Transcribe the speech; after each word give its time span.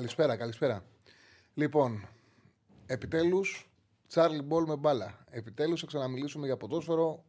Καλησπέρα, 0.00 0.36
καλησπέρα. 0.36 0.84
Λοιπόν, 1.54 2.08
επιτέλους, 2.86 3.70
Τσάρλι 4.08 4.42
Ball 4.42 4.64
με 4.66 4.76
μπάλα. 4.76 5.24
Επιτέλους 5.30 5.80
θα 5.80 5.86
ξαναμιλήσουμε 5.86 6.46
για 6.46 6.56
ποδόσφαιρο. 6.56 7.24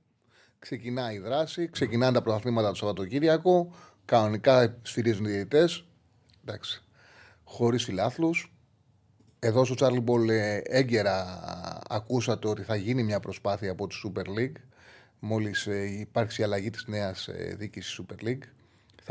Ξεκινάει 0.60 1.16
η 1.16 1.20
δράση, 1.20 1.70
ξεκινάνε 1.70 2.14
τα 2.14 2.22
πρωταθλήματα 2.22 2.70
το 2.70 2.76
Σαββατοκύριακο. 2.76 3.74
Κανονικά 4.06 4.78
σφυρίζουν 4.82 5.26
οι 5.26 5.30
διαιτητές. 5.30 5.86
Εντάξει. 6.42 6.84
Χωρίς 7.44 7.84
φιλάθλους. 7.84 8.54
Εδώ 9.40 9.66
στο 9.66 9.76
Τσάρλι 9.76 10.00
Ball 10.00 10.30
ε, 10.30 10.62
έγκαιρα 10.66 11.40
ακούσατε 11.90 12.48
ότι 12.48 12.64
θα 12.64 12.76
γίνει 12.76 13.04
μια 13.04 13.20
προσπάθεια 13.20 13.72
από 13.72 13.88
τη 13.88 13.96
Super 14.06 14.40
League. 14.40 14.62
Μόλις 15.20 15.66
υπάρξει 16.00 16.42
η 16.42 16.44
αλλαγή 16.44 16.70
της 16.70 16.86
νέας 16.88 17.30
διοίκησης 17.58 18.02
Super 18.02 18.26
League 18.26 18.44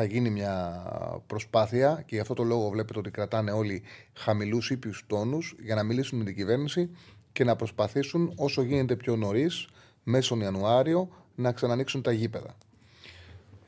θα 0.00 0.06
γίνει 0.06 0.30
μια 0.30 0.82
προσπάθεια 1.26 2.02
και 2.06 2.14
γι' 2.14 2.20
αυτό 2.20 2.34
το 2.34 2.42
λόγο 2.42 2.68
βλέπετε 2.68 2.98
ότι 2.98 3.10
κρατάνε 3.10 3.50
όλοι 3.50 3.82
χαμηλούς 4.12 4.70
ήπιους 4.70 5.04
τόνους 5.06 5.54
για 5.60 5.74
να 5.74 5.82
μιλήσουν 5.82 6.18
με 6.18 6.24
την 6.24 6.34
κυβέρνηση 6.34 6.90
και 7.32 7.44
να 7.44 7.56
προσπαθήσουν 7.56 8.32
όσο 8.36 8.62
γίνεται 8.62 8.96
πιο 8.96 9.16
νωρίς, 9.16 9.68
μέσω 10.02 10.36
Ιανουάριο, 10.36 11.08
να 11.34 11.52
ξανανοίξουν 11.52 12.02
τα 12.02 12.12
γήπεδα. 12.12 12.56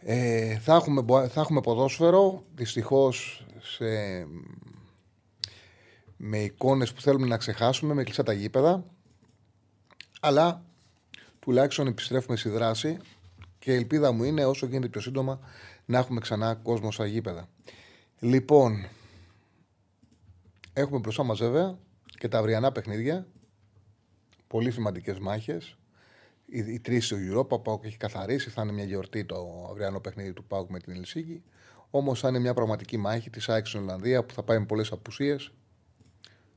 Ε, 0.00 0.58
θα, 0.58 0.74
έχουμε, 0.74 1.28
θα 1.28 1.40
έχουμε 1.40 1.60
ποδόσφαιρο, 1.60 2.44
δυστυχώς 2.54 3.46
με 6.16 6.38
εικόνες 6.38 6.92
που 6.92 7.00
θέλουμε 7.00 7.26
να 7.26 7.36
ξεχάσουμε, 7.36 7.94
με 7.94 8.02
κλειστά 8.02 8.22
τα 8.22 8.32
γήπεδα, 8.32 8.84
αλλά 10.20 10.64
τουλάχιστον 11.38 11.86
επιστρέφουμε 11.86 12.36
στη 12.36 12.48
δράση 12.48 12.98
και 13.58 13.72
η 13.72 13.74
ελπίδα 13.74 14.12
μου 14.12 14.24
είναι 14.24 14.44
όσο 14.44 14.66
γίνεται 14.66 14.88
πιο 14.88 15.00
σύντομα 15.00 15.40
να 15.92 15.98
έχουμε 15.98 16.20
ξανά 16.20 16.54
κόσμο 16.54 16.92
στα 16.92 17.06
γήπεδα. 17.06 17.48
Λοιπόν, 18.18 18.86
έχουμε 20.72 20.98
μπροστά 20.98 21.22
μας 21.22 21.38
βέβαια 21.38 21.78
και 22.18 22.28
τα 22.28 22.38
αυριανά 22.38 22.72
παιχνίδια. 22.72 23.26
Πολύ 24.46 24.70
σημαντικές 24.70 25.18
μάχες. 25.18 25.78
Οι, 26.46 26.58
οι 26.58 26.80
τρεις 26.80 27.06
στο 27.06 27.16
Europa, 27.16 27.48
ο 27.48 27.58
Πάουκ 27.58 27.84
έχει 27.84 27.96
καθαρίσει. 27.96 28.50
Θα 28.50 28.62
είναι 28.62 28.72
μια 28.72 28.84
γιορτή 28.84 29.24
το 29.24 29.66
αυριανό 29.70 30.00
παιχνίδι 30.00 30.32
του 30.32 30.44
Πάουκ 30.44 30.70
με 30.70 30.78
την 30.78 30.92
Ελσίγη. 30.92 31.42
Όμως 31.90 32.20
θα 32.20 32.28
είναι 32.28 32.38
μια 32.38 32.54
πραγματική 32.54 32.96
μάχη 32.96 33.30
της 33.30 33.48
ΑΕΚ 33.48 33.66
στην 33.66 33.80
Ολλανδία 33.80 34.24
που 34.24 34.34
θα 34.34 34.42
πάει 34.42 34.58
με 34.58 34.64
πολλές 34.64 34.92
απουσίες. 34.92 35.52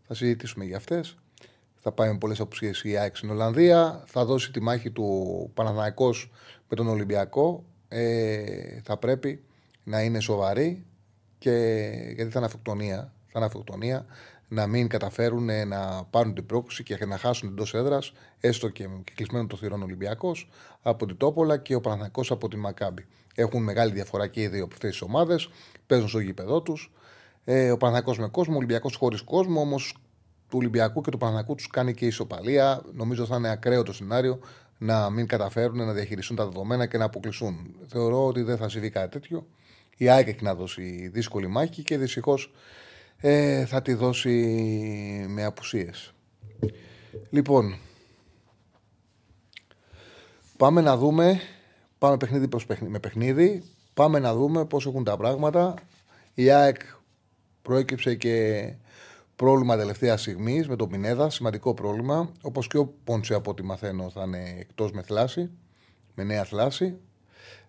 Θα 0.02 0.13
συζητήσουμε 0.13 0.66
για 0.66 0.78
αυτές. 0.78 1.17
Θα 1.75 1.91
πάει 1.91 2.11
με 2.11 2.17
πολλές 2.17 2.39
απουσίες 2.39 2.83
η 2.83 2.97
ΑΕΚ 2.97 3.16
στην 3.16 3.30
Ολλανδία. 3.30 4.03
Θα 4.08 4.25
δώσει 4.25 4.52
τη 4.52 4.61
μάχη 4.61 4.91
του 4.91 5.52
Παναθηναϊκός 5.53 6.31
με 6.69 6.75
τον 6.75 6.88
Ολυμπιακό 6.88 7.66
ε, 7.97 8.81
θα 8.83 8.97
πρέπει 8.97 9.43
να 9.83 10.01
είναι 10.01 10.19
σοβαρή 10.19 10.85
και, 11.38 11.51
γιατί 12.15 12.31
θα 12.31 12.38
είναι 12.38 12.45
αυτοκτονία, 12.45 12.97
θα 12.97 13.31
είναι 13.35 13.45
αυτοκτονία 13.45 14.05
να 14.47 14.67
μην 14.67 14.88
καταφέρουν 14.88 15.67
να 15.67 16.03
πάρουν 16.09 16.33
την 16.33 16.45
πρόκληση 16.45 16.83
και 16.83 17.05
να 17.05 17.17
χάσουν 17.17 17.50
εντός 17.50 17.73
έδρας, 17.73 18.13
έστω 18.39 18.69
και 18.69 18.88
κλεισμένο 19.13 19.47
το 19.47 19.57
θηρόν 19.57 19.83
Ολυμπιακός, 19.83 20.50
από 20.81 21.06
την 21.06 21.17
Τόπολα 21.17 21.57
και 21.57 21.75
ο 21.75 21.81
Παναθανικό 21.81 22.22
από 22.29 22.47
την 22.47 22.59
Μακάμπη. 22.59 23.06
Έχουν 23.35 23.63
μεγάλη 23.63 23.91
διαφορά 23.91 24.27
και 24.27 24.41
οι 24.41 24.47
δύο 24.47 24.63
από 24.63 24.73
αυτές 24.73 24.89
τις 24.89 25.01
ομάδες, 25.01 25.50
παίζουν 25.88 26.07
στο 26.07 26.19
γήπεδό 26.19 26.62
τους. 26.62 26.91
Ε, 27.44 27.72
ο 27.72 27.77
Παναθανικό 27.77 28.22
με 28.22 28.27
κόσμο, 28.27 28.53
ο 28.53 28.57
Ολυμπιακός 28.57 28.95
χωρίς 28.95 29.22
κόσμο, 29.22 29.62
όμως 29.62 29.97
του 30.50 30.57
Ολυμπιακού 30.57 31.01
και 31.01 31.09
του 31.12 31.17
Παναθανικού 31.17 31.56
τους 31.56 31.67
κάνει 31.67 31.94
και 31.94 32.06
ισοπαλία. 32.06 32.81
Νομίζω 32.94 33.25
θα 33.25 33.35
είναι 33.35 33.50
ακραίο 33.50 33.83
το 33.83 33.94
σενάριο 33.94 34.39
να 34.78 35.09
μην 35.09 35.28
καταφέρουν 35.28 35.78
να 35.78 35.94
διαχειριστούν 35.94 36.36
τα 36.36 36.46
δεδομένα 36.46 36.86
και 36.86 36.97
να 36.97 37.06
αποκλειστούν. 37.06 37.75
Θεωρώ 37.88 38.25
ότι 38.25 38.41
δεν 38.41 38.58
θα 38.58 38.69
συμβεί 38.69 38.90
κάτι 38.90 39.12
τέτοιο. 39.12 39.47
Η 39.97 40.09
ΑΕΚ 40.09 40.28
έχει 40.28 40.44
να 40.44 40.56
δώσει 40.56 41.09
δύσκολη 41.13 41.47
μάχη 41.47 41.84
και 41.84 41.97
δυστυχώς 41.97 42.52
ε, 43.18 43.66
θα 43.66 43.81
τη 43.81 43.94
δώσει 43.94 44.36
με 45.28 45.44
απουσίες. 45.44 46.13
Λοιπόν, 47.30 47.75
πάμε 50.58 50.81
να 50.81 50.97
δούμε. 50.97 51.40
Πάμε 51.97 52.18
παιχνίδι 52.18 52.47
προς 52.47 52.66
παιχνίδι, 52.66 52.92
με 52.92 53.00
παιχνίδι. 53.00 53.63
Πάμε 53.94 54.19
να 54.19 54.34
δούμε 54.34 54.66
πώς 54.66 54.86
έχουν 54.86 55.03
τα 55.03 55.18
πράγματα. 55.18 55.74
Η 56.34 56.50
ΑΕΚ 56.50 56.81
προέκυψε 57.62 58.16
και 58.16 58.74
πρόβλημα 59.35 59.78
τελευταία 59.78 60.18
στιγμής 60.18 60.68
με 60.68 60.75
τον 60.75 60.90
Πινέδα, 60.90 61.29
σημαντικό 61.29 61.73
πρόβλημα. 61.73 62.31
Όπως 62.41 62.68
και 62.68 62.78
ο 62.78 62.94
Πόνσε, 63.03 63.34
από 63.34 63.51
ό,τι 63.51 63.63
μαθαίνω, 63.63 64.09
θα 64.09 64.23
είναι 64.23 64.56
εκτός 64.59 64.91
με 64.91 65.01
θλάση, 65.01 65.50
με 66.16 66.23
νέα 66.23 66.44
θλάση. 66.44 66.97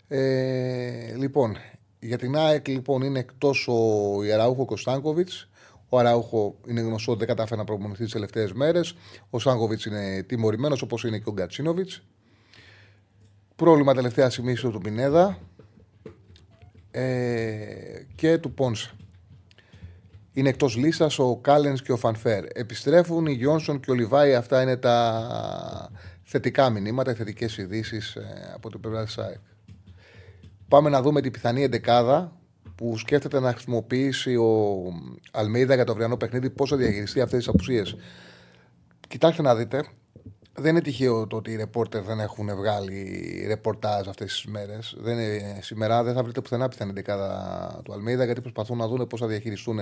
Ε, 0.08 1.14
λοιπόν, 1.16 1.56
για 1.98 2.18
την 2.18 2.36
ΑΕΚ 2.36 2.68
λοιπόν 2.68 3.02
είναι 3.02 3.18
εκτός 3.18 3.68
ο 3.68 4.22
Ιεραούχο 4.24 4.64
Κωνστάνκοβιτ. 4.64 5.28
Ο 5.88 5.98
Αράουχο 5.98 6.56
είναι 6.66 6.80
γνωστό 6.80 7.10
ότι 7.10 7.18
δεν 7.18 7.28
κατάφερε 7.28 7.60
να 7.60 7.66
προπονηθεί 7.66 8.02
τις 8.02 8.12
τελευταίες 8.12 8.52
μέρες. 8.52 8.96
Ο 9.30 9.38
Σάνκοβιτ 9.38 9.84
είναι 9.84 10.22
τιμωρημένος 10.22 10.82
όπως 10.82 11.04
είναι 11.04 11.18
και 11.18 11.28
ο 11.28 11.32
Γκατσίνοβιτς. 11.32 12.02
Πρόβλημα 13.56 13.94
τελευταία 13.94 14.30
στιγμής 14.30 14.60
του 14.60 14.80
Πινέδα 14.82 15.38
ε, 16.90 18.04
και 18.14 18.38
του 18.38 18.52
Πόνσε 18.52 18.96
είναι 20.36 20.48
εκτός 20.48 20.76
λίστα 20.76 21.10
ο 21.16 21.36
Κάλενς 21.36 21.82
και 21.82 21.92
ο 21.92 21.96
Φανφέρ. 21.96 22.44
Επιστρέφουν 22.52 23.26
οι 23.26 23.32
Γιόνσον 23.32 23.80
και 23.80 23.90
ο 23.90 23.94
Λιβάη. 23.94 24.34
Αυτά 24.34 24.62
είναι 24.62 24.76
τα 24.76 25.90
θετικά 26.22 26.70
μηνύματα, 26.70 27.10
οι 27.10 27.14
θετικές 27.14 27.56
ειδήσεις 27.56 28.14
ε, 28.14 28.52
από 28.54 28.70
την 28.70 28.80
πλευρά 28.80 29.04
της 29.04 29.18
ΑΕΚ. 29.18 29.38
Πάμε 30.68 30.90
να 30.90 31.02
δούμε 31.02 31.20
την 31.20 31.32
πιθανή 31.32 31.62
εντεκάδα 31.62 32.32
που 32.74 32.98
σκέφτεται 32.98 33.40
να 33.40 33.52
χρησιμοποιήσει 33.52 34.36
ο 34.36 34.82
Αλμίδα 35.32 35.74
για 35.74 35.84
το 35.84 35.92
αυριανό 35.92 36.16
παιχνίδι, 36.16 36.50
πώς 36.50 36.70
θα 36.70 36.76
διαχειριστεί 36.76 37.20
αυτές 37.20 37.38
τις 37.38 37.48
απουσίες. 37.48 37.96
Κοιτάξτε 39.08 39.42
να 39.42 39.54
δείτε, 39.54 39.84
δεν 40.56 40.70
είναι 40.70 40.80
τυχαίο 40.80 41.26
το 41.26 41.36
ότι 41.36 41.50
οι 41.50 41.56
ρεπόρτερ 41.56 42.02
δεν 42.02 42.20
έχουν 42.20 42.56
βγάλει 42.56 43.44
ρεπορτάζ 43.46 44.08
αυτές 44.08 44.32
τις 44.32 44.44
μέρες. 44.44 44.96
Σήμερα 45.60 46.02
δεν 46.02 46.14
θα 46.14 46.22
βρείτε 46.22 46.40
πουθενά 46.40 46.68
πιθανή 46.68 46.92
δεκάδα 46.92 47.80
του 47.84 47.92
Αλμίδα 47.92 48.24
γιατί 48.24 48.40
προσπαθούν 48.40 48.76
να 48.76 48.88
δουν 48.88 49.06
πώς 49.06 49.20
θα 49.20 49.26
διαχειριστούν 49.26 49.78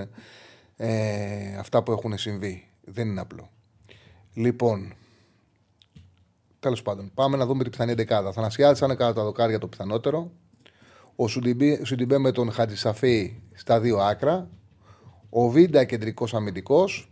ε, 0.77 1.57
αυτά 1.59 1.83
που 1.83 1.91
έχουν 1.91 2.17
συμβεί. 2.17 2.67
Δεν 2.83 3.07
είναι 3.07 3.21
απλό. 3.21 3.49
Λοιπόν, 4.33 4.93
τέλος 6.59 6.81
πάντων, 6.81 7.11
πάμε 7.13 7.37
να 7.37 7.45
δούμε 7.45 7.63
την 7.63 7.71
πιθανή 7.71 7.93
δεκάδα. 7.93 8.31
Θα 8.31 8.39
ανασιάζει 8.39 8.79
κατά 8.79 9.13
τα 9.13 9.23
δοκάρια 9.23 9.59
το 9.59 9.67
πιθανότερο. 9.67 10.31
Ο 11.15 11.27
Σουντιμπέ 11.27 12.17
με 12.17 12.31
τον 12.31 12.51
Χατζησαφή 12.51 13.35
στα 13.53 13.79
δύο 13.79 13.97
άκρα. 13.97 14.49
Ο 15.29 15.49
Βίντα 15.49 15.83
κεντρικός 15.83 16.33
αμυντικός. 16.33 17.09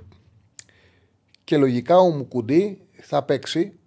Και 1.44 1.57
λογικά 1.57 1.97
ο 1.97 2.09
Μουκουντή 2.09 2.88
θα 3.05 3.23
παίξει. 3.23 3.79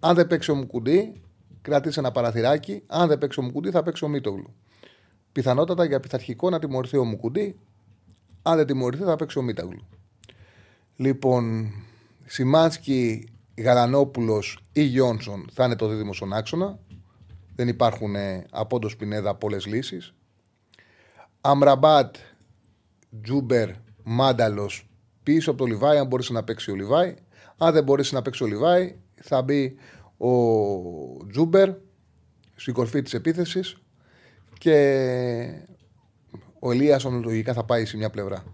Αν 0.00 0.14
δεν 0.14 0.26
παίξει 0.26 0.50
ο 0.50 0.54
Μουκουντή, 0.54 1.22
κρατήσει 1.62 1.98
ένα 1.98 2.10
παραθυράκι. 2.10 2.82
Αν 2.86 3.08
δεν 3.08 3.18
παίξει 3.18 3.40
ο 3.40 3.42
Μουκουντή, 3.42 3.70
θα 3.70 3.82
παίξει 3.82 4.04
ο 4.04 4.08
Μίτογλου. 4.08 4.54
Πιθανότατα 5.32 5.84
για 5.84 6.00
πειθαρχικό 6.00 6.50
να 6.50 6.58
τιμωρηθεί 6.58 6.96
ο 6.96 7.04
Μουκουντή. 7.04 7.58
Αν 8.42 8.56
δεν 8.56 8.66
τιμωρηθεί, 8.66 9.02
θα 9.02 9.16
παίξει 9.16 9.38
ο 9.38 9.42
Μίταγλου. 9.42 9.86
Λοιπόν, 10.96 11.72
Σιμάνσκι, 12.24 13.28
Γαλανόπουλος 13.58 14.64
ή 14.72 14.82
Γιόνσον 14.82 15.46
θα 15.52 15.64
είναι 15.64 15.76
το 15.76 15.88
δίδυμο 15.88 16.12
στον 16.12 16.32
άξονα. 16.32 16.78
Δεν 17.54 17.68
υπάρχουν 17.68 18.14
ε, 18.14 18.46
από 18.50 18.78
το 18.78 18.88
Πινέδα 18.88 19.34
πολλές 19.34 19.66
λύσεις. 19.66 20.14
Αμραμπάτ, 21.40 22.16
Τζούμπερ, 23.22 23.70
Μάνταλος 24.02 24.86
πίσω 25.22 25.50
από 25.50 25.58
το 25.58 25.64
Λιβάη, 25.64 25.98
αν 25.98 26.06
μπορέσει 26.06 26.32
να 26.32 26.44
παίξει 26.44 26.70
ο 26.70 26.74
Λιβάη. 26.74 27.14
Αν 27.56 27.72
δεν 27.72 27.84
μπορέσει 27.84 28.14
να 28.14 28.22
παίξει 28.22 28.42
ο 28.42 28.46
Λιβάη, 28.46 28.96
θα 29.14 29.42
μπει 29.42 29.76
ο 30.16 30.30
Τζούμπερ 31.30 31.70
στην 32.54 32.74
κορφή 32.74 33.02
της 33.02 33.14
επίθεσης 33.14 33.76
και 34.58 34.74
ο 36.58 36.70
Ελίασον 36.70 37.22
λογικά 37.22 37.52
θα 37.52 37.64
πάει 37.64 37.84
σε 37.84 37.96
μια 37.96 38.10
πλευρά. 38.10 38.44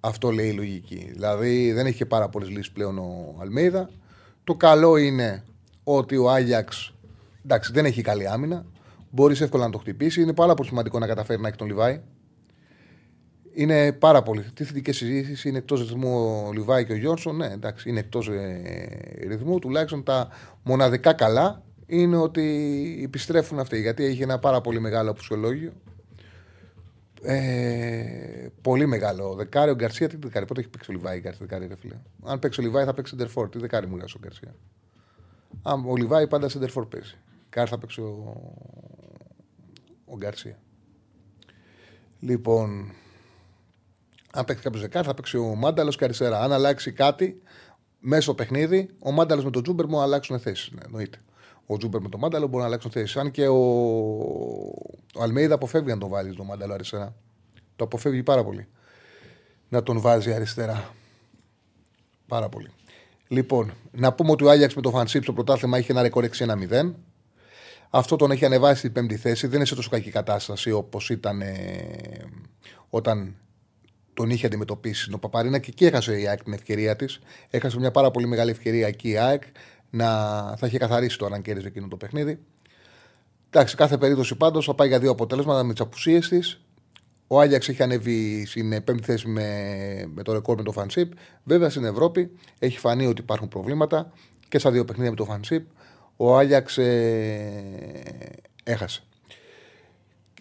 Αυτό 0.00 0.30
λέει 0.30 0.48
η 0.48 0.52
λογική. 0.52 1.10
Δηλαδή 1.12 1.72
δεν 1.72 1.86
έχει 1.86 1.96
και 1.96 2.06
πάρα 2.06 2.28
πολλές 2.28 2.48
λύσεις 2.48 2.70
πλέον 2.70 2.98
ο 2.98 3.36
Αλμέιδα. 3.40 3.90
Το 4.44 4.54
καλό 4.54 4.96
είναι 4.96 5.44
ότι 5.84 6.16
ο 6.16 6.30
Άγιαξ 6.30 6.94
εντάξει, 7.44 7.72
δεν 7.72 7.84
έχει 7.84 8.02
καλή 8.02 8.28
άμυνα. 8.28 8.64
Μπορείς 9.10 9.40
εύκολα 9.40 9.64
να 9.64 9.70
το 9.70 9.78
χτυπήσει. 9.78 10.22
Είναι 10.22 10.34
πάρα 10.34 10.54
πολύ 10.54 10.68
σημαντικό 10.68 10.98
να 10.98 11.06
καταφέρει 11.06 11.40
να 11.40 11.48
έχει 11.48 11.56
τον 11.56 11.66
Λιβάη. 11.66 12.00
Είναι 13.60 13.92
πάρα 13.92 14.22
πολύ. 14.22 14.42
Τι 14.54 14.64
θετικές 14.64 14.96
συζητήσεις 14.96 15.44
είναι 15.44 15.58
εκτός 15.58 15.80
ρυθμού 15.80 16.44
ο 16.46 16.52
Λιβάη 16.52 16.84
και 16.84 16.92
ο 16.92 16.96
Γιόνσον. 16.96 17.36
Ναι, 17.36 17.46
εντάξει, 17.46 17.88
είναι 17.88 17.98
εκτός 17.98 18.28
ε, 18.28 19.26
ρυθμού. 19.26 19.58
Τουλάχιστον 19.58 20.02
τα 20.02 20.28
μοναδικά 20.62 21.12
καλά 21.12 21.62
είναι 21.86 22.16
ότι 22.16 23.00
επιστρέφουν 23.04 23.58
αυτοί. 23.58 23.80
Γιατί 23.80 24.04
έχει 24.04 24.22
ένα 24.22 24.38
πάρα 24.38 24.60
πολύ 24.60 24.80
μεγάλο 24.80 25.10
απουσιολόγιο. 25.10 25.72
Ε, 27.22 28.48
πολύ 28.62 28.86
μεγάλο. 28.86 29.34
Δεκάρι 29.34 29.70
ο 29.70 29.74
Γκαρσία, 29.74 30.08
τι 30.08 30.16
δεκάρι. 30.16 30.46
Πότε 30.46 30.60
έχει 30.60 30.68
παίξει 30.68 30.90
ο 30.90 30.94
Λιβάη 30.94 31.20
δεκάρι, 31.20 31.66
ρε 31.66 31.76
φίλε. 31.76 31.96
Αν 32.24 32.38
παίξει 32.38 32.60
ο 32.60 32.62
Λιβάη 32.62 32.84
θα 32.84 32.94
παίξει 32.94 33.12
Σεντερφόρ. 33.12 33.48
Τι 33.48 33.58
δεκάρι 33.58 33.86
μου 33.86 33.96
γράφει 33.96 34.16
ο 34.16 34.20
Γκαρσία. 34.22 34.54
Αν 35.62 35.84
ο 35.88 35.96
Λιβάη 35.96 36.26
πάντα 36.26 36.48
Σεντερφόρ 36.48 36.86
παίζει. 36.86 37.14
Κάρι 37.48 37.68
θα 37.68 37.78
παίξει 37.78 38.00
ο, 38.00 38.40
ο 40.04 40.16
Γκαρσία. 40.16 40.58
Λοιπόν, 42.20 42.92
αν 44.32 44.44
παίξει 44.44 44.62
κάποιος 44.62 44.82
δεκάρι 44.82 45.06
θα 45.06 45.14
παίξει 45.14 45.36
ο 45.36 45.54
Μάνταλος 45.54 45.96
και 45.96 46.04
αριστερά. 46.04 46.40
Αν 46.40 46.52
αλλάξει 46.52 46.92
κάτι 46.92 47.42
μέσω 47.98 48.34
παιχνίδι, 48.34 48.90
ο 48.98 49.10
Μάνταλος 49.10 49.44
με 49.44 49.50
τον 49.50 49.62
Τζούμπερ 49.62 49.86
μου 49.86 50.00
αλλάξουν 50.00 50.38
θέσεις. 50.38 50.70
Ναι, 50.70 50.80
εννοείται 50.84 51.18
ο 51.72 51.76
Τζούμπερ 51.76 52.00
με 52.00 52.08
τον 52.08 52.20
Μάνταλο 52.20 52.46
μπορεί 52.46 52.60
να 52.60 52.64
αλλάξουν 52.64 52.90
θέση. 52.90 53.18
Αν 53.18 53.30
και 53.30 53.48
ο, 53.48 53.58
ο 55.14 55.22
Αλμέιδα 55.22 55.54
αποφεύγει 55.54 55.90
να 55.90 55.98
τον 55.98 56.08
βάλει 56.08 56.34
τον 56.34 56.46
Μάνταλο 56.46 56.72
αριστερά. 56.74 57.14
Το 57.76 57.84
αποφεύγει 57.84 58.22
πάρα 58.22 58.44
πολύ. 58.44 58.68
Να 59.68 59.82
τον 59.82 60.00
βάζει 60.00 60.32
αριστερά. 60.32 60.94
Πάρα 62.26 62.48
πολύ. 62.48 62.70
Λοιπόν, 63.28 63.72
να 63.90 64.12
πούμε 64.12 64.30
ότι 64.30 64.44
ο 64.44 64.50
Άγιαξ 64.50 64.74
με 64.74 64.82
το 64.82 64.90
Φανσίπ 64.90 65.22
στο 65.22 65.32
πρωτάθλημα 65.32 65.78
είχε 65.78 65.92
ένα 65.92 66.02
ρεκόρ 66.02 66.24
6-1-0. 66.38 66.92
Αυτό 67.90 68.16
τον 68.16 68.30
έχει 68.30 68.44
ανεβάσει 68.44 68.78
στην 68.78 68.92
πέμπτη 68.92 69.16
θέση. 69.16 69.46
Δεν 69.46 69.56
είναι 69.56 69.64
σε 69.64 69.74
τόσο 69.74 69.90
κακή 69.90 70.10
κατάσταση 70.10 70.70
όπως 70.70 71.10
ήταν 71.10 71.40
ε, 71.40 71.54
όταν 72.88 73.36
τον 74.20 74.30
είχε 74.30 74.46
αντιμετωπίσει 74.46 75.12
ο 75.12 75.18
Παπαρίνα 75.18 75.58
και 75.58 75.70
εκεί 75.70 75.84
έχασε 75.84 76.20
η 76.20 76.28
ΑΕΚ 76.28 76.42
την 76.42 76.52
ευκαιρία 76.52 76.96
της. 76.96 77.20
Έχασε 77.50 77.78
μια 77.78 77.90
πάρα 77.90 78.10
πολύ 78.10 78.26
μεγάλη 78.26 78.50
ευκαιρία 78.50 78.86
εκεί 78.86 79.08
η 79.08 79.16
ΑΕΚ 79.16 79.42
να 79.90 80.06
θα 80.56 80.66
είχε 80.66 80.78
καθαρίσει 80.78 81.18
το 81.18 81.26
αν 81.32 81.42
κέρδιζε 81.42 81.66
εκείνο 81.66 81.88
το 81.88 81.96
παιχνίδι. 81.96 82.38
Εντάξει, 83.50 83.76
κάθε 83.76 83.98
περίπτωση 83.98 84.34
πάντως 84.34 84.64
θα 84.64 84.74
πάει 84.74 84.88
για 84.88 84.98
δύο 84.98 85.10
αποτέλεσματα 85.10 85.62
με 85.62 85.72
τις 85.72 85.80
απουσίες 85.80 86.28
της. 86.28 86.60
Ο 87.26 87.40
Άγιαξ 87.40 87.68
έχει 87.68 87.82
ανέβει 87.82 88.46
στην 88.46 88.84
πέμπτη 88.84 89.02
θέση 89.02 89.28
με, 89.28 89.46
με 90.14 90.22
το 90.22 90.32
ρεκόρ 90.32 90.56
με 90.56 90.62
το 90.62 90.72
Φανσίπ. 90.72 91.12
Βέβαια 91.44 91.70
στην 91.70 91.84
Ευρώπη 91.84 92.30
έχει 92.58 92.78
φανεί 92.78 93.06
ότι 93.06 93.20
υπάρχουν 93.20 93.48
προβλήματα 93.48 94.12
και 94.48 94.58
στα 94.58 94.70
δύο 94.70 94.84
παιχνίδια 94.84 95.10
με 95.10 95.16
το 95.16 95.24
Φανσίπ. 95.24 95.66
Ο 96.16 96.38
Άγιαξ 96.38 96.78
ε, 96.78 97.62
έχασε. 98.64 99.02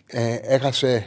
Ε, 0.05 0.35
έχασε, 0.35 1.05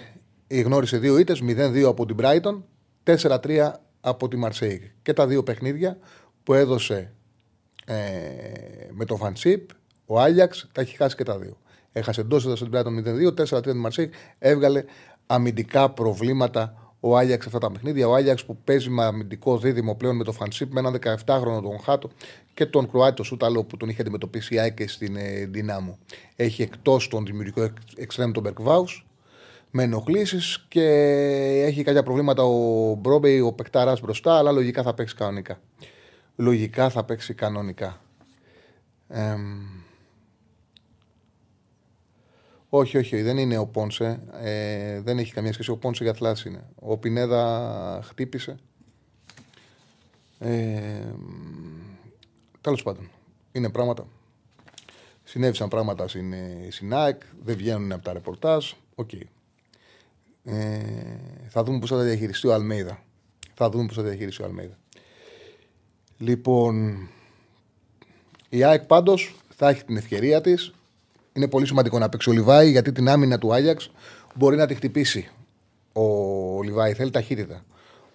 γνώρισε 0.61 0.99
δύο 0.99 1.19
ήττες, 1.19 1.43
0-2 1.43 1.83
από 1.83 2.07
την 2.07 2.17
Brighton, 2.21 2.63
4-3 3.05 3.73
από 4.01 4.29
τη 4.29 4.37
Μαρσέικ. 4.37 4.83
Και 5.03 5.13
τα 5.13 5.27
δύο 5.27 5.43
παιχνίδια 5.43 5.99
που 6.43 6.55
έδωσε 6.55 7.13
ε, 7.85 7.95
με 8.91 9.05
το 9.05 9.17
Φανσίπ, 9.17 9.71
ο 10.07 10.21
Άγιαξ 10.21 10.69
τα 10.73 10.81
έχει 10.81 10.97
χάσει 10.97 11.17
και 11.17 11.25
τα 11.25 11.39
δύο. 11.39 11.57
Έχασε 11.93 12.21
εντός 12.21 12.45
έδρας 12.45 12.59
στην 12.59 12.71
Brighton 12.75 13.55
0-2, 13.55 13.57
4-3 13.59 13.63
την 13.63 13.77
Μαρσέικ, 13.77 14.13
έβγαλε 14.39 14.85
αμυντικά 15.27 15.91
προβλήματα 15.91 16.83
ο 17.01 17.17
Άγιαξ 17.17 17.47
αυτά 17.47 17.59
τα 17.59 17.71
παιχνίδια. 17.71 18.09
Ο 18.09 18.15
Άγιαξ 18.15 18.45
που 18.45 18.57
παίζει 18.65 18.91
με 18.91 19.05
αμυντικό 19.05 19.59
δίδυμο 19.59 19.95
πλέον 19.95 20.17
με 20.17 20.25
το 20.25 20.33
Φανσίπ, 20.33 20.73
με 20.73 20.81
έναν 20.81 20.99
17χρονο 21.03 21.63
τον 21.63 21.81
Χάτο 21.85 22.11
και 22.55 22.67
τον 22.67 22.91
Κροάτιο 22.91 23.25
Σούταλο 23.25 23.65
που 23.65 23.77
τον 23.77 23.89
είχε 23.89 24.01
αντιμετωπίσει 24.01 24.55
η 24.55 24.59
Άικε 24.59 24.89
στην 24.89 25.17
ε, 25.17 25.47
Δυνάμου. 25.47 25.99
Έχει 26.37 26.63
εκτός 26.63 27.09
τον 27.09 27.25
δημιουργικό 27.25 27.71
εξτρέμ 27.97 28.31
τον 28.31 28.43
Μπερκβάου 28.43 28.85
με 29.75 29.83
ενοχλήσεις 29.83 30.65
και 30.69 30.85
έχει 31.67 31.83
κάποια 31.83 32.03
προβλήματα 32.03 32.43
ο 32.43 32.95
Μπρόμπεϊ, 32.95 33.41
ο 33.41 33.53
Πεκτάρα 33.53 33.97
μπροστά, 34.03 34.39
αλλά 34.39 34.53
λογικά 34.53 34.83
θα 34.83 34.95
παίξει 34.95 35.15
κανονικά 35.15 35.59
λογικά 36.37 36.91
θα 36.91 37.05
παίξει 37.05 37.35
κανονικά. 37.35 38.01
όχι, 42.69 42.99
όχι, 42.99 43.23
δεν 43.23 43.39
είναι 43.39 43.59
ο 43.59 43.67
Πόνσε. 43.67 44.23
Ε, 44.41 45.01
δεν 45.01 45.19
έχει 45.19 45.33
καμία 45.33 45.53
σχέση. 45.53 45.71
Ο 45.71 45.77
Πόνσε 45.77 46.05
για 46.05 46.15
θλάση 46.15 46.49
είναι. 46.49 46.65
Ο 46.75 46.99
Πινέδα 46.99 48.01
χτύπησε. 48.05 48.57
Ε, 50.39 51.13
Τέλος 52.61 52.83
πάντων. 52.83 53.11
Είναι 53.53 53.71
πράγματα. 53.71 54.07
Συνέβησαν 55.25 55.69
πράγματα 55.69 56.09
στην, 56.09 56.35
στην 56.71 56.95
ΑΕΚ. 56.95 57.23
Δεν 57.45 57.57
βγαίνουν 57.57 57.93
από 57.93 58.05
τα 58.05 58.13
ρεπορτάζ. 58.13 58.73
Οκ. 58.95 59.11
Ε, 60.45 60.79
θα 61.49 61.63
δούμε 61.63 61.79
πώς 61.79 61.89
θα 61.89 61.97
διαχειριστεί 61.97 62.47
ο 62.47 62.55
Αλμέιδα. 62.55 63.03
Θα 63.55 63.71
δούμε 63.71 63.87
πώς 63.87 63.97
θα 63.97 64.03
διαχειριστεί 64.03 64.43
ο 64.43 64.45
Αλμέιδα. 64.45 64.79
Λοιπόν, 66.19 66.99
η 68.49 68.65
ΑΕΚ 68.65 68.83
πάντως 68.83 69.37
θα 69.57 69.69
έχει 69.69 69.85
την 69.85 69.97
ευκαιρία 69.97 70.41
της. 70.41 70.73
Είναι 71.33 71.49
πολύ 71.49 71.67
σημαντικό 71.67 71.99
να 71.99 72.09
παίξει 72.09 72.31
ο 72.31 72.33
Λιβάη 72.33 72.71
γιατί 72.71 72.93
την 72.93 73.09
άμυνα 73.09 73.39
του 73.39 73.55
Άγιαξ 73.55 73.91
μπορεί 74.35 74.57
να 74.57 74.67
τη 74.67 74.75
χτυπήσει. 74.75 75.29
Ο 75.93 76.63
Λιβάη 76.63 76.93
θέλει 76.95 77.11
ταχύτητα. 77.11 77.65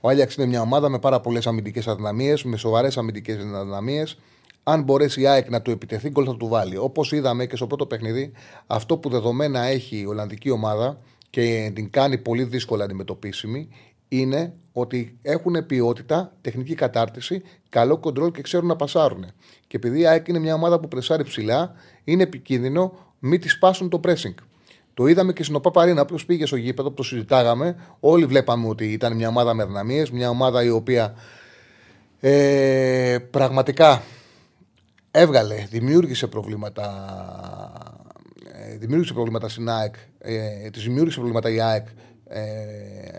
Ο 0.02 0.10
Άγιαξ 0.10 0.36
είναι 0.36 0.46
μια 0.46 0.62
ομάδα 0.62 0.90
με 0.90 1.00
πάρα 1.00 1.20
πολλές 1.20 1.48
αμυντικές 1.48 1.88
αδυναμίες, 1.88 2.44
με 2.44 2.58
σοβαρές 2.58 2.98
αμυντικές 2.98 3.36
αδυναμίες. 3.36 4.18
Αν 4.64 4.84
μπορέσει 4.84 5.22
η 5.22 5.28
ΑΕΚ 5.28 5.50
να 5.50 5.62
του 5.62 5.72
επιτεθεί, 5.72 6.10
γκολ 6.10 6.26
θα 6.28 6.38
του 6.38 6.48
βάλει. 6.48 6.78
Όπως 6.78 7.12
είδαμε 7.12 7.46
και 7.46 7.56
στο 7.56 7.68
πρώτο 7.68 7.86
παιχνίδι, 7.86 8.32
αυτό 8.68 8.98
που 8.98 9.10
δεδομένα 9.10 9.62
έχει 9.62 10.00
η 10.00 10.06
Ολλανδική 10.06 10.50
ομάδα 10.50 11.00
και 11.30 11.72
την 11.76 11.90
κάνει 11.90 12.18
πολύ 12.18 12.44
δύσκολα 12.44 12.84
αντιμετωπίσιμη 12.84 13.70
είναι 14.08 14.54
ότι 14.72 15.18
έχουν 15.22 15.66
ποιότητα, 15.66 16.34
τεχνική 16.42 16.76
κατάρτιση, 16.76 17.42
καλό 17.70 17.98
κοντρόλ 17.98 18.32
και 18.32 18.42
ξέρουν 18.42 18.68
να 18.68 18.76
πασάρουν. 18.76 19.26
Και 19.68 19.78
επειδή 19.78 20.00
η 20.00 20.08
ΑΕΚ 20.08 20.28
είναι 20.28 20.40
μια 20.40 20.54
ομάδα 20.54 20.80
που 20.80 20.88
πρεσάρει 20.88 21.24
ψηλά, 21.24 21.74
είναι 22.04 22.24
επικίνδυνο 22.24 22.94
μην 23.20 23.42
της 23.42 23.52
σπάσουν 23.52 23.90
το 23.90 24.00
pressing. 24.04 24.34
Το 24.94 25.08
είδαμε 25.08 25.34
και 25.34 25.44
στην 25.44 25.56
ΟΠΑ 25.56 26.02
όποιο 26.02 26.18
πήγε 26.26 26.46
στο 26.46 26.56
γήπεδο, 26.56 26.92
το 26.92 27.04
συζητάγαμε. 27.04 27.76
Όλοι 28.00 28.26
βλέπαμε 28.26 28.68
ότι 28.68 28.92
ήταν 28.92 29.16
μια 29.16 29.28
ομάδα 29.28 29.54
με 29.54 29.66
δυναμίε, 29.66 30.06
μια 30.12 30.30
ομάδα 30.30 30.64
η 30.64 30.70
οποία 30.70 31.14
ε, 32.20 33.18
πραγματικά 33.32 34.02
έβγαλε, 35.12 35.66
δημιούργησε 35.70 36.28
προβλήματα. 36.28 36.86
Ε, 38.68 38.78
δημιούργησε 38.78 39.14
προβλήματα 39.14 39.50
στην 39.50 39.70
ΑΕΚ, 39.70 39.96
ε, 40.18 40.70
τη 40.70 40.80
δημιούργησε 40.80 41.16
προβλήματα 41.16 41.50
η 41.50 41.62
ΑΕΚ 41.62 41.88
ε, 42.28 42.42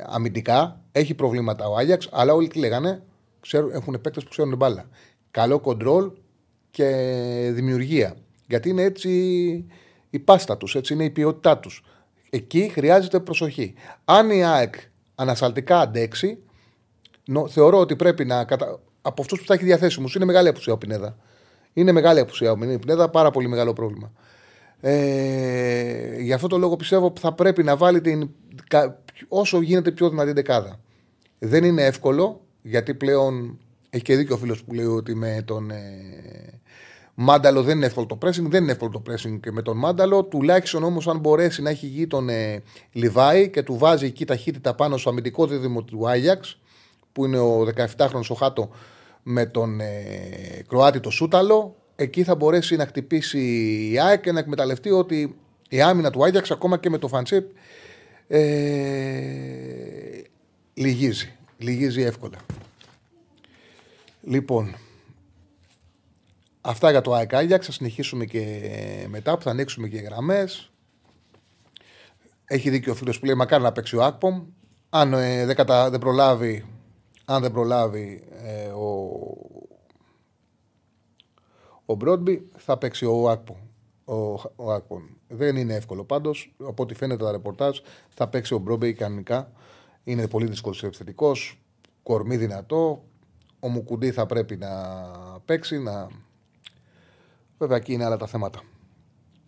αμυντικά. 0.06 0.80
Έχει 0.92 1.14
προβλήματα 1.14 1.68
ο 1.68 1.76
Άγιαξ, 1.76 2.08
αλλά 2.12 2.34
όλοι 2.34 2.48
τι 2.48 2.58
λέγανε, 2.58 3.02
ξέρουν, 3.40 3.70
έχουν 3.72 4.00
παίκτες 4.00 4.22
που 4.22 4.30
ξέρουν 4.30 4.56
μπάλα. 4.56 4.88
Καλό 5.30 5.60
κοντρόλ 5.60 6.10
και 6.70 7.50
δημιουργία. 7.52 8.16
Γιατί 8.46 8.68
είναι 8.68 8.82
έτσι 8.82 9.10
η 10.10 10.18
πάστα 10.18 10.56
τους, 10.56 10.74
έτσι 10.74 10.92
είναι 10.92 11.04
η 11.04 11.10
ποιότητά 11.10 11.58
τους. 11.58 11.84
Εκεί 12.30 12.70
χρειάζεται 12.72 13.20
προσοχή. 13.20 13.74
Αν 14.04 14.30
η 14.30 14.44
ΑΕΚ 14.44 14.74
ανασταλτικά 15.14 15.80
αντέξει, 15.80 16.38
θεωρώ 17.48 17.78
ότι 17.78 17.96
πρέπει 17.96 18.24
να. 18.24 18.44
Κατα... 18.44 18.80
Από 19.02 19.22
αυτούς 19.22 19.40
που 19.40 19.46
θα 19.46 19.54
έχει 19.54 19.64
διαθέσιμους, 19.64 20.14
είναι 20.14 20.24
μεγάλη 20.24 20.48
απουσία 20.48 20.72
ο 20.72 20.78
Πινέδα. 20.78 21.16
Είναι 21.72 21.92
μεγάλη 21.92 22.20
απουσία 22.20 22.52
ο 22.52 22.56
Πινέδα, 22.56 23.08
πάρα 23.08 23.30
πολύ 23.30 23.48
μεγάλο 23.48 23.72
πρόβλημα. 23.72 24.12
Ε, 24.80 26.20
γι' 26.20 26.32
αυτό 26.32 26.46
το 26.46 26.58
λόγο 26.58 26.76
πιστεύω 26.76 27.06
ότι 27.06 27.20
θα 27.20 27.32
πρέπει 27.32 27.62
να 27.62 27.76
βάλει 27.76 28.00
την, 28.00 28.30
όσο 29.28 29.60
γίνεται 29.60 29.90
πιο 29.90 30.10
δυνατή 30.10 30.32
δεκάδα. 30.32 30.80
Δεν 31.38 31.64
είναι 31.64 31.84
εύκολο, 31.84 32.40
γιατί 32.62 32.94
πλέον 32.94 33.58
έχει 33.90 34.02
και 34.02 34.16
δίκιο 34.16 34.34
ο 34.34 34.38
φίλος 34.38 34.64
που 34.64 34.74
λέει 34.74 34.86
ότι 34.86 35.14
με 35.14 35.42
τον 35.44 35.70
ε, 35.70 36.60
Μάνταλο 37.20 37.62
δεν 37.62 37.76
είναι 37.76 37.86
εύκολο 37.86 38.06
το 38.06 38.18
pressing. 38.22 38.46
Δεν 38.48 38.62
είναι 38.62 38.72
εύκολο 38.72 38.90
το 38.90 39.02
pressing 39.08 39.40
και 39.40 39.52
με 39.52 39.62
τον 39.62 39.76
Μάνταλο. 39.76 40.24
Τουλάχιστον 40.24 40.82
όμως, 40.82 41.08
αν 41.08 41.18
μπορέσει 41.18 41.62
να 41.62 41.70
έχει 41.70 41.86
γη 41.86 42.06
τον 42.06 42.28
ε, 42.28 42.62
Λιβάη 42.92 43.50
και 43.50 43.62
του 43.62 43.76
βάζει 43.76 44.06
εκεί 44.06 44.24
ταχύτητα 44.24 44.74
πάνω 44.74 44.96
στο 44.96 45.10
αμυντικό 45.10 45.46
δίδυμο 45.46 45.82
του 45.82 46.08
Άγιαξ, 46.08 46.60
που 47.12 47.24
είναι 47.24 47.38
ο 47.38 47.66
17χρονο 47.96 48.20
ο 48.28 48.34
Χάτο 48.34 48.70
με 49.22 49.46
τον 49.46 49.80
ε, 49.80 49.86
Κροάτι 50.68 51.00
το 51.00 51.10
Σούταλο, 51.10 51.76
εκεί 52.00 52.24
θα 52.24 52.34
μπορέσει 52.34 52.76
να 52.76 52.86
χτυπήσει 52.86 53.40
η 53.92 53.98
ΑΕΚ 53.98 54.20
και 54.20 54.32
να 54.32 54.38
εκμεταλλευτεί 54.38 54.90
ότι 54.90 55.36
η 55.68 55.80
άμυνα 55.80 56.10
του 56.10 56.24
Άγιαξ, 56.24 56.50
ακόμα 56.50 56.78
και 56.78 56.90
με 56.90 56.98
το 56.98 57.08
Φαντσίπ, 57.08 57.50
ε, 58.28 58.40
λυγίζει. 60.74 61.32
Λυγίζει 61.58 62.02
εύκολα. 62.02 62.38
Λοιπόν, 64.22 64.74
αυτά 66.60 66.90
για 66.90 67.00
το 67.00 67.14
ΑΕΚ 67.14 67.34
Άγιαξ. 67.34 67.66
Θα 67.66 67.72
συνεχίσουμε 67.72 68.24
και 68.24 68.62
μετά 69.08 69.36
που 69.36 69.42
θα 69.42 69.50
ανοίξουμε 69.50 69.88
και 69.88 69.98
γραμμές. 69.98 70.70
Έχει 72.44 72.70
δίκιο 72.70 72.92
ο 72.92 72.94
φίλος 72.94 73.18
που 73.18 73.24
λέει: 73.24 73.34
Μακάρι 73.34 73.62
να 73.62 73.72
παίξει 73.72 73.96
ο 73.96 74.04
Ακπομ. 74.04 74.42
Αν 74.88 75.12
ε, 75.12 75.46
δεν, 75.46 75.56
κατα... 75.56 75.90
δεν 75.90 76.00
προλάβει, 76.00 76.64
αν 77.24 77.42
δεν 77.42 77.52
προλάβει 77.52 78.22
ε, 78.44 78.66
ο, 78.66 79.10
ο 81.90 81.94
Μπρόντμπι, 81.94 82.48
θα 82.56 82.78
παίξει 82.78 83.04
ο 83.04 83.30
Ακπομ 83.30 83.56
ο, 84.08 84.32
ο 84.56 85.02
Δεν 85.28 85.56
είναι 85.56 85.74
εύκολο 85.74 86.04
πάντως. 86.04 86.54
Από 86.64 86.82
ό,τι 86.82 86.94
φαίνεται 86.94 87.24
τα 87.24 87.30
ρεπορτάζ, 87.30 87.78
θα 88.08 88.28
παίξει 88.28 88.54
ο 88.54 88.58
Μπρόμπεϊ 88.58 88.92
κανονικά. 88.92 89.52
Είναι 90.04 90.28
πολύ 90.28 90.46
δύσκολος 90.46 90.82
επιθετικός. 90.82 91.60
Κορμί 92.02 92.36
δυνατό. 92.36 93.04
Ο 93.60 93.68
Μουκουντή 93.68 94.10
θα 94.10 94.26
πρέπει 94.26 94.56
να 94.56 94.68
παίξει. 95.44 95.78
Να... 95.78 96.08
Βέβαια 97.58 97.76
εκεί 97.76 97.92
είναι 97.92 98.04
άλλα 98.04 98.16
τα 98.16 98.26
θέματα. 98.26 98.60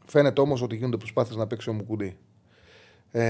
Φαίνεται 0.05 0.41
όμως 0.41 0.63
ότι 0.63 0.77
γίνονται 0.77 0.97
προσπάθειες 0.97 1.37
να 1.37 1.47
παίξει 1.47 1.71
ο 1.71 1.73
Μουκουντή. 1.73 2.17
Ε, 3.11 3.25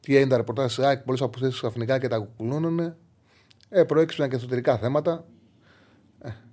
τι 0.00 0.16
έγινε 0.16 0.30
τα 0.30 0.36
ρεπορτάζ 0.36 0.66
της 0.66 0.78
ΑΕΚ, 0.78 1.02
πολλές 1.02 1.20
αποθέσει 1.20 1.52
ξαφνικά 1.52 1.98
και 1.98 2.08
τα 2.08 2.18
κουκουλώνουν. 2.18 2.94
Ε, 3.68 3.84
προέκυψαν 3.84 4.28
και 4.28 4.36
εσωτερικά 4.36 4.78
θέματα. 4.78 5.24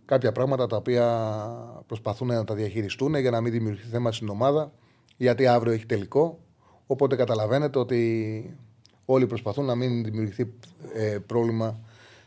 Ε, 0.05 0.07
κάποια 0.07 0.31
πράγματα 0.31 0.67
τα 0.67 0.75
οποία 0.75 1.83
προσπαθούν 1.87 2.27
να 2.27 2.43
τα 2.43 2.55
διαχειριστούν 2.55 3.15
για 3.15 3.31
να 3.31 3.41
μην 3.41 3.51
δημιουργηθεί 3.51 3.87
θέμα 3.87 4.11
στην 4.11 4.29
ομάδα. 4.29 4.71
Γιατί 5.17 5.47
αύριο 5.47 5.73
έχει 5.73 5.85
τελικό. 5.85 6.39
Οπότε 6.87 7.15
καταλαβαίνετε 7.15 7.79
ότι 7.79 8.57
όλοι 9.05 9.27
προσπαθούν 9.27 9.65
να 9.65 9.75
μην 9.75 10.03
δημιουργηθεί 10.03 10.53
ε, 10.93 11.17
πρόβλημα 11.25 11.79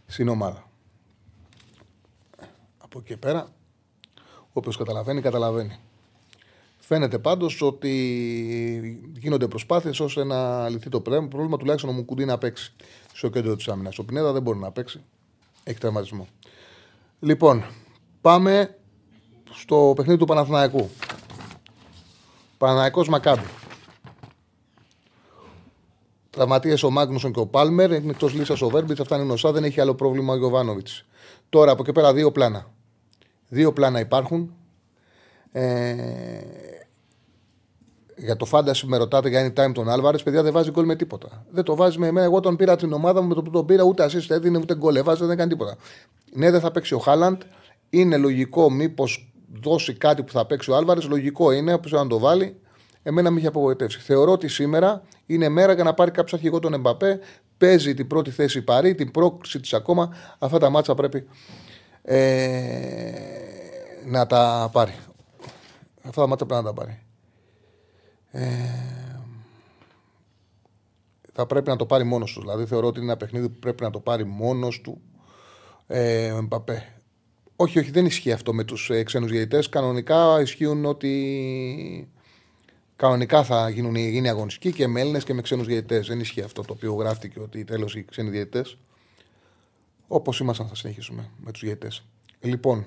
στην 0.06 0.28
ομάδα. 0.28 0.70
Από 2.78 2.98
εκεί 2.98 3.16
πέρα, 3.16 3.48
όποιος 4.52 4.76
καταλαβαίνει, 4.76 5.20
καταλαβαίνει. 5.20 5.78
Φαίνεται 6.78 7.18
πάντως 7.18 7.62
ότι 7.62 7.92
γίνονται 9.18 9.48
προσπάθειες 9.48 10.00
ώστε 10.00 10.24
να 10.24 10.68
λυθεί 10.68 10.88
το 10.88 11.00
πρόβλημα, 11.00 11.56
τουλάχιστον 11.56 11.90
ο 11.90 11.92
Μουκουντή 11.92 12.24
να 12.24 12.38
παίξει 12.38 12.72
στο 13.12 13.28
κέντρο 13.28 13.56
της 13.56 13.68
άμυνας. 13.68 13.98
Ο 13.98 14.04
Πινέδα 14.04 14.32
δεν 14.32 14.42
μπορεί 14.42 14.58
να 14.58 14.70
παίξει. 14.70 15.00
Έχει 15.64 15.78
τραυματισμό. 15.78 16.26
Λοιπόν, 17.20 17.64
πάμε 18.20 18.78
στο 19.50 19.92
παιχνίδι 19.96 20.18
του 20.18 20.26
Παναθηναϊκού. 20.26 20.90
Παναθηναϊκός 22.58 23.08
Μακάμπι. 23.08 23.46
Τραυματίες 26.30 26.82
ο 26.82 26.90
Μάγνουσον 26.90 27.32
και 27.32 27.40
ο 27.40 27.46
Πάλμερ. 27.46 27.92
Είναι 27.92 28.10
εκτός 28.10 28.34
λύσας 28.34 28.62
ο 28.62 28.68
Βέρμπιτς. 28.68 29.00
Αυτά 29.00 29.16
είναι 29.16 29.24
γνωστά. 29.24 29.52
Δεν 29.52 29.64
έχει 29.64 29.80
άλλο 29.80 29.94
πρόβλημα 29.94 30.32
ο 30.32 30.36
Γιωβάνοβιτς. 30.36 31.04
Τώρα 31.48 31.72
από 31.72 31.82
εκεί 31.82 31.92
πέρα 31.92 32.12
δύο 32.12 32.32
πλάνα. 32.32 32.70
Δύο 33.48 33.72
πλάνα 33.72 34.00
υπάρχουν. 34.00 34.54
Ε, 35.52 36.40
για 38.18 38.36
το 38.36 38.44
φάνταση 38.44 38.86
με 38.86 38.96
ρωτάτε 38.96 39.28
για 39.28 39.46
anytime 39.46 39.72
τον 39.72 39.88
Άλβαρες, 39.88 40.22
παιδιά 40.22 40.42
δεν 40.42 40.52
βάζει 40.52 40.70
γκολ 40.70 40.84
με 40.84 40.96
τίποτα. 40.96 41.44
Δεν 41.50 41.64
το 41.64 41.74
βάζει 41.74 41.98
με 41.98 42.06
εμένα. 42.06 42.26
Εγώ 42.26 42.40
τον 42.40 42.56
πήρα 42.56 42.76
την 42.76 42.92
ομάδα 42.92 43.20
μου 43.22 43.28
με 43.28 43.34
το 43.34 43.42
που 43.42 43.50
τον 43.50 43.66
πήρα, 43.66 43.82
ούτε 43.82 44.02
ασύ 44.02 44.26
έδινε 44.28 44.58
ούτε 44.58 44.76
γκολ. 44.76 44.96
Έβαζε, 44.96 45.24
δεν 45.24 45.36
κάνει 45.36 45.50
τίποτα. 45.50 45.76
Ναι, 46.32 46.50
δεν 46.50 46.60
θα 46.60 46.70
παίξει 46.70 46.94
ο 46.94 46.98
Χάλαντ. 46.98 47.42
Είναι 47.90 48.16
λογικό 48.16 48.70
μήπως 48.70 49.32
δώσει 49.62 49.94
κάτι 49.94 50.22
που 50.22 50.32
θα 50.32 50.46
παίξει 50.46 50.70
ο 50.70 50.76
Άλβαρες. 50.76 51.08
Λογικό 51.08 51.52
είναι, 51.52 51.72
όπως 51.72 51.92
να 51.92 52.06
το 52.06 52.18
βάλει. 52.18 52.60
Εμένα 53.02 53.30
με 53.30 53.38
είχε 53.38 53.48
απογοητεύσει. 53.48 54.00
Θεωρώ 54.00 54.32
ότι 54.32 54.48
σήμερα 54.48 55.02
είναι 55.26 55.48
μέρα 55.48 55.72
για 55.72 55.84
να 55.84 55.94
πάρει 55.94 56.10
κάποιος 56.10 56.32
αρχηγό 56.32 56.58
τον 56.58 56.74
Εμπαπέ. 56.74 57.20
Παίζει 57.58 57.94
την 57.94 58.06
πρώτη 58.06 58.30
θέση 58.30 58.62
παρή, 58.62 58.94
την 58.94 59.10
πρόκληση 59.10 59.60
της 59.60 59.72
ακόμα. 59.74 60.14
Αυτά 60.38 60.58
τα 60.58 60.70
μάτσα 60.70 60.94
πρέπει 60.94 61.26
ε, 62.02 63.10
να 64.06 64.26
τα 64.26 64.68
πάρει. 64.72 64.94
Αυτά 66.02 66.20
τα 66.20 66.26
μάτσα 66.26 66.46
πρέπει 66.46 66.62
να 66.62 66.68
τα 66.68 66.74
πάρει. 66.74 67.02
Ε, 68.38 68.50
θα 71.32 71.46
πρέπει 71.46 71.68
να 71.68 71.76
το 71.76 71.86
πάρει 71.86 72.04
μόνος 72.04 72.32
του. 72.32 72.40
Δηλαδή 72.40 72.66
θεωρώ 72.66 72.86
ότι 72.86 73.00
είναι 73.00 73.08
ένα 73.08 73.16
παιχνίδι 73.16 73.48
που 73.48 73.58
πρέπει 73.58 73.82
να 73.82 73.90
το 73.90 74.00
πάρει 74.00 74.24
μόνος 74.24 74.80
του 74.80 75.00
ε, 75.86 76.32
ο 76.32 76.36
Εμπαπέ. 76.36 76.92
Όχι, 77.56 77.78
όχι, 77.78 77.90
δεν 77.90 78.06
ισχύει 78.06 78.32
αυτό 78.32 78.54
με 78.54 78.64
τους 78.64 78.90
ε, 78.90 79.02
ξένους 79.02 79.30
διαιτητές. 79.30 79.68
Κανονικά 79.68 80.40
ισχύουν 80.40 80.84
ότι. 80.84 82.12
Κανονικά 82.96 83.44
θα 83.44 83.68
γίνουν, 83.68 83.94
γίνει 83.94 84.28
αγωνιστικοί 84.28 84.72
και 84.72 84.86
με 84.86 85.00
Έλληνες 85.00 85.24
και 85.24 85.34
με 85.34 85.42
ξένους 85.42 85.66
διαιτητές. 85.66 86.06
Δεν 86.06 86.20
ισχύει 86.20 86.42
αυτό 86.42 86.62
το 86.62 86.72
οποίο 86.72 86.94
γράφτηκε 86.94 87.40
ότι 87.40 87.64
τέλος 87.64 87.94
οι 87.94 88.04
ξένοι 88.04 88.30
διαιτητές. 88.30 88.78
Όπως 90.08 90.40
ήμασταν, 90.40 90.68
θα 90.68 90.74
συνεχίσουμε 90.74 91.30
με 91.36 91.52
τους 91.52 91.60
διαιτητές. 91.60 92.04
Λοιπόν, 92.40 92.86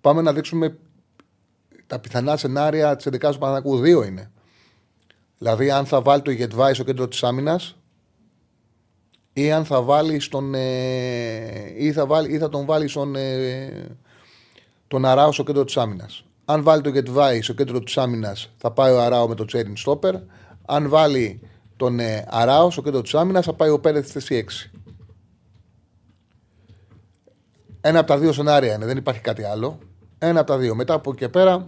πάμε 0.00 0.22
να 0.22 0.32
δείξουμε 0.32 0.78
τα 1.86 1.98
πιθανά 1.98 2.36
σενάρια 2.36 2.96
της 2.96 3.06
11ης 3.06 3.32
του 3.32 3.38
Παναγού. 3.38 3.78
Δύο 3.78 4.04
είναι. 4.04 4.30
Δηλαδή, 5.38 5.70
αν 5.70 5.86
θα 5.86 6.02
βάλει 6.02 6.22
το 6.22 6.30
Γετβάη 6.30 6.74
στο 6.74 6.84
κέντρο 6.84 7.08
της 7.08 7.22
άμυνας 7.22 7.76
ή 9.32 9.52
αν 9.52 9.64
θα 9.64 9.82
βάλει 9.82 10.20
στον. 10.20 10.54
Ε, 10.54 11.72
ή, 11.76 11.92
θα 11.92 12.06
βάλει, 12.06 12.34
ή 12.34 12.38
θα 12.38 12.48
τον 12.48 12.64
βάλει 12.64 12.88
στον. 12.88 13.14
Ε, 13.16 13.86
τον 14.88 15.04
Αράο 15.04 15.32
στο 15.32 15.42
κέντρο 15.42 15.64
της 15.64 15.76
άμυνας. 15.76 16.24
Αν 16.44 16.62
βάλει 16.62 16.82
το 16.82 16.88
Γετβάη 16.88 17.42
στο 17.42 17.52
κέντρο 17.52 17.80
της 17.80 17.98
άμυνας, 17.98 18.50
θα 18.56 18.70
πάει 18.70 18.92
ο 18.92 19.00
Αράο 19.00 19.28
με 19.28 19.34
το 19.34 19.44
Τσέριν 19.44 19.76
Στόπερ. 19.76 20.14
Αν 20.66 20.88
βάλει 20.88 21.40
τον 21.76 22.00
ε, 22.00 22.26
Αράο 22.28 22.70
στο 22.70 22.82
κέντρο 22.82 23.02
της 23.02 23.14
άμυνας, 23.14 23.44
θα 23.44 23.52
πάει 23.52 23.70
ο 23.70 23.80
Πέρεθ 23.80 24.08
στη 24.08 24.20
θέση 24.20 24.44
6. 24.72 24.78
Ένα 27.80 27.98
από 27.98 28.08
τα 28.08 28.18
δύο 28.18 28.32
σενάρια 28.32 28.74
είναι, 28.74 28.86
δεν 28.86 28.96
υπάρχει 28.96 29.20
κάτι 29.20 29.42
άλλο. 29.44 29.78
Ένα 30.18 30.40
από 30.40 30.50
τα 30.50 30.58
δύο. 30.58 30.74
Μετά 30.74 30.94
από 30.94 31.10
εκεί 31.10 31.18
και 31.18 31.28
πέρα, 31.28 31.66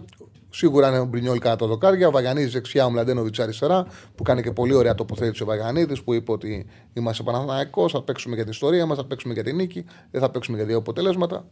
Σίγουρα 0.53 0.87
είναι 0.87 0.99
ο 0.99 1.05
Μπρινιόλ 1.05 1.37
κατά 1.37 1.55
το 1.55 1.67
δοκάρια. 1.67 2.07
Ο 2.07 2.11
Βαγανίδη 2.11 2.49
δεξιά, 2.49 2.85
ο 2.85 2.89
Μλαντένοβιτς 2.89 3.39
αριστερά, 3.39 3.85
που 4.15 4.23
κάνει 4.23 4.41
και 4.41 4.51
πολύ 4.51 4.73
ωραία 4.73 4.95
τοποθέτηση 4.95 5.43
ο 5.43 5.45
Βαγανίδη, 5.45 6.01
που 6.01 6.13
είπε 6.13 6.31
ότι 6.31 6.65
είμαστε 6.93 7.23
Παναθαναϊκό, 7.23 7.89
θα 7.89 8.01
παίξουμε 8.01 8.35
για 8.35 8.43
την 8.43 8.53
ιστορία 8.53 8.85
μας, 8.85 8.97
θα 8.97 9.05
παίξουμε 9.05 9.33
για 9.33 9.43
την 9.43 9.55
νίκη, 9.55 9.85
δεν 10.11 10.21
θα 10.21 10.29
παίξουμε 10.31 10.57
για 10.57 10.65
δύο 10.65 10.77
αποτελέσματα. 10.77 11.45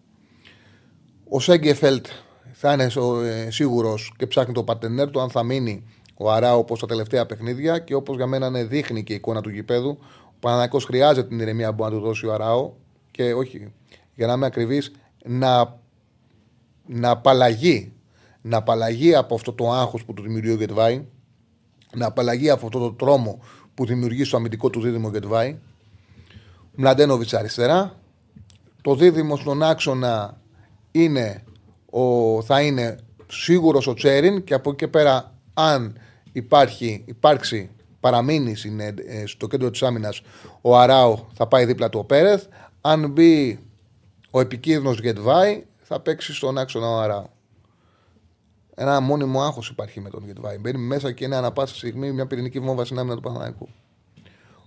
Ο 1.29 1.39
Σέγκεφελτ 1.39 2.05
θα 2.51 2.73
είναι 2.73 2.87
ε, 3.23 3.51
σίγουρος 3.51 4.13
και 4.17 4.27
ψάχνει 4.27 4.53
το 4.53 4.63
παρτενέρ 4.63 5.09
του 5.09 5.21
αν 5.21 5.29
θα 5.29 5.43
μείνει 5.43 5.85
ο 6.17 6.31
Αρά 6.31 6.55
όπως 6.55 6.79
τα 6.79 6.87
τελευταία 6.87 7.25
παιχνίδια 7.25 7.79
και 7.79 7.93
όπως 7.93 8.15
για 8.15 8.27
μένα 8.27 8.51
δείχνει 8.51 9.03
και 9.03 9.13
η 9.13 9.15
εικόνα 9.15 9.41
του 9.41 9.49
γηπέδου. 9.49 9.97
Ο 10.25 10.33
Παναναναϊκό 10.39 10.79
χρειάζεται 10.79 11.27
την 11.27 11.39
ηρεμία 11.39 11.69
που 11.69 11.75
μπορεί 11.75 11.93
να 11.93 11.99
του 11.99 12.05
δώσει 12.05 12.25
ο 12.25 12.33
Αράο 12.33 12.71
και 13.11 13.33
όχι, 13.33 13.73
για 14.15 14.27
να 14.27 14.33
είμαι 14.33 14.45
ακριβής, 14.45 14.91
να, 15.25 15.79
να 16.85 17.09
απαλλαγεί 17.09 17.93
να 18.41 18.57
απαλλαγεί 18.57 19.15
από 19.15 19.35
αυτό 19.35 19.53
το 19.53 19.71
άγχος 19.71 20.05
που 20.05 20.13
του 20.13 20.21
δημιουργεί 20.21 20.51
ο 20.51 20.55
Γετβάη, 20.55 21.05
να 21.95 22.05
απαλλαγεί 22.05 22.49
από 22.49 22.65
αυτό 22.65 22.79
το 22.79 22.93
τρόμο 22.93 23.39
που 23.73 23.85
δημιουργεί 23.85 24.23
στο 24.23 24.37
αμυντικό 24.37 24.69
του 24.69 24.81
δίδυμο 24.81 25.09
Γετβάη. 25.09 25.57
Μλαντένοβιτς 26.75 27.33
αριστερά. 27.33 27.99
Το 28.81 28.95
δίδυμο 28.95 29.35
στον 29.35 29.63
άξονα 29.63 30.41
είναι 30.91 31.43
ο, 31.89 32.41
θα 32.41 32.61
είναι 32.61 32.97
σίγουρος 33.27 33.87
ο 33.87 33.93
Τσέριν 33.93 34.43
και 34.43 34.53
από 34.53 34.69
εκεί 34.69 34.77
και 34.77 34.87
πέρα, 34.87 35.33
αν 35.53 35.97
υπάρχει, 36.31 37.03
υπάρξει 37.05 37.69
παραμείνει 37.99 38.55
ε, 39.07 39.25
στο 39.25 39.47
κέντρο 39.47 39.69
της 39.69 39.83
άμυνας 39.83 40.21
ο 40.61 40.77
Αράου 40.77 41.27
θα 41.33 41.47
πάει 41.47 41.65
δίπλα 41.65 41.89
του 41.89 41.99
ο 41.99 42.03
Πέρεθ. 42.03 42.45
Αν 42.81 43.09
μπει 43.09 43.59
ο 44.31 44.39
επικίνδυνος 44.39 44.99
Γετβάη, 44.99 45.63
θα 45.81 45.99
παίξει 45.99 46.33
στον 46.33 46.57
άξονα 46.57 46.87
ο 46.87 46.99
Αράου. 46.99 47.29
Ένα 48.81 48.99
μόνιμο 48.99 49.41
άγχος 49.41 49.69
υπάρχει 49.69 50.01
με 50.01 50.09
τον 50.09 50.23
Γετβάη. 50.25 50.57
Μπαίνει 50.57 50.77
μέσα 50.77 51.11
και 51.11 51.25
είναι 51.25 51.35
ανα 51.35 51.51
πάσα 51.51 51.75
στιγμή 51.75 52.11
μια 52.11 52.27
πυρηνική 52.27 52.59
βόμβα 52.59 52.85
στην 52.85 52.99
άμυνα 52.99 53.15
του 53.15 53.21
Παναναναϊκού. 53.21 53.69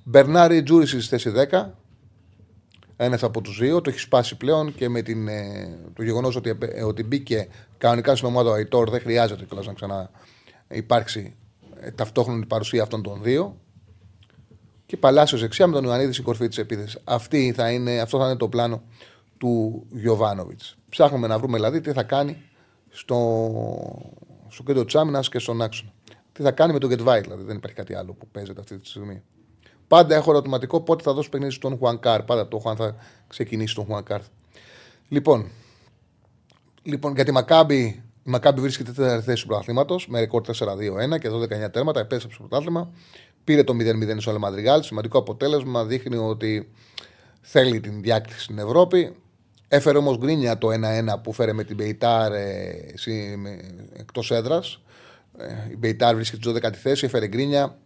Μπερνάρη 0.05 0.63
Τζούρι 0.63 0.87
στη 0.87 0.99
θέση 1.01 1.33
10. 1.51 1.71
Ένας 2.97 3.23
από 3.23 3.41
τους 3.41 3.59
δύο. 3.59 3.81
Το 3.81 3.91
έχει 3.91 3.99
σπάσει 3.99 4.37
πλέον 4.37 4.75
και 4.75 4.89
με 4.89 5.03
την, 5.03 5.29
ε, 5.29 5.79
το 5.95 6.03
γεγονός 6.03 6.37
ότι, 6.37 6.59
ε, 6.61 6.83
ότι 6.83 7.03
μπήκε 7.03 7.49
κανονικά 7.79 8.17
στην 8.17 8.29
ομάδα 8.29 8.51
ο 8.51 8.53
Αϊτόρ 8.53 8.91
δεν 8.91 9.01
χρειάζεται 9.01 9.45
κιόλας 9.45 9.67
να 9.67 9.73
ξανά 9.73 10.11
υπάρξει 10.69 11.37
ε, 11.81 11.91
ταυτόχρονη 11.91 12.47
παρουσία 12.47 12.83
αυτών 12.83 13.03
των 13.03 13.23
δύο. 13.23 13.57
Και 14.87 14.97
Παλάσιος 14.97 15.41
δεξιά 15.41 15.67
με 15.67 15.73
τον 15.73 15.85
Ιωαννίδη 15.85 16.13
στην 16.13 16.25
κορφή 16.25 16.49
της 16.49 16.59
επίθεσης. 16.59 16.99
Αυτό 17.05 17.39
θα 17.49 17.71
είναι 17.71 18.37
το 18.37 18.49
πλάνο 18.49 18.83
του 19.39 19.85
Γιωβάνοβιτς. 19.91 20.77
Ψάχνουμε 20.89 21.27
να 21.27 21.39
βρούμε 21.39 21.57
δηλαδή 21.57 21.81
τι 21.81 21.93
θα 21.93 22.03
κάνει 22.03 22.37
στο, 22.93 23.19
στο 24.49 24.63
κέντρο 24.63 24.85
της 24.85 24.95
άμυνας 24.95 25.29
και 25.29 25.39
στον 25.39 25.63
άξονα. 25.63 25.93
Τι 26.33 26.43
θα 26.43 26.51
κάνει 26.51 26.73
με 26.73 26.79
τον 26.79 26.91
Get 26.91 27.21
δηλαδή 27.23 27.43
δεν 27.43 27.57
υπάρχει 27.57 27.77
κάτι 27.77 27.95
άλλο 27.95 28.13
που 28.13 28.29
παίζεται 28.29 28.61
αυτή 28.61 28.79
τη 28.79 28.89
στιγμή. 28.89 29.23
Πάντα 29.89 30.15
έχω 30.15 30.31
ερωτηματικό 30.31 30.81
πότε 30.81 31.03
θα 31.03 31.13
δώσει 31.13 31.29
παιχνίδι 31.29 31.53
στον 31.53 31.77
Χουανκάρ. 31.77 32.23
Πάντα 32.23 32.49
το 32.49 32.59
Χουαν 32.59 32.77
θα 32.77 32.97
ξεκινήσει 33.29 33.75
τον 33.75 33.85
Χουανκάρ. 33.85 34.21
Λοιπόν, 35.09 35.51
λοιπόν, 36.83 37.15
για 37.15 37.25
τη 37.25 37.33
Μακάμπη, 37.33 38.03
η 38.25 38.31
Μακάμπη 38.31 38.61
βρίσκεται 38.61 38.93
τέταρτη 38.93 39.25
θέση 39.25 39.43
του 39.43 39.49
πρωταθλήματος 39.49 40.09
με 40.09 40.21
ρεκόρ 40.21 40.43
4-2-1 40.47 41.19
και 41.21 41.29
12-19 41.31 41.73
τέρματα. 41.73 42.01
Επέστρεψε 42.01 42.37
στο 42.37 42.47
πρωτάθλημα. 42.47 42.91
Πήρε 43.45 43.65
το 43.65 43.73
0-0 43.73 44.17
στο 44.19 44.31
Αλεμαντριγάλ. 44.31 44.83
Σημαντικό 44.83 45.19
αποτέλεσμα. 45.19 45.85
Δείχνει 45.85 46.17
ότι 46.17 46.73
θέλει 47.41 47.81
την 47.81 48.03
διάκριση 48.03 48.41
στην 48.41 48.59
Ευρώπη. 48.59 49.17
Έφερε 49.75 49.99
όμως 49.99 50.19
γκρίνια 50.19 50.59
το 50.59 50.69
1-1 50.69 51.23
που 51.23 51.33
φέρε 51.33 51.53
με 51.53 51.65
την 51.65 51.77
Μπεϊτάρ 51.77 52.33
ε, 52.33 52.95
εκτός 53.93 54.31
έδρας. 54.31 54.81
Ε, 55.39 55.71
η 55.71 55.77
Μπεϊτάρ 55.77 56.15
βρίσκεται 56.15 56.43
στο 56.43 56.69
12η 56.69 56.75
θέση, 56.75 57.05
έφερε 57.05 57.27
γκρίνια 57.27 57.79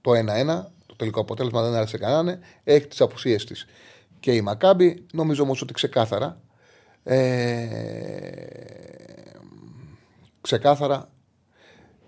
το 0.00 0.10
1-1. 0.10 0.16
Το 0.86 0.96
τελικό 0.96 1.20
αποτέλεσμα 1.20 1.62
δεν 1.62 1.74
άρεσε 1.74 1.98
κανέναν. 1.98 2.38
Έχει 2.64 2.86
τις 2.86 3.00
απουσίες 3.00 3.44
της 3.44 3.66
και 4.20 4.32
η 4.32 4.40
Μακάμπη. 4.40 5.06
Νομίζω 5.12 5.42
όμως 5.42 5.62
ότι 5.62 5.72
ξεκάθαρα. 5.72 6.40
Ε, 7.02 7.66
ξεκάθαρα 10.40 11.08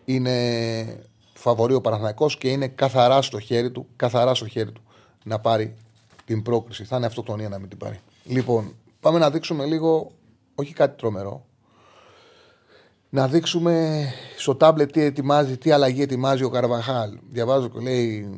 είναι 0.05 1.07
φαβορεί 1.35 1.75
ο 1.75 1.81
Παναθηναϊκός 1.81 2.39
και 2.39 2.49
είναι 2.49 2.69
καθαρά 2.69 3.23
στο 3.23 3.41
χέρι 3.41 3.71
του, 3.71 3.87
καθαρά 3.97 4.35
στο 4.35 4.47
χέρι 4.47 4.73
του 4.73 4.83
να 5.25 5.39
πάρει 5.39 5.75
την 6.25 6.43
πρόκριση. 6.43 6.85
Θα 6.85 6.97
είναι 6.97 7.07
αυτοκτονία 7.07 7.49
να 7.49 7.59
μην 7.59 7.69
την 7.69 7.79
πάρει. 7.79 8.01
Λοιπόν, 8.25 8.75
πάμε 9.01 9.19
να 9.19 9.31
δείξουμε 9.31 9.65
λίγο, 9.65 10.13
όχι 10.55 10.73
κάτι 10.73 10.99
τρομερό, 10.99 11.47
να 13.11 13.29
δείξουμε 13.29 14.05
στο 14.37 14.55
τάμπλετ 14.55 14.93
τι 14.93 15.01
ετοιμάζει, 15.01 15.57
τι 15.57 15.71
αλλαγή 15.71 16.03
ετοιμάζει 16.03 16.45
ο 16.45 16.51
Καρβαχάλ. 16.51 17.19
Διαβάζω 17.31 17.69
και 17.69 17.79
λέει 17.81 18.31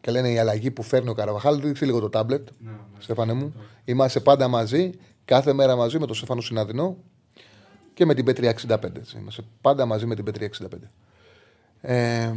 και 0.00 0.10
λένε 0.10 0.30
η 0.30 0.38
αλλαγή 0.38 0.70
που 0.70 0.82
φέρνει 0.82 1.08
ο 1.08 1.14
Καρβαχάλ. 1.14 1.60
Δείξει 1.60 1.84
λίγο 1.84 2.00
το 2.00 2.08
τάμπλετ, 2.08 2.48
ναι, 2.58 2.70
ναι. 2.70 2.76
Στέφανε 2.98 3.32
μου. 3.32 3.54
Είμαστε 3.84 4.20
πάντα 4.20 4.48
μαζί, 4.48 4.90
κάθε 5.24 5.52
μέρα 5.52 5.76
μαζί 5.76 5.98
με 5.98 6.06
τον 6.06 6.14
Στέφανο 6.14 6.40
Συναδεινό 6.40 6.96
και 7.94 8.04
με 8.04 8.14
την 8.14 8.24
Πέτρια 8.24 8.54
65. 8.68 8.76
Είμαστε 9.18 9.42
πάντα 9.60 9.86
μαζί 9.86 10.06
με 10.06 10.14
την 10.14 10.24
Πέτρια 10.24 10.50
65. 10.60 10.64
Ε, 11.80 12.32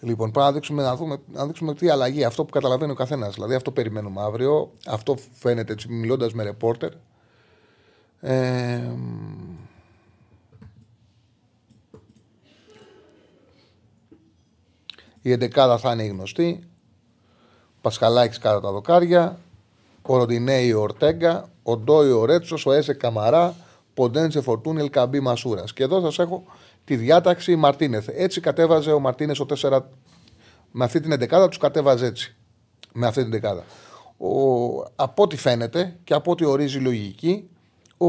Λοιπόν, 0.00 0.30
πρέπει 0.30 0.46
να 0.46 0.52
δείξουμε, 0.52 0.82
να, 0.82 0.96
δούμε, 0.96 1.20
να 1.32 1.46
δείξουμε 1.46 1.74
τι 1.74 1.88
αλλαγή, 1.88 2.24
αυτό 2.24 2.44
που 2.44 2.50
καταλαβαίνει 2.50 2.90
ο 2.90 2.94
καθένας. 2.94 3.34
Δηλαδή, 3.34 3.54
αυτό 3.54 3.70
περιμένουμε 3.70 4.20
αύριο. 4.20 4.72
Αυτό 4.86 5.16
φαίνεται 5.32 5.72
έτσι, 5.72 5.88
μιλώντας 5.88 6.32
με 6.32 6.42
ρεπόρτερ. 6.42 6.90
Ε, 8.20 8.90
η 15.22 15.32
εντεκάδα 15.32 15.78
θα 15.78 15.92
είναι 15.92 16.04
γνωστή. 16.04 16.60
Πασχαλάκης 17.80 18.38
κατά 18.38 18.60
τα 18.60 18.70
δοκάρια. 18.70 19.38
Ο 20.02 20.16
Ροντινέη 20.16 20.72
ο 20.72 20.80
Ορτέγκα. 20.80 21.48
Ο 21.62 21.76
Ντόι 21.76 22.10
ο 22.10 22.24
Ρέτσος. 22.24 22.66
Ο 22.66 22.72
Έσε 22.72 22.92
Καμαρά. 22.92 23.54
Ποντένσε 23.94 24.40
Φορτούνι 24.40 24.80
Ελκαμπή 24.80 25.20
Μασούρας. 25.20 25.72
Και 25.72 25.82
εδώ 25.82 26.00
σας 26.00 26.18
έχω 26.18 26.44
τη 26.90 26.96
διάταξη 26.96 27.56
Μαρτίνεθ. 27.56 28.08
Έτσι 28.12 28.40
κατέβαζε 28.40 28.92
ο 28.92 29.00
Μαρτίνεθ 29.00 29.40
ο 29.40 29.46
4. 29.60 29.80
Με 30.70 30.84
αυτή 30.84 31.00
την 31.00 31.12
11 31.12 31.46
τους 31.48 31.58
κατέβαζε 31.58 32.06
έτσι. 32.06 32.36
Με 32.92 33.06
αυτή 33.06 33.28
την 33.28 33.40
11. 33.42 33.62
Ο, 34.16 34.72
από 34.96 35.22
ό,τι 35.22 35.36
φαίνεται 35.36 35.98
και 36.04 36.14
από 36.14 36.30
ό,τι 36.30 36.44
ορίζει 36.44 36.78
η 36.78 36.80
λογική, 36.80 37.50
ο, 37.96 38.06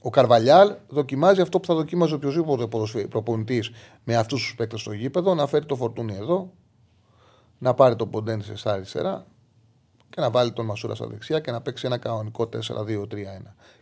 ο 0.00 0.10
Καρβαλιάλ 0.10 0.74
δοκιμάζει 0.88 1.40
αυτό 1.40 1.60
που 1.60 1.66
θα 1.66 1.74
δοκίμαζε 1.74 2.14
οποιοδήποτε 2.14 2.66
προπονητής 3.08 3.70
με 4.04 4.16
αυτούς 4.16 4.42
τους 4.42 4.54
παίκτες 4.54 4.80
στο 4.80 4.92
γήπεδο, 4.92 5.34
να 5.34 5.46
φέρει 5.46 5.66
το 5.66 5.76
φορτούνι 5.76 6.14
εδώ, 6.14 6.52
να 7.58 7.74
πάρει 7.74 7.96
το 7.96 8.06
Ποντένσε 8.06 8.56
στα 8.56 8.72
αριστερά 8.72 9.26
και 10.10 10.20
να 10.20 10.30
βάλει 10.30 10.52
τον 10.52 10.64
Μασούρα 10.64 10.94
στα 10.94 11.06
δεξιά 11.06 11.40
και 11.40 11.50
να 11.50 11.60
παίξει 11.60 11.86
ένα 11.86 11.98
κανονικό 11.98 12.48
4-2-3-1. 12.52 12.56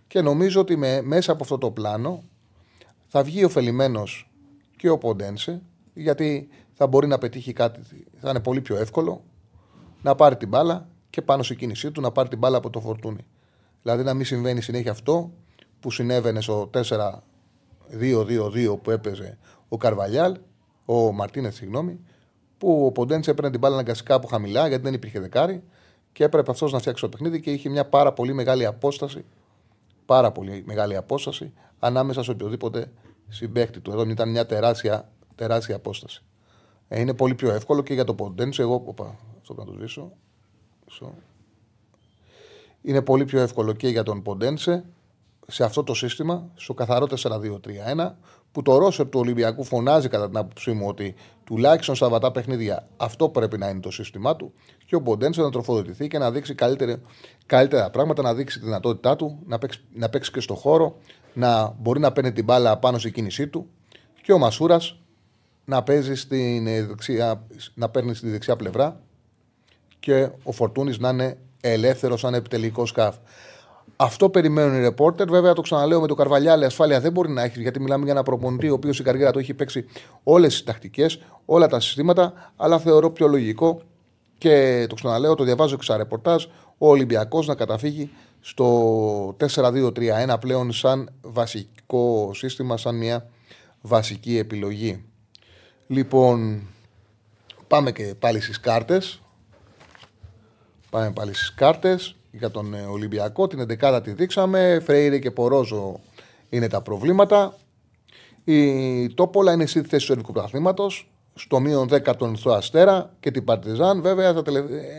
Και 0.06 0.20
νομίζω 0.20 0.60
ότι 0.60 0.76
με, 0.76 1.02
μέσα 1.02 1.32
από 1.32 1.42
αυτό 1.42 1.58
το 1.58 1.70
πλάνο 1.70 2.22
θα 3.06 3.22
βγει 3.22 3.44
ωφελημένο 3.44 4.02
και 4.76 4.88
ο 4.88 4.98
Ποντένσε, 4.98 5.62
γιατί 5.94 6.48
θα 6.72 6.86
μπορεί 6.86 7.06
να 7.06 7.18
πετύχει 7.18 7.52
κάτι, 7.52 7.80
θα 8.20 8.30
είναι 8.30 8.40
πολύ 8.40 8.60
πιο 8.60 8.76
εύκολο 8.76 9.22
να 10.02 10.14
πάρει 10.14 10.36
την 10.36 10.48
μπάλα 10.48 10.88
και 11.10 11.22
πάνω 11.22 11.42
σε 11.42 11.54
κίνησή 11.54 11.90
του 11.90 12.00
να 12.00 12.12
πάρει 12.12 12.28
την 12.28 12.38
μπάλα 12.38 12.56
από 12.56 12.70
το 12.70 12.80
φορτούνι. 12.80 13.26
Δηλαδή 13.82 14.02
να 14.02 14.14
μην 14.14 14.24
συμβαίνει 14.24 14.60
συνέχεια 14.60 14.90
αυτό 14.90 15.30
που 15.80 15.90
συνέβαινε 15.90 16.40
στο 16.40 16.70
4-2-2-2 16.72 16.82
που 18.82 18.90
έπαιζε 18.90 19.38
ο 19.68 19.76
Καρβαλιάλ, 19.76 20.36
ο 20.84 21.12
Μαρτίνε, 21.12 21.50
συγγνώμη, 21.50 22.00
που 22.58 22.86
ο 22.86 22.92
Ποντένσε 22.92 23.30
έπαιρνε 23.30 23.50
την 23.50 23.60
μπάλα 23.60 23.74
αναγκαστικά 23.74 24.14
από 24.14 24.26
χαμηλά 24.26 24.68
γιατί 24.68 24.82
δεν 24.82 24.94
υπήρχε 24.94 25.20
δεκάρι 25.20 25.62
και 26.12 26.24
έπρεπε 26.24 26.50
αυτός 26.50 26.72
να 26.72 26.78
φτιάξει 26.78 27.02
το 27.02 27.08
παιχνίδι 27.08 27.40
και 27.40 27.50
είχε 27.50 27.68
μια 27.68 27.88
πάρα 27.88 28.12
πολύ 28.12 28.32
μεγάλη 28.32 28.66
απόσταση. 28.66 29.24
Πάρα 30.06 30.32
πολύ 30.32 30.62
μεγάλη 30.66 30.96
απόσταση 30.96 31.52
ανάμεσα 31.78 32.22
σε 32.22 32.30
οποιοδήποτε 32.30 32.92
συμπέχτη 33.28 33.80
του. 33.80 33.90
Εδώ 33.90 34.02
ήταν 34.08 34.30
μια 34.30 34.46
τεράστια, 34.46 35.08
τεράστια 35.34 35.76
απόσταση. 35.76 36.22
Ε, 36.88 37.00
είναι 37.00 37.14
πολύ 37.14 37.34
πιο 37.34 37.50
εύκολο 37.50 37.82
και 37.82 37.94
για 37.94 38.04
το 38.04 38.14
Ποντένσε. 38.14 38.62
Εγώ, 38.62 38.82
οπα, 38.86 39.16
αυτό 39.40 39.54
να 39.54 39.64
το 39.64 39.72
σβήσω. 39.72 40.12
Είναι 42.82 43.02
πολύ 43.02 43.24
πιο 43.24 43.40
εύκολο 43.40 43.72
και 43.72 43.88
για 43.88 44.02
τον 44.02 44.22
Ποντένσε 44.22 44.84
σε 45.46 45.64
αυτό 45.64 45.82
το 45.82 45.94
σύστημα, 45.94 46.50
στο 46.54 46.74
καθαρό 46.74 47.06
4-2-3-1, 47.22 48.12
που 48.52 48.62
το 48.62 48.78
ρόσερ 48.78 49.08
του 49.08 49.20
Ολυμπιακού 49.20 49.64
φωνάζει 49.64 50.08
κατά 50.08 50.26
την 50.26 50.36
άποψή 50.36 50.72
μου 50.72 50.86
ότι 50.86 51.14
τουλάχιστον 51.44 51.94
στα 51.94 52.08
βατά 52.08 52.32
παιχνίδια 52.32 52.86
αυτό 52.96 53.28
πρέπει 53.28 53.58
να 53.58 53.68
είναι 53.68 53.80
το 53.80 53.90
σύστημά 53.90 54.36
του 54.36 54.52
και 54.86 54.94
ο 54.94 55.02
Ποντένσε 55.02 55.42
να 55.42 55.50
τροφοδοτηθεί 55.50 56.08
και 56.08 56.18
να 56.18 56.30
δείξει 56.30 56.54
καλύτερα, 56.54 57.00
καλύτερα 57.46 57.90
πράγματα, 57.90 58.22
να 58.22 58.34
δείξει 58.34 58.58
τη 58.58 58.64
δυνατότητά 58.64 59.16
του, 59.16 59.38
να 59.46 59.58
παίξει, 59.58 59.80
να 59.94 60.08
παίξει 60.08 60.30
και 60.30 60.40
στο 60.40 60.54
χώρο, 60.54 60.96
να 61.36 61.74
μπορεί 61.78 62.00
να 62.00 62.12
παίρνει 62.12 62.32
την 62.32 62.44
μπάλα 62.44 62.78
πάνω 62.78 62.98
στη 62.98 63.10
κίνησή 63.10 63.46
του 63.46 63.66
και 64.22 64.32
ο 64.32 64.38
Μασούρας 64.38 64.98
να 65.64 65.82
παίζει 65.82 66.14
στην 66.14 66.64
δεξιά, 66.64 67.46
να 67.74 67.88
παίρνει 67.88 68.14
στη 68.14 68.28
δεξιά 68.28 68.56
πλευρά 68.56 69.00
και 70.00 70.28
ο 70.42 70.52
Φορτούνης 70.52 70.98
να 70.98 71.08
είναι 71.08 71.38
ελεύθερος 71.60 72.20
σαν 72.20 72.34
επιτελικός 72.34 72.88
σκάφ. 72.88 73.16
Αυτό 73.96 74.30
περιμένουν 74.30 74.76
οι 74.76 74.80
ρεπόρτερ. 74.80 75.28
Βέβαια, 75.28 75.52
το 75.52 75.60
ξαναλέω 75.60 76.00
με 76.00 76.06
το 76.06 76.14
Καρβαλιάλε, 76.14 76.66
ασφάλεια 76.66 77.00
δεν 77.00 77.12
μπορεί 77.12 77.30
να 77.30 77.42
έχεις, 77.42 77.60
γιατί 77.60 77.80
μιλάμε 77.80 78.04
για 78.04 78.12
ένα 78.12 78.22
προπονητή 78.22 78.68
ο 78.70 78.74
οποίος 78.74 78.98
η 78.98 79.02
καριέρα 79.02 79.30
του 79.30 79.38
έχει 79.38 79.54
παίξει 79.54 79.84
όλες 80.22 80.52
τις 80.52 80.64
τακτικές, 80.64 81.22
όλα 81.44 81.66
τα 81.66 81.80
συστήματα. 81.80 82.52
Αλλά 82.56 82.78
θεωρώ 82.78 83.10
πιο 83.10 83.26
λογικό 83.26 83.82
και 84.38 84.86
το 84.88 84.94
ξαναλέω, 84.94 85.34
το 85.34 85.44
διαβάζω 85.44 85.76
και 85.76 85.82
στα 85.82 85.96
ρεπορτάζ, 85.96 86.44
ο 86.78 86.88
Ολυμπιακός 86.88 87.46
να 87.46 87.54
καταφύγει 87.54 88.10
στο 88.48 89.36
4-2-3-1 89.54 90.36
πλέον 90.40 90.72
σαν 90.72 91.10
βασικό 91.22 92.30
σύστημα, 92.34 92.76
σαν 92.76 92.96
μια 92.96 93.28
βασική 93.80 94.38
επιλογή. 94.38 95.04
Λοιπόν, 95.86 96.62
πάμε 97.66 97.92
και 97.92 98.14
πάλι 98.18 98.40
στις 98.40 98.60
κάρτες. 98.60 99.20
Πάμε 100.90 101.12
πάλι 101.12 101.34
στις 101.34 101.54
κάρτες 101.54 102.16
για 102.30 102.50
τον 102.50 102.74
ε, 102.74 102.82
Ολυμπιακό. 102.82 103.46
Την 103.46 103.66
11 103.80 104.00
τη 104.02 104.12
δείξαμε. 104.12 104.80
Φρέιρε 104.84 105.18
και 105.18 105.30
Πορόζο 105.30 106.00
είναι 106.48 106.68
τα 106.68 106.82
προβλήματα. 106.82 107.56
Η 108.44 109.08
Τόπολα 109.14 109.52
είναι 109.52 109.66
στη 109.66 109.82
θέση 109.82 110.06
του 110.06 110.12
ελληνικού 110.12 110.32
πρωταθλήματος. 110.32 111.10
Στο 111.34 111.60
μείον 111.60 111.88
10 111.92 112.16
τον 112.16 112.34
Ιθρό 112.34 112.52
Αστέρα 112.52 113.14
και 113.20 113.30
την 113.30 113.44
Παρτιζάν. 113.44 114.02
Βέβαια 114.02 114.42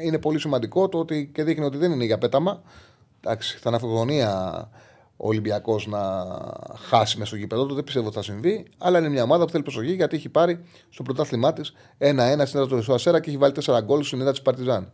είναι 0.03 0.19
πολύ 0.19 0.39
σημαντικό 0.39 0.89
το 0.89 0.97
ότι 0.99 1.29
και 1.33 1.43
δείχνει 1.43 1.65
ότι 1.65 1.77
δεν 1.77 1.91
είναι 1.91 2.05
για 2.05 2.17
πέταμα. 2.17 2.61
Εντάξει, 3.21 3.57
θα 3.57 3.63
είναι 3.65 3.75
αυτογονία 3.75 4.69
ο 5.17 5.27
Ολυμπιακός 5.27 5.87
να 5.87 5.99
χάσει 6.75 7.17
μέσα 7.17 7.29
στο 7.29 7.35
γήπεδο 7.35 7.65
του. 7.65 7.75
Δεν 7.75 7.83
πιστεύω 7.83 8.07
ότι 8.07 8.15
θα 8.15 8.23
συμβεί. 8.23 8.65
Αλλά 8.77 8.99
είναι 8.99 9.09
μια 9.09 9.23
ομάδα 9.23 9.45
που 9.45 9.51
θέλει 9.51 9.63
προσοχή 9.63 9.93
γιατί 9.93 10.15
έχει 10.15 10.29
πάρει 10.29 10.63
στο 10.89 11.03
πρωτάθλημά 11.03 11.53
της 11.53 11.73
1-1 11.99 12.41
στην 12.45 12.59
έδρα 12.59 12.81
του 12.81 12.93
Αστέρα 12.93 13.19
και 13.19 13.29
έχει 13.29 13.37
βάλει 13.37 13.53
4 13.65 13.79
γκολ 13.83 14.03
στην 14.03 14.19
έδρα 14.19 14.31
της 14.31 14.41
Παρτιζάν. 14.41 14.91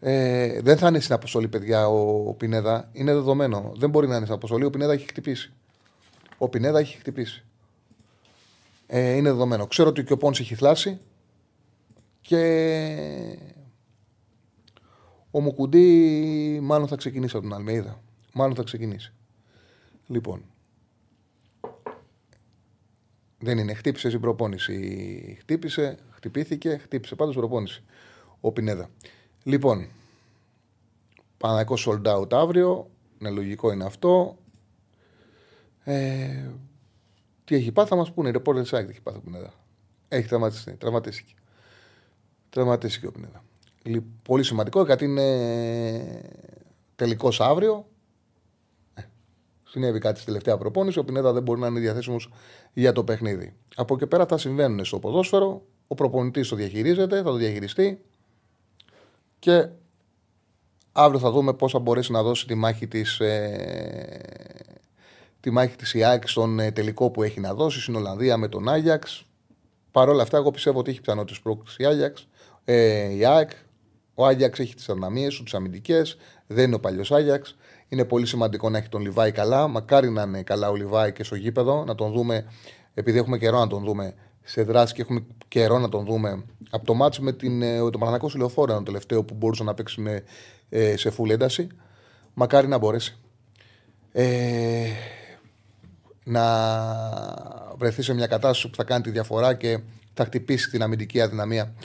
Ε, 0.00 0.60
δεν 0.60 0.76
θα 0.76 0.88
είναι 0.88 1.00
στην 1.00 1.14
αποστολή, 1.14 1.48
παιδιά, 1.48 1.88
ο, 1.88 2.28
ο 2.28 2.34
Πινέδα. 2.34 2.88
Είναι 2.92 3.12
δεδομένο. 3.12 3.72
Δεν 3.76 3.90
μπορεί 3.90 4.06
να 4.06 4.14
είναι 4.14 4.24
στην 4.24 4.36
αποστολή. 4.36 4.64
Ο 4.64 4.70
Πινέδα 4.70 4.92
έχει 4.92 5.06
χτυπήσει. 5.06 5.52
Ο 6.38 6.48
Πινέδα 6.48 6.78
έχει 6.78 6.96
χτυπήσει. 6.96 7.44
Ε, 8.86 9.12
είναι 9.12 9.30
δεδομένο. 9.30 9.66
Ξέρω 9.66 9.88
ότι 9.88 10.04
και 10.04 10.12
ο 10.12 10.16
Πόνς 10.16 10.40
έχει 10.40 10.54
θλάσει 10.54 11.00
και 12.20 13.38
ο 15.36 15.40
Μουκουντή 15.40 16.58
μάλλον 16.62 16.88
θα 16.88 16.96
ξεκινήσει 16.96 17.36
από 17.36 17.44
την 17.44 17.54
Αλμέιδα. 17.54 18.02
Μάλλον 18.32 18.54
θα 18.54 18.62
ξεκινήσει. 18.62 19.12
Λοιπόν. 20.06 20.44
Δεν 23.38 23.58
είναι. 23.58 23.74
Χτύπησε 23.74 24.08
η 24.08 24.18
προπόνηση. 24.18 25.36
Χτύπησε, 25.40 25.98
χτυπήθηκε, 26.10 26.76
χτύπησε. 26.76 27.14
Πάντως 27.14 27.34
προπόνηση. 27.34 27.82
Ο 28.40 28.52
Πινέδα. 28.52 28.90
Λοιπόν, 29.42 29.88
Παναγικός 31.36 31.88
sold 31.88 32.16
out 32.16 32.32
αύριο. 32.32 32.90
Ναι, 33.18 33.30
λογικό 33.30 33.72
είναι 33.72 33.84
αυτό. 33.84 34.38
Ε, 35.84 36.50
τι 37.44 37.54
έχει 37.54 37.72
πάθει, 37.72 37.88
θα 37.88 37.96
μας 37.96 38.12
πούνε. 38.12 38.30
Ρεπόρτερ 38.30 38.64
site 38.64 38.88
έχει 38.88 39.00
πάθει 39.02 39.18
ο 39.18 39.20
Πινέδα. 39.20 39.52
Έχει 40.08 40.28
τραυματιστεί. 40.28 40.72
Τραυματίστηκε. 40.72 41.34
Τραυματίστηκε 42.50 43.06
ο 43.06 43.12
Πινέδα. 43.12 43.43
Πολύ 44.22 44.42
σημαντικό 44.42 44.84
γιατί 44.84 45.04
είναι 45.04 46.32
τελικός 46.96 47.40
αύριο. 47.40 47.86
Ε, 48.94 49.02
συνέβη 49.64 49.98
κάτι 49.98 50.16
στη 50.16 50.26
τελευταία 50.26 50.56
προπόνηση. 50.56 50.98
Ο 50.98 51.04
Πινέδα 51.04 51.32
δεν 51.32 51.42
μπορεί 51.42 51.60
να 51.60 51.66
είναι 51.66 51.80
διαθέσιμος 51.80 52.30
για 52.72 52.92
το 52.92 53.04
παιχνίδι. 53.04 53.54
Από 53.76 53.94
εκεί 53.94 54.06
πέρα 54.06 54.26
θα 54.26 54.38
συμβαίνουν 54.38 54.84
στο 54.84 54.98
ποδόσφαιρο. 54.98 55.62
Ο 55.86 55.94
προπονητής 55.94 56.48
το 56.48 56.56
διαχειρίζεται, 56.56 57.16
θα 57.16 57.22
το 57.22 57.34
διαχειριστεί 57.34 58.00
και 59.38 59.68
αύριο 60.92 61.20
θα 61.20 61.30
δούμε 61.30 61.52
πώς 61.52 61.72
θα 61.72 61.78
μπορέσει 61.78 62.12
να 62.12 62.22
δώσει 62.22 62.46
τη 62.46 62.54
μάχη 62.54 62.88
της, 62.88 63.20
ε, 63.20 64.20
τη 65.40 65.50
μάχη 65.50 65.76
της 65.76 65.94
ΙΑΚ 65.94 66.28
στον 66.28 66.58
ε, 66.58 66.70
τελικό 66.70 67.10
που 67.10 67.22
έχει 67.22 67.40
να 67.40 67.54
δώσει 67.54 67.80
στην 67.80 67.94
Ολλανδία 67.94 68.36
με 68.36 68.48
τον 68.48 68.68
Άγιαξ. 68.68 69.26
Παρ' 69.90 70.08
όλα 70.08 70.22
αυτά, 70.22 70.36
εγώ 70.36 70.50
πιστεύω 70.50 70.78
ότι 70.78 70.90
έχει 70.90 71.00
πιθανότητες 71.00 71.40
πρόκληση 71.40 71.82
η 71.82 71.86
Άγιαξ. 71.86 72.28
Ε, 72.64 73.14
η 73.14 73.24
ΑΕΚ. 73.24 73.50
Ο 74.14 74.26
Άγιαξ 74.26 74.58
έχει 74.58 74.74
τις 74.74 74.88
αδυναμίες 74.88 75.34
του, 75.34 75.42
τις 75.42 75.54
αμυντικές. 75.54 76.16
Δεν 76.46 76.64
είναι 76.64 76.74
ο 76.74 76.80
παλιός 76.80 77.12
Άγιαξ. 77.12 77.56
Είναι 77.88 78.04
πολύ 78.04 78.26
σημαντικό 78.26 78.70
να 78.70 78.78
έχει 78.78 78.88
τον 78.88 79.00
Λιβάη 79.00 79.32
καλά. 79.32 79.68
Μακάρι 79.68 80.10
να 80.10 80.22
είναι 80.22 80.42
καλά 80.42 80.70
ο 80.70 80.74
Λιβάη 80.74 81.12
και 81.12 81.24
στο 81.24 81.34
γήπεδο, 81.34 81.84
να 81.84 81.94
τον 81.94 82.12
δούμε, 82.12 82.44
επειδή 82.94 83.18
έχουμε 83.18 83.38
καιρό 83.38 83.58
να 83.58 83.66
τον 83.66 83.84
δούμε 83.84 84.14
σε 84.42 84.62
δράση 84.62 84.94
και 84.94 85.02
έχουμε 85.02 85.24
καιρό 85.48 85.78
να 85.78 85.88
τον 85.88 86.04
δούμε. 86.04 86.44
Από 86.70 86.86
το 86.86 86.94
μάτσο 86.94 87.22
με 87.22 87.32
την, 87.32 87.62
ε, 87.62 87.78
το 87.78 87.98
Παναγιακό 87.98 88.28
Συλλοφόρο, 88.28 88.74
το 88.74 88.82
τελευταίο 88.82 89.24
που 89.24 89.34
μπορούσε 89.34 89.64
να 89.64 89.74
παίξει 89.74 90.00
με, 90.00 90.22
ε, 90.68 90.96
σε 90.96 91.12
full 91.18 91.30
ένταση. 91.30 91.66
Μακάρι 92.34 92.66
να 92.66 92.78
μπορέσει. 92.78 93.18
Ε, 94.12 94.86
να 96.24 96.44
βρεθεί 97.76 98.02
σε 98.02 98.14
μια 98.14 98.26
κατάσταση 98.26 98.70
που 98.70 98.76
θα 98.76 98.84
κάνει 98.84 99.02
τη 99.02 99.10
διαφορά 99.10 99.54
και 99.54 99.78
θα 100.14 100.24
χτυπήσει 100.24 100.70
την 100.70 100.82
αμυντική 100.82 101.20
αδυναμία 101.20 101.64
τη, 101.64 101.78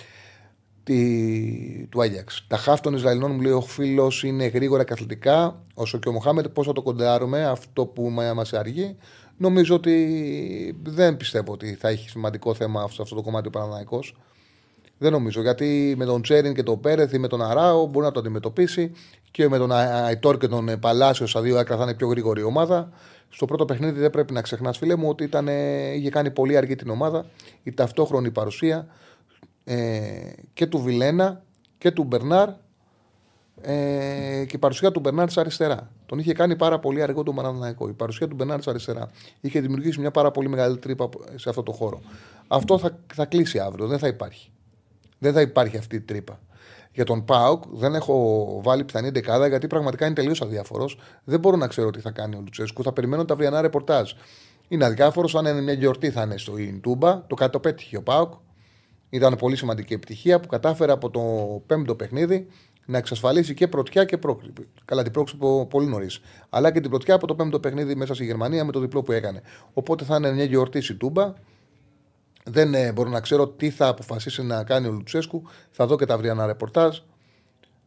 του 1.89 2.02
Άγιαξ. 2.02 2.45
Τα 2.47 2.58
χάφ 2.58 2.82
των 2.82 2.93
Ισραηλινών 2.93 3.32
μου 3.32 3.41
λέει 3.41 3.52
ο 3.52 3.62
φίλος 3.62 4.23
είναι 4.23 4.45
γρήγορα 4.45 4.84
και 4.84 4.93
αθλητικά. 4.93 5.65
Όσο 5.73 5.97
και 5.97 6.10
ο 6.10 6.12
Μοχάμετ, 6.12 6.47
πώς 6.47 6.65
θα 6.65 6.73
το 6.73 6.82
κοντάρουμε, 6.82 7.45
αυτό 7.45 7.86
που 7.86 8.10
μα 8.10 8.45
αργεί. 8.52 8.95
Νομίζω 9.38 9.75
ότι 9.75 10.80
δεν 10.84 11.17
πιστεύω 11.17 11.52
ότι 11.52 11.73
θα 11.73 11.89
έχει 11.89 12.10
σημαντικό 12.10 12.54
θέμα 12.54 12.88
σε 12.91 13.02
αυτό 13.02 13.15
το 13.15 13.21
κομμάτι 13.21 13.47
ο 13.47 13.49
Παναναναϊκός. 13.49 14.15
Δεν 14.97 15.12
νομίζω. 15.12 15.41
Γιατί 15.41 15.93
με 15.97 16.06
τον 16.06 16.21
Τσέριν 16.21 16.54
και 16.54 16.63
τον 16.63 16.80
Πέρεθ 16.80 17.13
ή 17.13 17.17
με 17.17 17.28
τον 17.28 17.41
Αράο 17.41 17.86
μπορεί 17.86 18.06
να 18.06 18.12
το 18.12 18.19
αντιμετωπίσει 18.19 18.91
και 19.32 19.49
με 19.49 19.58
τον 19.58 19.71
Αϊτόρ 19.71 20.38
και 20.38 20.47
τον 20.47 20.80
Παλάσιο 20.80 21.28
στα 21.28 21.41
δύο 21.41 21.58
άκρα 21.58 21.78
θα 21.78 21.84
είναι 21.84 21.93
πιο 21.93 22.08
γρήγορη 22.08 22.43
ομάδα. 22.43 22.89
Στο 23.30 23.45
πρώτο 23.45 23.65
παιχνίδι 23.65 23.99
δεν 23.99 24.10
πρέπει 24.10 24.34
να 24.34 24.41
ξεχνάς, 24.41 24.78
φίλε 24.78 24.95
μου, 24.95 25.10
ότι 25.10 25.23
ήταν, 25.23 25.47
είχε 25.95 26.10
κάνει 26.10 26.32
πολύ 26.32 26.58
αργή 26.58 26.75
την 26.75 26.89
ομάδα. 26.89 27.25
Η 27.63 27.73
ταυτόχρονη 27.73 28.32
παρουσία 28.32 28.88
ε, 29.69 30.34
και 30.53 30.65
του 30.65 30.79
Βιλένα 30.79 31.43
και 31.77 31.91
του 31.91 32.03
Μπερνάρ 32.03 32.49
ε, 33.62 34.45
και 34.47 34.55
η 34.55 34.58
παρουσία 34.58 34.91
του 34.91 34.99
Μπερνάρ 34.99 35.27
αριστερά. 35.36 35.91
Τον 36.05 36.19
είχε 36.19 36.34
κάνει 36.34 36.55
πάρα 36.55 36.79
πολύ 36.79 37.01
αργό 37.01 37.23
το 37.23 37.32
Μαραναναϊκό. 37.32 37.88
Η 37.88 37.93
παρουσία 37.93 38.27
του 38.27 38.36
Μπερνάρ 38.36 38.60
αριστερά 38.65 39.10
είχε 39.41 39.60
δημιουργήσει 39.60 39.99
μια 39.99 40.12
πάρα 40.12 40.32
πολύ 40.32 40.49
μεγάλη 40.49 40.77
τρύπα 40.77 41.10
σε 41.36 41.49
αυτό 41.49 41.63
το 41.63 41.71
χώρο. 41.71 42.01
Αυτό 42.47 42.77
θα, 42.77 42.99
θα 43.13 43.25
κλείσει 43.25 43.60
αύριο. 43.60 43.88
Δεν 43.88 43.99
θα 43.99 44.08
υπάρχει. 44.08 44.51
Δεν 45.17 45.34
θα 45.34 45.41
υπάρχει 45.41 45.77
αυτή 45.77 45.95
η 45.95 46.01
τρύπα. 46.01 46.39
Για 46.93 47.05
τον 47.05 47.25
Πάουκ 47.25 47.63
δεν 47.71 47.95
έχω 47.95 48.47
βάλει 48.63 48.84
πιθανή 48.84 49.10
δεκάδα 49.10 49.47
γιατί 49.47 49.67
πραγματικά 49.67 50.05
είναι 50.05 50.15
τελείως 50.15 50.41
αδιάφορος. 50.41 50.97
Δεν 51.23 51.39
μπορώ 51.39 51.58
να 51.58 51.67
ξέρω 51.67 51.89
τι 51.89 51.99
θα 51.99 52.12
κάνει 52.12 52.36
ο 52.36 52.39
Λουτσέσκου. 52.39 52.84
Θα 52.84 52.93
περιμένω 52.93 53.25
τα 53.25 53.34
αυριανά 53.34 53.62
ρεπορτάζ. 53.62 54.12
Είναι 54.67 54.86
αδιάφορος. 54.86 55.36
Αν 55.36 55.45
είναι 55.45 55.62
μια 55.62 55.73
γιορτή 55.73 56.10
θα 56.10 56.21
είναι 56.21 56.38
στο 56.38 56.58
Ιντούμπα. 56.58 57.25
Το 57.27 57.36
κάτι 57.36 57.51
το 57.51 57.60
πέτυχε 57.60 57.97
ο 57.97 58.03
Πάουκ. 58.03 58.34
Ήταν 59.10 59.36
πολύ 59.36 59.56
σημαντική 59.56 59.93
επιτυχία 59.93 60.39
που 60.39 60.48
κατάφερε 60.48 60.91
από 60.91 61.10
το 61.10 61.22
πέμπτο 61.65 61.95
παιχνίδι 61.95 62.48
να 62.86 62.98
εξασφαλίσει 62.98 63.54
και 63.54 63.67
πρωτιά 63.67 64.06
και 64.06 64.17
πρόκληση. 64.17 64.54
Καλά, 64.86 65.04
την 65.04 65.12
πρόκληση 65.12 65.65
πολύ 65.69 65.88
νωρίς. 65.88 66.22
Αλλά 66.50 66.72
και 66.72 66.80
την 66.80 66.89
πρωτιά 66.89 67.15
από 67.15 67.28
το 67.28 67.36
πέμπτο 67.36 67.60
παιχνίδι 67.60 67.95
μέσα 67.95 68.13
στη 68.13 68.26
Γερμανία 68.26 68.65
με 68.65 68.72
το 68.72 68.80
διπλό 68.80 69.02
που 69.02 69.12
έκανε. 69.12 69.41
Οπότε 69.74 70.04
θα 70.04 70.15
είναι 70.15 70.32
μια 70.32 70.43
γιορτή 70.43 70.78
η 70.78 70.95
Τούμπα. 70.95 71.34
Δεν 72.43 72.74
ε, 72.74 72.91
μπορώ 72.91 73.10
να 73.10 73.19
ξέρω 73.19 73.48
τι 73.48 73.69
θα 73.69 73.88
αποφασίσει 73.88 74.43
να 74.43 74.63
κάνει 74.63 74.88
ο 74.88 74.91
Λουτσέσκου. 74.91 75.43
Θα 75.72 75.86
δω 75.86 75.95
και 75.95 76.06
τα 76.06 76.13
αυριανά 76.13 76.45
ρεπορτάζ. 76.45 76.98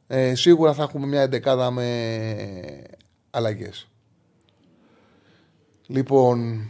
Ε, 0.07 0.35
σίγουρα 0.35 0.73
θα 0.73 0.83
έχουμε 0.83 1.07
μια 1.07 1.21
εντεκάδα 1.21 1.71
με 1.71 1.87
αλλαγές. 3.31 3.89
Λοιπόν, 5.87 6.67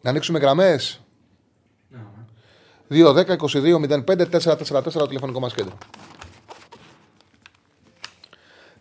να 0.00 0.10
ανοίξουμε 0.10 0.38
γραμμές. 0.38 1.03
2-10-22-05-444 2.90 4.92
το 4.92 5.06
τηλεφωνικό 5.06 5.40
μας 5.40 5.54
κέντρο. 5.54 5.78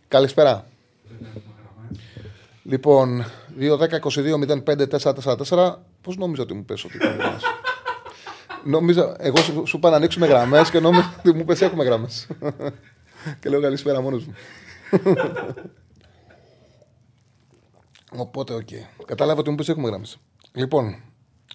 Καλησπέρα. 0.07 0.67
Λοιπόν, 2.63 3.25
2-10-22-05-444. 3.59 5.75
Πώς 6.01 6.17
νόμιζα 6.17 6.41
ότι 6.41 6.53
μου 6.53 6.65
πες 6.65 6.85
ότι 6.85 6.95
ήταν 6.95 7.17
Νόμιζα, 8.65 9.15
εγώ 9.19 9.37
σου, 9.37 9.63
σου 9.65 9.77
είπα 9.77 9.89
να 9.89 9.95
ανοίξουμε 9.95 10.27
γραμμές 10.27 10.69
και 10.69 10.79
νόμιζα 10.79 11.13
ότι 11.19 11.33
μου 11.33 11.45
πες 11.45 11.61
έχουμε 11.61 11.83
γραμμές. 11.83 12.27
και 13.39 13.49
λέω 13.49 13.61
καλησπέρα 13.61 14.01
μόνος 14.01 14.25
μου. 14.25 14.33
Οπότε, 18.11 18.53
OK. 18.53 18.67
Okay. 18.71 19.03
Κατάλαβα 19.05 19.39
ότι 19.39 19.49
μου 19.49 19.55
πες 19.55 19.69
έχουμε 19.69 19.89
γραμμές. 19.89 20.17
Λοιπόν, 20.53 20.95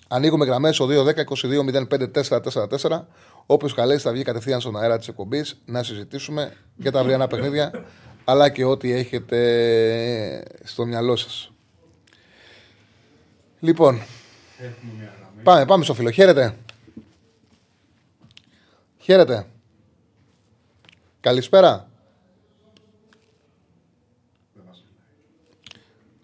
Ανοίγουμε 0.09 0.45
γραμμές 0.45 0.75
στο 0.75 0.87
2-10-22-05-444. 0.87 3.05
Όποιος 3.47 3.75
καλέσει 3.75 4.03
θα 4.03 4.13
βγει 4.13 4.23
κατευθείαν 4.23 4.61
στον 4.61 4.77
αέρα 4.77 4.99
της 4.99 5.09
εκπομπής 5.09 5.61
να 5.65 5.83
συζητήσουμε 5.83 6.57
για 6.77 6.93
τα 6.93 7.01
αυριανά 7.01 7.27
παιχνίδια 7.27 7.85
αλλά 8.25 8.49
και 8.49 8.65
ό,τι 8.65 8.93
έχετε 8.93 10.45
στο 10.65 10.87
μυαλό 10.87 11.17
σας. 11.17 11.53
Λοιπόν, 13.61 14.01
πάμε, 15.43 15.65
πάμε 15.65 15.85
στο 15.85 15.95
φίλο. 15.95 16.11
Χαίρετε. 16.11 16.57
Χαίρετε. 18.99 19.47
Καλησπέρα. 21.21 21.91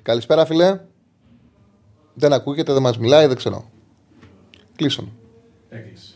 Καλησπέρα, 0.02 0.46
φίλε. 0.46 0.80
Δεν 2.14 2.32
ακούγεται, 2.32 2.72
δεν 2.72 2.82
μας 2.82 2.98
μιλάει, 2.98 3.26
δεν 3.26 3.36
ξέρω. 3.36 3.72
Κλείσον. 4.76 5.12
Έκλεισε. 5.68 6.12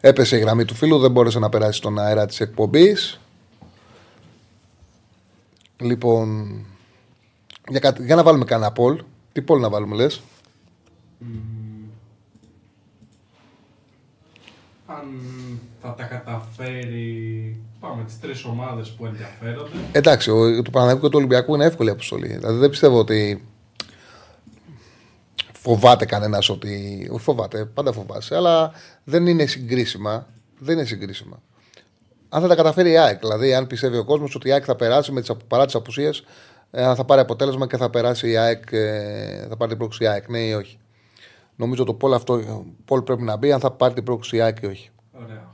Έπεσε 0.00 0.36
η 0.36 0.40
γραμμή 0.40 0.64
του 0.64 0.74
φίλου, 0.74 0.98
δεν 0.98 1.10
μπόρεσε 1.10 1.38
να 1.38 1.48
περάσει 1.48 1.78
στον 1.78 1.98
αέρα 1.98 2.26
της 2.26 2.40
εκπομπής. 2.40 3.20
Λοιπόν, 5.76 6.50
για, 7.68 7.96
για 8.00 8.14
να 8.14 8.22
βάλουμε 8.22 8.44
κανένα 8.44 8.72
πόλ. 8.72 9.02
Τι 9.32 9.42
πόλ 9.42 9.60
να 9.60 9.68
βάλουμε, 9.68 9.94
λες; 9.94 10.22
αν 14.86 15.04
θα 15.80 15.94
τα 15.94 16.02
καταφέρει. 16.02 17.56
Πάμε 17.80 18.04
τις 18.04 18.20
τρεις 18.20 18.44
ομάδες 18.44 18.90
που 18.90 19.06
ενδιαφέρονται. 19.06 19.76
Εντάξει, 19.92 20.30
ο, 20.30 20.62
το 20.62 20.70
Παναγιώτο 20.70 21.00
και 21.00 21.08
του 21.08 21.18
Ολυμπιακού 21.18 21.54
είναι 21.54 21.64
εύκολη 21.64 21.90
αποστολή. 21.90 22.26
Δηλαδή 22.26 22.58
δεν 22.58 22.70
πιστεύω 22.70 22.98
ότι 22.98 23.44
φοβάται 25.62 26.04
κανένας 26.04 26.48
ότι. 26.48 27.08
Όχι 27.12 27.22
φοβάται, 27.22 27.64
πάντα 27.64 27.92
φοβάσαι, 27.92 28.36
αλλά 28.36 28.72
δεν 29.04 29.26
είναι 29.26 29.46
συγκρίσιμα. 29.46 30.26
Δεν 30.58 30.76
είναι 30.76 30.86
συγκρίσιμα. 30.86 31.42
Αν 32.28 32.40
θα 32.40 32.48
τα 32.48 32.54
καταφέρει 32.54 32.90
η 32.90 32.98
ΑΕΚ, 32.98 33.18
δηλαδή 33.18 33.54
αν 33.54 33.66
πιστεύει 33.66 33.96
ο 33.96 34.04
κόσμος 34.04 34.34
ότι 34.34 34.48
η 34.48 34.52
ΑΕΚ 34.52 34.62
θα 34.66 34.76
περάσει 34.76 35.12
με 35.12 35.20
τις, 35.20 35.30
παρά 35.48 35.64
τις 35.64 35.74
απουσίες, 35.74 36.24
ε, 36.70 36.94
θα 36.94 37.04
πάρει 37.04 37.20
αποτέλεσμα 37.20 37.66
και 37.66 37.76
θα 37.76 37.90
περάσει 37.90 38.30
η 38.30 38.36
ΑΕΚ, 38.36 38.72
ε, 38.72 39.46
θα 39.48 39.56
πάρει 39.56 39.70
την 39.70 39.78
πρόκληση 39.78 40.04
η 40.04 40.06
ΑΕΚ, 40.06 40.28
ναι 40.28 40.38
ή 40.38 40.52
όχι. 40.52 40.78
Νομίζω 41.56 41.84
το 41.84 41.94
πόλ 41.94 42.14
αυτό 42.14 42.64
πόλ 42.84 43.02
πρέπει 43.02 43.22
να 43.22 43.36
μπει 43.36 43.52
αν 43.52 43.60
θα 43.60 43.70
πάρει 43.70 43.94
την 43.94 44.04
πρόκληση 44.04 44.36
η 44.36 44.40
ΑΕΚ 44.40 44.58
ή 44.62 44.66
όχι. 44.66 44.90
Ωραία. 45.12 45.50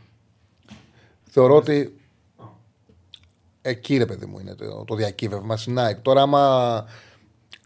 Θεωρώ 1.30 1.56
ότι 1.56 2.00
εκεί 3.62 3.96
ρε 3.96 4.06
παιδί 4.06 4.26
μου 4.26 4.38
είναι 4.38 4.54
το, 4.54 4.84
το 4.84 4.94
διακύβευμα 4.94 5.56
στην 5.56 5.78
ΑΕΚ. 5.78 6.00
Τώρα, 6.00 6.22
άμα 6.22 6.84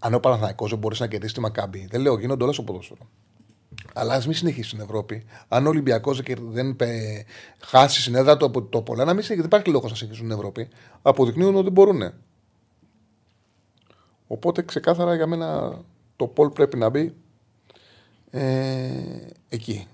αν 0.04 0.14
ο 0.14 0.20
Παναθηναϊκός 0.20 0.70
δεν 0.70 0.78
μπορέσει 0.78 1.02
να 1.02 1.08
κερδίσει 1.08 1.34
τη 1.34 1.40
Μακάμπη, 1.40 1.86
δεν 1.90 2.00
λέω 2.00 2.18
γίνονται 2.18 2.42
όλα 2.44 2.52
στο 2.52 2.62
ποδόσφαιρο. 2.62 3.08
Αλλά 3.94 4.14
ας 4.14 4.26
μην 4.26 4.34
συνεχίσει 4.34 4.68
στην 4.68 4.80
Ευρώπη. 4.80 5.24
Αν 5.48 5.66
ο 5.66 5.68
Ολυμπιακός 5.68 6.22
δεν 6.38 6.76
χάσει 7.58 8.00
συνέδρα 8.00 8.36
του 8.36 8.44
από 8.44 8.62
το 8.62 8.82
πολλά, 8.82 9.04
να 9.04 9.14
μην 9.14 9.24
δεν 9.26 9.38
υπάρχει 9.38 9.70
λόγος 9.70 9.90
να 9.90 9.96
συνεχίσουν 9.96 10.26
στην 10.26 10.38
Ευρώπη. 10.38 10.68
Αποδεικνύουν 11.02 11.56
ότι 11.56 11.70
μπορούν. 11.70 12.12
Οπότε 14.26 14.62
ξεκάθαρα 14.62 15.14
για 15.14 15.26
μένα 15.26 15.78
το 16.16 16.26
Πολ 16.26 16.48
πρέπει 16.48 16.76
να 16.76 16.88
μπει 16.88 17.14
ε, 18.30 18.90
εκεί. 19.48 19.86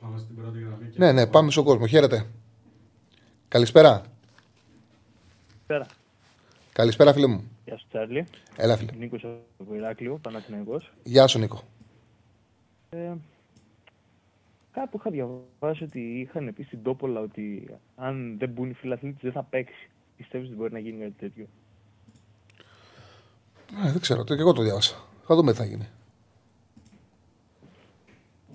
Πάμε 0.00 0.18
στην 0.18 0.36
πρώτη 0.36 0.58
γραμμή. 0.58 0.92
Ναι, 0.96 1.12
ναι, 1.12 1.26
πάμε 1.26 1.50
στον 1.50 1.64
κόσμο. 1.64 1.86
Χαίρετε. 1.86 2.26
Καλησπέρα. 3.48 4.02
Καλησπέρα. 5.66 5.98
Καλησπέρα, 6.72 7.12
φίλε 7.12 7.26
μου. 7.26 7.50
Γεια 7.70 7.78
σου, 7.78 7.86
Τσάρλι. 7.88 8.26
Έλα, 8.56 8.76
φίλε. 8.76 8.92
Νίκος 8.92 9.24
από 9.58 9.74
Ηράκλειο, 9.74 10.18
Παναθηναϊκός. 10.22 10.92
Γεια 11.02 11.26
σου, 11.26 11.38
Νίκο. 11.38 11.62
Ε, 12.90 13.12
κάπου 14.72 14.96
είχα 14.98 15.10
διαβάσει 15.10 15.84
ότι 15.84 16.00
είχαν 16.00 16.52
πει 16.54 16.62
στην 16.62 16.82
Τόπολα 16.82 17.20
ότι 17.20 17.70
αν 17.96 18.38
δεν 18.38 18.48
μπουν 18.48 18.70
οι 18.70 18.72
φιλαθλήτε 18.72 19.18
δεν 19.20 19.32
θα 19.32 19.42
παίξει. 19.42 19.90
Πιστεύεις 20.16 20.48
ότι 20.48 20.56
μπορεί 20.56 20.72
να 20.72 20.78
γίνει 20.78 20.98
κάτι 21.02 21.14
τέτοιο; 21.18 21.46
Ε, 23.86 23.90
δεν 23.90 24.00
ξέρω, 24.00 24.24
και 24.24 24.34
εγώ 24.34 24.52
το 24.52 24.62
διάβασα. 24.62 24.96
Θα 25.26 25.34
δούμε 25.34 25.52
τι 25.52 25.58
θα 25.58 25.64
γίνει. 25.64 25.88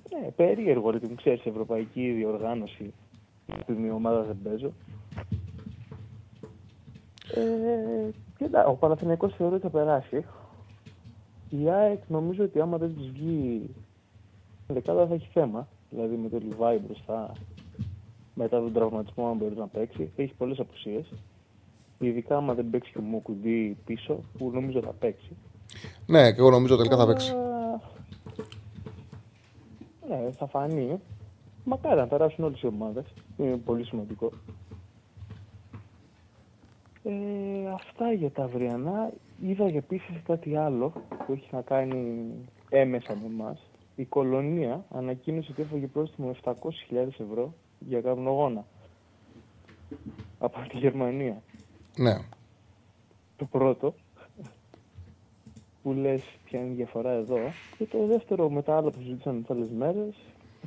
Ναι, 0.10 0.32
περίεργο 0.32 0.88
ότι 0.88 1.08
μου 1.08 1.16
ξέρεις 1.16 1.46
ευρωπαϊκή 1.46 2.12
διοργάνωση. 2.12 2.94
Που 3.66 3.74
μια 3.74 3.94
ομάδα 3.94 4.22
δεν 4.22 4.38
παίζω. 4.44 4.74
Ε, 7.36 8.12
Κοίτα, 8.38 8.66
ο 8.66 8.74
Παναθηναϊκός 8.74 9.34
θεωρεί 9.36 9.54
ότι 9.54 9.64
θα 9.64 9.70
περάσει. 9.70 10.26
Η 11.50 11.70
ΑΕΚ 11.70 12.00
νομίζω 12.08 12.44
ότι 12.44 12.60
άμα 12.60 12.78
δεν 12.78 12.96
της 12.96 13.10
βγει 13.10 13.70
η 14.68 14.74
δεκάδα 14.74 15.08
θα 15.08 15.14
έχει 15.14 15.30
θέμα. 15.34 15.68
Δηλαδή 15.90 16.16
με 16.16 16.30
το 16.30 16.38
Λιβάη 16.38 16.78
μπροστά, 16.78 17.32
μετά 18.34 18.60
τον 18.60 18.74
τραυματισμό 18.74 19.28
αν 19.28 19.38
μπορεί 19.38 19.56
να 19.56 19.68
παίξει. 19.68 20.12
Έχει 20.16 20.34
πολλές 20.34 20.60
απουσίες. 20.60 21.14
Ειδικά 22.00 22.38
άμα 22.38 22.54
δεν 22.54 22.70
παίξει 22.70 22.92
και 22.92 22.98
ο 22.98 23.02
Μουκουντή 23.02 23.78
πίσω, 23.86 24.20
που 24.38 24.52
νομίζω 24.54 24.82
θα 24.82 24.92
παίξει. 24.92 25.36
Ναι, 26.06 26.32
και 26.32 26.40
εγώ 26.40 26.50
νομίζω 26.50 26.76
τελικά 26.76 26.98
θα 26.98 27.06
παίξει. 27.06 27.32
Αλλά, 27.32 27.82
Ναι, 30.10 30.32
θα 30.32 30.48
φανεί. 30.48 31.00
Μακάρι 31.64 32.00
να 32.00 32.08
περάσουν 32.08 32.44
όλες 32.44 32.62
οι 32.62 32.68
ομάδες. 32.68 33.06
Είναι 33.38 33.58
πολύ 33.58 33.86
σημαντικό. 33.86 34.32
Ε, 37.08 37.70
αυτά 37.74 38.12
για 38.12 38.32
τα 38.32 38.44
αυριανά. 38.44 39.12
Είδα 39.42 39.68
για 39.68 39.78
επίσης 39.78 40.22
κάτι 40.26 40.56
άλλο 40.56 40.94
που 41.26 41.34
έχει 41.34 41.48
να 41.52 41.62
κάνει 41.62 42.32
έμεσα 42.70 43.16
με 43.16 43.26
εμάς. 43.26 43.70
Η 43.96 44.06
κολονία 44.06 44.86
ανακοίνωσε 44.92 45.52
ότι 45.52 45.62
έφαγε 45.62 45.88
πρόστιμο 45.88 46.36
700.000 46.44 46.54
ευρώ 47.08 47.54
για 47.80 48.02
καπνογόνα. 48.02 48.66
Από 50.40 50.60
τη 50.70 50.78
Γερμανία. 50.78 51.42
Ναι. 51.98 52.18
Το 53.38 53.46
πρώτο 53.46 53.94
που 55.84 55.94
λες 55.94 56.24
ποια 56.44 56.60
είναι 56.60 56.72
η 56.72 56.76
διαφορά 56.76 57.12
εδώ 57.12 57.38
και 57.78 57.86
το 57.86 58.06
δεύτερο 58.06 58.50
με 58.50 58.62
τα 58.62 58.78
άλλα 58.78 58.90
που 58.92 59.00
συζήτησαν 59.00 59.42
τις 59.42 59.50
άλλες 59.50 59.70
μέρες 59.70 60.16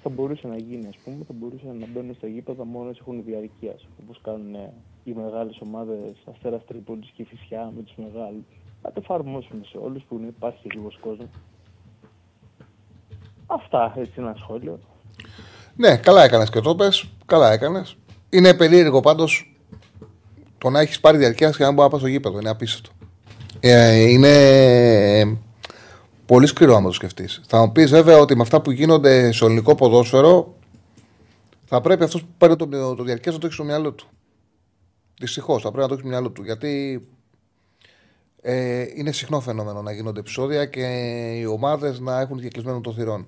θα 0.03 0.09
μπορούσε 0.09 0.47
να 0.47 0.57
γίνει 0.57 0.87
ας 0.89 0.97
πούμε, 1.05 1.25
θα 1.27 1.33
μπορούσε 1.39 1.65
να 1.81 1.87
μπαίνουν 1.87 2.15
στα 2.15 2.27
γήπεδα 2.27 2.65
μόνο 2.65 2.89
όσοι 2.89 2.99
έχουν 3.01 3.25
διαρκείας 3.25 3.87
όπως 4.03 4.21
κάνουν 4.23 4.55
ε, 4.55 4.73
οι 5.05 5.13
μεγάλες 5.13 5.59
ομάδες 5.61 6.15
Αστέρας 6.33 6.65
Τρίπολης 6.67 7.11
και 7.15 7.23
η 7.23 7.25
Φυσιά 7.25 7.73
με 7.77 7.83
τους 7.83 7.95
μεγάλους. 7.97 8.45
Θα 8.83 8.93
το 8.93 9.01
εφαρμόσουμε 9.03 9.65
σε 9.65 9.79
όλους 9.79 10.03
που 10.09 10.21
υπάρχει 10.29 10.67
λίγος 10.75 10.99
κόσμος. 11.01 11.29
Αυτά 13.47 13.95
έτσι 13.97 14.13
ένα 14.17 14.35
σχόλιο. 14.39 14.79
Ναι, 15.77 15.97
καλά 15.97 16.25
έκανες 16.25 16.51
και 16.51 16.61
το 16.61 16.75
πες. 16.75 17.09
Καλά 17.27 17.53
έκανες. 17.53 17.97
Είναι 18.31 18.55
περίεργο 18.55 19.01
πάντως 19.01 19.57
το 20.59 20.71
να 20.71 20.81
έχεις 20.81 21.01
πάρει 21.01 21.19
διαρκεία 21.19 21.51
και 21.51 21.63
να 21.63 21.73
μπορείς 21.73 21.85
να 21.85 21.89
πας 21.89 22.01
στο 22.01 22.09
γήπεδο. 22.09 22.39
Είναι 22.39 22.51
απίστευτο. 22.51 22.91
Ε, 23.61 24.09
είναι 24.09 24.29
πολύ 26.29 26.47
σκληρό 26.47 26.75
άμα 26.75 26.87
το 26.87 26.95
σκεφτείς. 26.95 27.43
Θα 27.47 27.61
μου 27.61 27.73
πεις 27.73 27.91
βέβαια 27.91 28.19
ότι 28.19 28.37
με 28.37 28.43
αυτά 28.43 28.63
που 28.63 28.71
γίνονται 28.71 29.33
στο 29.33 29.47
ελληνικό 29.47 29.75
ποδόσφαιρο 29.75 30.55
θα 31.65 31.81
πρέπει 31.81 32.05
αυτός 32.05 32.23
που 32.23 32.29
πάρει 32.39 32.57
το, 32.57 32.95
το 32.95 33.03
διαρκεία 33.03 33.33
να 33.33 33.39
το 33.39 33.47
έχει 33.47 33.55
στο 33.55 33.65
μυαλό 33.65 33.93
του. 33.93 34.07
Δυστυχώς 35.21 35.63
θα 35.63 35.71
πρέπει 35.71 35.83
να 35.83 35.89
το 35.89 35.93
έχει 35.93 36.03
στο 36.03 36.11
μυαλό 36.11 36.31
του. 36.31 36.43
Γιατί 36.43 37.03
ε, 38.41 38.87
είναι 38.95 39.13
συχνό 39.13 39.41
φαινόμενο 39.41 39.83
να 39.83 39.93
γίνονται 39.93 40.21
επεισόδια 40.21 40.67
και 40.67 40.87
οι 41.39 41.45
ομάδες 41.45 42.01
να 42.01 42.21
έχουν 42.21 42.39
διακλεισμένο 42.39 42.81
το 42.81 42.93
θυρών. 42.93 43.27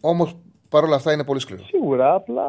Όμως 0.00 0.36
παρόλα 0.68 0.96
αυτά 0.96 1.12
είναι 1.12 1.24
πολύ 1.24 1.40
σκληρό. 1.40 1.62
Σίγουρα, 1.62 2.14
απλά 2.14 2.46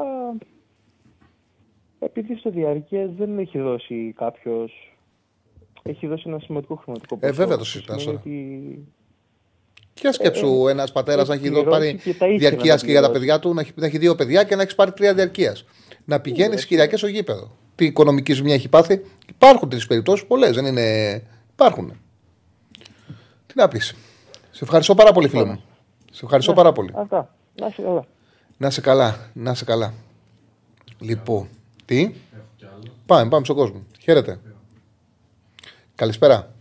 επειδή 1.99 2.35
στο 2.35 2.49
διαρκεία 2.49 3.07
δεν 3.17 3.39
έχει 3.39 3.59
δώσει 3.59 4.13
κάποιος. 4.17 4.96
Έχει 5.89 6.07
δώσει 6.07 6.23
ένα 6.27 6.39
σημαντικό 6.39 6.75
χρηματικό 6.75 7.15
Ε, 7.15 7.19
ποσό. 7.19 7.33
βέβαια 7.33 7.53
το 7.57 7.63
που 7.63 7.69
συζητάς 7.69 8.01
σημαίνει 8.01 8.19
τώρα. 8.23 8.35
ότι 8.35 8.85
Και 9.93 10.11
σκέψου 10.11 10.67
ένας 10.67 10.91
πατέρας 10.91 11.27
να 11.27 11.33
έχει 11.33 11.49
δω- 11.49 11.53
πληρώσει 11.63 11.77
πάρει 11.79 11.87
Ε, 11.87 11.91
και 11.93 12.13
τα 12.13 12.25
ήθελε 12.25 12.37
διαρκείας 12.37 12.81
να 12.81 12.85
και 12.87 12.91
για 12.91 13.01
τα 13.01 13.09
πληρώσει. 13.09 13.27
παιδιά 13.27 13.39
του, 13.39 13.53
να 13.53 13.61
έχει, 13.61 13.71
να 13.75 13.85
έχει 13.85 13.97
δύο 13.97 14.15
παιδιά 14.15 14.43
και 14.43 14.55
να 14.55 14.61
έχεις 14.61 14.75
πάρει 14.75 14.91
τρία 14.91 15.13
διαρκείας. 15.13 15.65
Να 16.05 16.19
πηγαίνεις 16.19 16.51
Ναι, 16.51 16.57
στι 16.57 16.67
Κυριακές 16.67 16.99
στο 16.99 17.07
γήπεδο. 17.07 17.51
Τι 17.75 17.85
οικονομική 17.85 18.33
ζημιά 18.33 18.53
έχει 18.53 18.69
πάθει. 18.69 19.01
Υπάρχουν 19.29 19.69
τέτοιες 19.69 19.87
περιπτώσεις, 19.87 20.25
πολλές. 20.25 20.55
Δεν 20.55 20.65
είναι. 20.65 21.21
Υπάρχουν. 21.53 21.89
Τι 23.47 23.53
να 23.55 23.67
πεις. 23.67 23.95
Σε 24.51 24.63
ευχαριστώ 24.63 24.95
πάρα 24.95 25.11
πολύ, 25.11 25.27
φίλε 25.27 25.45
μου. 25.45 25.61
Σε 26.11 26.21
ευχαριστώ 26.25 26.53
πάρα 26.53 26.71
πολύ. 26.71 26.91
Αυτά. 26.95 27.35
Να 27.59 27.67
είσαι 27.67 27.81
καλά. 27.81 28.05
Να 28.57 28.69
σε 28.69 28.81
καλά. 28.81 29.29
Να 29.33 29.53
σε 29.53 29.65
καλά. 29.65 29.93
Λοιπόν, 30.99 31.47
τι; 31.85 31.99
Έχω 32.01 32.13
κι 32.55 32.65
άλλο. 32.65 32.83
Πάμε, 33.05 33.29
πάμε 33.29 33.43
στον 33.45 33.55
κόσμο. 33.55 33.83
Χαίρετε. 34.01 34.39
Καλησπέρα. 35.97 36.55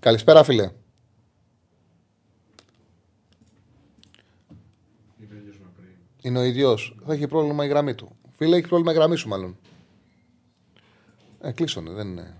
Καλησπέρα, 0.00 0.44
φίλε. 0.44 0.70
Είναι 5.18 5.28
ο 5.32 5.36
ίδιος 5.36 5.58
με 5.58 5.66
πριν. 5.76 5.88
Είναι 6.20 6.38
ο 6.38 6.42
ίδιο. 6.42 6.76
Θα 7.06 7.12
έχει 7.12 7.26
πρόβλημα 7.26 7.64
η 7.64 7.68
γραμμή 7.68 7.94
του. 7.94 8.16
Φίλε, 8.30 8.56
έχει 8.56 8.68
πρόβλημα 8.68 8.92
η 8.92 8.94
γραμμή 8.94 9.16
σου, 9.16 9.28
μάλλον. 9.28 9.56
Ε, 11.40 11.52
κλείσωνε, 11.52 11.90
δεν 11.90 12.08
είναι. 12.08 12.36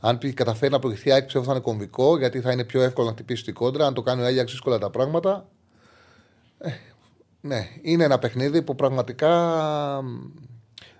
Αν 0.00 0.18
πει 0.18 0.32
καταφέρει 0.32 0.72
να 0.72 0.78
προηγηθεί 0.78 1.08
η 1.08 1.12
ΑΕΚ, 1.12 1.24
πιστεύω 1.24 1.44
θα 1.44 1.52
είναι 1.52 1.60
κομβικό, 1.60 2.18
γιατί 2.18 2.40
θα 2.40 2.52
είναι 2.52 2.64
πιο 2.64 2.82
εύκολο 2.82 3.06
να 3.06 3.12
χτυπήσει 3.12 3.44
την 3.44 3.54
κόντρα. 3.54 3.86
Αν 3.86 3.94
το 3.94 4.02
κάνει 4.02 4.22
ο 4.22 4.24
Άγιαξ 4.24 4.50
δύσκολα 4.50 4.78
τα 4.78 4.90
πράγματα. 4.90 5.48
Ε, 6.58 6.70
ναι, 7.40 7.68
είναι 7.82 8.04
ένα 8.04 8.18
παιχνίδι 8.18 8.62
που 8.62 8.74
πραγματικά. 8.74 9.32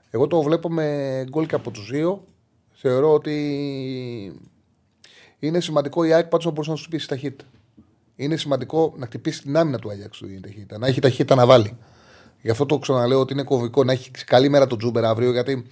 Μ, 0.09 0.15
Εγώ 0.17 0.27
το 0.27 0.43
βλέπω 0.43 0.71
με 0.71 1.25
γκολ 1.29 1.47
και 1.47 1.55
από 1.55 1.71
τους 1.71 1.91
δύο. 1.91 2.25
Θεωρώ 2.73 3.13
ότι 3.13 4.41
είναι 5.39 5.61
σημαντικό 5.61 6.05
η 6.05 6.13
ΑΕΚ 6.13 6.27
πάντως 6.27 6.45
να 6.45 6.51
μπορούσε 6.51 6.71
να 6.71 6.77
σου 6.77 6.83
χτυπήσει 6.83 7.09
ταχύτητα. 7.09 7.45
Είναι 8.17 8.37
σημαντικό 8.37 8.95
να 8.97 9.07
χτυπήσει 9.07 9.43
την 9.43 9.57
άμυνα 9.57 9.79
του 9.79 9.91
Άγιαξ 9.91 10.19
του 10.19 10.29
η 10.29 10.41
ταχύτητα. 10.41 10.79
Να 10.79 10.87
έχει 10.87 11.01
ταχύτητα 11.01 11.35
να 11.35 11.47
βάλει. 11.47 11.77
Γι' 12.43 12.51
αυτό 12.51 12.67
το 12.67 12.79
ξαναλέω 12.79 13.21
ότι 13.21 13.33
είναι 13.33 13.43
κομβικό 13.43 13.85
να 13.85 13.93
έχει 13.93 14.11
καλή 14.11 14.49
μέρα 14.49 14.67
τον 14.67 14.79
Τζούμπερ 14.79 15.05
αύριο, 15.05 15.33
γιατί 15.33 15.67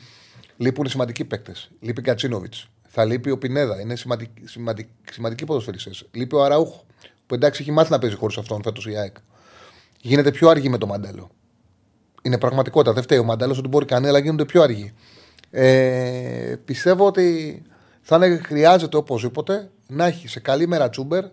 λείπουν 0.57 0.85
οι 0.85 0.89
σημαντικοί 0.89 1.25
παίκτες. 1.25 1.71
Λείπει 1.81 2.03
Κατσίνοβιτς. 2.03 2.69
Θα 2.89 3.05
λείπει 3.05 3.31
ο 3.31 3.39
Πινέδα. 3.39 3.81
Είναι 3.81 3.97
σημαντικοί 3.97 4.47
σημαντικ, 4.47 4.89
σημαντικοί 5.13 5.45
ποδοσφαιριστές. 5.45 6.07
Λείπει 6.13 6.35
ο 6.35 6.45
Αραούχο. 6.45 6.85
Που 7.27 7.35
εντάξει 7.35 7.63
έχει 7.63 7.71
μάθει 7.71 7.91
να 7.91 7.99
παίζει 7.99 8.17
χωρίς 8.17 8.37
αυτόν 8.37 8.63
φέτος 8.63 8.87
η 8.87 8.97
ΑΕΚ. 8.97 9.17
Γίνεται 10.01 10.31
πιο 10.31 10.49
αργή 10.49 10.69
με 10.69 10.79
το 10.79 10.87
Μαντέλο. 10.87 11.31
Είναι 12.27 12.39
πραγματικότητα. 12.39 12.93
Δεν 12.93 13.03
φταίει 13.03 13.19
ο 13.19 13.25
Μαντέλο 13.25 13.55
ότι 13.59 13.69
μπορεί 13.69 13.85
κανένα, 13.85 14.09
αλλά 14.09 14.19
γίνονται 14.19 14.45
πιο 14.45 14.63
αργοί. 14.63 14.93
Ε, 15.51 16.57
πιστεύω 16.65 17.07
ότι 17.07 17.63
θα 18.01 18.17
είναι, 18.17 18.37
χρειάζεται 18.37 18.97
οπωσδήποτε 18.97 19.71
να 19.87 20.05
έχει 20.05 20.29
σε 20.29 20.41
καλή 20.41 20.67
μέρα 20.67 20.91
Τσούμπερ, 20.91 21.25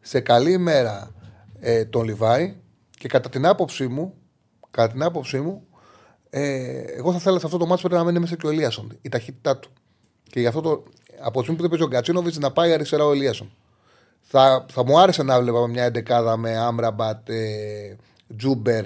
σε 0.00 0.20
καλή 0.20 0.58
μέρα 0.58 1.10
ε, 1.60 1.84
τον 1.84 2.04
Λιβάη 2.04 2.54
και 2.98 3.08
κατά 3.08 3.28
την 3.28 3.46
άποψή 3.46 3.86
μου, 3.86 4.14
κατά 4.70 4.92
την 4.92 5.02
άποψή 5.02 5.40
μου 5.40 5.62
ε, 6.30 6.80
εγώ 6.96 7.12
θα 7.12 7.18
θέλα 7.18 7.38
σε 7.38 7.46
αυτό 7.46 7.58
το 7.58 7.66
ματς 7.66 7.88
πρέπει 7.88 8.00
να 8.00 8.06
μένει 8.06 8.18
μέσα 8.18 8.36
και 8.36 8.46
ο 8.46 8.50
Ελίασον, 8.50 8.98
η 9.00 9.08
ταχύτητά 9.08 9.58
του. 9.58 9.70
Και 10.30 10.40
γι' 10.40 10.46
αυτό 10.46 10.60
το, 10.60 10.82
από 11.20 11.32
τη 11.32 11.38
στιγμή 11.38 11.56
που 11.56 11.60
δεν 11.60 11.70
παίζει 11.70 11.84
ο 11.84 11.88
Γκατσίνοβιτς 11.88 12.38
να 12.38 12.50
πάει 12.50 12.72
αριστερά 12.72 13.04
ο 13.04 13.12
Ελίασον. 13.12 13.50
Θα, 14.20 14.66
θα 14.70 14.84
μου 14.84 14.98
άρεσε 14.98 15.22
να 15.22 15.40
βλέπα 15.40 15.66
μια 15.66 15.84
εντεκάδα 15.84 16.36
με 16.36 16.56
Άμραμπατ, 16.56 17.28
ε, 17.28 17.96
Τζούμπερ, 18.36 18.84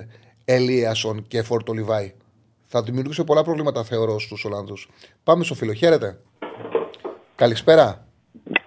Ελίασον 0.52 1.26
και 1.28 1.42
φορ 1.42 1.62
το 1.62 1.72
Λιβάη. 1.72 2.12
Θα 2.66 2.82
δημιουργούσε 2.82 3.24
πολλά 3.24 3.42
προβλήματα, 3.42 3.84
θεωρώ, 3.84 4.18
στους 4.18 4.44
Ολλανδούς. 4.44 4.88
Πάμε 5.24 5.44
στο 5.44 5.54
φίλο. 5.54 5.72
Χαίρετε. 5.72 6.18
Καλησπέρα. 7.34 8.06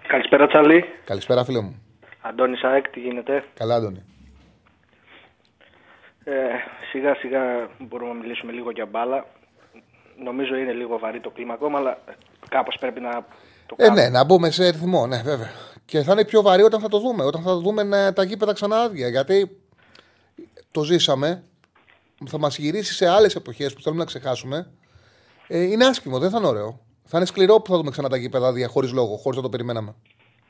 Καλησπέρα 0.06 0.46
Τσαλή. 0.46 0.84
Καλησπέρα, 1.04 1.44
φίλε 1.44 1.60
μου. 1.60 1.82
Αντώνη 2.20 2.56
Σάεκ, 2.56 2.88
τι 2.88 3.00
γίνεται; 3.00 3.44
Καλά, 3.54 3.74
Άντωνη. 3.74 4.02
Ε, 6.24 6.32
σιγά 6.90 7.14
σιγά 7.14 7.40
μπορούμε 7.78 8.12
να 8.12 8.18
μιλήσουμε 8.20 8.52
λίγο 8.52 8.70
για 8.70 8.86
μπάλα. 8.86 9.26
Νομίζω 10.24 10.54
είναι 10.56 10.72
λίγο 10.72 10.98
βαρύ 10.98 11.20
το 11.20 11.30
κλίμα 11.30 11.54
ακόμα, 11.54 11.78
αλλά 11.78 11.98
κάπως 12.48 12.76
πρέπει 12.80 13.00
να 13.00 13.10
το 13.66 13.74
Ε, 13.78 13.82
κάνουμε. 13.82 14.02
ναι, 14.02 14.08
να 14.08 14.24
μπούμε 14.24 14.50
σε 14.50 14.68
ρυθμό, 14.70 15.06
ναι, 15.06 15.22
βέβαια. 15.22 15.50
Και 15.84 16.02
θα 16.02 16.12
είναι 16.12 16.24
πιο 16.24 16.42
βαρύ 16.42 16.62
όταν 16.62 16.80
θα 16.80 16.88
το 16.88 16.98
δούμε. 16.98 17.24
Όταν 17.24 17.42
θα 17.42 17.56
δούμε 17.56 17.82
ναι, 17.82 18.12
τα 18.12 18.22
γήπεδα 18.22 18.52
ξανά 18.52 18.76
άδεια. 18.80 19.08
Γιατί 19.08 19.60
το 20.70 20.82
ζήσαμε, 20.82 21.42
θα 22.24 22.38
μας 22.38 22.58
γυρίσει 22.58 22.94
σε 22.94 23.08
άλλες 23.08 23.34
εποχές 23.34 23.74
που 23.74 23.82
θέλουμε 23.82 24.00
να 24.00 24.06
ξεχάσουμε. 24.06 24.72
Ε, 25.48 25.62
είναι 25.62 25.86
άσχημο, 25.86 26.18
δεν 26.18 26.30
θα 26.30 26.38
είναι 26.38 26.46
ωραίο. 26.46 26.80
Θα 27.04 27.16
είναι 27.16 27.26
σκληρό 27.26 27.60
που 27.60 27.70
θα 27.70 27.76
δούμε 27.76 27.90
ξανά 27.90 28.08
τα 28.08 28.16
γήπεδα 28.16 28.46
άδεια 28.46 28.68
χωρίς 28.68 28.92
λόγο, 28.92 29.16
χωρίς 29.16 29.36
να 29.36 29.42
το 29.42 29.48
περιμέναμε. 29.48 29.94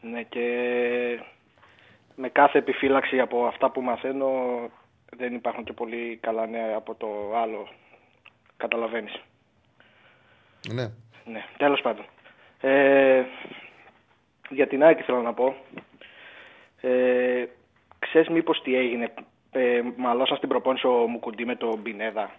Ναι, 0.00 0.22
και 0.22 0.46
με 2.14 2.28
κάθε 2.28 2.58
επιφύλαξη 2.58 3.20
από 3.20 3.46
αυτά 3.46 3.70
που 3.70 3.80
μαθαίνω 3.82 4.28
δεν 5.16 5.34
υπάρχουν 5.34 5.64
και 5.64 5.72
πολύ 5.72 6.18
καλά 6.22 6.46
νέα 6.46 6.76
από 6.76 6.94
το 6.94 7.06
άλλο. 7.36 7.68
Καταλαβαίνεις. 8.56 9.20
Ναι. 10.72 10.90
Ναι, 11.24 11.44
τέλος 11.56 11.80
πάντων. 11.80 12.04
Ε, 12.60 13.24
για 14.50 14.66
την 14.66 14.84
Άκη 14.84 15.02
θέλω 15.02 15.22
να 15.22 15.34
πω. 15.34 15.56
Ε, 16.80 17.44
ξέρεις 17.98 18.28
μήπως 18.28 18.62
τι 18.62 18.76
έγινε. 18.76 19.12
Ε, 19.56 19.82
μαλώσαν 19.96 20.36
στην 20.36 20.48
προπόνηση 20.48 20.86
ο 20.86 20.90
Μουκουντή 20.90 21.44
με 21.44 21.56
τον 21.56 21.78
Μπινέδα. 21.82 22.30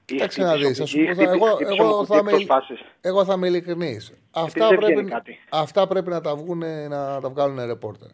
Ή 0.00 0.14
Κοίταξε 0.14 0.42
να 0.42 0.48
χτύπησε 0.48 0.82
δεις. 0.82 0.94
ο- 0.94 0.98
ή 1.00 1.06
χτύπησε- 1.06 1.34
Εγώ, 1.34 1.46
χτύπησε 1.46 1.70
ο 1.82 1.84
εγώ, 1.84 1.88
Μουκουντή 1.96 2.06
θα 2.12 2.18
είμαι, 2.18 2.30
εκτός 2.30 2.44
φάσης. 2.44 2.80
εγώ 3.00 3.24
θα 3.24 3.32
είμαι 3.32 3.46
ειλικρινής. 3.46 4.12
Αυτά, 4.30 4.68
δεν 4.68 4.76
πρέπει, 4.78 4.92
βγαίνει 4.92 5.10
κάτι. 5.10 5.38
αυτά 5.50 5.86
πρέπει 5.86 6.10
να 6.10 6.20
τα, 6.20 6.36
βγουνε, 6.36 6.88
να 6.88 7.20
τα 7.20 7.28
βγάλουν 7.30 7.66
ρεπόρτερ. 7.66 8.08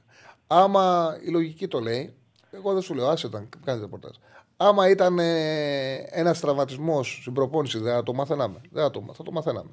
Άμα 0.46 1.16
η 1.26 1.30
λογική 1.30 1.68
το 1.68 1.78
λέει, 1.80 2.14
εγώ 2.50 2.72
δεν 2.72 2.82
σου 2.82 2.94
λέω, 2.94 3.08
άσε 3.08 3.26
ήταν, 3.26 3.48
κάνεις 3.64 3.80
ρεπορτάζ. 3.80 4.10
Άμα 4.56 4.88
ήταν 4.90 5.18
ε, 5.18 5.94
ένας 6.10 6.40
τραυματισμός 6.40 7.18
στην 7.20 7.32
προπόνηση, 7.32 7.78
δεν 7.78 7.94
θα 7.94 8.02
το 8.02 8.12
μαθαίναμε. 8.12 8.60
Δεν 8.70 8.82
θα 8.82 8.90
το, 8.90 9.04
θα 9.12 9.22
το 9.22 9.30
μαθαίναμε. 9.32 9.70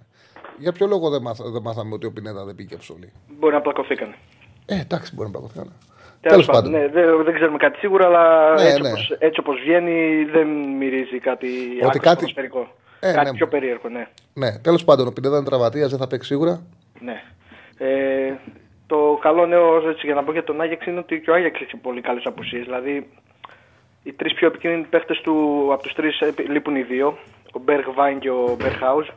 Για 0.57 0.71
ποιο 0.71 0.87
λόγο 0.87 1.09
δεν, 1.09 1.21
μάθα, 1.21 1.49
δεν 1.49 1.61
μάθαμε 1.61 1.93
ότι 1.93 2.05
ο 2.05 2.11
Πινέδα 2.11 2.43
δεν 2.45 2.55
πήγε 2.55 2.75
ψωλή. 2.75 3.11
Μπορεί 3.39 3.53
να 3.53 3.61
πλακωθήκαν. 3.61 4.15
Ε, 4.65 4.79
εντάξει, 4.79 5.15
μπορεί 5.15 5.29
να 5.31 5.39
πραγματικά. 5.39 5.75
Τέλος 6.29 6.45
πάντων, 6.45 6.71
ναι, 6.71 6.87
δεν, 6.87 7.23
δεν 7.23 7.33
ξέρουμε 7.33 7.57
κάτι 7.57 7.77
σίγουρα, 7.77 8.05
αλλά 8.05 8.53
Ναι, 8.53 8.61
έτσι, 8.67 8.81
ναι. 8.81 8.87
Όπως, 8.87 9.15
έτσι 9.19 9.39
όπως 9.39 9.59
βγαίνει 9.59 10.23
δεν 10.31 10.47
μυρίζει 10.47 11.19
κάτι 11.19 11.47
Ότι 11.47 11.85
άκρως 11.85 12.03
κάτι- 12.03 12.15
ποδοσφαιρικό. 12.15 12.67
Ε, 12.99 13.11
Κάτι 13.13 13.29
ναι. 13.31 13.35
πιο 13.37 13.47
περίεργο, 13.47 13.89
ναι. 13.89 14.07
Ναι, 14.33 14.57
τέλος 14.59 14.83
πάντων, 14.83 15.07
ο 15.07 15.11
Πινέδα 15.11 15.35
είναι 15.37 15.45
τραυματίας, 15.45 15.89
δεν 15.89 15.99
θα 15.99 16.07
παίξει 16.07 16.27
σίγουρα. 16.27 16.61
ναι. 16.99 17.21
Ε, 17.77 18.33
το 18.87 19.17
καλό 19.21 19.45
νέο 19.45 19.89
έτσι, 19.89 20.05
για 20.05 20.15
να 20.15 20.23
πω 20.23 20.31
για 20.31 20.43
τον 20.43 20.61
Άγιαξ 20.61 20.85
είναι 20.85 20.99
ότι 20.99 21.19
και 21.21 21.31
ο 21.31 21.33
Άγιαξ 21.33 21.61
έχει 21.61 21.77
πολύ 21.77 22.01
καλές 22.01 22.25
απουσίες. 22.25 22.63
Δηλαδή, 22.63 23.09
οι 24.03 24.13
τρεις 24.13 24.33
πιο 24.33 24.47
επικίνδυνοι 24.47 24.83
παίχτες 24.83 25.21
του 25.21 25.67
από 25.73 25.83
τους 25.83 25.93
τρεις 25.93 26.19
λείπουν 26.49 26.75
οι 26.75 26.81
δύο. 26.81 27.17
Ο 27.53 27.59
Μπέργκ 27.59 27.83
Βάιν 27.93 28.19
και 28.19 28.29
ο 28.29 28.55
Μπερχάουζ. 28.59 29.07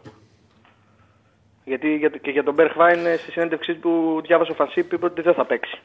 Γιατί 1.64 1.94
για, 1.96 2.08
και 2.08 2.30
για 2.30 2.44
τον 2.44 2.54
Μπέργκ 2.54 2.70
Βάιν 2.76 3.06
ε, 3.06 3.16
στη 3.16 3.30
συνέντευξή 3.30 3.74
του 3.74 4.20
διάβασε 4.26 4.50
ο 4.50 4.54
Φανσίπ 4.54 4.92
είπε 4.92 5.04
ότι 5.06 5.22
δεν 5.22 5.34
θα 5.34 5.44
παίξει. 5.44 5.78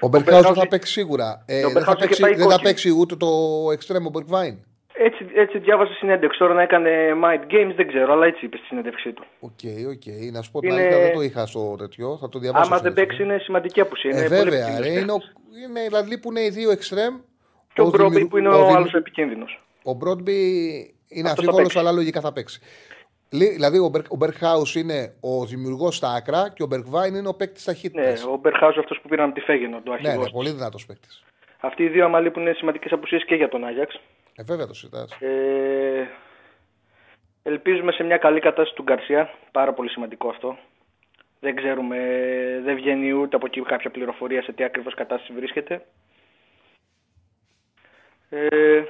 Ο 0.00 0.08
Μπερκάουζ 0.08 0.46
Berghuis- 0.46 0.54
θα 0.54 0.68
παίξει 0.68 0.92
σίγουρα. 0.92 1.42
Ε, 1.46 1.64
ο 1.64 1.70
δεν, 1.70 1.82
θα 1.82 1.92
Berghuis 1.92 1.96
είχε 1.96 2.06
παίξει, 2.06 2.20
πάει 2.20 2.30
δεν 2.30 2.40
θα 2.40 2.44
κόκκινη. 2.48 2.68
παίξει 2.68 2.90
ούτε 2.98 3.16
το 3.16 3.28
εξτρέμο 3.72 4.10
Μπερκβάιν. 4.10 4.56
Έτσι, 4.98 5.26
έτσι 5.34 5.58
διάβασε 5.58 5.92
συνέντευξη. 5.92 6.38
Τώρα 6.38 6.54
να 6.54 6.62
έκανε 6.62 6.90
mind 7.24 7.52
games 7.52 7.72
δεν 7.76 7.88
ξέρω, 7.88 8.12
αλλά 8.12 8.26
έτσι 8.26 8.44
είπε 8.44 8.56
στη 8.56 8.66
συνέντευξή 8.66 9.12
του. 9.12 9.24
Οκ, 9.40 9.60
οκ. 9.90 10.32
Να 10.32 10.42
σου 10.42 10.50
πω 10.50 10.60
την 10.60 10.70
Είναι- 10.70 10.80
αλήθεια, 10.80 11.00
δεν 11.00 11.12
το 11.14 11.20
είχα 11.20 11.46
στο 11.46 11.74
τέτοιο. 11.78 12.18
Θα 12.20 12.28
το 12.28 12.38
διαβάσω. 12.38 12.66
Άμα 12.66 12.76
στο 12.76 12.84
δεν 12.84 12.94
τέτοιο. 12.94 13.06
παίξει 13.08 13.22
είναι 13.22 13.38
σημαντική 13.38 13.80
απουσία. 13.80 14.10
Ε, 14.14 14.18
είναι 14.18 14.28
πολύ 14.28 14.50
βέβαια, 14.50 14.66
ρε, 14.66 14.72
επικίνδυνος 14.74 15.02
είναι, 15.02 15.12
ο, 15.12 15.16
παίκτης. 15.18 15.68
είναι, 15.68 15.80
δηλαδή 15.86 16.08
λείπουν 16.10 16.36
οι 16.36 16.48
δύο 16.48 16.70
εξτρέμ. 16.70 17.14
Και 17.72 17.80
ο 17.80 17.86
Μπρόμπι 17.86 18.08
δημιουργ- 18.08 18.30
που 18.30 18.36
είναι 18.38 18.48
ο 18.48 18.52
ο, 18.52 18.56
δημιου- 18.56 18.76
άλλος 18.76 18.94
επικίνδυνος. 18.94 19.64
Ο 19.84 19.92
Μπρόντμπι 19.92 20.34
είναι 21.08 21.28
θα 21.28 21.32
αφίβολο, 21.34 21.56
παίξει. 21.56 21.78
αλλά 21.78 21.92
λογικά 21.92 22.20
θα 22.20 22.32
παίξει. 22.32 22.60
Λι- 23.30 23.52
Δηλαδή, 23.52 23.78
ο, 23.78 23.88
Μπερ, 23.88 24.00
ο 24.08 24.16
Μπερχάου 24.16 24.62
είναι 24.74 25.14
ο 25.20 25.44
δημιουργός 25.46 25.96
στα 25.96 26.08
άκρα 26.14 26.50
και 26.54 26.62
ο 26.62 26.66
Μπερκβάιν 26.66 27.14
είναι 27.14 27.28
ο 27.28 27.34
παίκτης 27.34 27.64
ταχύτητας. 27.64 28.24
Ναι, 28.24 28.30
ο 28.30 28.36
Μπερχάουζ 28.36 28.78
αυτός 28.78 29.00
που 29.02 29.08
πήραν 29.08 29.26
από 29.26 29.34
τη 29.34 29.40
Φέγενο, 29.40 29.80
το 29.84 29.90
ναι, 29.90 29.94
αρχηγός. 29.94 30.24
ναι, 30.26 30.30
πολύ 30.32 30.50
δυνατός 30.50 30.86
παίκτης. 30.86 31.24
Αυτοί 31.60 31.82
οι 31.82 31.88
δύο, 31.88 32.04
άμα 32.04 32.20
λείπουν, 32.20 32.42
είναι 32.42 32.52
σημαντικές 32.52 32.92
απουσίες 32.92 33.24
και 33.24 33.34
για 33.34 33.48
τον 33.48 33.64
Άγιαξ. 33.64 34.00
Ε, 34.36 34.42
βέβαια 34.42 34.66
το 34.66 34.74
συζητάς. 34.74 35.12
Ε, 35.20 36.08
ελπίζουμε 37.42 37.92
σε 37.92 38.02
μια 38.02 38.16
καλή 38.16 38.40
κατάσταση 38.40 38.74
του 38.74 38.82
Γκαρσία. 38.82 39.30
Πάρα 39.52 39.72
πολύ 39.72 39.88
σημαντικό 39.90 40.28
αυτό. 40.28 40.56
Δεν 41.40 41.56
ξέρουμε, 41.56 41.96
δεν 42.64 42.74
βγαίνει 42.76 43.12
ούτε 43.12 43.36
από 43.36 43.46
εκεί 43.46 43.62
κάποια 43.62 43.90
πληροφορία 43.90 44.42
σε 44.42 44.52
τι 44.52 44.64
ακριβώς 44.64 44.94
κατάσταση 44.94 45.32
βρίσκεται. 45.32 45.84
Ε, 48.30 48.82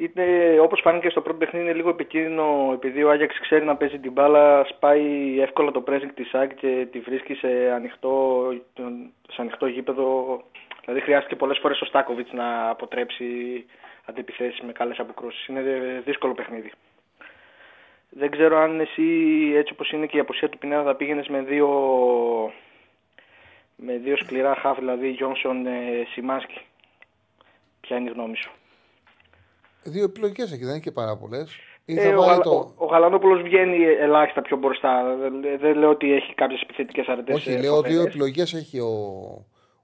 είναι, 0.00 0.58
όπως 0.60 0.80
φάνηκε 0.80 1.08
στο 1.08 1.20
πρώτο 1.20 1.38
παιχνίδι 1.38 1.64
είναι 1.64 1.74
λίγο 1.74 1.88
επικίνδυνο 1.88 2.70
επειδή 2.74 3.02
ο 3.02 3.10
Άγιαξ 3.10 3.40
ξέρει 3.40 3.64
να 3.64 3.76
παίζει 3.76 3.98
την 3.98 4.12
μπάλα, 4.12 4.64
σπάει 4.64 5.40
εύκολα 5.40 5.70
το 5.70 5.84
pressing 5.86 6.10
της 6.14 6.28
ΣΑΚ 6.28 6.54
και 6.54 6.86
τη 6.92 6.98
βρίσκει 6.98 7.34
σε 7.34 7.70
ανοιχτό, 7.74 8.44
σε 9.28 9.40
ανοιχτό 9.40 9.66
γήπεδο. 9.66 10.40
Δηλαδή 10.84 11.00
χρειάστηκε 11.00 11.36
πολλές 11.36 11.58
φορές 11.58 11.80
ο 11.80 11.84
Στάκοβιτς 11.84 12.32
να 12.32 12.68
αποτρέψει 12.68 13.24
αντιπιθέσεις 14.04 14.60
με 14.60 14.72
καλές 14.72 14.98
αποκρούσεις. 14.98 15.46
Είναι 15.46 15.62
δύσκολο 16.04 16.34
παιχνίδι. 16.34 16.72
Δεν 18.10 18.30
ξέρω 18.30 18.58
αν 18.58 18.80
εσύ 18.80 19.02
έτσι 19.56 19.72
όπως 19.72 19.90
είναι 19.90 20.06
και 20.06 20.16
η 20.16 20.20
αποσία 20.20 20.48
του 20.48 20.58
Πινέδα 20.58 20.82
θα 20.82 20.94
πήγαινες 20.94 21.28
με 21.28 21.42
δύο, 21.42 21.68
με 23.76 23.96
δύο 23.96 24.16
σκληρά 24.16 24.54
χαφ, 24.54 24.78
δηλαδή 24.78 25.08
Γιόνσον 25.08 25.66
ε, 25.66 26.06
Σιμάσκι. 26.12 26.60
Ποια 27.80 27.96
είναι 27.96 28.10
η 28.10 28.12
γνώμη 28.12 28.36
σου; 28.36 28.50
Δύο 29.82 30.04
επιλογές 30.04 30.52
έχει, 30.52 30.60
δεν 30.64 30.70
είναι 30.70 30.78
και 30.80 30.90
πάρα 30.90 31.16
πολλές. 31.16 31.50
Ή 31.84 31.94
θα 31.94 32.02
Ε, 32.02 32.14
ο, 32.14 32.16
βάλει 32.16 32.28
Γαλα- 32.30 32.42
το. 32.42 32.50
ο, 32.50 32.72
ο 32.76 32.86
Γαλανόπουλος 32.86 33.42
βγαίνει 33.42 33.84
ελάχιστα 33.84 34.42
πιο 34.42 34.56
μπροστά. 34.56 35.16
Δεν, 35.20 35.58
δεν 35.60 35.76
λέω 35.76 35.90
ότι 35.90 36.12
έχει 36.12 36.34
κάποιες 36.34 36.60
επιθετικές 36.60 37.06
αρετές. 37.06 37.34
Όχι, 37.36 37.50
ε, 37.52 37.58
λέω 37.60 37.74
φοβερές. 37.74 37.96
δύο 37.96 38.02
επιλογές 38.06 38.54
έχει 38.54 38.78
ο, 38.80 38.88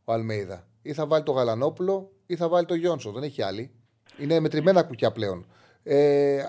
ο 0.05 0.13
Αλμέιδα. 0.13 0.67
Ή 0.83 0.93
θα 0.93 1.07
βάλει 1.07 1.23
το 1.25 1.33
Γαλανόπουλο 1.33 2.11
ή 2.27 2.37
θα 2.37 2.49
βάλει 2.49 2.67
το 2.67 2.75
Γιόνσον. 2.75 3.13
Δεν 3.13 3.23
έχει 3.23 3.43
άλλη. 3.43 3.71
Είναι 4.19 4.41
μετρημένα 4.41 4.83
κουκιά 4.83 5.13
πλέον. 5.13 5.47
Ε, 5.83 6.43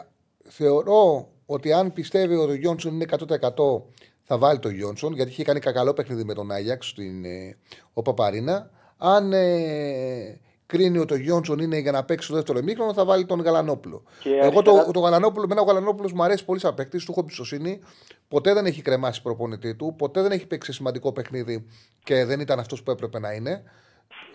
θεωρώ 0.50 1.28
ότι 1.46 1.74
αν 1.74 1.94
πιστεύει 1.94 2.36
ότι 2.36 2.52
ο 2.52 2.56
Γιόνσον 2.56 2.94
είναι 2.94 3.06
100% 3.10 3.82
θα 4.24 4.38
βάλει 4.38 4.60
το 4.60 4.70
Γιόνσον 4.70 5.14
γιατί 5.14 5.32
είχε 5.32 5.44
κάνει 5.44 5.60
κακαλό 5.60 5.94
παιχνίδι 5.94 6.24
με 6.24 6.34
τον 6.34 6.52
Άγιαξ 6.52 6.88
στην 6.88 7.26
ε, 7.26 7.58
ο 7.94 8.02
Παπαρίνα. 8.02 8.70
Αν 8.98 9.34
ε, 9.34 10.40
κρίνει 10.68 10.98
ότι 10.98 11.14
ο 11.14 11.18
Γιόνσον 11.18 11.60
είναι 11.60 11.78
για 11.78 11.92
να 11.92 12.04
παίξει 12.04 12.28
το 12.28 12.34
δεύτερο 12.36 12.60
ημίχρονο, 12.60 12.94
θα 12.94 13.06
βάλει 13.06 13.26
τον 13.26 13.42
Γαλανόπουλο. 13.42 14.04
Και 14.20 14.30
Εγώ 14.30 14.62
το, 14.62 14.72
αριστερά- 14.72 14.92
το 14.94 15.00
Γαλανόπουλο, 15.00 15.44
εμένα 15.44 15.62
ο 15.62 15.64
Γαλανόπουλος 15.64 16.14
μου 16.14 16.24
αρέσει 16.24 16.46
πολύ 16.46 16.60
σαν 16.60 16.74
παίκτης, 16.74 17.06
του 17.06 17.12
έχω 17.12 17.20
εμπιστοσύνη. 17.20 17.80
Ποτέ 18.28 18.54
δεν 18.54 18.66
έχει 18.66 18.82
κρεμάσει 18.82 19.22
προπονητή 19.22 19.76
του, 19.76 19.96
ποτέ 19.98 20.22
δεν 20.22 20.32
έχει 20.32 20.48
παίξει 20.48 20.74
σημαντικό 20.74 21.12
παιχνίδι 21.12 21.66
και 22.04 22.26
δεν 22.26 22.40
ήταν 22.40 22.60
αυτός 22.60 22.84
που 22.84 22.92
έπρεπε 22.92 23.20
να 23.20 23.32
είναι. 23.32 23.64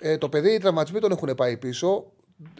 Ε, 0.00 0.18
το 0.18 0.28
παιδί, 0.28 0.54
οι 0.54 0.58
τραυματισμοί 0.58 1.00
τον 1.00 1.10
έχουν 1.12 1.34
πάει 1.36 1.56
πίσω. 1.56 2.04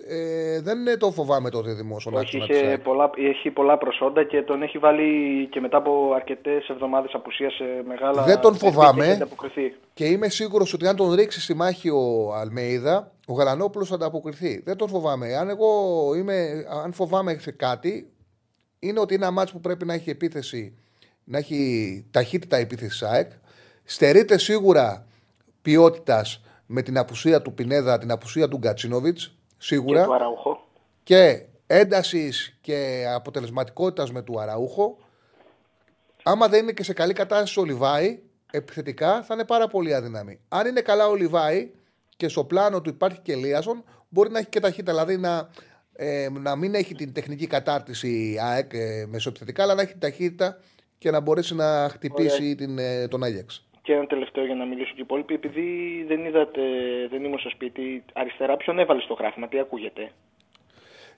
Ε, 0.09 0.61
δεν 0.61 0.79
είναι 0.79 0.97
το 0.97 1.11
φοβάμαι 1.11 1.51
το 1.51 1.63
δίδυμο 1.63 2.01
στον 2.01 2.15
Όχι, 2.15 2.23
άξονα 2.23 2.45
είχε 2.45 2.53
της 2.53 2.63
ΑΕΚ. 2.69 2.79
πολλά, 2.81 3.11
έχει 3.17 3.51
πολλά 3.51 3.79
προσόντα 3.79 4.25
και 4.25 4.43
τον 4.43 4.63
έχει 4.63 4.79
βάλει 4.79 5.09
και 5.51 5.61
μετά 5.61 5.77
από 5.77 6.13
αρκετές 6.15 6.69
εβδομάδες 6.69 7.11
απουσίας 7.15 7.53
σε 7.55 7.65
μεγάλα. 7.87 8.23
Δεν 8.23 8.41
τον 8.41 8.53
παιχνίδια 8.53 8.79
φοβάμαι. 8.79 9.01
και 9.05 9.11
έχει 9.11 9.23
ανταποκριθεί. 9.23 9.75
Και 9.95 10.05
είμαι 10.05 10.29
σίγουρος 10.29 10.73
ότι 10.73 10.87
αν 10.87 10.97
τον 10.97 11.13
ρίξει 11.15 11.41
στη 11.41 11.55
μάχη 11.55 11.89
ο 11.91 12.35
Αλμέιδα, 12.35 13.13
ο 13.27 13.33
Γαλανόπουλος 13.33 13.89
θα 13.89 13.95
ανταποκριθεί. 13.95 14.63
Δεν 14.65 14.77
τον 14.77 14.89
φοβάμαι. 14.89 15.37
Αν 15.37 15.49
εγώ 15.49 16.15
είμαι, 16.15 16.67
αν 16.85 16.93
φοβάμαι 16.93 17.39
σε 17.39 17.51
κάτι, 17.51 18.11
είναι 18.79 19.01
ότι 19.01 19.15
είναι 19.15 19.25
ένα 19.25 19.33
μάτσο 19.33 19.55
που 19.55 19.61
πρέπει 19.61 19.85
να 19.85 19.95
έχει 19.95 20.11
επίθεση, 20.11 20.79
να 21.25 21.39
έχει 21.39 22.05
ταχύτητα 22.11 22.57
επίθεση 22.57 22.97
ΣΑΕΚ. 22.97 23.31
Στερείται 23.85 24.39
σίγουρα 24.39 25.07
ποιότητας 25.63 26.41
με 26.67 26.83
την 26.83 26.99
απουσία 26.99 27.43
του 27.43 27.55
Πινέδα, 27.55 27.99
την 27.99 28.11
απουσία 28.11 28.49
του 28.49 28.57
Γκατσίνοβιτς. 28.57 29.35
Σίγουρα. 29.59 30.01
Και 30.01 30.07
του 30.07 30.15
Αραούχο. 30.15 30.69
και 31.03 31.47
έντασης 31.67 32.59
και 32.61 33.07
αποτελεσματικότητας 33.15 34.13
με 34.13 34.23
του 34.23 34.41
Αραούχο. 34.41 34.99
Άμα 36.23 36.49
δεν 36.49 36.63
είναι 36.63 36.73
και 36.73 36.85
σε 36.85 36.93
καλή 36.93 37.13
κατάσταση 37.13 37.61
ο 37.61 37.65
Λιβάη, 37.65 38.21
επιθετικά 38.51 39.23
θα 39.23 39.35
είναι 39.35 39.45
πάρα 39.45 39.69
πολύ 39.69 39.95
αδύναμη. 39.95 40.41
Αν 40.49 40.67
είναι 40.67 40.81
καλά 40.81 41.09
ο 41.09 41.15
Λιβάη 41.15 41.71
και 42.16 42.29
στο 42.29 42.44
πλάνο 42.44 42.81
του 42.81 42.90
υπάρχει 42.90 43.20
και 43.20 43.35
Λίασον, 43.35 43.85
μπορεί 44.09 44.31
να 44.31 44.38
έχει 44.38 44.48
και 44.48 44.61
ταχύτητα. 44.61 44.92
Δηλαδή 44.92 45.16
να, 45.16 45.48
ε, 45.92 46.29
να 46.31 46.57
μην 46.57 46.75
έχει 46.75 46.94
την 46.94 47.12
τεχνική 47.12 47.46
κατάρτιση 47.46 48.09
η 48.09 48.38
ΑΕΚ 48.40 48.72
ε, 48.75 49.07
μεσοεπιθετικά, 49.09 49.62
αλλά 49.62 49.75
να 49.75 49.83
έχει 49.83 49.90
την 49.90 50.01
ταχύτητα 50.01 50.59
και 50.98 51.11
να 51.11 51.20
μπορέσει 51.20 51.55
να 51.55 51.88
χτυπήσει 51.88 52.55
την, 52.55 52.79
ε, 52.79 53.09
τον 53.09 53.22
Άγιαξ. 53.22 53.66
Και 53.83 53.92
ένα 53.92 54.07
τελευταίο 54.07 54.44
για 54.44 54.55
να 54.55 54.64
μιλήσουν 54.64 54.94
και 54.94 55.01
οι 55.01 55.05
υπόλοιποι. 55.05 55.35
Επειδή 55.35 56.05
δεν 56.09 56.25
είδατε, 56.25 56.61
δεν 57.11 57.25
ήμουν 57.25 57.38
στο 57.38 57.51
σπίτι, 57.51 58.05
αριστερά 58.12 58.57
ποιον 58.57 58.79
έβαλες 58.79 59.03
στο 59.03 59.14
γράφημα, 59.14 59.48
τι 59.48 59.59
ακούγεται; 59.59 60.12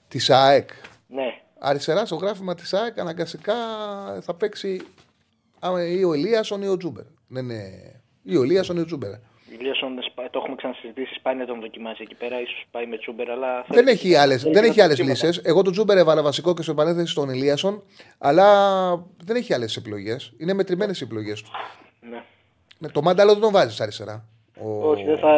Της 0.07 0.29
ΑΕΚ. 0.29 0.69
Ναι. 1.07 1.41
Αριστερά 1.59 2.05
στο 2.05 2.15
γράφημα 2.15 2.55
της 2.55 2.73
ΑΕΚ 2.73 2.99
αναγκαστικά 2.99 3.55
θα 4.21 4.35
παίξει 4.35 4.81
άμα, 5.59 5.87
ή 5.87 6.03
ο 6.03 6.13
Ελίασον 6.13 6.61
ή 6.61 6.67
ο 6.67 6.77
Τζούμπερ. 6.77 7.03
Ναι, 7.27 7.41
ναι. 7.41 7.61
Ή 8.23 8.37
ο 8.37 8.43
Ελίασον 8.43 8.77
ή 8.77 8.79
ο 8.79 8.85
Τζούμπερ. 8.85 9.11
Ελίασον, 9.59 10.01
το 10.35 10.41
έχουμε 10.41 10.55
ξανασυζητήσει, 10.55 11.13
σπάνια 11.13 11.43
να 11.45 11.49
τον 11.51 11.59
δοκιμάζει 11.61 12.01
εκεί 12.01 12.15
πέρα, 12.15 12.41
ίσως 12.41 12.65
πάει 12.71 12.85
με 12.85 12.97
Τζούμπερ, 12.97 13.29
αλλά. 13.31 13.65
Δεν 13.67 13.87
έχει 13.87 14.15
άλλε 14.15 14.35
δεν 14.35 14.63
έχει 14.63 14.81
άλλες 14.81 14.97
δοκίματα. 14.97 15.27
λύσεις. 15.27 15.41
Εγώ 15.43 15.61
τον 15.61 15.73
Τζούμπερ 15.73 15.97
έβαλα 15.97 16.21
βασικό 16.21 16.53
και 16.53 16.61
στο 16.61 16.71
επανέθεση 16.71 17.11
στον 17.11 17.29
Ελίασον, 17.29 17.83
αλλά 18.17 18.47
δεν 19.25 19.35
έχει 19.35 19.53
άλλες 19.53 19.75
επιλογές. 19.75 20.33
Είναι 20.37 20.53
μετρημένες 20.53 21.01
οι 21.01 21.03
επιλογές 21.03 21.41
του. 21.41 21.49
Ναι. 22.09 22.23
Ναι, 22.77 22.89
το 22.89 23.01
μάνταλο 23.01 23.31
δεν 23.31 23.41
τον 23.41 23.51
βάζεις 23.51 23.81
αριστερά. 23.81 24.25
Ο... 24.59 24.89
Όχι, 24.89 25.03
δεν 25.03 25.17
θα, 25.17 25.33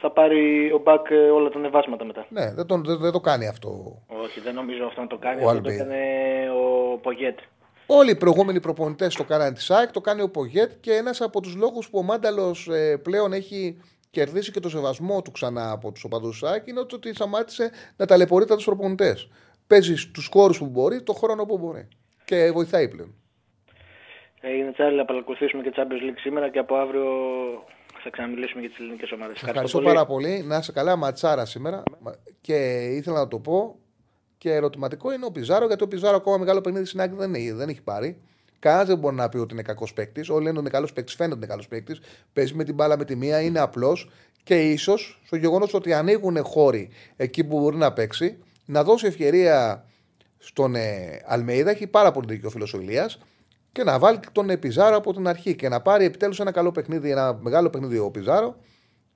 θα 0.00 0.10
πάρει 0.10 0.72
ο 0.72 0.78
Μπακ 0.78 1.10
ε, 1.10 1.14
όλα 1.14 1.48
τα 1.48 1.58
ανεβάσματα 1.58 2.04
μετά. 2.04 2.26
Ναι, 2.28 2.54
δεν, 2.54 2.66
τον, 2.66 2.84
δεν, 2.84 2.98
δεν 2.98 3.12
το 3.12 3.20
κάνει 3.20 3.46
αυτό. 3.48 3.68
Όχι, 4.06 4.40
δεν 4.40 4.54
νομίζω 4.54 4.84
αυτό 4.84 5.00
να 5.00 5.06
το 5.06 5.16
κάνει. 5.16 5.44
Ο 5.44 5.48
αυτό 5.48 5.60
το 5.60 5.68
Αλμπέιδα. 5.68 5.84
έκανε 5.84 6.00
ο 6.50 6.96
Πογέτ. 6.98 7.38
Όλοι 7.86 8.10
οι 8.10 8.16
προηγούμενοι 8.16 8.60
προπονητές 8.60 9.14
το 9.14 9.24
κάνανε 9.24 9.52
τη 9.52 9.62
ΣΑΕΚ, 9.62 9.90
το 9.90 10.00
κάνει 10.00 10.22
ο 10.22 10.30
Πογέτ 10.30 10.70
και 10.80 10.92
ένας 10.92 11.20
από 11.20 11.40
τους 11.40 11.54
λόγους 11.54 11.90
που 11.90 11.98
ο 11.98 12.02
Μάνταλος 12.02 12.68
πλέον 13.02 13.32
έχει 13.32 13.76
κερδίσει 14.14 14.50
και 14.52 14.60
το 14.60 14.68
σεβασμό 14.68 15.22
του 15.22 15.30
ξανά 15.30 15.70
από 15.70 15.92
τους 15.92 16.04
οπαδούς 16.04 16.38
της 16.40 16.48
ΣΑΕΚ 16.48 16.66
είναι 16.66 16.80
ότι 16.80 17.14
σταμάτησε 17.14 17.70
να 17.96 18.06
ταλαιπωρεί 18.06 18.44
τους 18.46 18.64
προπονητές. 18.64 19.28
Παίζει 19.66 19.96
στους 19.96 20.28
χώρους 20.32 20.58
που 20.58 20.66
μπορεί, 20.66 21.02
το 21.02 21.12
χρόνο 21.12 21.44
που 21.46 21.58
μπορεί. 21.58 21.88
Και 22.24 22.50
βοηθάει 22.52 22.88
πλέον. 22.88 23.14
Έγινε 24.40 24.72
Τσάρλι 24.72 24.96
να 24.96 25.04
παρακολουθήσουμε 25.04 25.62
και 25.62 25.72
Champions 25.76 26.10
League 26.10 26.18
σήμερα 26.20 26.48
και 26.50 26.58
από 26.58 26.74
αύριο 26.74 27.04
θα 28.02 28.10
ξαναμιλήσουμε 28.10 28.60
για 28.60 28.70
τις 28.70 28.78
ελληνικές 28.78 29.12
ομάδες. 29.12 29.38
Σα 29.38 29.48
ευχαριστώ 29.48 29.80
πάρα 29.80 30.06
πολύ. 30.06 30.42
Να 30.46 30.56
είσαι 30.56 30.72
καλά, 30.72 30.96
ματσάρα 30.96 31.44
σήμερα. 31.44 31.82
Μα- 32.00 32.14
Και 32.40 32.56
ήθελα 32.90 33.18
να 33.18 33.28
το 33.28 33.38
πω. 33.38 33.78
Και 34.38 34.52
ερωτηματικό 34.52 35.12
είναι 35.12 35.24
ο 35.24 35.30
Πιζάρο, 35.32 35.66
γιατί 35.66 35.82
ο 35.82 35.88
Πιζάρο 35.88 36.16
ακόμα 36.16 36.36
μεγάλο 36.36 36.60
παιχνίδι 36.60 36.84
στην 36.84 37.00
άκρη 37.00 37.16
δεν 37.16 37.34
έχει, 37.34 37.50
δεν 37.52 37.68
έχει 37.68 37.82
πάρει. 37.82 38.20
Κανένα 38.64 38.84
δεν 38.84 38.98
μπορεί 38.98 39.14
να 39.14 39.28
πει 39.28 39.36
ότι 39.36 39.52
είναι 39.52 39.62
κακός 39.62 39.92
παίκτης. 39.92 40.28
Όλοι 40.28 40.38
λένε 40.38 40.50
ότι 40.50 40.60
είναι 40.60 40.70
καλός 40.70 40.92
παίκτης, 40.92 41.14
φαίνεται 41.14 41.34
ότι 41.34 41.44
είναι 41.44 41.52
καλός 41.52 41.68
παίκτης. 41.68 42.00
Παίζει 42.32 42.54
με 42.54 42.64
την 42.64 42.74
μπάλα 42.74 42.98
με 42.98 43.04
τη 43.04 43.16
μία, 43.16 43.40
είναι 43.40 43.60
απλός. 43.60 44.10
Και 44.42 44.70
ίσως 44.70 45.20
στο 45.24 45.36
γεγονός 45.36 45.74
ότι 45.74 45.92
ανοίγουν 45.92 46.44
χώροι 46.44 46.90
εκεί 47.16 47.44
που 47.44 47.60
μπορεί 47.60 47.76
να 47.76 47.92
παίξει, 47.92 48.38
να 48.64 48.84
δώσει 48.84 49.06
ευκαιρία 49.06 49.84
στον 50.38 50.74
ε, 50.74 51.20
Αλμέιδα. 51.26 51.70
Έχει 51.70 51.86
πάρα 51.86 52.10
πολύ 52.10 52.26
δίκιο 52.26 52.48
ο 52.48 52.50
φίλος 52.50 52.74
ο 52.74 52.80
Ηλίας, 52.80 53.18
και 53.72 53.84
να 53.84 53.98
βάλει 53.98 54.18
τον 54.32 54.50
ε, 54.50 54.56
Πιζάρο 54.56 54.96
από 54.96 55.12
την 55.12 55.28
αρχή 55.28 55.54
και 55.54 55.68
να 55.68 55.80
πάρει 55.80 56.04
επιτέλους 56.04 56.40
ένα 56.40 56.50
καλό 56.50 56.72
παιχνίδι, 56.72 57.10
ένα 57.10 57.38
μεγάλο 57.40 57.70
παιχνίδι 57.70 57.98
ο 57.98 58.10
Πιζάρο 58.10 58.56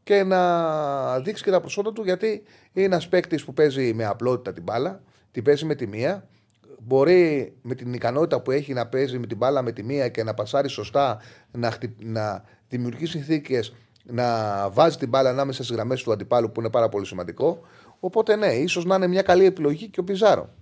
και 0.02 0.22
να 0.22 1.20
δείξει 1.20 1.42
και 1.42 1.50
τα 1.50 1.60
προσόντα 1.60 1.92
του 1.92 2.02
γιατί 2.02 2.42
είναι 2.72 2.84
ένας 2.84 3.08
παίκτης 3.08 3.44
που 3.44 3.54
παίζει 3.54 3.94
με 3.94 4.04
απλότητα 4.04 4.52
την 4.52 4.62
μπάλα, 4.62 5.02
την 5.30 5.42
παίζει 5.42 5.64
με 5.64 5.74
τη 5.74 5.86
μία, 5.86 6.28
μπορεί 6.78 7.52
με 7.62 7.74
την 7.74 7.92
ικανότητα 7.92 8.40
που 8.40 8.50
έχει 8.50 8.72
να 8.72 8.86
παίζει 8.86 9.18
με 9.18 9.26
την 9.26 9.36
μπάλα 9.36 9.62
με 9.62 9.72
τη 9.72 9.82
μία 9.82 10.08
και 10.08 10.22
να 10.22 10.34
πασάρει 10.34 10.68
σωστά, 10.68 11.20
να, 11.50 11.70
χτυ... 11.70 11.94
να 11.98 12.44
δημιουργεί 12.68 13.06
συνθήκε 13.06 13.60
να 14.10 14.68
βάζει 14.70 14.96
την 14.96 15.08
μπάλα 15.08 15.30
ανάμεσα 15.30 15.62
στις 15.64 15.76
γραμμές 15.76 16.02
του 16.02 16.12
αντιπάλου 16.12 16.52
που 16.52 16.60
είναι 16.60 16.70
πάρα 16.70 16.88
πολύ 16.88 17.06
σημαντικό. 17.06 17.60
Οπότε 18.00 18.36
ναι, 18.36 18.52
ίσως 18.52 18.84
να 18.84 18.94
είναι 18.94 19.06
μια 19.06 19.22
καλή 19.22 19.44
επιλογή 19.44 19.88
και 19.88 20.00
ο 20.00 20.04
Πιζάρο. 20.04 20.54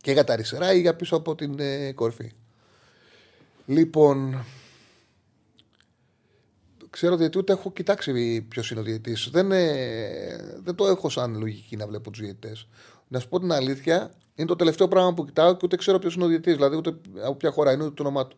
Και 0.00 0.12
για 0.12 0.24
τα 0.24 0.32
αριστερά 0.32 0.74
ή 0.74 0.80
για 0.80 0.96
πίσω 0.96 1.16
από 1.16 1.34
την 1.34 1.54
ε, 1.58 1.92
κορφή. 1.92 2.32
Λοιπόν, 3.66 4.44
ξέρω 6.90 7.14
ότι 7.14 7.38
ούτε 7.38 7.52
έχω 7.52 7.72
κοιτάξει 7.72 8.42
ποιος 8.42 8.70
είναι 8.70 8.80
ο 8.80 8.82
διαιτή. 8.82 9.16
Δεν, 9.30 9.52
ε, 9.52 10.60
δεν 10.62 10.74
το 10.74 10.86
έχω 10.86 11.08
σαν 11.08 11.38
λογική 11.38 11.76
να 11.76 11.86
βλέπω 11.86 12.10
τους 12.10 12.20
διαιτητές. 12.20 12.68
Να 13.08 13.18
σου 13.18 13.28
πω 13.28 13.40
την 13.40 13.52
αλήθεια, 13.52 14.10
είναι 14.34 14.46
το 14.46 14.56
τελευταίο 14.56 14.88
πράγμα 14.88 15.14
που 15.14 15.24
κοιτάω 15.24 15.52
και 15.52 15.60
ούτε 15.64 15.76
ξέρω 15.76 15.98
ποιος 15.98 16.14
είναι 16.14 16.24
ο 16.24 16.26
διαιτή. 16.26 16.52
Δηλαδή, 16.52 16.76
ούτε 16.76 16.96
από 17.22 17.34
ποια 17.34 17.50
χώρα 17.50 17.72
είναι, 17.72 17.84
ούτε 17.84 17.94
το 17.94 18.02
όνομά 18.02 18.26
του. 18.26 18.36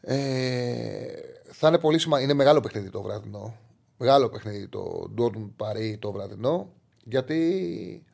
Ε, 0.00 1.06
θα 1.44 1.68
είναι 1.68 1.78
πολύ 1.78 1.98
σημαντικό. 1.98 2.28
Είναι 2.28 2.38
μεγάλο 2.38 2.60
παιχνίδι 2.60 2.90
το 2.90 3.02
βραδινό. 3.02 3.56
Μεγάλο 3.96 4.28
παιχνίδι 4.28 4.68
το 4.68 5.12
Dortmund 5.18 5.50
Παρί 5.56 5.98
το 6.00 6.12
βραδινό. 6.12 6.72
Γιατί 7.04 8.04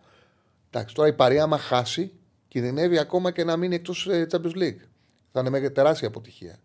εντάξει, 0.71 0.95
τώρα 0.95 1.09
η 1.09 1.13
Παρί, 1.13 1.41
άμα 1.41 1.59
χάσει, 1.59 2.13
κινδυνεύει 2.49 2.99
ακόμα 2.99 3.31
και 3.31 3.45
να 3.45 3.57
μείνει 3.57 3.75
εκτός 3.75 4.09
ε, 4.09 4.27
Champions 4.31 4.57
League. 4.57 4.81
Θα 5.33 5.41
είναι 5.41 5.51
με 5.51 5.71
τεράστια 5.71 6.09
αποτυχία. 6.09 6.59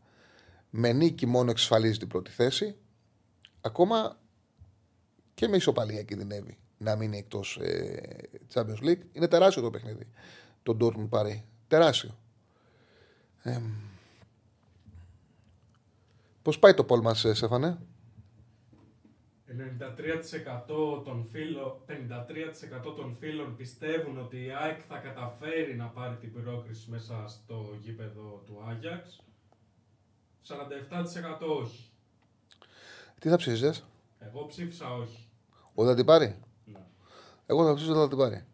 Με 0.69 0.91
νίκη 0.93 1.25
μόνο 1.25 1.51
εξασφαλίζει 1.51 1.97
την 1.97 2.07
πρώτη 2.07 2.31
θέση. 2.31 2.75
Ακόμα 3.61 4.19
και 5.33 5.47
με 5.47 5.55
ισοπαλία 5.55 6.03
κινδυνεύει 6.03 6.57
να 6.77 6.95
μείνει 6.95 7.17
εκτός 7.17 7.57
ε, 7.57 8.01
Champions 8.53 8.83
League. 8.83 9.01
Είναι 9.11 9.27
τεράστιο 9.27 9.61
το 9.61 9.69
παιχνίδι. 9.69 10.07
Το 10.63 10.77
Dortmund 10.81 11.09
Παρί. 11.09 11.45
Τεράστιο. 11.67 12.17
Ε, 13.43 13.61
Πώς 16.45 16.59
πάει 16.59 16.73
το 16.73 16.83
πόλ 16.83 17.01
μας, 17.01 17.19
Σέφανε. 17.31 17.77
93% 19.47 21.03
των, 21.03 21.27
φίλων, 21.31 21.77
53% 21.87 22.95
των 22.95 23.15
φίλων 23.19 23.55
πιστεύουν 23.55 24.19
ότι 24.19 24.45
η 24.45 24.51
ΑΕΚ 24.51 24.81
θα 24.87 24.97
καταφέρει 24.97 25.75
να 25.75 25.85
πάρει 25.85 26.15
την 26.15 26.33
πρόκριση 26.33 26.89
μέσα 26.89 27.25
στο 27.27 27.77
γήπεδο 27.81 28.43
του 28.45 28.63
Άγιαξ. 28.69 29.23
47% 30.47 31.47
όχι. 31.61 31.89
Τι 33.19 33.29
θα 33.29 33.37
ψήφιζες; 33.37 33.85
Εγώ 34.19 34.45
ψήφισα 34.45 34.93
όχι. 34.93 35.27
Ότι 35.73 35.89
θα 35.89 35.95
την 35.95 36.05
πάρει; 36.05 36.39
Ναι. 37.45 37.55
Εγώ 37.55 37.65
θα 37.65 37.73
ψήφιζα 37.73 37.99
ότι 37.99 38.01
θα 38.01 38.07
την 38.07 38.17
πάρει. 38.17 38.45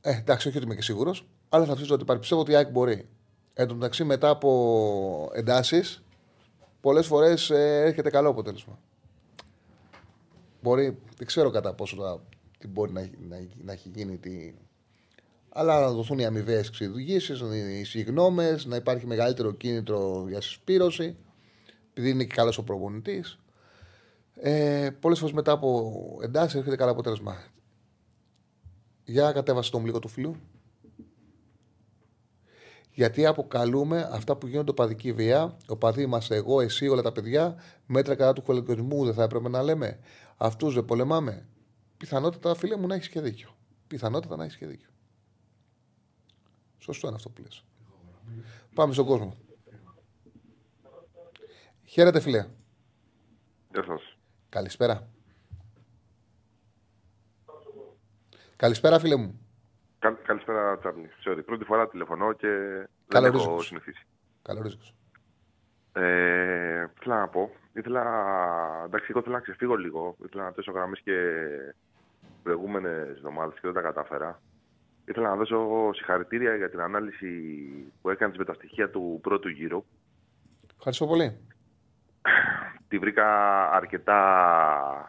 Ε, 0.00 0.18
εντάξει, 0.18 0.48
όχι 0.48 0.56
ότι 0.56 0.66
είμαι 0.66 0.74
και 0.74 0.82
σίγουρος, 0.82 1.28
αλλά 1.48 1.64
θα 1.64 1.72
ψήφιζα 1.72 1.94
ότι 1.94 2.04
πάρει. 2.04 2.18
Πιστεύω 2.18 2.40
ότι 2.40 2.50
η 2.50 2.54
ΑΕΚ 2.54 2.70
μπορεί. 2.70 3.08
Εν 3.54 3.66
τω 3.68 3.74
μεταξύ, 3.74 4.04
μετά 4.04 4.28
από 4.28 5.30
εντάσεις, 5.34 6.02
πολλές 6.80 7.06
φορές 7.06 7.50
ε, 7.50 7.82
έρχεται 7.84 8.10
καλό 8.10 8.28
αποτέλεσμα. 8.28 8.78
Μπορεί, 10.62 10.98
δεν 11.16 11.26
ξέρω 11.26 11.50
κατά 11.50 11.74
πόσο 11.74 11.96
θα, 11.96 12.22
τι 12.58 12.68
μπορεί 12.68 12.92
να, 12.92 13.00
να, 13.00 13.46
να 13.64 13.72
έχει 13.72 13.90
γίνει. 13.94 14.16
Τι... 14.16 14.54
Αλλά 15.48 15.80
να 15.80 15.90
δοθούν 15.90 16.18
οι 16.18 16.24
αμοιβαίες 16.24 16.68
εξειδικήσεις, 16.68 17.40
οι 17.40 17.84
συγγνώμες, 17.84 18.64
να 18.64 18.76
υπάρχει 18.76 19.06
μεγαλύτερο 19.06 19.52
κίνητρο 19.52 20.24
για 20.28 20.40
συσπήρωση, 20.40 21.16
επειδή 21.90 22.10
είναι 22.10 22.24
και 22.24 22.34
καλός 22.34 22.58
ο 22.58 22.62
προπονητής. 22.62 23.38
Ε, 24.42 24.90
Πολλές 25.00 25.18
φορές 25.18 25.34
μετά 25.34 25.52
από 25.52 26.18
εντάσεις 26.22 26.54
έρχεται 26.54 26.76
καλό 26.76 26.90
αποτέλεσμα. 26.90 27.36
Για 29.04 29.32
κατέβασε 29.32 29.70
το 29.70 29.78
λίγο 29.78 29.98
του 29.98 30.08
φιλού. 30.08 30.36
Γιατί 32.92 33.26
αποκαλούμε 33.26 34.08
αυτά 34.12 34.36
που 34.36 34.46
γίνονται 34.46 34.70
οπαδική 34.70 35.12
βία. 35.12 35.56
Ο 35.66 35.76
παδί 35.76 36.06
μας, 36.06 36.30
εγώ, 36.30 36.60
εσύ, 36.60 36.88
όλα 36.88 37.02
τα 37.02 37.12
παιδιά, 37.12 37.56
μέτρα 37.86 38.14
κατά 38.14 38.32
του 38.32 38.42
χολικοσμού 38.42 39.04
δεν 39.04 39.14
θα 39.14 39.22
έπρεπε 39.22 39.48
να 39.48 39.62
λέμε. 39.62 39.98
Αυτούς 40.36 40.74
δεν 40.74 40.84
πολεμάμε. 40.84 41.46
Πιθανότατα, 41.96 42.54
φίλε 42.54 42.76
μου, 42.76 42.86
να 42.86 42.94
έχεις 42.94 43.08
και 43.08 43.20
δίκιο. 43.20 43.48
Πιθανότατα 43.86 44.36
να 44.36 44.44
έχεις 44.44 44.56
και 44.56 44.66
δίκιο. 44.66 44.88
Σωστό 46.78 47.06
είναι 47.06 47.16
αυτό 47.16 47.28
που 47.28 47.42
λες. 47.42 47.64
Πάμε 48.74 48.92
στον 48.92 49.06
κόσμο. 49.06 49.36
Χαίρετε, 51.84 52.20
φίλε. 52.20 52.46
Γεια 53.72 53.84
σας. 53.84 54.09
Καλησπέρα. 54.50 55.08
Καλησπέρα, 58.56 58.98
φίλε 58.98 59.16
μου. 59.16 59.40
Καλ, 59.98 60.16
καλησπέρα, 60.22 60.78
Τσάρλι. 60.78 61.10
Sorry. 61.24 61.42
Πρώτη 61.44 61.64
φορά 61.64 61.88
τηλεφωνώ 61.88 62.32
και 62.32 62.48
δεν 62.48 62.88
Καλώς 63.06 63.42
έχω 63.42 63.50
ήρθες. 63.50 63.66
συνηθίσει. 63.66 64.06
Καλό 64.42 64.62
ρίσκο. 64.62 64.82
Ε, 65.92 66.86
ήθελα 67.00 67.18
να 67.20 67.28
πω, 67.28 67.50
ήθελα, 67.72 68.02
εντάξει, 68.84 69.06
εγώ 69.10 69.18
ήθελα 69.18 69.34
να 69.34 69.40
ξεφύγω 69.42 69.74
λίγο. 69.76 70.16
Ήθελα 70.24 70.42
να 70.42 70.50
θέσω 70.50 70.72
γραμμές 70.72 71.00
και 71.00 71.14
προηγούμενες 72.42 73.08
εβδομάδες 73.08 73.54
και 73.54 73.60
δεν 73.62 73.72
τα 73.72 73.80
κατάφερα. 73.80 74.42
Ήθελα 75.04 75.28
να 75.28 75.36
δώσω 75.36 75.90
συγχαρητήρια 75.94 76.56
για 76.56 76.70
την 76.70 76.80
ανάλυση 76.80 77.32
που 78.02 78.10
έκανες 78.10 78.36
με 78.36 78.44
τα 78.44 78.54
στοιχεία 78.54 78.90
του 78.90 79.18
πρώτου 79.22 79.48
γύρου. 79.48 79.84
Ευχαριστώ 80.76 81.06
πολύ. 81.06 81.38
Τη 82.88 82.98
βρήκα 82.98 83.26
αρκετά 83.70 85.06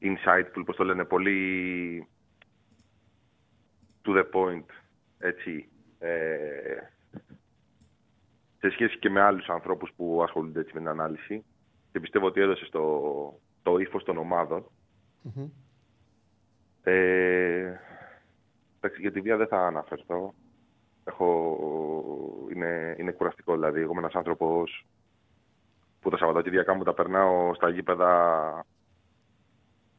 insightful, 0.00 0.62
πώς 0.64 0.76
το 0.76 0.84
λένε, 0.84 1.04
πολύ 1.04 2.08
to 4.04 4.10
the 4.10 4.24
point, 4.32 4.64
έτσι, 5.18 5.68
ε, 5.98 6.78
σε 8.58 8.70
σχέση 8.70 8.98
και 8.98 9.10
με 9.10 9.20
άλλους 9.20 9.48
ανθρώπους 9.48 9.92
που 9.96 10.22
ασχολούνται 10.22 10.60
έτσι 10.60 10.72
με 10.74 10.78
την 10.78 10.88
ανάλυση 10.88 11.44
και 11.92 12.00
πιστεύω 12.00 12.26
ότι 12.26 12.40
έδωσε 12.40 12.68
το, 12.70 13.40
το 13.62 13.78
ύφος 13.78 14.04
των 14.04 14.16
ομάδων. 14.18 14.70
Μμμ. 15.22 15.48
Ε, 16.82 17.80
εντάξει, 18.76 19.00
για 19.00 19.12
τη 19.12 19.20
βία 19.20 19.36
δεν 19.36 19.46
θα 19.46 19.66
αναφερθώ. 19.66 20.34
Έχω, 21.04 21.58
είναι, 22.52 22.96
είναι 22.98 23.12
κουραστικό 23.12 23.52
δηλαδή. 23.52 23.80
Εγώ 23.80 23.90
είμαι 23.90 24.00
ένας 24.00 24.14
άνθρωπος 24.14 24.86
που 26.00 26.10
τα 26.10 26.16
Σαββατοκύριακά 26.16 26.74
μου 26.74 26.82
τα 26.82 26.94
περνάω 26.94 27.54
στα 27.54 27.68
γήπεδα 27.70 28.64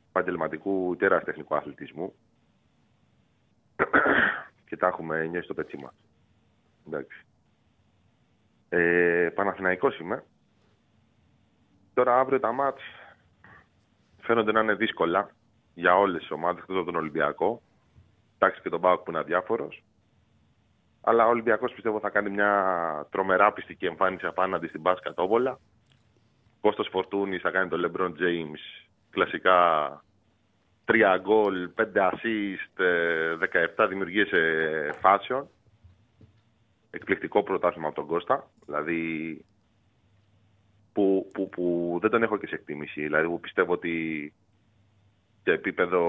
επαγγελματικού 0.09 0.95
τέρας 0.95 1.23
τεχνικού 1.23 1.55
αθλητισμού 1.55 2.13
και 4.67 4.77
τα 4.77 4.87
έχουμε 4.87 5.25
νιώσει 5.25 5.45
στο 5.45 5.53
πετσί 5.53 5.77
μας. 5.77 5.93
Εντάξει. 6.87 7.25
Ε, 8.69 9.29
Παναθηναϊκός 9.35 9.99
είμαι. 9.99 10.23
Τώρα 11.93 12.19
αύριο 12.19 12.39
τα 12.39 12.51
μάτς 12.51 12.81
φαίνονται 14.21 14.51
να 14.51 14.59
είναι 14.59 14.75
δύσκολα 14.75 15.29
για 15.73 15.97
όλες 15.97 16.21
τις 16.21 16.31
ομάδες 16.31 16.61
εκτός 16.61 16.75
από 16.75 16.85
τον 16.85 16.95
Ολυμπιακό. 16.95 17.61
Εντάξει 18.37 18.61
και 18.61 18.69
τον 18.69 18.81
Πάοκ 18.81 19.03
που 19.03 19.09
είναι 19.09 19.19
αδιάφορος. 19.19 19.83
Αλλά 21.01 21.25
ο 21.25 21.29
Ολυμπιακός 21.29 21.73
πιστεύω 21.73 21.99
θα 21.99 22.09
κάνει 22.09 22.29
μια 22.29 23.07
τρομερά 23.11 23.53
πιστική 23.53 23.85
εμφάνιση 23.85 24.25
απέναντι 24.25 24.67
στην 24.67 24.81
Μπάσκα 24.81 25.13
Τόβολα. 25.13 25.59
Κώστας 26.61 26.87
Φορτούνης 26.91 27.41
θα 27.41 27.51
κάνει 27.51 27.69
τον 27.69 27.85
LeBron 27.85 28.09
James 28.09 28.87
κλασικά 29.09 30.03
3 30.85 31.17
γκολ, 31.21 31.69
5 31.75 32.09
assist, 32.11 32.83
ε, 32.83 33.35
17 33.77 33.87
δημιουργίες 33.89 34.31
ε, 34.31 34.89
φάσεων. 34.99 35.47
Εκπληκτικό 36.91 37.43
πρωτάθλημα 37.43 37.87
από 37.87 37.95
τον 37.95 38.05
Κώστα. 38.05 38.49
Δηλαδή 38.65 39.45
που, 40.93 41.29
που, 41.33 41.49
που 41.49 41.97
δεν 42.01 42.09
τον 42.09 42.23
έχω 42.23 42.37
και 42.37 42.47
σε 42.47 42.55
εκτίμηση. 42.55 43.01
Δηλαδή 43.01 43.27
που 43.27 43.39
πιστεύω 43.39 43.73
ότι 43.73 44.33
σε 45.43 45.51
επίπεδο 45.51 46.01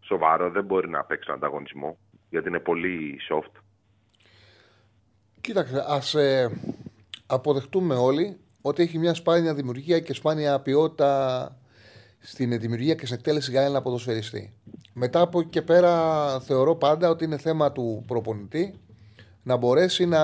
σοβαρό 0.00 0.50
δεν 0.50 0.64
μπορεί 0.64 0.88
να 0.88 1.04
παίξει 1.04 1.26
τον 1.26 1.36
ανταγωνισμό 1.36 1.98
γιατί 2.30 2.48
είναι 2.48 2.60
πολύ 2.60 3.20
soft. 3.30 3.60
Κοίταξε, 5.40 5.84
ας 5.86 6.14
ε, 6.14 6.50
αποδεχτούμε 7.26 7.94
όλοι 7.94 8.36
ότι 8.62 8.82
έχει 8.82 8.98
μια 8.98 9.14
σπάνια 9.14 9.54
δημιουργία 9.54 10.00
και 10.00 10.12
σπάνια 10.12 10.60
ποιότητα 10.60 11.56
στην 12.18 12.58
δημιουργία 12.58 12.94
και 12.94 13.06
στην 13.06 13.18
εκτέλεση 13.18 13.50
για 13.50 13.62
έναν 13.62 13.82
ποδοσφαιριστή. 13.82 14.52
Μετά 14.92 15.20
από 15.20 15.40
εκεί 15.40 15.48
και 15.48 15.62
πέρα 15.62 16.40
θεωρώ 16.40 16.76
πάντα 16.76 17.08
ότι 17.08 17.24
είναι 17.24 17.38
θέμα 17.38 17.72
του 17.72 18.04
προπονητή 18.06 18.74
να 19.42 19.56
μπορέσει 19.56 20.06
να 20.06 20.20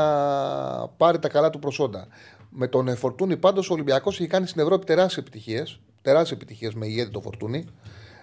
πάρει 0.97 1.19
τα 1.19 1.29
καλά 1.29 1.51
του 1.51 1.59
προσόντα. 1.59 2.07
Με 2.51 2.67
τον 2.67 2.97
Φορτούνη 2.97 3.37
πάντως 3.37 3.71
ο 3.71 3.73
Ολυμπιακός 3.73 4.21
έχει 4.21 4.29
κάνει 4.29 4.47
στην 4.47 4.63
Ευρώπη 4.63 4.85
τεράστιες 4.85 5.17
επιτυχίες. 5.17 5.81
Τεράστιες 6.03 6.41
επιτυχίες 6.41 6.75
με 6.75 6.87
ηγέτη 6.87 7.11
το 7.11 7.21
Φορτούνη. 7.21 7.65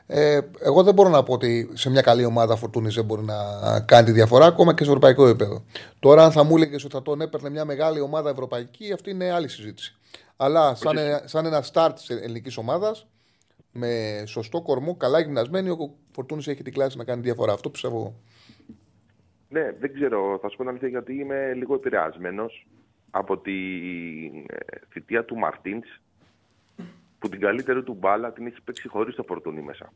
Ε, 0.08 0.40
εγώ 0.60 0.84
δεν 0.84 0.94
μπορώ 0.94 1.10
να 1.10 1.24
πω 1.24 1.34
ότι 1.34 1.70
σε 1.74 1.90
μια 1.90 2.02
καλή 2.02 2.26
ομάδα 2.26 2.56
Φορτούνης 2.56 2.96
δεν 2.96 3.06
μπορεί 3.06 3.24
να 3.24 3.36
κάνει 3.80 4.06
τη 4.06 4.12
διαφορά 4.12 4.46
ακόμα 4.46 4.74
και 4.74 4.84
σε 4.84 4.90
ευρωπαϊκό 4.90 5.28
επίπεδο. 5.28 5.64
Τώρα, 6.00 6.24
αν 6.24 6.32
θα 6.32 6.44
μου 6.44 6.56
έλεγες 6.56 6.84
ότι 6.84 6.94
θα 6.94 7.02
τον 7.02 7.22
έπαιρνε 7.22 7.50
μια 7.50 7.66
μεγάλη 7.66 8.00
ομάδα 8.00 8.30
ευρωπαϊκή, 8.30 8.94
αυτή 8.94 9.10
είναι 9.10 9.32
άλλη 9.32 9.48
συζήτηση. 9.48 9.96
Αλλά 10.38 10.76
σαν, 10.76 10.98
ένα- 10.98 11.22
σαν 11.26 11.46
ένα 11.46 11.64
start 11.74 11.92
της 11.96 12.10
ελληνικής 12.10 12.58
ομάδας, 12.58 13.08
με 13.72 14.24
σωστό 14.26 14.62
κορμό, 14.62 14.96
καλά 14.96 15.20
γυμνασμένη, 15.20 15.70
ο 15.70 15.94
Φορτούνης 16.12 16.48
έχει 16.48 16.64
την 16.64 16.74
κλάση 16.74 16.98
να 16.98 17.04
κάνει 17.04 17.22
διαφορά. 17.22 17.54
Αυτό 17.54 17.70
πιστεύω 17.70 17.98
εγώ. 17.98 18.16
Ναι, 19.50 19.72
δεν 19.80 19.94
ξέρω, 19.94 20.40
θα 20.42 20.50
σου 20.50 20.56
πω 20.56 20.62
την 20.62 20.70
αλήθεια 20.70 20.88
γιατί 20.88 21.14
είμαι 21.14 21.54
λίγο 21.54 21.74
επηρεασμένος 21.76 22.68
από 23.12 23.38
τη 23.38 23.54
ε, 24.48 24.56
θητεία 24.90 25.26
του 25.26 25.36
Μαρτίν 25.38 25.84
που 27.20 27.30
την 27.30 27.40
καλύτερη 27.40 27.84
του 27.84 27.94
μπάλα 27.94 28.32
την 28.34 28.46
έχει 28.48 28.62
παίξει 28.64 28.88
χωρίς 28.88 29.16
το 29.16 29.24
φορτούνι 29.24 29.62
μέσα. 29.62 29.94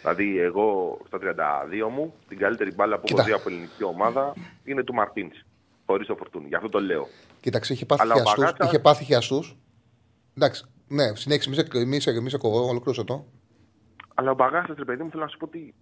Δηλαδή, 0.00 0.38
εγώ 0.38 0.98
στα 1.06 1.18
32 1.22 1.88
μου, 1.90 2.14
την 2.28 2.38
καλύτερη 2.38 2.74
μπάλα 2.74 2.98
που 2.98 3.06
έχω 3.10 3.24
δει 3.24 3.32
από 3.32 3.48
ελληνική 3.48 3.84
ομάδα 3.84 4.32
είναι 4.64 4.82
του 4.82 4.94
Μαρτίν. 4.94 5.30
Χωρίς 5.86 6.06
το 6.06 6.14
φορτούνι. 6.16 6.48
Γι' 6.48 6.54
αυτό 6.54 6.68
το 6.68 6.80
λέω. 6.80 7.08
Κοίταξε, 7.40 7.72
είχε 7.72 7.86
πάθει 7.86 8.02
Αλλά 8.02 8.14
ο 8.14 8.16
χιαστούς, 8.16 8.44
Παγάσας- 8.44 8.66
είχε 8.68 8.78
πάθει 8.78 9.04
χιαστούς. 9.04 9.56
Εντάξει, 10.36 10.64
ναι, 10.88 11.14
συνέχισε, 11.14 11.48
μη 11.48 11.54
σε, 11.54 11.84
μη 11.86 12.00
σε, 12.00 12.20
μη 12.20 12.30
σε 12.30 12.38
κοβώ, 12.38 12.68
ολοκλήρωσε 12.68 13.04
το. 13.04 13.26
Αλλά 14.14 14.30
ο 14.30 14.34
Μπαγάστα, 14.34 14.74
ρε 14.78 14.84
παιδί 14.84 15.02
μου, 15.02 15.10
θέλω 15.10 15.22
να 15.22 15.28
σου 15.28 15.36
πω 15.36 15.44
ότι 15.44 15.74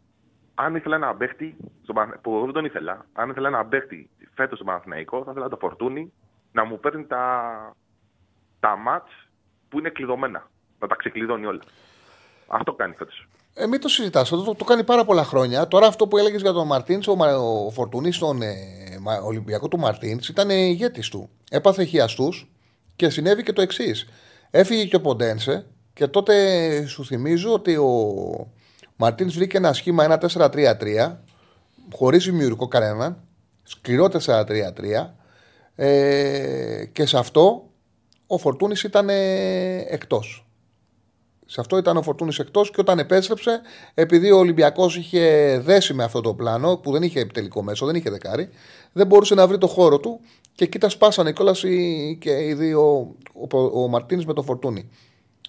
αν 0.54 0.74
ήθελα 0.74 0.96
ένα 0.96 1.14
παίχτη, 1.14 1.56
στον 1.82 1.94
Παναθ- 1.94 2.18
που 2.20 2.34
εγώ 2.34 2.44
δεν 2.44 2.52
τον 2.54 2.64
ήθελα, 2.64 3.06
αν 3.12 3.30
ήθελα 3.30 3.48
ένα 3.48 3.66
παίχτη 3.66 4.10
φέτος 4.34 4.54
στον 4.58 4.66
Παναθηναϊκό, 4.66 5.24
θα 5.24 5.30
ήθελα 5.30 5.48
το 5.48 5.56
φορτούνι 5.56 6.12
να 6.52 6.64
μου 6.64 6.80
παίρνει 6.80 7.06
τα, 7.06 7.42
τα 8.60 8.76
μάτς 8.76 9.10
που 9.68 9.78
είναι 9.78 9.90
κλειδωμένα. 9.90 10.50
Να 10.78 10.86
τα 10.86 10.94
ξεκλειδώνει 10.94 11.46
όλα. 11.46 11.62
Αυτό 12.46 12.72
κάνει 12.74 12.94
φέτος. 12.94 13.27
Ε, 13.60 13.66
μην 13.66 13.80
το 13.80 13.88
συζητάς. 13.88 14.28
Το, 14.28 14.42
το, 14.42 14.54
το 14.54 14.64
κάνει 14.64 14.84
πάρα 14.84 15.04
πολλά 15.04 15.24
χρόνια. 15.24 15.68
Τώρα 15.68 15.86
αυτό 15.86 16.06
που 16.08 16.16
έλεγες 16.18 16.40
για 16.40 16.52
τον 16.52 16.66
Μαρτίνς, 16.66 17.06
ο, 17.08 17.14
Μα- 17.16 17.36
ο 17.36 17.70
Φορτουνή 17.70 18.12
στον 18.12 18.42
ε, 18.42 18.54
Μα- 19.00 19.20
Ολυμπιακό 19.20 19.68
του 19.68 19.78
Μαρτίνς 19.78 20.28
ήταν 20.28 20.50
ηγέτης 20.50 21.08
του. 21.08 21.28
Έπαθε 21.50 21.84
χιαστούς 21.84 22.50
και 22.96 23.08
συνέβη 23.10 23.42
και 23.42 23.52
το 23.52 23.62
εξής. 23.62 24.06
Έφυγε 24.50 24.84
και 24.84 24.96
ο 24.96 25.00
Ποντένσε 25.00 25.66
και 25.92 26.06
τότε 26.06 26.86
σου 26.86 27.04
θυμίζω 27.04 27.52
ότι 27.52 27.76
ο 27.76 28.12
Μαρτίνς 28.96 29.34
βρήκε 29.34 29.56
ένα 29.56 29.72
σχήμα 29.72 30.04
ένα 30.04 30.20
4-3-3 30.34 31.16
χωρίς 31.94 32.24
δημιουργικό 32.24 32.68
κανέναν. 32.68 33.22
Σκληρό 33.62 34.08
4-3-3. 34.26 34.44
Ε, 35.74 36.84
και 36.92 37.06
σε 37.06 37.18
αυτό 37.18 37.68
ο 38.26 38.38
Φορτούνης 38.38 38.82
ήταν 38.82 39.08
εκτός. 39.88 40.47
Σε 41.50 41.60
αυτό 41.60 41.78
ήταν 41.78 41.96
ο 41.96 42.02
Φορτούνης 42.02 42.38
εκτός 42.38 42.70
και 42.70 42.80
όταν 42.80 42.98
επέστρεψε, 42.98 43.60
επειδή 43.94 44.30
ο 44.30 44.38
Ολυμπιακός 44.38 44.96
είχε 44.96 45.58
δέσει 45.64 45.94
με 45.94 46.04
αυτό 46.04 46.20
το 46.20 46.34
πλάνο, 46.34 46.76
που 46.76 46.92
δεν 46.92 47.02
είχε 47.02 47.20
επιτελικό 47.20 47.62
μέσο, 47.62 47.86
δεν 47.86 47.94
είχε 47.94 48.10
δεκάρι, 48.10 48.48
δεν 48.92 49.06
μπορούσε 49.06 49.34
να 49.34 49.46
βρει 49.46 49.58
το 49.58 49.66
χώρο 49.66 49.98
του 49.98 50.20
και 50.54 50.64
εκεί 50.64 50.78
τα 50.78 50.88
σπάσανε 50.88 51.32
κιόλας 51.32 51.60
και 52.18 52.30
οι 52.30 52.54
δύο, 52.54 53.14
ο, 53.50 53.82
ο 53.82 53.88
Μαρτίνης 53.88 54.26
με 54.26 54.32
τον 54.32 54.44
Φορτούνη. 54.44 54.90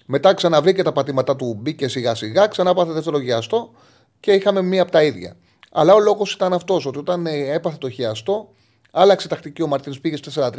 Μετά 0.06 0.34
ξαναβρήκε 0.34 0.84
τα 0.84 0.91
πατήματά 0.91 1.36
του, 1.36 1.58
μπήκε 1.60 1.88
σιγά 1.88 2.16
σιγά, 2.16 2.47
ξανά 2.47 2.74
πάθε 2.74 2.91
δευτερογιαστό 2.91 3.72
και 4.20 4.32
είχαμε 4.32 4.62
μία 4.62 4.82
από 4.82 4.91
τα 4.91 5.04
ίδια. 5.04 5.36
Αλλά 5.72 5.93
ο 5.93 6.00
λόγος 6.00 6.34
ήταν 6.34 6.54
αυτός, 6.54 6.86
ότι 6.86 6.97
όταν 6.97 7.26
ε, 7.26 7.54
έπαθε 7.54 7.78
το 7.78 7.89
χιαστό, 7.89 8.50
άλλαξε 8.91 9.28
τακτική 9.28 9.62
ο 9.62 9.68
Μαρτίνης, 9.68 10.00
πήγε 10.00 10.16
στο 10.16 10.32
4-3-3 10.47 10.52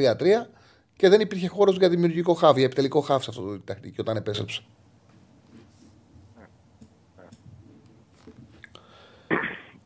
και 0.97 1.09
δεν 1.09 1.21
υπήρχε 1.21 1.49
χώρος 1.49 1.77
για 1.77 1.89
δημιουργικό 1.89 2.35
χάβι, 2.35 2.59
για 2.59 2.67
επιτελικό 2.67 3.01
χάβι 3.01 3.23
σε 3.23 3.31
αυτό 3.31 3.43
το 3.43 3.61
τακτική 3.65 4.01
όταν 4.01 4.17
επέστρεψε. 4.17 4.63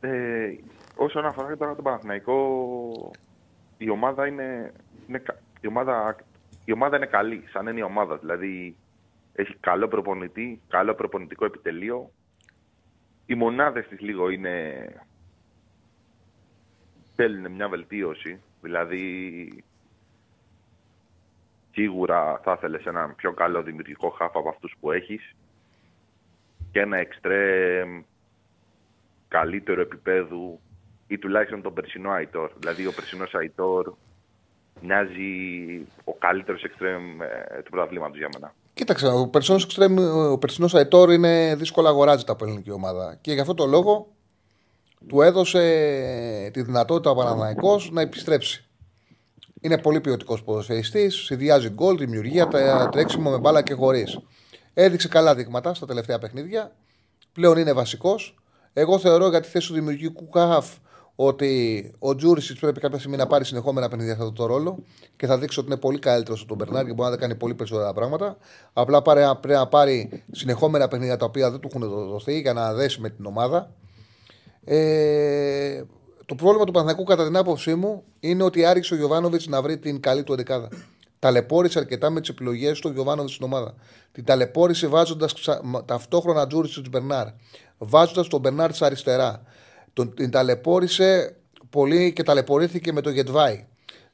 Ε, 0.07 0.57
όσον 0.97 1.27
αφορά 1.27 1.57
τώρα 1.57 1.75
τον 1.75 1.85
Παναθηναϊκό, 1.85 3.11
η 3.79 3.91
ομάδα 3.91 4.27
είναι, 4.27 4.73
είναι, 5.09 5.19
κα- 5.19 5.39
η 5.61 5.67
ομάδα, 5.67 6.17
η 6.65 6.73
ομάδα 6.73 6.97
είναι 6.97 7.07
καλή, 7.07 7.45
σαν 7.53 7.67
είναι 7.67 7.79
η 7.79 7.83
ομάδα. 7.83 8.17
Δηλαδή, 8.17 8.77
έχει 9.33 9.57
καλό 9.61 9.89
προπονητή, 9.89 10.61
καλό 10.69 10.95
προπονητικό 10.95 11.45
επιτελείο. 11.45 12.11
Οι 13.27 13.35
μονάδες 13.35 13.87
της 13.89 14.01
λίγο 14.01 14.29
είναι... 14.31 14.87
θέλουν 17.15 17.53
μια 17.53 17.69
βελτίωση. 17.69 18.41
Δηλαδή, 18.61 19.65
σίγουρα 21.73 22.41
θα 22.43 22.53
ήθελες 22.53 22.85
έναν 22.85 23.15
πιο 23.15 23.33
καλό 23.33 23.63
δημιουργικό 23.63 24.09
χάφ 24.09 24.37
από 24.37 24.49
αυτούς 24.49 24.75
που 24.81 24.93
έχεις 24.93 25.35
και 26.71 26.81
ένα 26.81 26.97
εξτρέμ 26.97 28.03
καλύτερο 29.39 29.81
επίπεδου 29.81 30.61
ή 31.07 31.19
τουλάχιστον 31.19 31.63
τον 31.63 31.75
περσινό 31.75 32.11
Αϊτόρ. 32.11 32.51
Δηλαδή 32.59 32.87
ο 32.87 32.93
περσινός 32.93 33.35
Αϊτόρ 33.35 33.93
μοιάζει 34.81 35.27
ο 36.05 36.13
καλύτερος 36.15 36.63
εξτρέμ 36.63 37.03
ε, 37.23 37.63
του 37.65 37.71
πρωταθλήματος 37.71 38.17
για 38.19 38.29
μένα. 38.35 38.55
Κοίταξε, 38.75 39.07
ο 39.07 39.29
περσινός 39.29 39.65
εξτρέμ, 39.65 39.99
ο 40.33 40.39
περσινός 40.39 40.75
Αϊτόρ 40.75 41.13
είναι 41.13 41.55
δύσκολα 41.59 41.89
αγοράζεται 41.89 42.33
από 42.33 42.45
ελληνική 42.45 42.71
ομάδα. 42.71 43.19
Και 43.21 43.33
γι' 43.33 43.41
αυτό 43.41 43.55
το 43.55 43.67
λόγο 43.67 44.09
του 45.09 45.23
έδωσε 45.23 45.61
τη 46.53 46.63
δυνατότητα 46.63 47.11
ο 47.11 47.15
Παναναναϊκός 47.15 47.91
να 47.93 48.01
επιστρέψει. 48.01 48.65
Είναι 49.61 49.79
πολύ 49.79 50.01
ποιοτικός 50.01 50.43
ποδοσφαιριστής, 50.43 51.15
συνδυάζει 51.15 51.69
γκολ, 51.69 51.97
δημιουργία, 51.97 52.49
τα- 52.49 52.89
τρέξιμο 52.93 53.31
με 53.31 53.39
μπάλα 53.39 53.63
και 53.63 53.75
χωρίς. 53.75 54.19
Έδειξε 54.75 55.09
καλά 55.09 55.35
δείγματα 55.35 55.75
στα 55.75 55.87
τελευταία 55.87 56.19
παιχνίδια. 56.19 56.73
Πλέον 57.33 57.59
είναι 57.59 57.73
βασικός. 57.73 58.35
Εγώ 58.75 58.99
θεωρώ 58.99 59.29
για 59.29 59.41
τη 59.41 59.49
θέση 59.49 59.67
του 59.69 59.75
δημιουργικού 59.75 60.29
ΚΑΦ 60.29 60.77
ότι 61.17 61.93
ο 61.99 62.15
Τζούρισιτς 62.15 62.61
πρέπει 62.61 62.81
κάποια 62.81 62.99
στιγμή 62.99 63.17
να 63.17 63.27
πάρει 63.27 63.45
συνεχόμενα 63.45 63.89
παιχνίδια 63.89 64.15
σε 64.15 64.21
αυτό 64.21 64.33
το 64.33 64.47
ρόλο 64.47 64.79
και 65.17 65.27
θα 65.27 65.39
δείξει 65.39 65.59
ότι 65.59 65.69
είναι 65.69 65.77
πολύ 65.77 65.99
καλύτερος 65.99 66.41
από 66.41 66.49
τον 66.49 66.57
Μπερνάρ 66.57 66.87
και 66.87 66.93
μπορεί 66.93 67.11
να 67.11 67.17
κάνει 67.17 67.35
πολύ 67.35 67.55
περισσότερα 67.55 67.93
πράγματα. 67.93 68.37
Απλά 68.73 69.03
πάρε- 69.03 69.35
πρέπει 69.41 69.59
να 69.59 69.67
πάρει 69.67 70.23
συνεχόμενα 70.33 70.89
παιχνίδια 70.89 71.17
τα 71.17 71.25
οποία 71.25 71.51
δεν 71.51 71.61
του 71.61 71.69
έχουν 71.75 71.89
δοθεί 72.09 72.41
για 72.41 72.53
να 72.53 72.75
δέσει 72.75 73.01
με 73.01 73.11
την 73.11 73.27
ομάδα. 73.27 73.71
Ε, 74.65 75.83
το 76.27 76.35
πρόβλημα 76.35 76.65
του 76.65 76.73
Παναθηναϊκού 76.73 77.05
κατά 77.05 77.25
την 77.25 77.37
άποψή 77.37 77.75
μου 77.75 78.03
είναι 78.21 78.43
ότι 78.43 78.65
άρχισε 78.65 78.95
ο 78.95 78.97
Γιωβάνοβιτς 78.97 79.47
να 79.47 79.63
βρει 79.63 79.79
την 79.79 80.01
καλή 80.01 80.23
του 80.23 80.33
εντεκάδα. 80.33 80.69
Ταλαιπώρησε 81.19 81.79
αρκετά 81.79 82.11
με 82.11 82.21
τις 82.21 82.29
επιλογές 82.29 82.79
του 82.79 82.89
ο 82.91 82.93
Γιωβάνοβιτς 82.95 83.35
στην 83.35 83.47
ομάδα. 83.47 83.75
Την 84.13 84.25
ταλαιπώρησε 84.25 84.87
βάζοντας 84.87 85.35
ταυτόχρονα 85.85 86.47
Τζούρισιτς 86.47 86.89
Μπερνάρ. 86.89 87.27
Βάζοντας 87.79 88.29
τον 88.29 88.41
Μπερνάρ 88.41 88.73
τη 88.73 88.79
αριστερά. 88.81 89.43
Τον, 89.93 90.15
την 90.15 90.31
ταλαιπώρησε 90.31 91.37
πολύ 91.71 92.13
και 92.13 92.23
ταλαιπωρήθηκε 92.23 92.93
με 92.93 93.01
το 93.01 93.11
Γετβάη. 93.11 93.67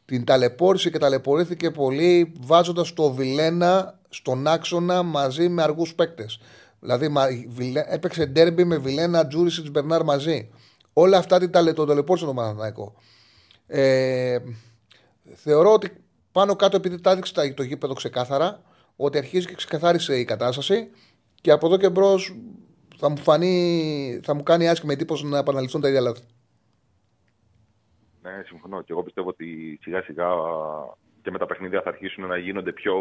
Την 0.05 0.25
ταλαιπώρησε 0.25 0.91
και 0.91 0.99
ταλαιπωρήθηκε 0.99 1.71
πολύ 1.71 2.33
βάζοντας 2.41 2.93
το 2.93 3.13
Βιλένα 3.13 3.99
στον 4.09 4.47
άξονα 4.47 5.03
μαζί 5.03 5.49
με 5.49 5.63
αργούς 5.63 5.95
παίκτες. 5.95 6.41
Δηλαδή 6.81 7.09
μα- 7.09 7.27
Βιλέ- 7.49 7.87
έπαιξε 7.93 8.27
ντέρμπι 8.27 8.65
με 8.65 8.77
Βιλένα, 8.77 9.27
Τζούρισιτς, 9.27 9.71
Μπερνάρ 9.71 10.05
μαζί. 10.05 10.51
Όλα 10.93 11.19
αυτά 11.19 11.39
την 11.39 11.51
ταλαι, 11.51 11.73
τον 11.73 11.87
ταλαιπώρησε 11.89 12.25
τον 12.25 12.35
Παναθηναϊκό. 12.35 12.95
Ε, 13.67 14.39
θεωρώ 15.35 15.73
ότι 15.73 15.93
πάνω 16.33 16.57
κάτω 16.57 16.77
επειδή 16.77 17.01
τα 17.01 17.11
έδειξε 17.11 17.33
τα- 17.35 17.55
το 17.55 17.63
γήπεδο 17.63 17.95
ξεκάθαρα, 17.95 18.63
ότι 18.97 19.19
αρχίζει 19.19 19.47
και 19.47 19.55
ξεκαθάρισε 19.55 20.19
η 20.19 20.25
κατάσταση 20.25 20.91
και 21.41 21.51
από 21.51 21.67
εδώ 21.67 21.77
και 21.77 21.91
μπρος 21.91 22.37
θα 23.01 23.09
μου 23.09 23.17
φανεί, 23.17 24.21
θα 24.23 24.35
μου 24.35 24.43
κάνει 24.43 24.69
άσχημη 24.69 24.93
εντύπωση 24.93 25.27
να 25.27 25.39
επαναληφθούν 25.39 25.81
τα 25.81 25.89
ίδια 25.89 26.01
λάθη. 26.01 26.23
Ναι, 28.23 28.43
συμφωνώ. 28.47 28.83
Και 28.83 28.93
εγώ 28.93 29.03
πιστεύω 29.03 29.29
ότι 29.29 29.79
σιγά 29.83 30.03
σιγά 30.03 30.29
και 31.23 31.31
με 31.31 31.39
τα 31.39 31.47
παιχνίδια 31.47 31.83
θα 31.83 31.89
αρχίσουν 31.89 32.27
να 32.27 32.37
γίνονται 32.37 32.73
πιο, 32.73 32.97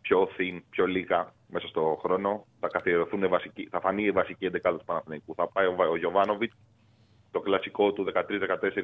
πιο 0.00 0.28
thin, 0.38 0.60
πιο 0.70 0.86
λίγα 0.86 1.32
μέσα 1.46 1.66
στο 1.66 1.98
χρόνο. 2.02 2.46
Θα 2.60 2.68
καθιερωθούν 2.68 3.28
βασικοί, 3.28 3.68
θα 3.70 3.80
φανεί 3.80 4.02
η 4.02 4.10
βασική 4.10 4.44
εντεκάδα 4.44 4.78
του 4.78 4.84
Παναθηναϊκού. 4.84 5.34
Θα 5.34 5.48
πάει 5.48 5.66
ο, 5.66 5.74
Βα- 5.74 5.88
ο 5.88 5.96
Γιωβάνοβιτς, 5.96 6.54
το 7.30 7.40
κλασικό 7.40 7.92
του 7.92 8.06
13-14 8.14 8.22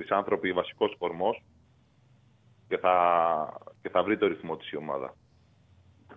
άνθρωποι, 0.08 0.52
βασικός 0.52 0.96
κορμός 0.98 1.42
και 2.68 2.78
θα, 2.78 2.94
και 3.82 3.88
θα 3.88 4.02
βρει 4.02 4.18
το 4.18 4.26
ρυθμό 4.26 4.56
της 4.56 4.70
η 4.70 4.76
ομάδα. 4.76 5.16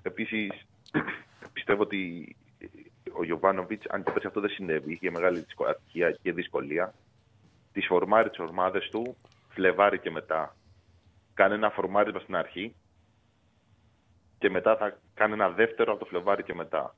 Επίσης, 0.01 0.65
πιστεύω 1.53 1.81
ότι 1.81 2.35
ο 3.13 3.23
Γιωβάνοβιτς, 3.23 3.85
αν 3.89 4.03
και 4.03 4.11
πέρσι 4.11 4.27
αυτό 4.27 4.39
δεν 4.41 4.49
συνέβη, 4.49 4.93
είχε 4.93 5.11
μεγάλη 5.11 5.39
δυσκο- 5.39 5.65
ατυχία 5.65 6.11
και 6.11 6.31
δυσκολία, 6.33 6.93
τις 7.71 7.85
φορμάρει 7.85 8.29
τις 8.29 8.39
ομάδες 8.39 8.89
του, 8.89 9.15
Φλεβάρι 9.49 9.99
και 9.99 10.11
μετά. 10.11 10.55
Κάνει 11.33 11.53
ένα 11.53 11.69
φορμάρισμα 11.69 12.19
στην 12.19 12.35
αρχή 12.35 12.75
και 14.37 14.49
μετά 14.49 14.75
θα 14.75 14.97
κάνει 15.13 15.33
ένα 15.33 15.49
δεύτερο 15.49 15.91
από 15.91 15.99
το 16.03 16.09
Φλεβάρι 16.09 16.43
και 16.43 16.53
μετά. 16.53 16.95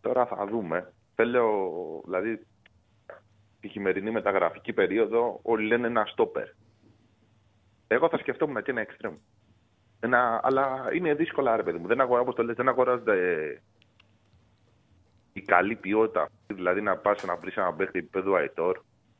Τώρα 0.00 0.26
θα 0.26 0.46
δούμε. 0.46 0.92
Θέλω, 1.14 1.72
δηλαδή, 2.04 2.46
τη 3.60 3.68
χειμερινή 3.68 4.10
μεταγραφική 4.10 4.72
περίοδο 4.72 5.38
όλοι 5.42 5.66
λένε 5.66 5.86
ένα 5.86 6.04
στόπερ. 6.04 6.48
Εγώ 7.86 8.08
θα 8.08 8.18
σκεφτόμουν 8.18 8.62
και 8.62 8.70
ένα 8.70 8.80
εξτρέμ. 8.80 9.14
Ένα, 10.00 10.40
αλλά 10.42 10.88
είναι 10.92 11.14
δύσκολα, 11.14 11.56
ρε 11.56 11.62
παιδί 11.62 11.78
μου. 11.78 11.86
Δεν, 11.86 12.00
αγορά, 12.00 12.20
όπως 12.20 12.34
το 12.34 12.42
λες, 12.42 12.56
δεν 12.56 12.68
αγοράζονται 12.68 13.16
η 15.36 15.42
καλή 15.42 15.76
ποιότητα. 15.76 16.28
Δηλαδή 16.46 16.80
να 16.80 16.96
πας 16.96 17.24
να 17.24 17.36
βρεις 17.36 17.56
ένα 17.56 17.72
παίχτη 17.72 17.98
επίπεδου 17.98 18.36
Αϊτόρ 18.36 18.78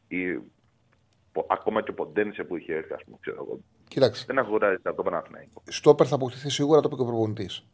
ή 0.09 0.33
πο- 1.33 1.47
ακόμα 1.49 1.83
και 1.83 1.91
ο 1.91 1.95
Ποντένσε 1.95 2.45
που 2.45 2.57
είχε 2.57 2.75
έρθει, 2.75 2.93
ας 2.93 3.05
πούμε, 3.05 3.17
ξέρω 3.21 3.37
εγώ. 3.41 3.59
Κοίταξε. 3.89 4.25
Δεν 4.27 4.39
αγοράζεται 4.39 4.89
από 4.89 4.97
το 4.97 5.03
Παναθηναϊκό. 5.03 5.63
Στόπερ 5.69 6.07
θα 6.09 6.15
αποκτηθεί 6.15 6.51
σίγουρα 6.51 6.81
το 6.81 6.87
είπε 6.89 6.97
και 6.97 7.03
ο 7.03 7.07
προπονητής. 7.13 7.65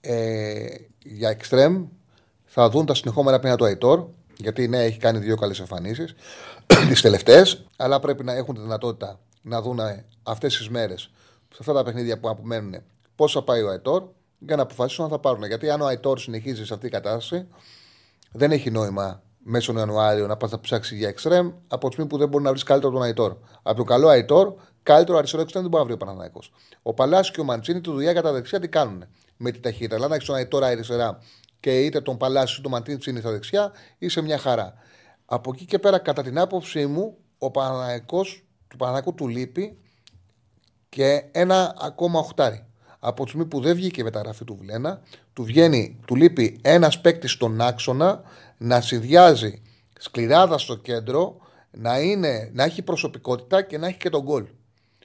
Ε, 0.00 0.66
για 1.04 1.28
εξτρέμ 1.28 1.86
θα 2.44 2.68
δουν 2.70 2.86
τα 2.86 2.94
συνεχόμενα 2.94 3.36
παιχνίδια 3.36 3.58
του 3.58 3.64
Αϊτόρ. 3.64 4.06
Γιατί 4.36 4.68
ναι, 4.68 4.84
έχει 4.84 4.98
κάνει 4.98 5.18
δύο 5.18 5.36
καλές 5.36 5.60
εμφανίσεις, 5.60 6.14
τις 6.88 7.00
τελευταίες, 7.00 7.66
αλλά 7.76 8.00
πρέπει 8.00 8.24
να 8.24 8.32
έχουν 8.32 8.54
τη 8.54 8.60
δυνατότητα 8.60 9.20
να 9.42 9.62
δουν 9.62 9.78
αυτές 10.22 10.56
τις 10.56 10.68
μέρες, 10.68 11.10
σε 11.48 11.56
αυτά 11.60 11.72
τα 11.72 11.82
παιχνίδια 11.84 12.18
που 12.20 12.28
απομένουν, 12.28 12.74
πώς 13.16 13.32
θα 13.32 13.42
πάει 13.42 13.62
ο 13.62 13.68
Αϊτόρ 13.70 14.04
για 14.46 14.56
να 14.56 14.62
αποφασίσουν 14.62 15.04
αν 15.04 15.10
θα 15.10 15.18
πάρουν. 15.18 15.44
Γιατί 15.44 15.70
αν 15.70 15.80
ο 15.80 15.86
Αϊτόρ 15.86 16.18
συνεχίζει 16.18 16.64
σε 16.66 16.74
αυτή 16.74 16.88
την 16.88 17.00
κατάσταση, 17.00 17.48
δεν 18.32 18.50
έχει 18.50 18.70
νόημα 18.70 19.22
μέσω 19.44 19.72
Ιανουάριο 19.72 20.26
να 20.26 20.36
πας 20.36 20.50
να 20.50 20.60
ψάξεις 20.60 20.98
για 20.98 21.08
εξτρέμ 21.08 21.52
από 21.68 21.86
τη 21.86 21.92
στιγμή 21.92 22.10
που 22.10 22.18
δεν 22.18 22.28
μπορεί 22.28 22.44
να 22.44 22.50
βρεις 22.50 22.62
καλύτερο 22.62 22.92
τον 22.92 23.02
Αϊτόρ. 23.02 23.36
Από 23.62 23.76
τον 23.76 23.86
καλό 23.86 24.08
Αϊτόρ, 24.08 24.54
καλύτερο 24.82 25.18
αριστερό 25.18 25.42
εξτρέμ 25.42 25.62
δεν 25.62 25.70
μπορεί 25.70 25.82
να 25.82 25.88
βρει 25.88 26.02
ο 26.02 26.04
Παναναναϊκό. 26.04 26.40
Ο 26.82 26.94
Παλάσιος 26.94 27.30
και 27.30 27.40
ο 27.40 27.44
Μαντσίνη 27.44 27.80
τη 27.80 27.90
δουλειά 27.90 28.12
κατά 28.12 28.32
δεξιά 28.32 28.60
τι 28.60 28.68
κάνουν 28.68 29.04
με 29.36 29.50
τη 29.50 29.60
ταχύτητα. 29.60 29.96
Αλλά 29.96 30.08
να 30.08 30.14
έχεις 30.14 30.26
τον 30.26 30.36
Αϊτόρ 30.36 30.64
αριστερά 30.64 31.18
και 31.60 31.80
είτε 31.80 32.00
τον 32.00 32.16
Παλάσιο 32.16 32.56
είτε 32.58 32.68
τον 32.68 32.70
Μαντσίνη 32.70 33.20
στα 33.20 33.30
δεξιά, 33.30 33.72
είσαι 33.98 34.20
μια 34.20 34.38
χαρά. 34.38 34.74
Από 35.24 35.50
εκεί 35.54 35.64
και 35.64 35.78
πέρα, 35.78 35.98
κατά 35.98 36.22
την 36.22 36.38
άποψή 36.38 36.86
μου, 36.86 37.16
ο 37.38 37.50
Παναναναϊκό 37.50 38.22
του 38.68 38.76
Παναναναϊκού 38.76 39.14
του 39.14 39.28
λείπει 39.28 39.78
και 40.88 41.24
ένα 41.32 41.76
ακόμα 41.80 42.18
οχτάρι. 42.18 42.66
Από 43.04 43.22
τη 43.22 43.28
στιγμή 43.28 43.46
που 43.46 43.60
δεν 43.60 43.74
βγήκε 43.74 44.00
η 44.00 44.04
μεταγραφή 44.04 44.44
του 44.44 44.56
Βλένα, 44.60 45.02
του 45.32 45.44
βγαίνει, 45.44 45.98
του 46.06 46.14
λείπει 46.14 46.58
ένας 46.62 47.00
παίκτης 47.00 47.32
στον 47.32 47.60
άξονα 47.60 48.22
να 48.58 48.80
συνδυάζει 48.80 49.62
σκληράδα 49.98 50.58
στο 50.58 50.76
κέντρο, 50.76 51.36
να, 51.70 52.00
είναι, 52.00 52.50
να 52.52 52.64
έχει 52.64 52.82
προσωπικότητα 52.82 53.62
και 53.62 53.78
να 53.78 53.86
έχει 53.86 53.96
και 53.96 54.10
τον 54.10 54.22
γκολ. 54.22 54.46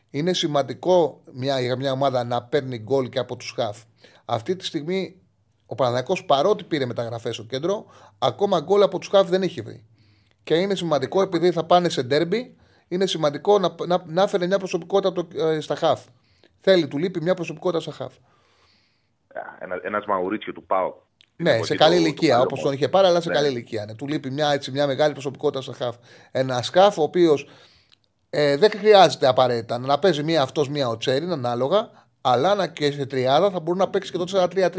Είναι 0.10 0.34
σημαντικό 0.34 1.22
μια, 1.34 1.60
για 1.60 1.76
μια 1.76 1.92
ομάδα 1.92 2.24
να 2.24 2.44
παίρνει 2.44 2.78
γκολ 2.78 3.10
και 3.10 3.20
από 3.20 3.36
τους 3.36 3.54
χαφ. 3.56 3.78
Αυτή 4.26 4.56
τη 4.56 4.66
στιγμή 4.66 5.22
ο 5.66 5.76
Παναγιακό 5.76 6.18
παρότι 6.26 6.64
πήρε 6.64 6.86
μεταγραφές 6.86 7.36
στο 7.36 7.44
κέντρο, 7.44 7.86
ακόμα 8.20 8.60
γκολ 8.60 8.82
από 8.82 9.00
τους 9.00 9.08
χαφ 9.08 9.30
δεν 9.30 9.42
έχει 9.42 9.62
βρει. 9.62 9.86
Και 10.44 10.56
είναι 10.56 10.76
σημαντικό 10.76 11.22
επειδή 11.22 11.52
θα 11.52 11.64
πάνε 11.64 11.90
σε 11.90 12.04
ντέρμπι, 12.04 12.56
είναι 12.88 13.06
σημαντικό 13.06 13.60
να, 13.60 13.76
να, 13.88 14.04
να 14.06 14.28
φέρει 14.28 14.48
μια 14.48 14.58
προσωπικότητα 14.58 15.12
το, 15.14 15.28
ε, 15.36 15.60
στα 15.60 15.76
χαφ. 15.76 16.02
Θέλει, 16.60 16.88
του 16.88 16.98
λείπει 16.98 17.22
μια 17.22 17.34
προσωπικότητα 17.34 17.82
στα 17.82 17.92
χαφ. 17.92 18.14
Ένα 19.60 19.80
ένας 19.84 20.06
Μαουρίτσιο 20.06 20.54
του 20.54 20.64
Πάου. 20.64 21.02
Ναι, 21.36 21.64
σε 21.64 21.76
καλή 21.76 21.96
ηλικία, 21.96 22.42
όπως 22.42 22.62
τον 22.62 22.74
είχε 22.74 22.90
πάρει, 22.90 23.08
αλλά 23.08 23.22
σε 23.22 23.30
ναι. 23.30 23.36
καλή 23.36 23.48
ηλικία. 23.48 23.86
Ναι. 23.86 23.96
Του 23.96 24.08
λείπει 24.08 24.32
μια, 24.32 24.50
έτσι, 24.52 24.72
μια 24.72 24.88
μεγάλη 24.88 25.14
προσωπικότητα 25.14 25.62
στα 25.62 25.74
χαφ. 25.74 25.96
Ένα 26.32 26.62
σκάφ 26.62 26.98
ο 26.98 27.04
οποίος 27.04 27.48
ε, 28.30 28.58
δεν 28.58 28.70
χρειάζεται 28.70 29.28
απαραίτητα 29.28 29.78
να 29.78 30.00
παίζει 30.00 30.24
μία 30.24 30.42
αυτός, 30.42 30.70
μία 30.70 30.88
ο 30.88 30.98
Τσέριν, 30.98 31.32
ανάλογα, 31.32 31.90
αλλά 32.22 32.56
να 32.56 32.68
και 32.68 32.92
σε 32.92 33.06
τριάδα 33.06 33.50
θα 33.50 33.60
μπορεί 33.60 33.78
να 33.78 33.90
παίξει 33.90 34.12
και 34.12 34.18
το 34.18 34.50
4-3-3. 34.54 34.70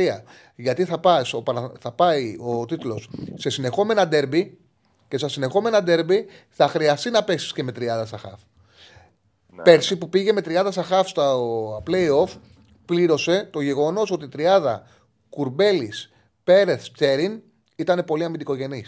Γιατί 0.55 0.85
θα, 0.85 0.99
πάει, 0.99 1.22
ο, 1.33 1.43
θα 1.81 1.93
πάει 1.93 2.37
ο 2.41 2.64
τίτλος 2.64 3.11
σε 3.35 3.51
συνεχόμενα 3.51 4.09
ντέρμπι 4.09 4.59
και 5.09 5.18
στα 5.18 5.29
συνεχόμενα 5.29 5.83
ντέρμπι 5.83 6.26
θα 6.49 6.68
χρειαστεί 6.68 7.11
να 7.11 7.24
παίξεις 7.24 7.53
και 7.53 7.62
με 7.62 7.72
τριάδα 7.72 8.07
στα 8.07 8.18
χαφ. 8.18 8.41
Ναι. 9.59 9.64
Πέρσι 9.64 9.96
που 9.96 10.09
πήγε 10.09 10.32
με 10.32 10.40
τριάδα 10.40 10.70
στα 10.72 10.82
χαφ 10.82 11.09
στα 11.09 11.34
playoff, 11.86 12.28
πλήρωσε 12.84 13.48
το 13.52 13.61
γεγονός 13.61 14.11
ότι 14.11 14.24
η 14.24 14.28
τριάδα 14.28 14.82
Κουρμπέλης, 15.28 16.11
Πέρεθ, 16.44 16.88
Τσέριν 16.88 17.42
ήταν 17.76 18.04
πολύ 18.04 18.24
αμυντικογενή. 18.24 18.84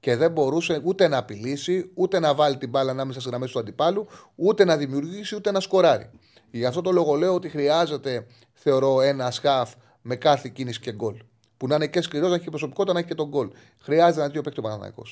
Και 0.00 0.16
δεν 0.16 0.30
μπορούσε 0.30 0.80
ούτε 0.84 1.08
να 1.08 1.16
απειλήσει, 1.16 1.90
ούτε 1.94 2.18
να 2.18 2.34
βάλει 2.34 2.56
την 2.56 2.68
μπάλα 2.68 2.90
ανάμεσα 2.90 3.20
στις 3.20 3.30
γραμμές 3.30 3.50
του 3.50 3.58
αντιπάλου, 3.58 4.06
ούτε 4.34 4.64
να 4.64 4.76
δημιουργήσει, 4.76 5.34
ούτε 5.34 5.50
να 5.50 5.60
σκοράρει. 5.60 6.10
Γι' 6.50 6.64
αυτό 6.64 6.80
το 6.80 6.90
λόγο 6.90 7.14
λέω 7.14 7.34
ότι 7.34 7.48
χρειάζεται, 7.48 8.26
θεωρώ, 8.52 9.00
ένα 9.00 9.30
σκάφ 9.30 9.72
με 10.02 10.16
κάθε 10.16 10.48
κίνηση 10.48 10.80
και 10.80 10.92
γκολ. 10.92 11.16
Που 11.56 11.66
να 11.66 11.74
είναι 11.74 11.86
και 11.86 12.00
σκληρός, 12.00 12.28
να 12.28 12.34
έχει 12.34 12.44
και 12.44 12.50
προσωπικότητα, 12.50 12.92
να 12.92 12.98
έχει 12.98 13.08
και 13.08 13.14
τον 13.14 13.28
γκολ. 13.28 13.50
Χρειάζεται 13.78 14.20
ένα 14.20 14.30
δύο 14.30 14.40
παίκτη 14.40 14.58
ο 14.58 14.62
Παναναναϊκό. 14.62 15.02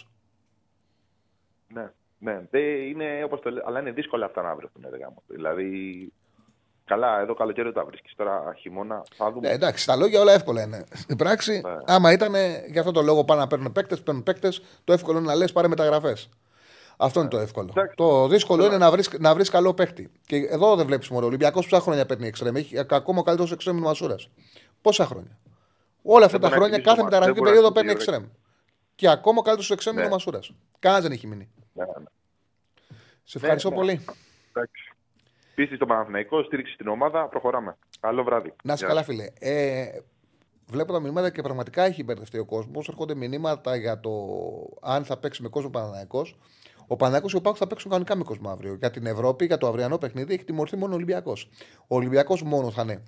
Ναι, 2.21 2.41
ναι. 2.51 2.61
Είναι, 2.61 3.23
όπως 3.25 3.41
το, 3.41 3.51
αλλά 3.65 3.81
είναι 3.81 3.91
δύσκολα 3.91 4.27
αυτά 4.27 4.43
να 4.43 4.55
βρεθούν. 4.55 4.85
Δηλαδή, 5.27 6.13
Καλά, 6.91 7.21
εδώ 7.21 7.35
καλοκαίρι 7.35 7.73
τα 7.73 7.85
βρίσκεις. 7.85 8.15
Τώρα 8.17 8.55
χειμώνα 8.59 9.03
θα 9.17 9.33
δούμε. 9.33 9.49
Ε, 9.49 9.53
εντάξει, 9.53 9.87
τα 9.87 9.97
λόγια 9.97 10.21
όλα 10.21 10.33
εύκολα 10.33 10.63
είναι. 10.63 10.85
Στην 10.93 11.17
πράξη, 11.17 11.61
ναι. 11.65 11.77
άμα 11.85 12.13
ήταν 12.13 12.35
για 12.71 12.81
αυτό 12.81 12.93
το 12.93 13.03
λόγο 13.03 13.25
πάνε 13.25 13.41
να 13.41 13.47
παίρνουν 13.47 13.73
παίκτες, 13.73 14.03
παίρνουν 14.03 14.23
παίκτες, 14.23 14.63
το 14.85 14.93
εύκολο 14.93 15.19
είναι 15.19 15.27
να 15.27 15.35
λες 15.35 15.53
πάρε 15.53 15.69
μεταγραφές. 15.69 16.29
Αυτό 16.97 17.21
είναι 17.21 17.29
το 17.29 17.39
εύκολο. 17.39 17.73
Το 17.95 18.29
δύσκολο 18.29 18.65
είναι 18.65 18.79
να 18.79 18.91
βρεις 18.91 19.11
να 19.19 19.35
βρεις 19.35 19.51
καλό 19.51 19.75
παίκτη. 19.75 20.11
Και 20.27 20.37
εδώ 20.37 20.77
δεν 20.77 20.87
βλέπεις 20.87 21.09
μόνο. 21.09 21.25
Ο 21.25 21.29
Ολυμπιακός 21.29 21.69
πόσα 21.69 21.83
χρόνια 21.83 22.07
παίρνει 22.07 22.27
εξτρέμ; 22.27 22.57
Έχει 22.57 22.79
ακόμα 22.79 23.19
ο 23.19 23.23
καλύτερος 23.23 23.53
εξτρέμ 23.53 23.79
Μασούρας. 23.79 24.31
Πόσα 24.81 25.07
χρόνια; 25.07 25.39
Όλα 26.03 26.25
αυτά 26.25 26.39
τα 26.39 26.49
χρόνια, 26.49 26.79
κάθε 26.79 27.03
μεταγραφική 27.03 27.41
περίοδο 27.41 27.73
παίρνει 27.73 27.91
εξτρέμ. 27.91 28.25
Και 28.95 29.09
ακόμα 29.09 29.39
ο 29.39 29.43
καλύτερος 29.43 29.71
εξτρέμ 29.71 29.97
είναι 29.97 30.07
ο 30.07 30.09
Μασούρας. 30.09 30.53
Κανένας 30.79 31.05
δεν 31.05 31.13
έχει 31.13 31.27
μείνει. 31.27 31.51
Ναι, 31.73 31.85
ναι. 31.85 32.05
Σε 33.23 33.39
ευχαριστώ 33.39 33.71
πολύ. 33.73 34.05
Πίστη 35.55 35.77
στο 35.77 35.87
Παναθηναϊκό, 35.87 36.43
στήριξη 36.43 36.73
στην 36.73 36.89
ομάδα, 36.89 37.29
προχωράμε. 37.29 37.77
Καλό 38.01 38.25
βράδυ. 38.25 38.55
Να 38.65 38.73
είσαι 38.73 38.87
καλά, 38.87 39.03
φίλε. 39.03 39.27
Ε, 39.39 39.89
βλέπω 40.67 40.93
τα 40.93 41.01
μηνύματα 41.01 41.31
και 41.31 41.43
πραγματικά 41.43 41.83
έχει 41.85 42.05
μπερδευτεί 42.05 42.39
ο 42.39 42.45
κόσμος. 42.45 42.89
Έρχονται 42.89 43.15
μηνύματα 43.15 43.77
για 43.77 44.01
το 44.01 44.11
αν 44.81 45.05
θα 45.05 45.17
παίξει 45.19 45.43
με 45.43 45.49
κόσμο 45.49 45.71
Παναναναϊκό. 45.71 46.27
Ο 46.87 46.97
Παναναναϊκό 46.97 47.29
και 47.29 47.37
ο 47.37 47.41
Πάκος 47.41 47.59
θα 47.59 47.67
παίξουν 47.67 47.91
κανονικά 47.91 48.17
με 48.17 48.23
κόσμο 48.25 48.51
αύριο. 48.51 48.75
Για 48.75 48.91
την 48.91 49.07
Ευρώπη, 49.07 49.45
για 49.45 49.59
το 49.59 49.67
αυριανό 49.67 49.99
παιχνίδι, 49.99 50.35
έχει 50.35 50.45
τιμωρηθεί 50.45 50.77
μόνο 50.77 50.93
ο 50.93 50.95
Ολυμπιακός. 50.95 51.51
Ο 51.81 51.97
Ολυμπιακός 51.97 52.43
μόνο 52.43 52.71
θα 52.71 52.83
είναι 52.83 53.03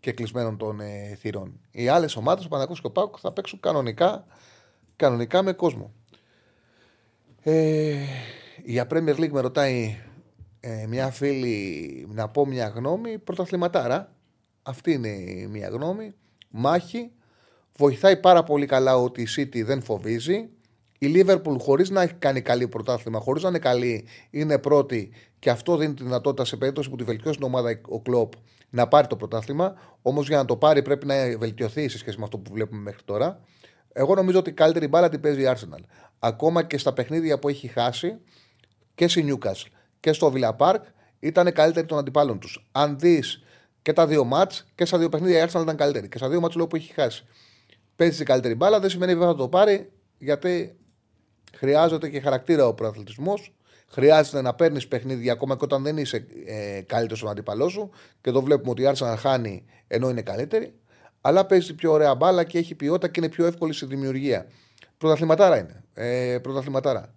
και 0.00 0.12
κλεισμένο 0.12 0.56
των 0.56 0.80
ε, 0.80 1.14
θυρών. 1.18 1.60
Οι 1.70 1.88
άλλες 1.88 2.16
ομάδες, 2.16 2.44
ο 2.44 2.48
Παναναναϊκό 2.48 2.80
και 2.80 2.86
ο 2.86 2.90
Πάκος, 2.90 3.20
θα 3.20 3.32
παίξουν 3.32 3.60
κανονικά, 3.60 4.26
κανονικά 4.96 5.42
με 5.42 5.52
κόσμο. 5.52 5.94
Ε, 7.46 7.94
για 8.64 8.86
Premier 8.90 9.16
League 9.16 9.30
με 9.30 9.40
ρωτάει 9.40 9.96
ε, 10.60 10.86
μια 10.88 11.10
φίλη 11.10 12.06
να 12.10 12.28
πω 12.28 12.46
μια 12.46 12.68
γνώμη, 12.68 13.18
πρωταθληματάρα. 13.18 14.12
Αυτή 14.62 14.92
είναι 14.92 15.16
μια 15.50 15.68
γνώμη. 15.68 16.14
Μάχη. 16.50 17.10
Βοηθάει 17.76 18.16
πάρα 18.16 18.42
πολύ 18.42 18.66
καλά 18.66 18.96
ότι 18.96 19.22
η 19.22 19.26
City 19.36 19.64
δεν 19.64 19.82
φοβίζει. 19.82 20.48
Η 20.98 21.12
Liverpool 21.14 21.56
χωρίς 21.58 21.90
να 21.90 22.02
έχει 22.02 22.14
κάνει 22.14 22.40
καλή 22.40 22.68
πρωτάθλημα, 22.68 23.20
χωρίς 23.20 23.42
να 23.42 23.48
είναι 23.48 23.58
καλή, 23.58 24.06
είναι 24.30 24.58
πρώτη 24.58 25.10
και 25.38 25.50
αυτό 25.50 25.76
δίνει 25.76 25.94
τη 25.94 26.02
δυνατότητα 26.02 26.44
σε 26.44 26.56
περίπτωση 26.56 26.90
που 26.90 26.96
τη 26.96 27.04
βελτιώσει 27.04 27.38
την 27.38 27.46
ομάδα 27.46 27.80
ο 27.88 28.00
Κλοπ 28.00 28.32
να 28.70 28.88
πάρει 28.88 29.06
το 29.06 29.16
πρωτάθλημα. 29.16 29.74
Όμως 30.02 30.28
για 30.28 30.36
να 30.36 30.44
το 30.44 30.56
πάρει 30.56 30.82
πρέπει 30.82 31.06
να 31.06 31.14
βελτιωθεί 31.38 31.88
σε 31.88 31.98
σχέση 31.98 32.18
με 32.18 32.24
αυτό 32.24 32.38
που 32.38 32.52
βλέπουμε 32.52 32.80
μέχρι 32.80 33.02
τώρα. 33.04 33.40
Εγώ 33.92 34.14
νομίζω 34.14 34.38
ότι 34.38 34.50
η 34.50 34.52
καλύτερη 34.52 34.88
μπάλα 34.88 35.08
την 35.08 35.20
παίζει 35.20 35.42
η 35.42 35.46
Arsenal. 35.48 35.80
Ακόμα 36.26 36.62
και 36.62 36.78
στα 36.78 36.92
παιχνίδια 36.92 37.38
που 37.38 37.48
έχει 37.48 37.68
χάσει 37.68 38.18
και 38.94 39.08
στη 39.08 39.24
Newcastle 39.28 39.70
και 40.00 40.12
στο 40.12 40.32
Villa 40.34 40.56
Park 40.56 40.80
ήταν 41.20 41.52
καλύτεροι 41.52 41.86
των 41.86 41.98
αντιπάλων 41.98 42.38
τους. 42.38 42.68
Αν 42.72 42.98
δεις 42.98 43.42
και 43.82 43.92
τα 43.92 44.06
δύο 44.06 44.24
μάτς 44.24 44.66
και 44.74 44.84
στα 44.84 44.98
δύο 44.98 45.08
παιχνίδια 45.08 45.42
η 45.42 45.46
Arsenal 45.48 45.62
ήταν 45.62 45.76
καλύτερη. 45.76 46.08
Και 46.08 46.18
στα 46.18 46.28
δύο 46.28 46.40
μάτς 46.40 46.54
λόγω 46.54 46.68
που 46.68 46.76
έχει 46.76 46.92
χάσει. 46.92 47.26
Παίζει 47.96 48.16
την 48.16 48.26
καλύτερη 48.26 48.54
μπάλα, 48.54 48.80
δεν 48.80 48.90
σημαίνει 48.90 49.12
βέβαια 49.12 49.28
θα 49.28 49.34
το 49.34 49.48
πάρει, 49.48 49.92
γιατί 50.18 50.76
χρειάζεται 51.56 52.08
και 52.08 52.20
χαρακτήρα 52.20 52.66
ο 52.66 52.74
προαθλητισμός. 52.74 53.54
Χρειάζεται 53.88 54.42
να 54.42 54.54
παίρνεις 54.54 54.88
παιχνίδια 54.88 55.32
ακόμα 55.32 55.56
και 55.56 55.64
όταν 55.64 55.82
δεν 55.82 55.96
είσαι 55.96 56.26
ε, 56.46 56.80
καλύτερος 56.80 57.18
στον 57.18 57.30
αντίπαλό 57.30 57.68
σου. 57.68 57.90
Και 58.20 58.30
εδώ 58.30 58.42
βλέπουμε 58.42 58.70
ότι 58.70 58.82
η 58.82 58.92
Arsenal 58.94 59.14
χάνει 59.18 59.64
ενώ 59.86 60.10
είναι 60.10 60.22
καλύτερη. 60.22 60.74
Αλλά 61.20 61.46
παίζει 61.46 61.74
πιο 61.74 61.92
ωραία 61.92 62.14
μπάλα 62.14 62.44
και 62.44 62.58
έχει 62.58 62.74
ποιότητα 62.74 63.08
και 63.08 63.20
είναι 63.20 63.28
πιο 63.28 63.46
εύκολη 63.46 63.72
στη 63.72 63.86
δημιουργία. 63.86 64.46
Πρωταθληματάρα 65.04 65.58
είναι. 65.58 65.84
Ε, 65.94 66.38
πρωταθληματάρα. 66.38 67.14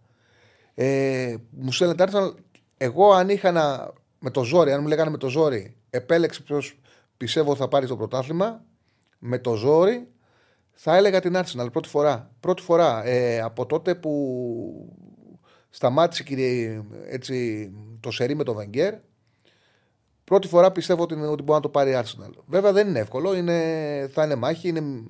Ε, 0.74 1.36
μου 1.50 1.72
στέλνετε 1.72 2.06
Arsenal 2.08 2.34
εγώ 2.78 3.12
αν 3.12 3.30
είχα 3.30 3.52
να, 3.52 3.94
με 4.20 4.30
το 4.30 4.44
ζόρι, 4.44 4.72
αν 4.72 4.82
μου 4.82 4.88
λέγανε 4.88 5.10
με 5.10 5.18
το 5.18 5.28
ζόρι, 5.28 5.76
επέλεξε 5.90 6.42
ποιος 6.42 6.80
πιστεύω 7.18 7.56
θα 7.56 7.68
πάρει 7.68 7.88
το 7.88 7.98
πρωτάθλημα, 7.98 8.64
με 9.20 9.40
το 9.40 9.56
ζόρι 9.56 10.08
θα 10.72 10.96
έλεγα 10.96 11.20
την 11.20 11.36
Arsenal 11.36 11.68
πρώτη 11.72 11.88
φορά. 11.88 12.32
Πρώτη 12.40 12.62
φορά 12.62 13.06
ε, 13.06 13.40
από 13.40 13.66
τότε 13.66 13.96
που 13.96 14.96
σταμάτησε 15.70 16.24
κύριε, 16.24 16.82
έτσι, 17.10 17.72
το 18.00 18.12
σερί 18.12 18.36
με 18.36 18.44
τον 18.44 18.56
Βενγκέρ. 18.56 18.94
Πρώτη 20.24 20.48
φορά 20.48 20.72
πιστεύω 20.72 21.04
ότι, 21.04 21.14
ότι 21.14 21.44
μπορεί 21.44 21.52
να 21.52 21.60
το 21.60 21.70
πάρει 21.70 21.92
η 21.92 21.98
Arsenal. 21.98 22.32
Βέβαια 22.46 22.72
δεν 22.72 22.88
είναι 22.88 23.00
εύκολο, 23.00 23.36
είναι, 23.36 24.10
θα 24.14 24.24
είναι 24.24 24.36
μάχη, 24.36 24.68
είναι 24.68 25.04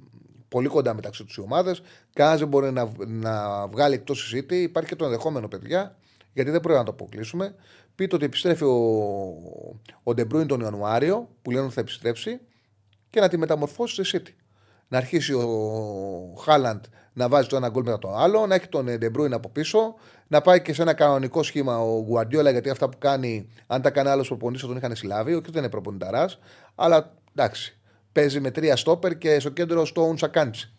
πολύ 0.50 0.68
κοντά 0.68 0.93
μεταξύ 0.93 1.24
τους 1.24 1.36
οι 1.36 1.41
ομάδες. 1.41 1.82
Κανένα 2.14 2.38
δεν 2.38 2.48
μπορεί 2.48 2.72
να, 2.72 2.91
να 3.08 3.68
βγάλει 3.68 3.93
εκτός 3.93 4.20
συζήτηση. 4.20 4.62
Υπάρχει 4.62 4.89
και 4.89 4.95
το 4.95 5.06
ενδεχόμενο, 5.06 5.48
παιδιά, 5.48 5.95
γιατί 6.34 6.50
δεν 6.52 6.60
πρέπει 6.60 6.78
να 6.78 6.84
το 6.84 6.91
αποκλείσουμε. 6.91 7.56
Πείτε 7.95 8.16
ότι 8.16 8.26
επιστρέφει 8.26 8.64
ο, 8.64 8.76
ο 10.04 10.14
Ντεμπρούιν 10.14 10.48
τον 10.48 10.60
Ιανουάριο, 10.60 11.30
που 11.41 11.52
λένε 11.52 11.66
ότι 11.66 11.74
θα 11.74 11.82
επιστρέψει, 11.82 12.39
και 13.10 13.20
να 13.20 13.28
τη 13.28 13.38
μεταμορφώσει 13.38 14.04
στη 14.04 14.22
City. 14.26 14.34
Να 14.88 14.98
αρχίσει 14.98 15.34
ο 15.34 16.34
Χάλαντ 16.39 16.84
να 17.14 17.30
βάζει 17.30 17.48
το 17.48 17.56
ένα 17.56 17.70
γκολ 17.70 17.84
μετά 17.84 18.00
το 18.00 18.14
άλλο, 18.16 18.45
να 18.45 18.56
έχει 18.56 18.68
τον 18.68 18.86
Ντεμπρούιν 18.98 19.34
από 19.34 19.50
πίσω, 19.50 19.95
να 20.28 20.41
πάει 20.41 20.62
και 20.62 20.74
σε 20.74 20.82
ένα 20.82 20.93
κανονικό 20.93 21.43
σχήμα 21.43 21.80
ο 21.80 22.00
Γουαρδιόλα, 22.00 22.52
γιατί 22.52 22.70
αυτά 22.70 22.89
που 22.89 22.98
κάνει, 22.98 23.50
αν 23.68 23.82
τα 23.82 23.89
κάνει 23.89 24.10
άλλος 24.10 24.28
προπονητής, 24.28 24.68
τον 24.68 24.78
είχαν 24.78 24.95
συλλάβει, 24.95 25.34
όχι 25.34 25.52
δεν 25.52 25.62
είναι 25.62 25.70
προπονηταράς, 25.70 26.39
αλλά 26.76 27.14
εντάξει. 27.36 27.77
Παίζει 28.18 28.39
με 28.39 28.51
τρία 28.51 28.76
στόπερ 28.76 29.18
και 29.18 29.39
στο 29.39 29.49
κέντρο 29.49 29.86
στο 29.86 30.01
Ουνσακάντσι. 30.01 30.74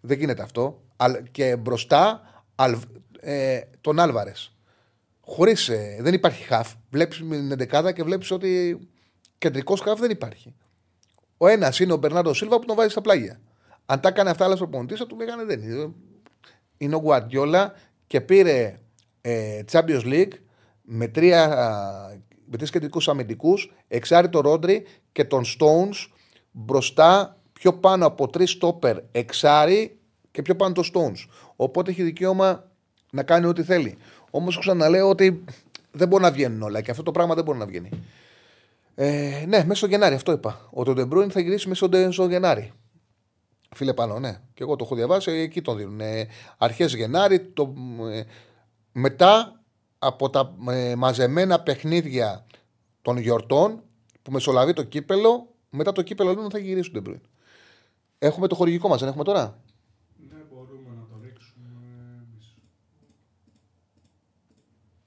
Δεν 0.00 0.18
γίνεται 0.18 0.42
αυτό. 0.42 0.82
Και 1.30 1.56
μπροστά 1.56 2.22
Αλβ, 2.54 2.82
ε, 3.20 3.60
τον 3.80 3.98
Άλβαρες. 4.00 4.56
Χωρίς. 5.20 5.68
Ε, 5.68 5.98
δεν 6.00 6.14
υπάρχει 6.14 6.42
χαφ. 6.42 6.72
Βλέπεις 6.90 7.16
την 7.16 7.56
δεκάδα 7.56 7.92
και 7.92 8.02
βλέπεις 8.02 8.30
ότι 8.30 8.78
κεντρικός 9.38 9.80
χαφ 9.80 10.00
δεν 10.00 10.10
υπάρχει. 10.10 10.54
Ο 11.36 11.46
ένας 11.46 11.80
είναι 11.80 11.92
ο 11.92 11.96
Μπερνάρντο 11.96 12.34
Σίλβα 12.34 12.58
που 12.58 12.64
τον 12.64 12.76
βάζει 12.76 12.90
στα 12.90 13.00
πλάγια. 13.00 13.40
Αν 13.86 14.00
τα 14.00 14.08
έκανε 14.08 14.30
αυτά 14.30 14.44
άλλα 14.44 14.56
προπονητής, 14.56 14.98
θα 14.98 15.06
του 15.06 15.16
λέγανε 15.16 15.44
δεν 15.44 15.62
είναι. 15.62 15.92
Είναι 16.76 16.94
ο 16.94 16.98
Γουαρδιόλα 16.98 17.74
και 18.06 18.20
πήρε 18.20 18.80
ε, 19.20 19.60
Champions 19.70 20.04
League 20.04 20.32
με 20.82 21.08
τρία 21.08 21.48
με 22.44 22.56
τρεις 22.56 22.70
κεντρικούς 22.70 23.08
αμυντικούς, 23.08 23.72
εξάρι 23.88 24.28
τον 24.28 24.40
Ρόντρι 24.40 24.86
και 25.12 25.24
τον 25.24 25.44
Stones 25.44 26.11
μπροστά 26.52 27.36
πιο 27.52 27.72
πάνω 27.72 28.06
από 28.06 28.28
τρεις 28.28 28.50
στόπερ 28.50 28.96
εξάρι 29.12 29.98
και 30.30 30.42
πιο 30.42 30.56
πάνω 30.56 30.74
το 30.74 30.82
Stones. 30.94 31.28
Οπότε 31.56 31.90
έχει 31.90 32.02
δικαίωμα 32.02 32.70
να 33.10 33.22
κάνει 33.22 33.46
ό,τι 33.46 33.62
θέλει. 33.62 33.96
Όμως 34.30 34.58
ξαναλέω 34.58 35.08
ότι 35.08 35.44
δεν 35.90 36.08
μπορεί 36.08 36.22
να 36.22 36.30
βγαίνουν 36.30 36.62
όλα 36.62 36.80
και 36.80 36.90
αυτό 36.90 37.02
το 37.02 37.10
πράγμα 37.10 37.34
δεν 37.34 37.44
μπορεί 37.44 37.58
να 37.58 37.66
βγαίνει. 37.66 37.88
Ε, 38.94 39.44
ναι, 39.48 39.64
μέσα 39.64 39.74
στο 39.74 39.86
Γενάρη, 39.86 40.14
αυτό 40.14 40.32
είπα. 40.32 40.68
Ότι 40.70 40.90
ο 40.90 40.94
Ντεμπρούιν 40.94 41.30
θα 41.30 41.40
γυρίσει 41.40 41.68
μέσα 41.68 41.88
στο 42.10 42.28
Γενάρη. 42.28 42.72
Φίλε 43.74 43.94
Πάνο, 43.94 44.18
ναι. 44.18 44.38
Και 44.54 44.62
εγώ 44.62 44.76
το 44.76 44.84
έχω 44.84 44.94
διαβάσει, 44.94 45.30
εκεί 45.30 45.62
τον 45.62 45.76
δίνουν. 45.76 46.00
Ε, 46.00 46.26
Αρχές 46.58 46.94
Γενάρη, 46.94 47.40
το, 47.40 47.74
ε, 48.12 48.22
μετά 48.92 49.60
από 49.98 50.30
τα 50.30 50.54
ε, 50.70 50.94
μαζεμένα 50.94 51.60
παιχνίδια 51.60 52.46
των 53.02 53.16
γιορτών 53.16 53.82
που 54.22 54.30
μεσολαβεί 54.30 54.72
το 54.72 54.82
κύπελο, 54.82 55.51
μετά 55.72 55.92
το 55.92 56.02
κύπελο 56.02 56.34
λένε 56.34 56.48
θα 56.50 56.58
γυρίσουν 56.58 56.92
Ντεμπρούιν. 56.92 57.20
Έχουμε 58.18 58.46
το 58.46 58.54
χορηγικό 58.54 58.88
μας, 58.88 59.00
δεν 59.00 59.08
έχουμε 59.08 59.24
τώρα; 59.24 59.62
Ναι, 60.28 60.36
μπορούμε 60.50 60.94
να 60.94 61.06
το 61.06 61.20
ρίξουμε. 61.22 61.68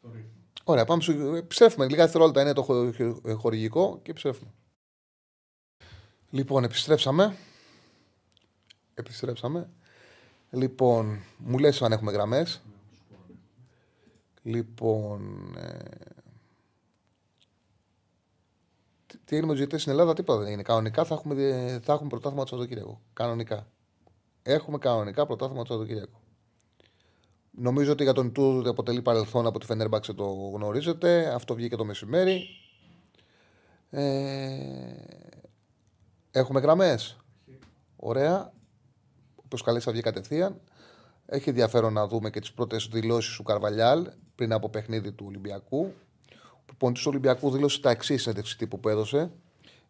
Το 0.02 0.08
ρίχνουμε. 0.08 0.32
Ωραία, 0.64 0.86
πάμε 0.86 1.02
στο. 1.02 1.14
Ψεύουμε. 1.48 1.86
Λίγα 1.88 2.04
δευτερόλεπτα 2.04 2.42
είναι 2.42 2.54
το 2.54 2.64
χο- 2.64 3.38
χορηγικό 3.38 4.00
και 4.04 4.14
ψεύουμε. 4.14 4.52
Λοιπόν, 6.30 6.64
επιστρέψαμε. 6.64 7.36
Επιστρέψαμε. 8.94 9.70
Λοιπόν, 10.52 11.20
μου 11.38 11.58
λες 11.58 11.82
αν 11.82 11.92
έχουμε 11.92 12.12
γραμμές. 12.12 12.62
Λοιπόν, 14.44 15.54
ε... 15.58 15.78
τι- 19.26 19.32
τι 19.32 19.36
έγινε 19.36 19.48
με 19.48 19.52
του 19.52 19.58
διαιτητέ 19.58 19.78
στην 19.78 19.92
Ελλάδα, 19.92 20.14
τίποτα 20.14 20.44
δεν 20.44 20.52
είναι. 20.52 20.62
Κανονικά 20.62 21.04
θα 21.04 21.14
έχουμε, 21.14 21.36
δι- 21.36 21.84
θα 21.84 21.94
έχουμε 21.94 22.10
πρωτάθλημα 22.10 22.44
το 22.44 22.50
Σαββατοκύριακο. 22.50 23.02
Κανονικά. 23.14 23.68
Έχουμε 24.44 24.78
κανονικά 24.78 25.26
πρωτάθλημα 25.26 25.62
το 25.64 25.68
Σαββατοκύριακο. 25.74 26.20
Νομίζω 27.52 27.92
ότι 27.92 28.04
για 28.04 28.14
τον 28.14 28.32
Τούρ 28.32 28.58
ότι 28.60 28.70
αποτελεί 28.70 29.02
παρελθόν 29.02 29.46
από 29.46 29.60
τη 29.60 29.66
Φενέρμπαξε 29.66 30.14
το 30.14 30.26
γνωρίζετε. 30.54 31.34
Αυτό 31.34 31.56
βγήκε 31.56 31.76
το 31.76 31.86
μεσημέρι. 31.86 32.48
Ε... 33.90 34.96
Έχουμε 36.32 36.60
γραμμές. 36.60 37.18
Ωραία. 37.96 38.54
Όπως 39.36 39.62
καλέ 39.62 39.80
θα 39.80 39.92
βγει 39.92 40.02
κατευθείαν. 40.02 40.62
Έχει 41.26 41.50
ενδιαφέρον 41.50 41.94
να 41.94 42.08
δούμε 42.08 42.30
και 42.30 42.40
τις 42.40 42.54
πρώτες 42.54 42.88
δηλώσεις 42.92 43.36
του 43.36 43.44
Καρβαλιάλ 43.44 44.08
πριν 44.36 44.54
από 44.54 44.70
παιχνίδι 44.70 45.12
του 45.12 45.26
Ολυμπιακού. 45.28 45.94
Ο 46.66 46.78
προπονητή 46.78 47.00
του 47.02 47.10
Ολυμπιακού 47.10 47.52
δήλωσε 47.52 47.82
τα 47.82 47.90
εξής 47.90 48.22
συνέντευξη 48.22 48.58
τύπου 48.58 48.80
που 48.80 48.90
έδωσε. 48.90 49.32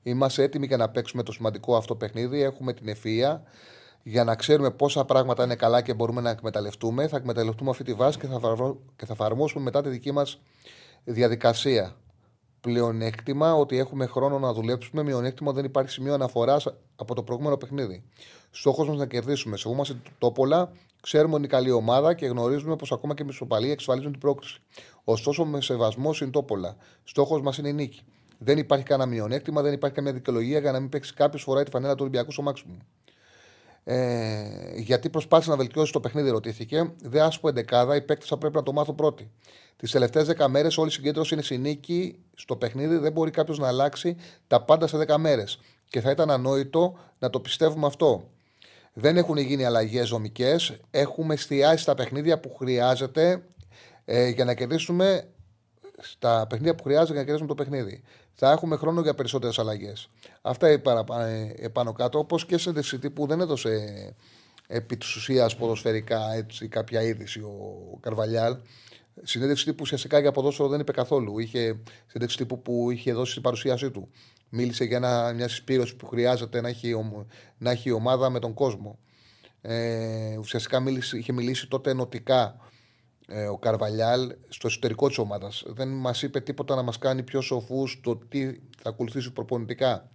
Είμαστε 0.04 0.44
έτοιμοι 0.44 0.66
για 0.66 0.78
να 0.78 0.90
παίξουμε 0.90 1.24
το 1.24 1.32
σημαντικό 1.32 1.76
αυτό 1.76 1.96
παιχνίδι. 1.96 2.42
Έχουμε 2.42 2.74
την 2.74 2.88
ευφυα 2.88 3.44
για 4.04 4.24
να 4.24 4.36
ξέρουμε 4.36 4.72
πόσα 4.72 5.06
πράγματα 5.06 5.44
είναι 5.44 5.56
καλά 5.56 5.82
και 5.82 5.94
μπορούμε 5.94 6.22
να 6.22 6.30
εκμεταλλευτούμε. 6.30 7.08
Θα 7.08 7.18
εκμεταλλευτούμε 7.18 7.70
αυτή 7.70 7.84
τη 7.84 7.94
βάση 7.94 8.20
και 8.20 8.28
θα, 8.28 8.40
φαρμο- 8.40 8.80
και 8.96 9.06
θα 9.06 9.14
εφαρμόσουμε 9.14 9.64
μετά 9.64 9.82
τη 9.82 9.90
δική 9.90 10.12
μας 10.12 10.42
διαδικασία. 11.04 11.96
Πλεονέκτημα 12.66 13.54
ότι 13.54 13.78
έχουμε 13.78 14.06
χρόνο 14.06 14.40
να 14.40 14.54
δουλέψουμε. 14.54 15.04
Μειονέκτημα 15.04 15.52
δεν 15.52 15.66
υπάρχει 15.66 15.92
σημείο 15.92 16.14
αναφοράς 16.14 16.68
από 16.96 17.16
το 17.16 17.24
προηγούμενο 17.24 17.58
παιχνίδι. 17.58 18.04
Στόχος 18.52 18.88
μας 18.88 18.98
να 18.98 19.06
κερδίσουμε. 19.06 19.58
Σεβόμαστε 19.58 19.94
την 19.94 20.14
Τόπολα, 20.18 20.72
ξέρουμε 21.02 21.34
ότι 21.34 21.44
είναι 21.44 21.52
καλή 21.52 21.72
ομάδα 21.72 22.14
και 22.14 22.26
γνωρίζουμε 22.26 22.76
πως 22.76 22.92
ακόμα 22.92 23.14
και 23.14 23.24
με 23.24 23.30
ισοπαλία 23.32 23.72
εξασφαλίζουν 23.72 24.12
την 24.12 24.20
πρόκληση. 24.20 24.62
Ωστόσο, 25.04 25.46
με 25.46 25.62
σεβασμό 25.62 26.14
είναι 26.22 26.32
Τόπολα. 26.32 26.76
Στόχος 27.04 27.42
μας 27.42 27.58
είναι 27.58 27.70
η 27.70 27.74
νίκη. 27.74 28.02
Δεν 28.38 28.58
υπάρχει 28.58 28.86
κανένα 28.86 29.10
μειονέκτημα, 29.10 29.62
δεν 29.62 29.74
υπάρχει 29.74 29.96
καμία 29.96 30.14
δικαιολογία 30.14 30.60
για 30.60 30.72
να 30.72 30.80
μην 30.80 30.90
παίξει 30.90 31.14
κάποιος 31.14 31.44
φορά 31.44 31.64
τη 31.64 31.70
φανέλα 31.72 31.94
του 31.94 32.02
Ολυμπιακού 32.02 32.32
στο 32.32 32.42
μάξιμου. 32.42 32.78
Ε, 33.88 34.46
γιατί 34.76 35.10
προσπάθησε 35.10 35.50
να 35.50 35.56
βελτιώσει 35.56 35.92
το 35.92 36.00
παιχνίδι, 36.00 36.30
ρωτήθηκε. 36.30 36.92
Δεν 37.02 37.22
άσπω 37.22 37.48
εντεκάδα, 37.48 37.96
οι 37.96 38.02
παίκτες 38.02 38.28
θα 38.28 38.38
πρέπει 38.38 38.56
να 38.56 38.64
το 38.64 38.74
μάθουν 38.74 38.96
πρώτοι. 38.96 39.32
Τις 39.78 39.92
τελευταίες 39.92 40.28
10 40.38 40.48
μέρες 40.48 40.78
όλη 40.78 40.90
η 40.90 40.92
συγκέντρωση 40.92 41.34
είναι 41.34 41.44
στη 41.44 41.58
νίκη 41.58 42.20
στο 42.36 42.56
παιχνίδι. 42.56 42.98
Δεν 42.98 43.12
μπορεί 43.12 43.32
κάποιος 43.32 43.60
να 43.60 43.68
αλλάξει 43.68 44.16
τα 44.48 44.62
πάντα 44.62 44.88
σε 44.88 44.98
10 45.08 45.18
μέρες. 45.18 45.60
Και 45.88 46.02
θα 46.02 46.12
ήταν 46.12 46.32
ανόητο 46.32 46.98
να 47.20 47.30
το 47.30 47.40
πιστεύουμε 47.40 47.88
αυτό. 47.88 48.30
Δεν 48.94 49.18
έχουν 49.18 49.38
γίνει 49.38 49.66
αλλαγές 49.66 50.10
δομικές. 50.10 50.74
Έχουμε 50.92 51.34
εστιάσει 51.34 51.82
στα 51.82 51.96
παιχνίδια 51.96 52.40
που 52.40 52.56
χρειάζεται 52.56 53.44
ε, 54.06 54.28
για 54.28 54.46
να 54.46 54.54
κερδίσουμε 54.54 55.28
στα 56.00 56.48
παιχνίδια 56.50 56.76
που 56.76 56.84
χρειάζεται 56.84 57.12
για 57.12 57.20
να 57.22 57.26
κερδίσουμε 57.28 57.56
το 57.56 57.64
παιχνίδι. 57.64 58.04
Θα 58.34 58.52
έχουμε 58.52 58.76
χρόνο 58.76 59.02
για 59.02 59.14
περισσότερες 59.16 59.60
αλλαγές. 59.60 60.10
Αυτά 60.42 60.68
είναι 60.70 60.78
παραπα- 60.78 61.26
ε, 61.26 61.56
επάνω 61.58 61.92
κάτω. 61.94 62.20
Όπως 62.20 62.46
και 62.46 62.58
σε 62.58 62.72
δεξιτή 62.72 63.10
που 63.10 63.28
δεν 63.28 63.40
έδωσε 63.42 64.14
επί 64.68 64.98
της 64.98 65.16
ουσίας 65.16 65.56
ποδοσφαιρικά 65.56 66.34
έτσι, 66.34 66.68
κάποια 66.68 67.02
είδηση 67.02 67.40
ο 67.40 67.98
Καρβαλιάλ. 68.00 68.58
Συνέντευξη 69.24 69.66
τύπου 69.66 69.78
ουσιαστικά 69.82 70.20
για 70.20 70.32
ποδόσφαιρο 70.32 70.68
δεν 70.70 70.80
είπε 70.80 70.92
καθόλου. 70.92 71.40
Είχε 71.40 71.60
συνέντευξη 72.06 72.38
τύπου 72.38 72.62
που 72.62 72.92
είχε 72.92 73.14
δώσει 73.14 73.32
στην 73.32 73.44
παρουσίασή 73.44 73.92
του. 73.92 74.10
Μίλησε 74.50 74.84
για 74.84 74.98
ένα, 74.98 75.34
μια 75.34 75.48
συσπήρωση 75.48 75.96
που 75.96 76.08
χρειάζεται 76.08 76.62
να 76.62 76.68
έχει, 76.68 76.88
η 76.88 76.94
ομ- 76.94 77.26
να 77.58 77.72
έχει 77.72 77.90
η 77.90 77.92
ομάδα 77.92 78.30
με 78.30 78.40
τον 78.40 78.54
κόσμο. 78.54 79.00
Ε, 79.62 80.38
ουσιαστικά 80.38 80.80
μίλησε, 80.80 81.18
είχε 81.18 81.32
μιλήσει 81.34 81.68
τότε 81.68 81.90
ενωτικά 81.90 82.58
ε, 83.28 83.48
ο 83.48 83.58
Καρβαλιάλ 83.58 84.36
στο 84.48 84.68
εσωτερικό 84.68 85.08
της 85.08 85.18
ομάδας. 85.18 85.64
Δεν 85.68 85.88
μας 85.88 86.22
είπε 86.22 86.40
τίποτα 86.40 86.76
να 86.76 86.82
μας 86.82 86.98
κάνει 86.98 87.24
πιο 87.24 87.42
σοφούς 87.42 88.00
το 88.04 88.16
τι 88.16 88.46
θα 88.54 88.90
ακολουθήσει 88.90 89.32
προπονητικά. 89.32 90.10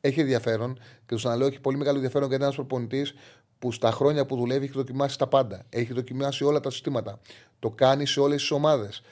Έχει 0.00 0.20
ενδιαφέρον 0.20 0.74
και 0.74 0.80
του 1.06 1.16
ξαναλέω: 1.16 1.46
έχει 1.46 1.60
πολύ 1.60 1.76
μεγάλο 1.76 1.96
ενδιαφέρον 1.96 2.28
γιατί 2.28 2.42
είναι 2.42 2.52
ένας 2.52 2.66
προπονητής 2.66 3.14
που 3.58 3.72
στα 3.72 3.90
χρόνια 3.90 4.26
που 4.26 4.36
δουλεύει 4.36 4.64
έχει 4.64 4.74
δοκιμάσει 4.74 5.18
τα 5.18 5.26
πάντα. 5.26 5.62
Έχει 5.68 5.92
δοκιμάσει 5.92 6.44
όλα 6.44 6.60
τα 6.60 6.70
συστήματα. 6.70 7.20
Το 7.58 7.70
κάνει 7.70 8.06
σε 8.06 8.20
όλες 8.20 8.40
τις 8.40 8.50
ομάδες. 8.50 9.02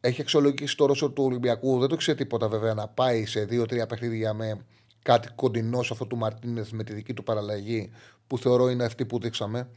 Έχει 0.00 0.20
αξιολογήσει 0.20 0.76
το 0.76 0.86
ρόσο 0.86 1.10
του 1.10 1.24
Ολυμπιακού. 1.24 1.78
Δεν 1.78 1.88
το 1.88 1.96
ξέρει 1.96 2.16
τίποτα 2.16 2.48
βέβαια 2.48 2.74
να 2.74 2.88
πάει 2.88 3.26
σε 3.26 3.44
δύο-τρία 3.44 3.86
παιχνίδια 3.86 4.34
με 4.34 4.64
κάτι 5.02 5.28
κοντινό 5.34 5.82
σε 5.82 5.88
αυτό 5.92 6.06
του 6.06 6.16
Μαρτίνεθ 6.16 6.70
με 6.70 6.84
τη 6.84 6.92
δική 6.92 7.14
του 7.14 7.22
παραλλαγή 7.22 7.90
που 8.26 8.38
θεωρώ 8.38 8.68
είναι 8.70 8.84
αυτή 8.84 9.06
που 9.06 9.18
δείξαμε 9.18 9.68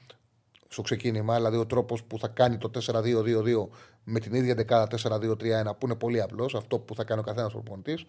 στο 0.70 0.82
ξεκίνημα. 0.82 1.36
Δηλαδή 1.36 1.58
ο 1.58 1.66
τρόπος 1.66 2.04
που 2.04 2.20
θα 2.20 2.28
κάνει 2.28 2.58
το 2.58 2.72
4-2-2-2 2.86 3.68
με 4.04 4.20
την 4.20 4.34
ίδια 4.34 4.56
δεκάδα 4.56 4.88
4-2-3-1 5.04 5.38
που 5.78 5.86
είναι 5.86 5.96
πολύ 5.96 6.22
απλός, 6.22 6.56
αυτό 6.56 6.80
που 6.80 6.96
θα 6.96 7.04
κάνει 7.04 7.20
ο 7.20 7.24
καθένας 7.24 7.52
προπονητής. 7.52 8.06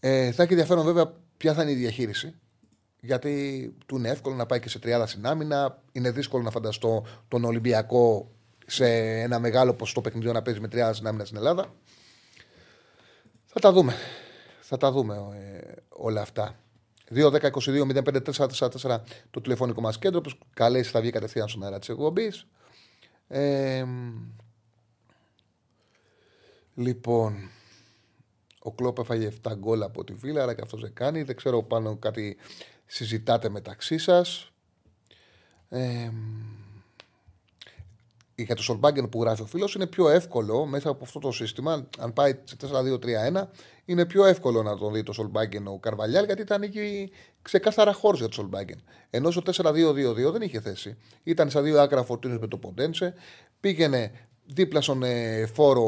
Ε, 0.00 0.32
θα 0.32 0.42
έχει 0.42 0.52
ενδιαφέρον 0.52 0.84
βέβαια 0.84 1.12
ποια 1.36 1.54
θα 1.54 1.62
είναι 1.62 1.70
η 1.70 1.74
διαχείριση. 1.74 2.34
Γιατί 3.00 3.74
του 3.86 3.96
είναι 3.96 4.08
εύκολο 4.08 4.34
να 4.34 4.46
πάει 4.46 4.60
και 4.60 4.68
σε 4.68 4.78
τριάδα 4.78 5.06
στην 5.06 5.26
άμυνα. 5.26 5.82
Είναι 5.92 6.10
δύσκολο 6.10 6.42
να 6.42 6.50
φανταστώ 6.50 7.04
τον 7.28 7.44
Ολυμπιακό 7.44 8.30
σε 8.66 8.86
ένα 9.20 9.38
μεγάλο 9.38 9.74
ποσοστό 9.74 10.00
παιχνιδιών 10.00 10.34
να 10.34 10.42
παίζει 10.42 10.60
με 10.60 10.68
τριάδα 10.68 10.92
στην 10.92 11.06
άμυνα 11.06 11.24
στην 11.24 11.36
Ελλάδα. 11.36 11.74
Θα 13.46 13.60
τα 13.60 13.72
δούμε. 13.72 13.94
Θα 14.60 14.76
τα 14.76 14.92
δούμε 14.92 15.14
ε, 15.14 15.72
όλα 15.88 16.20
αυτά. 16.20 16.56
2-10-22-05-4-4 17.14 19.00
το 19.30 19.40
τηλεφωνικό 19.40 19.80
μας 19.80 19.98
κέντρο. 19.98 20.20
Που 20.20 20.30
καλέσει 20.54 20.90
θα 20.90 21.00
βγει 21.00 21.10
κατευθείαν 21.10 21.48
στον 21.48 21.62
αέρα 21.62 21.78
της 21.78 21.88
εκπομπής. 21.88 22.46
Ε, 23.28 23.84
λοιπόν, 26.74 27.50
ο 28.58 28.72
Κλόπ 28.72 28.98
έφαγε 28.98 29.32
7 29.42 29.52
γκολ 29.54 29.82
από 29.82 30.04
τη 30.04 30.12
Βίλα, 30.12 30.42
αλλά 30.42 30.54
και 30.54 30.62
αυτός 30.62 30.80
δεν 30.80 30.94
κάνει. 30.94 31.22
Δεν 31.22 31.36
ξέρω 31.36 31.62
πάνω 31.62 31.96
κάτι 31.96 32.36
συζητάτε 32.86 33.48
μεταξύ 33.48 33.98
σας. 33.98 34.50
Ε, 35.68 36.10
για 38.42 38.54
το 38.54 38.62
Σολμπάγκεν 38.62 39.08
που 39.08 39.22
γράφει 39.22 39.42
ο 39.42 39.46
φίλος 39.46 39.74
είναι 39.74 39.86
πιο 39.86 40.08
εύκολο 40.08 40.66
μέσα 40.66 40.88
από 40.88 41.04
αυτό 41.04 41.18
το 41.18 41.32
σύστημα. 41.32 41.88
Αν 41.98 42.12
πάει 42.12 42.38
σε 42.44 42.56
4-2-3-1, 43.32 43.42
είναι 43.84 44.06
πιο 44.06 44.24
εύκολο 44.24 44.62
να 44.62 44.76
τον 44.76 44.92
δει 44.92 45.02
το 45.02 45.12
Σολμπάγκεν 45.12 45.66
ο 45.66 45.78
Καρβαλιάλ 45.78 46.24
γιατί 46.24 46.44
θα 46.44 46.54
ανοίγει 46.54 47.10
ξεκάθαρα 47.42 47.92
χώρος 47.92 48.18
για 48.18 48.28
το 48.28 48.34
Σολμπάγκεν. 48.34 48.82
Ενώ 49.10 49.30
στο 49.30 49.42
4-2-2-2 49.52 50.32
δεν 50.32 50.40
είχε 50.40 50.60
θέση. 50.60 50.96
Ήταν 51.22 51.50
στα 51.50 51.62
δύο 51.62 51.80
άκρα 51.80 52.04
φορτίνε 52.04 52.38
με 52.38 52.46
το 52.46 52.56
Ποντένσε. 52.56 53.14
Πήγαινε 53.60 54.10
δίπλα 54.46 54.80
στον 54.80 55.02
ε, 55.02 55.46
φόρο 55.46 55.84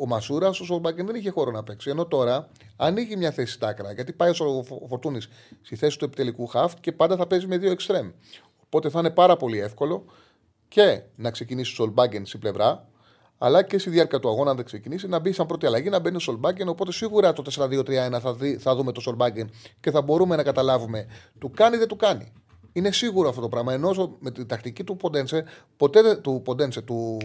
ο 0.00 0.06
Μασούρας. 0.06 0.60
Ο 0.60 0.64
Σολμπάγκεν 0.64 1.06
δεν 1.06 1.14
είχε 1.14 1.30
χώρο 1.30 1.50
να 1.50 1.62
παίξει. 1.62 1.90
Ενώ 1.90 2.06
τώρα 2.06 2.48
ανοίγει 2.76 3.16
μια 3.16 3.30
θέση 3.30 3.52
στα 3.52 3.68
άκρα 3.68 3.92
γιατί 3.92 4.12
πάει 4.12 4.30
ο 4.30 4.64
Φορτούνης 4.88 5.28
στη 5.62 5.76
θέση 5.76 5.98
του 5.98 6.04
επιτελικού 6.04 6.46
χαφτ 6.46 6.78
και 6.80 6.92
πάντα 6.92 7.16
θα 7.16 7.26
παίζει 7.26 7.46
με 7.46 7.58
δύο 7.58 7.70
εξτρέμ. 7.70 8.10
Οπότε 8.64 8.90
θα 8.90 8.98
είναι 8.98 9.10
πάρα 9.10 9.36
πολύ 9.36 9.58
εύκολο 9.60 10.04
και 10.74 11.02
να 11.16 11.30
ξεκινήσει 11.30 11.72
ο 11.72 11.74
Σολμπάγκεν 11.74 12.26
στην 12.26 12.40
πλευρά, 12.40 12.88
αλλά 13.38 13.62
και 13.62 13.78
στη 13.78 13.90
διάρκεια 13.90 14.18
του 14.20 14.28
αγώνα, 14.28 14.50
αν 14.50 14.56
δεν 14.56 14.64
ξεκινήσει, 14.64 15.08
να 15.08 15.18
μπει 15.18 15.32
σαν 15.32 15.46
πρώτη 15.46 15.66
αλλαγή, 15.66 15.88
να 15.88 15.98
μπαίνει 15.98 16.16
ο 16.16 16.18
Σολμπάγκεν. 16.18 16.68
Οπότε 16.68 16.92
σίγουρα 16.92 17.32
το 17.32 17.42
4-2-3-1 17.54 18.18
θα, 18.20 18.34
δει, 18.34 18.56
θα 18.56 18.74
δούμε 18.74 18.92
το 18.92 19.00
Σολμπάγκεν 19.00 19.50
και 19.80 19.90
θα 19.90 20.02
μπορούμε 20.02 20.36
να 20.36 20.42
καταλάβουμε 20.42 21.06
του 21.38 21.50
κάνει 21.50 21.76
δεν 21.76 21.88
του 21.88 21.96
κάνει. 21.96 22.32
Είναι 22.72 22.92
σίγουρο 22.92 23.28
αυτό 23.28 23.40
το 23.40 23.48
πράγμα. 23.48 23.72
Ενώ 23.72 24.16
με 24.18 24.30
την 24.30 24.46
τακτική 24.46 24.84
του 24.84 24.96
Ποντένσε, 24.96 25.44
ποτέ 25.76 26.02
δεν- 26.02 26.22
του 26.22 26.40
Ποντένσε, 26.44 26.80
του, 26.80 27.18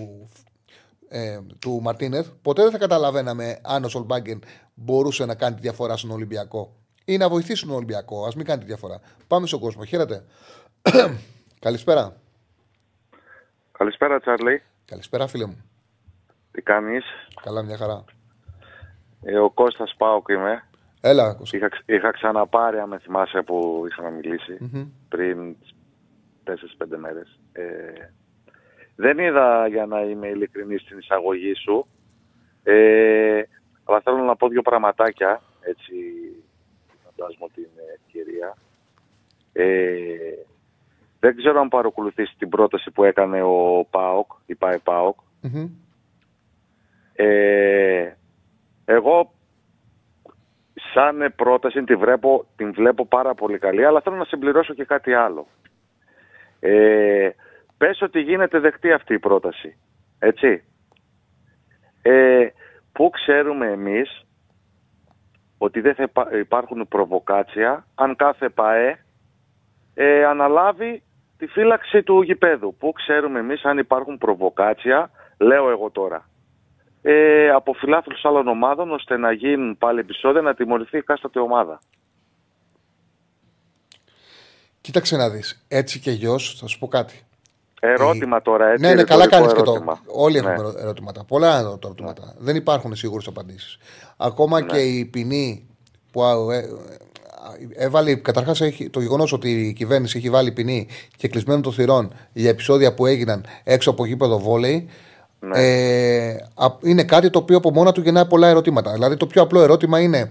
ε, 1.08 1.40
του 1.60 1.80
Μαρτίνεθ, 1.82 2.28
ποτέ 2.42 2.62
δεν 2.62 2.72
θα 2.72 2.78
καταλαβαίναμε 2.78 3.60
αν 3.62 3.84
ο 3.84 3.88
Σολμπάγκεν 3.90 4.40
μπορούσε 4.74 5.26
να 5.26 5.36
κάνει 5.36 5.56
τη 5.56 5.62
διαφορά 5.62 5.98
στον 5.98 6.12
Ολυμπιακό 6.12 6.76
ή 7.06 7.18
να 7.18 7.30
βοηθήσει 7.30 7.66
τον 7.66 7.76
Ολυμπιακό. 7.76 8.26
Α 8.26 8.32
μην 8.36 8.46
κάνει 8.46 8.60
τη 8.60 8.66
διαφορά. 8.66 9.00
Πάμε 9.28 9.48
στον 9.48 9.60
κόσμο. 9.60 9.86
Χαίρετε. 9.86 10.26
Καλησπέρα. 11.60 12.22
Καλησπέρα, 13.80 14.20
Τσάρλι. 14.20 14.62
Καλησπέρα, 14.86 15.28
φίλε 15.28 15.46
μου. 15.46 15.64
Τι 16.52 16.62
κάνεις; 16.62 17.04
Καλά, 17.44 17.64
μια 17.64 17.78
χαρά. 17.78 18.04
Ε, 19.24 19.38
ο 19.38 19.50
Κώστας 19.50 19.94
Πάοκ 19.98 20.30
είμαι. 20.30 20.64
Έλα, 21.02 21.34
Κώστα. 21.34 21.58
Είχα, 21.58 21.70
ξ- 21.70 21.90
είχα 21.90 22.12
ξαναπάρει, 22.12 22.80
αν 22.80 22.90
με 22.90 23.00
θυμάσαι, 23.00 23.42
που 23.42 23.86
είχαμε 23.90 24.12
μιλήσει 24.12 24.58
Μμμ. 24.60 24.88
πριν 25.10 25.56
4-5 26.44 26.98
μέρες. 26.98 27.40
Ε, 27.52 28.12
δεν 28.96 29.18
είδα, 29.20 29.68
για 29.68 29.86
να 29.86 30.02
είμαι 30.02 30.28
ειλικρινής, 30.28 30.84
την 30.84 30.98
εισαγωγή 30.98 31.54
σου. 31.56 31.88
Ε, 32.64 33.42
αλλά 33.84 34.02
θέλω 34.02 34.18
να 34.18 34.36
πω 34.36 34.48
δύο 34.48 34.62
πραγματάκια, 34.62 35.42
έτσι, 35.62 35.94
φαντάζομαι 37.04 37.48
την 37.54 37.68
ευκαιρία. 38.02 38.58
Ε, 39.54 40.34
δεν 41.20 41.36
ξέρω 41.36 41.60
αν 41.60 41.68
παρακολουθήσει 41.68 42.36
την 42.38 42.50
πρόταση 42.50 42.92
που 42.92 43.04
έκανε 43.04 43.42
ο 43.42 43.88
ΠΑΟΚ, 43.90 44.32
η 44.46 44.56
ΠΑΕ 44.56 44.78
ΠΑΟΚ, 44.78 45.20
Μμμ. 45.42 45.70
Ε, 47.14 48.14
εγώ 48.86 49.34
σαν 50.94 51.34
πρόταση 51.36 51.84
τη 51.84 51.96
βλέπω, 51.96 52.46
την 52.56 52.74
βλέπω 52.74 53.06
πάρα 53.06 53.34
πολύ 53.34 53.58
καλή, 53.58 53.86
αλλά 53.86 54.02
θέλω 54.02 54.16
να 54.16 54.26
συμπληρώσω 54.26 54.74
και 54.74 54.86
κάτι 54.86 55.14
άλλο. 55.14 55.48
Ε, 56.60 57.30
πες 57.78 58.02
ότι 58.02 58.20
γίνεται 58.20 58.60
δεκτή 58.60 58.92
αυτή 58.92 59.14
η 59.14 59.20
πρόταση, 59.20 59.78
έτσι. 60.20 60.64
Ε, 62.02 62.48
πού 62.92 63.10
ξέρουμε 63.10 63.68
εμείς 63.68 64.26
ότι 65.58 65.82
δεν 65.82 65.96
θα 65.96 66.04
υπά- 66.04 66.34
υπάρχουν 66.34 66.88
προβοκάτσια 66.88 67.86
αν 67.96 68.16
κάθε 68.16 68.50
ΠΑΕ 68.50 69.06
ε, 69.94 70.26
αναλάβει 70.26 71.04
τη 71.40 71.48
φύλαξη 71.48 72.04
του 72.04 72.22
γηπέδου. 72.22 72.76
Πού 72.80 72.92
ξέρουμε 72.92 73.40
εμείς 73.40 73.64
αν 73.64 73.78
υπάρχουν 73.78 74.18
προβοκάτσια, 74.18 75.12
λέω 75.38 75.70
εγώ 75.70 75.90
τώρα, 75.92 76.30
ε, 77.02 77.50
από 77.50 77.74
φιλάθλους 77.74 78.26
άλλων 78.26 78.48
ομάδων 78.48 78.92
ώστε 78.92 79.18
να 79.18 79.32
γίνουν 79.32 79.78
πάλι 79.78 80.00
επεισόδια 80.00 80.42
να 80.42 80.54
τιμωρηθεί 80.54 80.98
η 80.98 81.02
κάστατη 81.04 81.40
ομάδα. 81.40 81.80
Κοίταξε 84.82 85.16
να 85.16 85.30
δεις. 85.30 85.66
Έτσι 85.68 86.00
και 86.00 86.12
γιος, 86.12 86.58
θα 86.60 86.68
σου 86.68 86.80
πω 86.80 86.88
κάτι. 86.88 87.24
Ερώτημα 87.82 88.42
τώρα, 88.42 88.68
έτσι. 88.70 88.86
ναι, 88.86 88.94
ναι, 88.94 89.04
καλά 89.04 89.24
ρητορικό 89.24 89.30
κάνεις 89.46 89.54
και 89.54 89.62
το. 89.62 89.72
ερώτημα. 89.72 90.02
Όλοι 90.08 90.34
Ναι. 90.34 90.40
έχουμε 90.40 90.54
ερω- 90.68 90.78
ερωτήματα. 90.80 91.24
Πολλά 91.26 91.58
ερωτήματα. 91.58 92.36
Δεν 92.38 92.56
υπάρχουν 92.56 92.96
σίγουρες 92.96 93.28
απαντήσεις. 93.28 93.78
Ακόμα 94.18 94.60
Ναι. 94.60 94.66
και 94.66 94.78
η 94.80 95.06
ποινή 95.06 95.68
που 96.12 96.24
α, 96.24 96.54
ε, 96.56 96.58
ε, 96.58 96.64
έβαλε. 97.74 98.16
Καταρχάς, 98.16 98.62
το 98.92 99.00
γεγονός 99.00 99.34
ότι 99.34 99.52
η 99.68 99.74
κυβέρνηση 99.74 100.18
έχει 100.18 100.30
βάλει 100.30 100.52
ποινή 100.52 100.88
και 101.18 101.28
κλεισμένο 101.28 101.62
των 101.62 101.74
θυρών 101.74 102.14
για 102.34 102.50
επεισόδια 102.50 102.94
που 102.94 103.06
έγιναν 103.06 103.46
έξω 103.64 103.90
από 103.90 104.06
γήπεδο 104.06 104.40
βόλεϊ. 104.40 104.88
Ναι. 105.40 105.60
Ε, 105.60 106.30
α- 106.56 106.78
είναι 106.82 107.04
κάτι 107.04 107.30
το 107.30 107.40
οποίο 107.40 107.58
από 107.58 107.72
μόνα 107.72 107.92
του 107.92 108.02
γεννάει 108.02 108.26
πολλά 108.26 108.48
ερωτήματα. 108.48 108.94
Δηλαδή, 108.94 109.18
το 109.18 109.28
πιο 109.28 109.42
απλό 109.42 109.62
ερώτημα 109.62 110.00
είναι. 110.00 110.30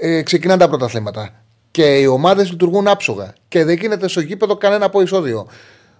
Ε, 0.00 0.22
ξεκινάνε 0.22 0.60
τα 0.60 0.68
πρωταθλήματα 0.68 1.44
και 1.70 1.98
οι 1.98 2.06
ομάδες 2.06 2.50
λειτουργούν 2.50 2.88
άψογα 2.88 3.32
και 3.48 3.64
δεν 3.64 3.76
γίνεται 3.76 4.08
στο 4.08 4.20
γήπεδο 4.20 4.56
κανένα 4.56 4.84
από 4.84 5.00
εισόδιο. 5.00 5.46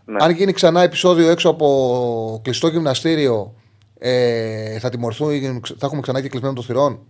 Ναι. 0.05 0.17
Αν 0.21 0.31
γίνει 0.31 0.53
ξανά 0.53 0.83
επεισόδιο 0.83 1.31
έξω 1.31 1.49
από 1.49 2.41
κλειστό 2.45 2.69
γυμναστήριο, 2.69 3.55
ε, 3.99 4.79
θα 4.79 4.89
τιμωρηθούν, 4.89 5.31
ή 5.31 5.61
θα 5.65 5.87
έχουμε 5.87 6.01
ξανά 6.01 6.21
και 6.21 6.29
κλεισμένο 6.29 6.55
των 6.55 6.65
θυρών. 6.65 7.01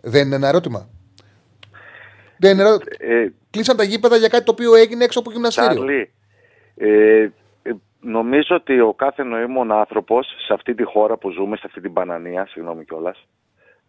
Δεν 0.00 0.26
είναι 0.26 0.34
ένα 0.34 0.48
ερώτημα. 0.48 0.88
Δεν 2.38 2.52
είναι 2.52 2.62
ερώτημα. 2.62 2.96
Ε, 2.98 3.32
Κλείσαν 3.50 3.76
τα 3.76 3.84
γήπεδα 3.84 4.16
για 4.16 4.28
κάτι 4.28 4.44
το 4.44 4.52
οποίο 4.52 4.74
έγινε 4.74 5.04
έξω 5.04 5.18
από 5.18 5.30
γυμναστήριο. 5.30 5.74
Τσάρλι, 5.74 6.12
ε, 6.76 7.28
ε, 7.62 7.72
νομίζω 8.00 8.56
ότι 8.56 8.80
ο 8.80 8.94
κάθε 8.94 9.22
νοήμων 9.22 9.72
άνθρωπος 9.72 10.26
σε 10.46 10.52
αυτή 10.52 10.74
τη 10.74 10.84
χώρα 10.84 11.16
που 11.16 11.30
ζούμε, 11.30 11.56
σε 11.56 11.62
αυτή 11.66 11.80
την 11.80 11.92
Πανανία, 11.92 12.46
συγγνώμη 12.46 12.84
κιόλας, 12.84 13.28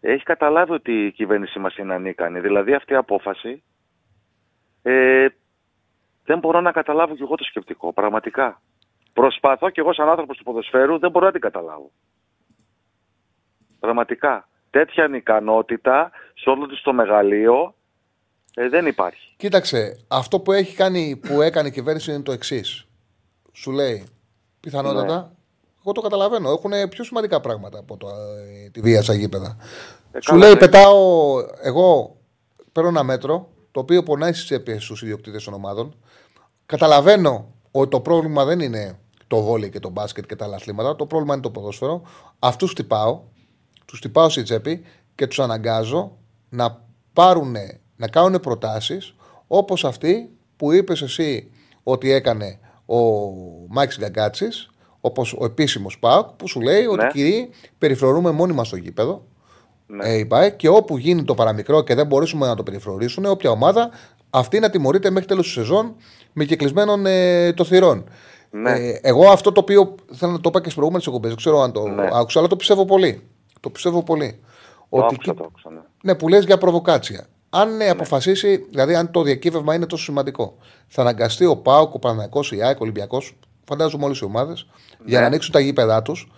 έχει 0.02 0.24
καταλάβει 0.24 0.72
ότι 0.72 1.06
η 1.06 1.12
κυβέρνησή 1.12 1.60
μας 1.60 1.78
είναι 1.78 1.94
ανίκανη. 1.94 2.40
Δηλαδή 2.40 2.74
αυτή 2.74 2.94
η 2.94 2.96
απόφαση 2.96 3.64
ε, 4.82 5.28
δεν 6.26 6.40
μπορώ 6.40 6.62
να 6.62 6.72
καταλάβω 6.72 7.16
κι 7.16 7.22
εγώ 7.22 7.36
το 7.36 7.44
σκεπτικό, 7.44 7.94
πραγματικά. 7.94 8.62
Προσπαθώ 9.14 9.70
κι 9.70 9.80
εγώ 9.80 9.94
σαν 9.94 10.10
άνθρωπος 10.10 10.38
του 10.38 10.44
ποδοσφαίρου, 10.44 11.00
δεν 11.00 11.12
μπορώ 11.12 11.26
να 11.26 11.32
την 11.32 11.42
καταλάβω. 11.42 11.92
Πραγματικά. 13.80 14.48
Τέτοια 14.70 15.04
ανικανότητα 15.04 16.12
σε 16.34 16.50
όλο 16.50 16.68
της 16.68 16.82
το 16.82 16.94
μεγαλείο 16.94 17.74
ε, 18.56 18.70
δεν 18.70 18.86
υπάρχει. 18.86 19.34
Κοίταξε, 19.38 19.98
αυτό 20.08 20.40
που, 20.40 20.52
έχει 20.52 20.76
κάνει, 20.76 21.16
που 21.16 21.42
έκανε 21.42 21.68
η 21.68 21.72
κυβέρνηση 21.72 22.12
είναι 22.12 22.22
το 22.24 22.32
εξής. 22.32 22.86
Σου 23.52 23.72
λέει, 23.72 24.06
πιθανότατα, 24.60 25.16
Ναι. 25.16 25.28
εγώ 25.80 25.92
το 25.92 26.02
καταλαβαίνω, 26.02 26.50
έχουν 26.50 26.90
πιο 26.90 27.04
σημαντικά 27.04 27.42
πράγματα 27.42 27.80
από 27.80 27.98
το, 27.98 28.08
ε, 28.08 28.70
τη 28.70 28.82
βία 28.82 29.02
στα 29.04 29.14
γήπεδα. 29.14 29.58
Ε, 30.12 30.22
Σου 30.22 30.30
καλά, 30.30 30.44
λέει, 30.44 30.54
ναι. 30.54 30.60
πετάω, 30.60 31.34
εγώ 31.62 32.16
παίρνω 32.72 32.90
ένα 32.90 33.04
μέτρο 33.04 33.50
το 33.72 33.80
οποίο 33.80 34.04
πονάει 34.04 34.34
στις 34.34 34.46
τσέπε 34.46 34.80
στους 34.80 35.02
ιδιοκτήτες 35.02 35.44
των 35.44 35.54
ομάδων. 35.54 35.96
Καταλαβαίνω 36.66 37.54
ότι 37.72 37.90
το 37.90 38.00
πρόβλημα 38.00 38.46
δεν 38.46 38.60
είναι 38.60 39.00
το 39.28 39.42
βόλεϊ 39.42 39.70
και 39.70 39.80
το 39.80 39.90
μπάσκετ 39.90 40.26
και 40.26 40.36
τα 40.36 40.46
άλλα 40.46 40.56
αθλήματα. 40.56 40.96
Το 40.96 41.06
πρόβλημα 41.06 41.34
είναι 41.34 41.44
το 41.44 41.50
ποδόσφαιρο. 41.50 42.02
Αυτούς 42.40 42.70
χτυπάω, 42.72 43.22
τους 43.86 43.98
χτυπάω 43.98 44.30
στη 44.30 44.44
τσέπη 44.44 44.86
και 45.16 45.28
τους 45.28 45.40
αναγκάζω 45.40 46.18
να 46.50 46.82
πάρουν, 47.14 47.56
να 47.96 48.08
κάνουν 48.08 48.40
προτάσεις 48.40 49.16
όπως 49.48 49.86
αυτή 49.86 50.30
που 50.58 50.72
είπες 50.72 51.02
εσύ 51.02 51.52
ότι 51.84 52.12
έκανε 52.12 52.60
ο 52.86 52.96
Μάιξ 53.68 53.98
Γκαγκάτση, 54.00 54.48
όπως 55.02 55.34
ο 55.40 55.46
επίσημος 55.46 56.00
ΠΑΟΚ, 56.00 56.28
που 56.30 56.48
σου 56.48 56.62
λέει 56.62 56.86
ότι 56.86 57.04
Ναι. 57.04 57.08
κυρίοι 57.12 57.50
περιφρονούμε 57.78 58.32
μόνοι 58.32 58.54
μα 58.54 58.64
στο 58.64 58.76
γήπεδο. 58.76 59.26
Ναι. 59.88 60.08
Ε, 60.10 60.18
η 60.18 60.26
ΠΑΕ, 60.26 60.50
και 60.50 60.68
όπου 60.70 60.98
γίνει 60.98 61.24
το 61.24 61.34
παραμικρό 61.34 61.84
και 61.84 61.96
δεν 61.96 62.06
μπορέσουμε 62.08 62.48
να 62.48 62.56
το 62.56 62.64
περιφρονήσουμε, 62.64 63.30
όποια 63.30 63.50
ομάδα 63.50 63.90
αυτή 64.30 64.60
να 64.60 64.70
τιμωρείται 64.70 65.10
μέχρι 65.10 65.28
τέλος 65.28 65.44
της 65.46 65.54
σεζόν 65.54 65.96
με 66.34 66.46
κυκλισμένων 66.46 67.06
ε, 67.06 67.54
το 67.54 67.64
θυρών. 67.64 68.10
Ναι. 68.50 68.72
Ε, 68.72 69.00
εγώ 69.02 69.30
αυτό 69.30 69.52
το 69.52 69.60
οποίο 69.60 69.96
θέλω 70.14 70.32
να 70.32 70.40
το 70.40 70.50
είπα 70.50 70.58
και 70.58 70.64
στις 70.64 70.74
προηγούμενες 70.74 71.06
εκπομπές, 71.08 71.30
δεν 71.30 71.38
ξέρω 71.38 71.62
αν 71.62 71.72
το 71.72 71.88
Ναι. 71.88 72.08
άκουσα, 72.14 72.40
αλλά 72.40 72.48
το 72.48 72.56
πιστεύω 72.56 72.86
πολύ. 72.86 73.22
Το 73.60 73.70
πιστεύω 73.70 74.04
πολύ. 74.04 74.40
Το 74.90 74.98
Ότι 74.98 75.06
άκουσα, 75.14 75.32
κοι- 75.32 75.38
το 75.38 75.44
άκουσα, 75.48 75.70
ναι. 75.72 75.80
ναι, 76.04 76.16
που 76.16 76.28
λες 76.28 76.46
για 76.46 76.58
προβοκάτσια. 76.58 77.26
Αν 77.58 77.82
ε, 77.82 77.90
αποφασίσει, 77.90 78.66
δηλαδή 78.70 78.96
αν 78.96 79.12
το 79.12 79.22
διακύβευμα 79.22 79.76
είναι 79.76 79.86
τόσο 79.86 80.04
σημαντικό, 80.04 80.58
θα 80.88 81.02
αναγκαστεί 81.02 81.46
ο 81.46 81.58
Πάοκ, 81.58 81.94
ο 81.94 82.00
Παναγιακό, 82.00 82.40
η 82.52 82.64
ΑΕΚ, 82.64 82.76
ο 82.80 82.84
Ολυμπιακός, 82.84 83.38
φαντάζομαι 83.68 84.06
όλες 84.06 84.20
οι 84.20 84.24
ομάδες, 84.26 84.68
για 85.06 85.16
Ναι. 85.16 85.20
να 85.20 85.26
ανοίξουν 85.26 85.52
τα 85.54 85.60
γήπεδά 85.60 86.02
τους 86.02 86.32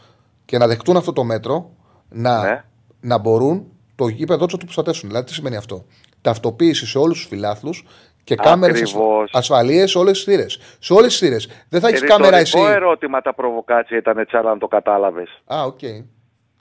και 0.46 0.58
να 0.58 0.68
δεχτούν 0.68 0.98
αυτό 0.98 1.14
το 1.14 1.24
μέτρο 1.24 1.72
να, 2.10 2.42
Ναι. 2.42 2.64
να 3.00 3.18
μπορούν 3.18 3.66
το 3.96 4.08
γήπεδο 4.08 4.44
τους 4.44 4.54
να 4.54 4.60
το 4.60 4.66
προστατεύσουν. 4.66 5.10
Δηλαδή, 5.10 5.26
τι 5.28 5.34
σημαίνει 5.34 5.56
αυτό; 5.56 5.86
Ταυτοποίηση 6.22 6.86
σε 6.86 6.98
όλους 6.98 7.18
τους 7.18 7.28
φιλάθλους 7.28 7.86
και 8.24 8.36
κάμερες 8.36 8.82
Ακριβώς. 8.82 9.32
ασφαλείας 9.34 9.92
σε 9.92 9.98
όλες 9.98 10.14
τις 10.14 10.24
θύρες. 10.24 10.60
Σε 10.80 10.94
όλες 10.94 11.08
τις 11.08 11.18
θύρες. 11.18 11.50
Δεν 11.70 11.82
θα 11.82 11.88
έχεις 11.88 12.02
κάμερα 12.04 12.38
εσύ. 12.38 12.58
Ρητορικό 12.58 12.76
ερώτημα 12.86 13.22
τα 13.22 13.34
προβοκάτσια 13.34 13.98
ήταν 13.98 14.18
έτσι, 14.18 14.38
αν 14.38 14.60
το 14.60 14.68
κατάλαβες. 14.68 15.42
Α, 15.46 15.64
οκ. 15.64 15.80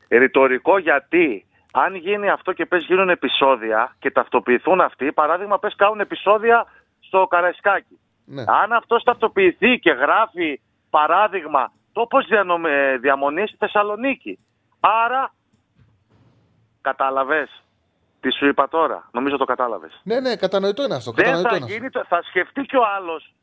Ρητορικό 0.08 0.78
γιατί; 0.78 1.46
Αν 1.84 1.94
γίνει 1.94 2.28
αυτό 2.30 2.52
και 2.52 2.66
πες 2.66 2.84
γίνουν 2.84 3.08
επεισόδια 3.08 3.96
και 3.98 4.10
ταυτοποιηθούν 4.10 4.80
αυτοί, 4.80 5.12
παράδειγμα 5.12 5.58
πες 5.58 5.74
κάνουν 5.76 6.00
επεισόδια 6.00 6.66
στο 7.00 7.26
Καραϊσκάκι. 7.26 7.98
Ναι. 8.24 8.42
Αν 8.46 8.72
αυτός 8.72 9.02
ταυτοποιηθεί 9.02 9.78
και 9.78 9.90
γράφει 9.90 10.60
παράδειγμα 10.90 11.72
τόπος 11.92 12.26
διανομ- 12.26 12.66
ε, 12.66 12.96
διαμονής 12.98 13.48
στη 13.48 13.56
Θεσσαλονίκη. 13.58 14.38
Άρα 14.80 15.32
κατάλαβες 16.80 17.62
τι 18.20 18.32
σου 18.32 18.46
είπα 18.46 18.68
τώρα; 18.68 19.08
Νομίζω 19.12 19.36
το 19.36 19.44
κατάλαβες. 19.44 20.00
ναι, 20.04 20.20
ναι, 20.20 20.36
κατανοητό 20.36 20.82
είναι 20.84 20.94
αυτό. 20.94 21.10
Δεν 21.12 21.24
Κατανοητό 21.24 21.48
θα 21.50 21.56
είναι 21.56 21.64
αυτό. 21.64 21.76
γίνει, 21.76 21.90
το- 21.90 22.04
θα 22.08 22.22
σκεφτεί 22.22 22.62
και 22.62 22.76
ο 22.76 22.84
άλλος 22.96 23.34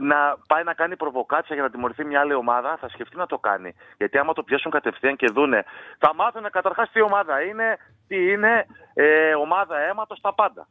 να 0.00 0.36
πάει 0.46 0.64
να 0.64 0.74
κάνει 0.74 0.96
προβοκάτσια 0.96 1.54
για 1.54 1.64
να 1.64 1.70
τιμωρηθεί 1.70 2.04
μια 2.04 2.20
άλλη 2.20 2.34
ομάδα, 2.34 2.76
θα 2.80 2.88
σκεφτεί 2.88 3.16
να 3.16 3.26
το 3.26 3.38
κάνει. 3.38 3.74
Γιατί 3.96 4.18
άμα 4.18 4.32
το 4.32 4.42
πιάσουν 4.42 4.70
κατευθείαν 4.70 5.16
και 5.16 5.30
δούνε, 5.32 5.64
θα 5.98 6.14
μάθουν 6.14 6.50
καταρχάς 6.50 6.90
τι 6.90 7.00
ομάδα 7.00 7.42
είναι, 7.42 7.76
τι 8.06 8.30
είναι, 8.30 8.66
ε, 8.94 9.34
ομάδα 9.34 9.78
αίματος, 9.78 10.20
τα 10.20 10.34
πάντα. 10.34 10.68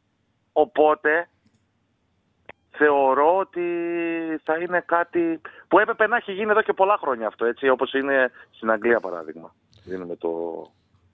Οπότε 0.52 1.28
θεωρώ 2.70 3.36
ότι 3.36 3.66
θα 4.42 4.58
είναι 4.58 4.82
κάτι 4.86 5.40
που 5.68 5.78
έπρεπε 5.78 6.06
να 6.06 6.16
έχει 6.16 6.32
γίνει 6.32 6.50
εδώ 6.50 6.62
και 6.62 6.72
πολλά 6.72 6.96
χρόνια 7.00 7.26
αυτό, 7.26 7.44
έτσι, 7.44 7.68
όπως 7.68 7.92
είναι 7.92 8.30
στην 8.50 8.70
Αγγλία 8.70 9.00
παράδειγμα. 9.00 9.54
Δίνουμε 9.84 10.16
το... 10.16 10.30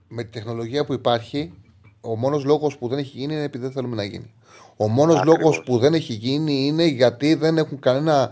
Με 0.09 0.23
τη 0.23 0.31
τεχνολογία 0.31 0.85
που 0.85 0.93
υπάρχει, 0.93 1.63
ο 2.05 2.17
μόνος 2.17 2.45
λόγος 2.45 2.77
που 2.79 2.89
δεν 2.89 2.99
έχει 2.99 3.19
γίνει 3.19 3.35
είναι 3.35 3.43
επειδή 3.43 3.65
δεν 3.65 3.73
θέλουμε 3.73 3.97
να 3.97 4.05
γίνει. 4.05 4.33
Ο 4.77 4.89
μόνος 4.89 5.23
λόγος 5.25 5.63
που 5.65 5.79
δεν 5.79 5.95
έχει 5.95 6.13
γίνει 6.13 6.67
είναι 6.67 6.85
γιατί 6.85 7.35
δεν 7.35 7.59
έχουν 7.59 7.79
κανένα. 7.79 8.31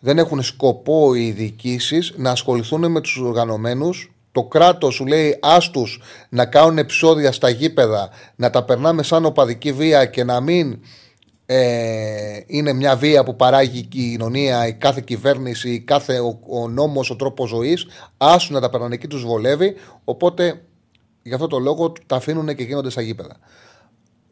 Δεν 0.00 0.18
έχουν 0.18 0.42
σκοπό 0.42 1.14
οι 1.14 1.30
διοικήσεις 1.30 2.12
να 2.16 2.30
ασχοληθούν 2.30 2.90
με 2.90 3.00
τους 3.00 3.16
οργανωμένους. 3.16 4.10
Το 4.32 4.42
κράτος 4.42 4.94
σου 4.94 5.06
λέει 5.06 5.38
άστου 5.42 5.82
να 6.28 6.46
κάνουν 6.46 6.78
επεισόδια 6.78 7.32
στα 7.32 7.48
γήπεδα, 7.48 8.08
να 8.36 8.50
τα 8.50 8.64
περνάμε 8.64 9.02
σαν 9.02 9.24
οπαδική 9.24 9.72
βία 9.72 10.04
και 10.04 10.24
να 10.24 10.40
μην 10.40 10.78
ε, 11.46 12.40
είναι 12.46 12.72
μια 12.72 12.96
βία 12.96 13.24
που 13.24 13.36
παράγει 13.36 13.78
η 13.78 13.82
κοινωνία, 13.82 14.66
η 14.66 14.72
κάθε 14.72 15.00
κυβέρνηση, 15.00 15.70
η 15.70 15.80
κάθε, 15.80 16.18
ο, 16.18 16.38
ο 16.48 16.68
νόμος, 16.68 17.10
ο 17.10 17.16
τρόπος 17.16 17.48
ζωής, 17.48 17.86
άσου 18.16 18.52
να 18.52 18.60
τα 18.60 18.70
περνάνε 18.70 18.94
εκεί, 18.94 19.06
τους 19.06 19.24
βολεύει, 19.24 19.74
οπότε 20.04 20.60
γι' 21.26 21.34
αυτό 21.34 21.46
το 21.46 21.58
λόγο 21.58 21.92
τα 22.06 22.16
αφήνουν 22.16 22.54
και 22.54 22.62
γίνονται 22.62 22.90
στα 22.90 23.00
γήπεδα. 23.00 23.36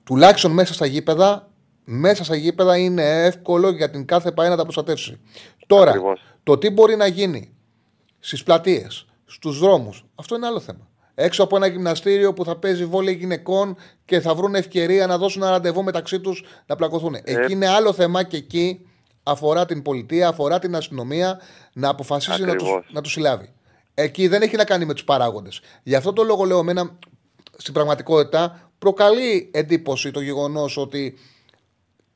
Τουλάχιστον 0.05 0.51
μέσα 0.53 0.75
στα 0.75 0.87
γήπεδα, 0.87 1.51
μέσα 1.85 2.25
στα 2.25 2.37
γήπεδα 2.37 2.77
είναι 2.77 3.25
εύκολο 3.25 3.71
για 3.71 3.91
την 3.91 4.05
κάθε 4.05 4.33
πάει 4.33 4.49
να 4.49 4.57
τα 4.57 4.63
προστατεύσει. 4.63 5.21
Τώρα, 5.67 5.91
Ακριβώς. 5.91 6.21
το 6.43 6.59
τι 6.59 6.71
μπορεί 6.71 6.97
να 6.97 7.07
γίνει 7.07 7.55
στις 8.19 8.43
πλατείες, 8.43 9.07
στους 9.25 9.59
δρόμους, 9.59 10.05
αυτό 10.15 10.37
είναι 10.37 10.47
άλλο 10.47 10.61
θέμα. 10.61 10.89
Έξω 11.15 11.43
από 11.43 11.57
ένα 11.57 11.67
γυμναστήριο 11.67 12.33
που 12.33 12.45
θα 12.45 12.57
παίζει 12.57 12.85
βόλεϊ 12.85 13.15
γυναικών 13.15 13.77
και 14.05 14.21
θα 14.21 14.35
βρουν 14.35 14.55
ευκαιρία 14.55 15.07
να 15.07 15.19
δώσουν 15.19 15.43
ένα 15.43 15.51
ραντεβού 15.51 15.83
μεταξύ 15.85 16.21
τους 16.21 16.45
να 16.67 16.77
πλακωθούν. 16.77 17.15
Εκεί 17.25 17.53
είναι 17.53 17.69
άλλο 17.69 17.93
θέμα 17.93 18.23
και 18.23 18.37
εκεί 18.37 18.87
αφορά 19.23 19.67
την 19.67 19.83
πολιτεία, 19.83 20.29
αφορά 20.29 20.59
την 20.59 20.77
αστυνομία 20.77 21.41
να 21.73 21.89
αποφασίσει 21.89 22.43
να 22.43 22.55
τους, 22.55 22.69
Ακριβώς. 22.69 22.91
να 22.93 23.01
τους 23.01 23.13
συλλάβει. 23.13 23.53
Εκεί 23.95 24.29
δεν 24.29 24.43
έχει 24.43 24.57
να 24.57 24.65
κάνει 24.65 24.85
με 24.85 24.93
τους 24.95 25.05
παράγοντες. 25.05 25.61
Γι' 25.83 25.95
αυτό 25.95 26.13
το 26.13 26.23
λόγο 26.23 26.45
λέω 26.45 26.59
εμένα 26.59 26.99
στην 27.57 27.73
πραγματικότητα 27.75 28.71
προκαλεί 28.79 29.51
εντύπωση 29.53 30.11
το 30.11 30.21
γεγονός 30.21 30.77
ότι 30.77 31.19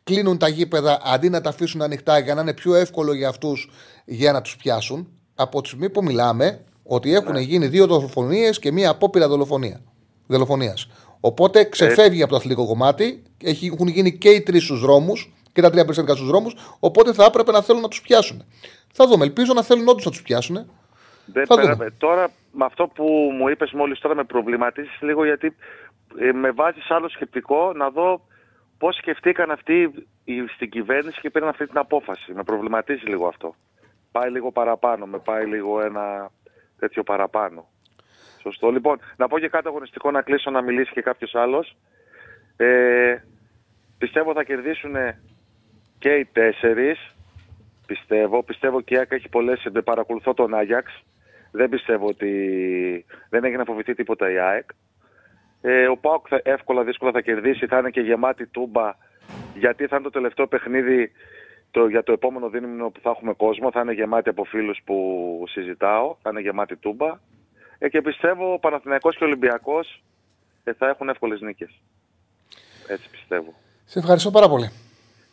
κλείνουν 0.04 0.38
τα 0.38 0.48
γήπεδα 0.48 1.00
αντί 1.04 1.28
να 1.28 1.40
τα 1.40 1.48
αφήσουν 1.48 1.82
ανοιχτά 1.82 2.18
για 2.18 2.34
να 2.34 2.40
είναι 2.40 2.54
πιο 2.54 2.74
εύκολο 2.74 3.12
για 3.12 3.28
αυτούς 3.28 3.70
για 4.04 4.32
να 4.32 4.40
τους 4.40 4.56
πιάσουν. 4.56 5.08
Από 5.34 5.60
τη 5.60 5.66
στιγμή 5.68 5.90
που 5.90 6.02
μιλάμε 6.02 6.64
ότι 6.82 7.14
έχουν 7.14 7.36
γίνει 7.36 7.66
δύο 7.66 7.86
δολοφονίες 7.86 8.58
και 8.58 8.72
μία 8.72 8.90
απόπειρα 8.90 9.28
δολοφονία. 9.28 9.80
Δολοφονίας. 10.26 10.88
Οπότε 11.20 11.64
ξεφεύγει 11.64 12.22
από 12.22 12.30
το 12.30 12.36
αθλητικό 12.36 12.66
κομμάτι, 12.66 13.22
έχει- 13.42 13.66
έχουν 13.72 13.88
γίνει 13.88 14.18
και 14.18 14.28
οι 14.28 14.40
τρεις 14.40 14.62
στους 14.64 14.80
δρόμους 14.80 15.32
και 15.52 15.60
τα 15.62 15.70
τρία 15.70 15.82
περιστατικά 15.82 16.14
στους 16.14 16.26
δρόμους, 16.28 16.54
οπότε 16.78 17.12
θα 17.12 17.24
έπρεπε 17.24 17.52
να 17.52 17.62
θέλουν 17.62 17.82
να 17.82 17.88
τους 17.88 18.00
πιάσουν. 18.00 18.44
Θα 18.92 19.06
δούμε. 19.06 19.24
Ελπίζω 19.24 19.52
να 19.52 19.62
θέλουν 19.62 19.88
όντως 19.88 20.04
να 20.04 20.10
τους 20.10 20.22
πιάσουν. 20.22 20.70
Δεν 21.32 21.46
Θα 21.46 21.54
πέρα- 21.54 21.72
δούμε. 21.74 21.90
τώρα 21.98 22.30
με 22.52 22.64
αυτό 22.64 22.86
που 22.86 23.04
μου 23.38 23.48
είπες 23.48 23.72
μόλις 23.72 23.98
τώρα 23.98 24.14
με 24.14 24.24
προβληματίσεις 24.24 25.00
λίγο 25.00 25.24
γιατί 25.24 25.56
ε, 26.18 26.32
με 26.32 26.50
βάζεις 26.50 26.90
άλλο 26.90 27.08
σκεπτικό 27.08 27.72
να 27.72 27.90
δω 27.90 28.20
πώς 28.78 28.96
σκεφτήκαν 28.96 29.50
αυτοί 29.50 29.90
οι- 30.24 30.46
στην 30.54 30.70
κυβέρνηση 30.70 31.20
και 31.20 31.30
πήραν 31.30 31.48
αυτή 31.48 31.66
την 31.66 31.78
απόφαση. 31.78 32.32
Με 32.32 32.42
προβληματίζει 32.42 33.06
λίγο 33.06 33.26
αυτό. 33.26 33.54
Πάει 34.12 34.30
λίγο 34.30 34.52
παραπάνω, 34.52 35.06
με 35.06 35.18
πάει 35.18 35.46
λίγο 35.46 35.80
ένα 35.80 36.30
τέτοιο 36.78 37.02
παραπάνω. 37.02 37.68
Σωστό. 38.42 38.70
Λοιπόν, 38.70 38.98
να 39.16 39.28
πω 39.28 39.38
και 39.38 39.48
κάτι 39.48 39.68
αγωνιστικό 39.68 40.10
να 40.10 40.22
κλείσω 40.22 40.50
να 40.50 40.62
μιλήσει 40.62 40.92
και 40.92 41.02
κάποιος 41.02 41.34
άλλος. 41.34 41.76
Ε, 42.56 43.16
πιστεύω 43.98 44.32
θα 44.32 44.44
κερδίσουν 44.44 44.94
και 45.98 46.14
οι 46.14 46.24
τέσσερις. 46.32 47.14
Πιστεύω. 47.86 48.42
Πιστεύω 48.42 48.80
και 48.80 48.94
η 48.94 48.98
ΑΕΚ 48.98 49.12
έχει 49.12 49.28
πολλές. 49.28 49.66
Δεν 49.72 49.84
παρακολουθώ 49.84 50.34
τον 50.34 50.54
Άγιαξ. 50.54 51.02
Δεν 51.50 51.68
πιστεύω 51.68 52.06
ότι 52.06 52.30
δεν 53.28 53.44
έχει 53.44 53.56
να 53.56 53.64
φοβηθεί 53.64 53.94
τίποτα 53.94 54.30
η 54.30 54.38
ΑΕΚ. 54.38 54.70
Ε, 55.60 55.86
ο 55.86 55.96
Πάοκ 55.96 56.26
θα, 56.28 56.40
εύκολα, 56.44 56.84
δύσκολα 56.84 57.10
θα 57.12 57.20
κερδίσει. 57.20 57.66
Θα 57.66 57.78
είναι 57.78 57.90
και 57.90 58.00
γεμάτη 58.00 58.46
τούμπα. 58.46 58.94
Γιατί 59.54 59.86
θα 59.86 59.96
είναι 59.96 60.04
το 60.04 60.10
τελευταίο 60.10 60.46
παιχνίδι 60.46 61.12
το, 61.70 61.88
για 61.88 62.02
το 62.02 62.12
επόμενο 62.12 62.48
δίμηνο 62.48 62.90
που 62.90 63.00
θα 63.00 63.10
έχουμε 63.10 63.32
κόσμο. 63.32 63.70
Θα 63.70 63.80
είναι 63.80 63.92
γεμάτη 63.92 64.28
από 64.28 64.44
φίλους 64.44 64.80
που 64.84 64.96
συζητάω. 65.48 66.16
Θα 66.22 66.30
είναι 66.30 66.40
γεμάτη 66.40 66.76
τούμπα. 66.76 67.18
Ε, 67.78 67.88
και 67.88 68.02
πιστεύω 68.02 68.52
ο 68.52 68.58
Παναθηναϊκός 68.58 69.16
και 69.16 69.24
ο 69.24 69.26
Ολυμπιακός 69.26 70.02
ε, 70.64 70.72
θα 70.72 70.88
έχουν 70.88 71.08
εύκολες 71.08 71.40
νίκες. 71.40 71.80
Έτσι 72.86 73.10
πιστεύω. 73.10 73.54
Σε 73.84 73.98
ευχαριστώ 73.98 74.30
πάρα 74.30 74.48
πολύ. 74.48 74.70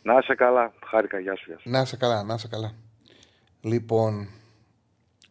Να 0.02 0.18
είσαι 0.18 0.34
καλά. 0.34 0.72
Χάρηκα. 0.84 1.18
Γεια 1.18 1.36
σου. 1.36 1.44
Γεια 1.46 1.58
σου. 1.58 1.70
Να 1.70 1.80
είσαι 1.80 1.96
καλά, 1.96 2.22
να 2.22 2.34
είσαι 2.34 2.48
καλά. 2.48 2.74
Λοιπόν, 3.60 4.28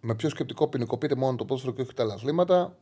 με 0.06 0.16
πιο 0.16 0.30
σκεπτικό 0.30 0.68
ποινικοποιείται 0.68 1.16
μόνο 1.16 1.38
το 1.38 1.46
ποδόσφαιρο 1.46 1.74
και 1.74 1.82
όχι 1.82 1.94
τα 1.94 2.04
άλλα 2.04 2.14
αθλήματα. 2.14 2.78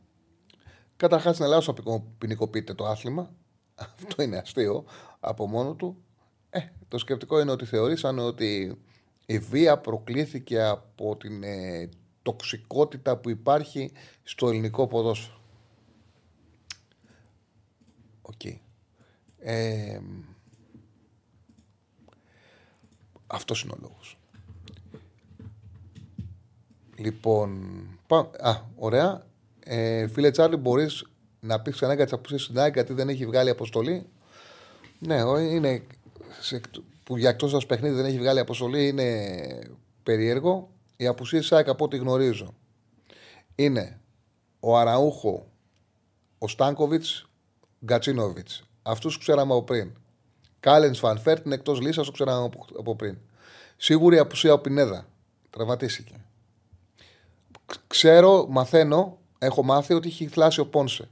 Καταρχάς 0.96 1.34
στην 1.34 1.44
Ελλάδα 1.44 1.62
σου 1.62 1.74
ποινικοποιείται 2.18 2.74
το 2.74 2.86
άθλημα. 2.86 3.30
Αυτό 3.74 4.22
είναι 4.22 4.36
αστείο 4.36 4.84
από 5.20 5.46
μόνο 5.46 5.74
του. 5.74 6.04
Ε, 6.50 6.60
το 6.88 6.98
σκεπτικό 6.98 7.40
είναι 7.40 7.50
ότι 7.50 7.64
θεωρήσαν 7.64 8.18
ότι 8.18 8.78
η 9.26 9.38
βία 9.38 9.78
προκλήθηκε 9.78 10.62
από 10.62 11.16
την 11.16 11.42
ε, 11.42 11.88
τοξικότητα 12.22 13.16
που 13.16 13.30
υπάρχει 13.30 13.92
στο 14.22 14.48
ελληνικό 14.48 14.86
ποδόσφαιρο. 14.86 15.40
Οκ. 18.22 18.44
Ε, 19.38 20.00
αυτός 23.26 23.62
είναι 23.62 23.72
ο 23.72 23.78
λόγος. 23.80 24.18
Λοιπόν, 26.96 27.60
πά- 28.06 28.40
α, 28.46 28.60
ωραία. 28.76 29.26
Ε, 29.64 30.06
φίλε 30.06 30.30
Τσάρλι, 30.30 30.56
μπορείς 30.56 31.04
να 31.40 31.60
πεις 31.60 31.74
ξανά 31.74 31.94
για 31.94 32.04
τις 32.04 32.12
απουσίες 32.12 32.42
στην 32.42 32.58
ΑΕΚ 32.58 32.74
γιατί 32.74 32.92
δεν 32.92 33.08
έχει 33.08 33.26
βγάλει 33.26 33.50
αποστολή. 33.50 34.06
Ναι, 34.98 35.22
ο- 35.22 35.38
είναι. 35.38 35.82
Σε, 36.40 36.60
που 37.04 37.16
για 37.16 37.28
εκτός 37.28 37.50
έδρας 37.50 37.58
παιχνίδι 37.58 37.94
δεν 37.94 38.04
έχει 38.04 38.18
βγάλει 38.18 38.38
αποστολή 38.38 38.88
είναι 38.88 39.68
περίεργο. 40.02 40.70
Οι 40.96 41.06
απουσίες 41.06 41.40
της 41.40 41.52
ΑΕΚ 41.52 41.68
από 41.68 41.84
ό,τι 41.84 41.96
γνωρίζω 41.96 42.54
είναι 43.54 44.00
ο 44.60 44.78
Αραούχο, 44.78 45.46
ο 46.38 46.48
Στάνκοβιτς, 46.48 47.28
Γκατσίνοβιτς. 47.84 48.62
Αυτούς 48.82 49.18
ξέραμε 49.18 49.52
από 49.52 49.62
πριν. 49.62 49.92
Κάλενς, 50.60 50.98
Φαν 50.98 51.18
Βέερτ 51.18 51.44
είναι 51.46 51.54
εκτός 51.54 51.80
λίστας, 51.80 52.02
το 52.02 52.10
ξέραμε 52.10 52.44
από, 52.44 52.64
από 52.78 52.96
πριν. 52.96 53.18
Σίγουρη 53.76 54.18
απουσία 54.18 54.52
ο 54.52 54.58
Πινέδα. 54.58 55.06
Τραυματίστηκε. 55.50 56.23
Ξέρω, 57.86 58.46
μαθαίνω, 58.48 59.18
έχω 59.38 59.62
μάθει 59.62 59.94
ότι 59.94 60.08
έχει 60.08 60.26
θλάση 60.26 60.60
ο 60.60 60.66
Πόνσε. 60.66 61.10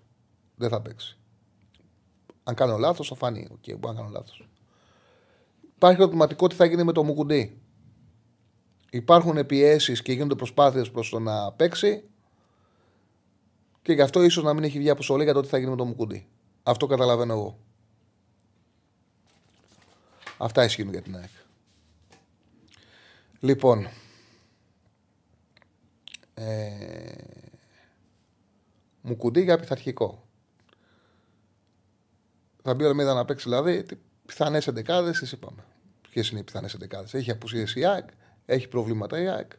Δεν 0.57 0.69
θα 0.69 0.81
παίξει. 0.81 1.19
Αν 2.45 2.55
κάνω 2.55 2.77
λάθος, 2.77 3.09
θα 3.09 3.15
φανεί. 3.15 3.49
Οκ, 3.53 3.79
μπορεί 3.79 3.95
να 3.95 4.01
κάνω 4.01 4.09
λάθος. 4.13 4.49
Υπάρχει 5.75 6.01
ερωτηματικό 6.01 6.47
τι 6.47 6.55
θα 6.55 6.65
γίνει 6.65 6.85
με 6.85 6.93
το 6.93 7.05
Μουκουντή. 7.05 7.61
Υπάρχουν 8.91 9.47
πιέσεις 9.47 10.03
και 10.03 10.13
γίνονται 10.13 10.35
προσπάθειες 10.35 10.91
προς 10.91 11.09
το 11.09 11.19
να 11.19 11.53
παίξει. 11.53 12.05
Και 13.83 13.93
γι' 13.93 14.01
αυτό 14.01 14.23
ίσως 14.23 14.45
να 14.45 14.55
μην 14.55 14.65
έχει 14.65 14.79
βγει 14.79 14.91
αποστολή 14.91 15.25
για 15.25 15.33
το 15.33 15.41
τι 15.41 15.49
θα 15.49 15.59
γίνει 15.59 15.71
με 15.71 15.77
το 15.77 15.85
Μουκουντή. 15.85 16.27
Αυτό 16.63 16.87
καταλαβαίνω 16.87 17.33
εγώ. 17.33 17.59
Αυτά 20.39 20.65
ισχύουν 20.65 20.91
για 20.91 21.03
την 21.03 21.17
ΑΕΚ. 21.17 21.31
Λοιπόν, 23.41 23.89
ε, 26.47 27.15
μου 29.01 29.17
κουντί 29.17 29.43
για 29.43 29.59
πειθαρχικό. 29.59 30.27
Θα 32.63 32.75
μπει 32.75 32.85
ο 32.85 32.89
Αλμίδα 32.89 33.15
να 33.15 33.25
παίξει 33.25 33.49
δηλαδή. 33.49 33.85
Πιθανές 34.27 34.67
εντεκάδες, 34.67 35.19
τι 35.19 35.31
είπαμε. 35.33 35.65
Ποιες 36.11 36.29
είναι 36.29 36.41
οι 36.41 36.43
πιθανές 36.43 36.75
εντεκάδες; 36.75 37.15
Έχει 37.15 37.31
απουσίες 37.31 37.75
η 37.75 37.85
ΑΕΚ, 37.85 38.09
έχει 38.47 38.69
προβλήματα 38.69 39.21
η 39.21 39.29
ΑΕΚ. 39.29 39.51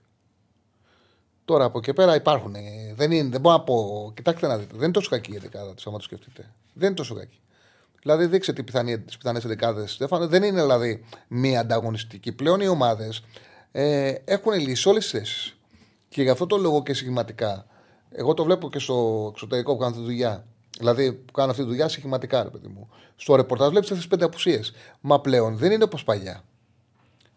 Τώρα 1.45 1.65
από 1.65 1.77
εκεί 1.77 1.93
πέρα 1.93 2.15
υπάρχουν. 2.15 2.55
ε, 2.55 2.93
Δεν, 2.95 3.11
είναι, 3.11 3.29
δεν 3.29 3.41
μπορώ 3.41 3.57
να 3.57 3.63
πω. 3.63 4.11
Κοιτάξτε 4.15 4.47
να 4.47 4.57
δείτε. 4.57 4.73
Δεν 4.73 4.83
είναι 4.83 4.91
τόσο 4.91 5.09
κακή 5.09 5.31
η 5.31 5.35
εντεκάδα 5.35 5.73
του, 5.73 5.83
άμα 5.85 5.97
το 5.97 6.03
σκεφτείτε. 6.03 6.53
Δεν 6.73 6.87
είναι 6.87 6.95
τόσο 6.95 7.15
κακή. 7.15 7.39
Δηλαδή, 8.01 8.25
δείξτε 8.25 8.53
τι 8.53 8.63
πιθανές 8.63 9.45
εντεκάδες, 9.45 9.91
Στέφανο. 9.91 10.27
Δεν 10.27 10.43
είναι 10.43 10.61
δηλαδή 10.61 11.05
μία 11.27 11.59
ανταγωνιστική. 11.59 12.31
Πλέον 12.31 12.61
οι 12.61 12.67
ομάδες 12.67 13.23
ε, 13.71 14.15
έχουν 14.25 14.53
λύσει 14.53 14.89
όλες 14.89 15.03
τις 15.03 15.19
θέσεις. 15.19 15.57
Και 16.13 16.21
γι' 16.21 16.29
αυτό 16.29 16.45
το 16.45 16.57
λόγο 16.57 16.83
και 16.83 16.93
σχηματικά. 16.93 17.65
Εγώ 18.11 18.33
το 18.33 18.43
βλέπω 18.43 18.69
και 18.69 18.79
στο 18.79 19.27
εξωτερικό 19.31 19.71
που 19.71 19.77
κάνω 19.77 19.89
αυτή 19.89 20.01
τη 20.03 20.09
δουλειά. 20.09 20.45
Δηλαδή 20.77 21.13
που 21.13 21.31
κάνω 21.31 21.51
αυτή 21.51 21.63
τη 21.63 21.67
δουλειά 21.69 21.87
σχηματικά, 21.87 22.43
ρε 22.43 22.49
παιδί 22.49 22.67
μου. 22.67 22.89
Στο 23.15 23.35
ρεπορτάζ 23.35 23.69
βλέπεις 23.69 23.87
αυτές 23.87 23.97
τις 23.97 24.07
πέντε 24.07 24.25
απουσίες. 24.25 24.73
Μα 25.01 25.21
πλέον 25.21 25.57
δεν 25.57 25.71
είναι 25.71 25.83
όπως 25.83 26.03
παλιά. 26.03 26.43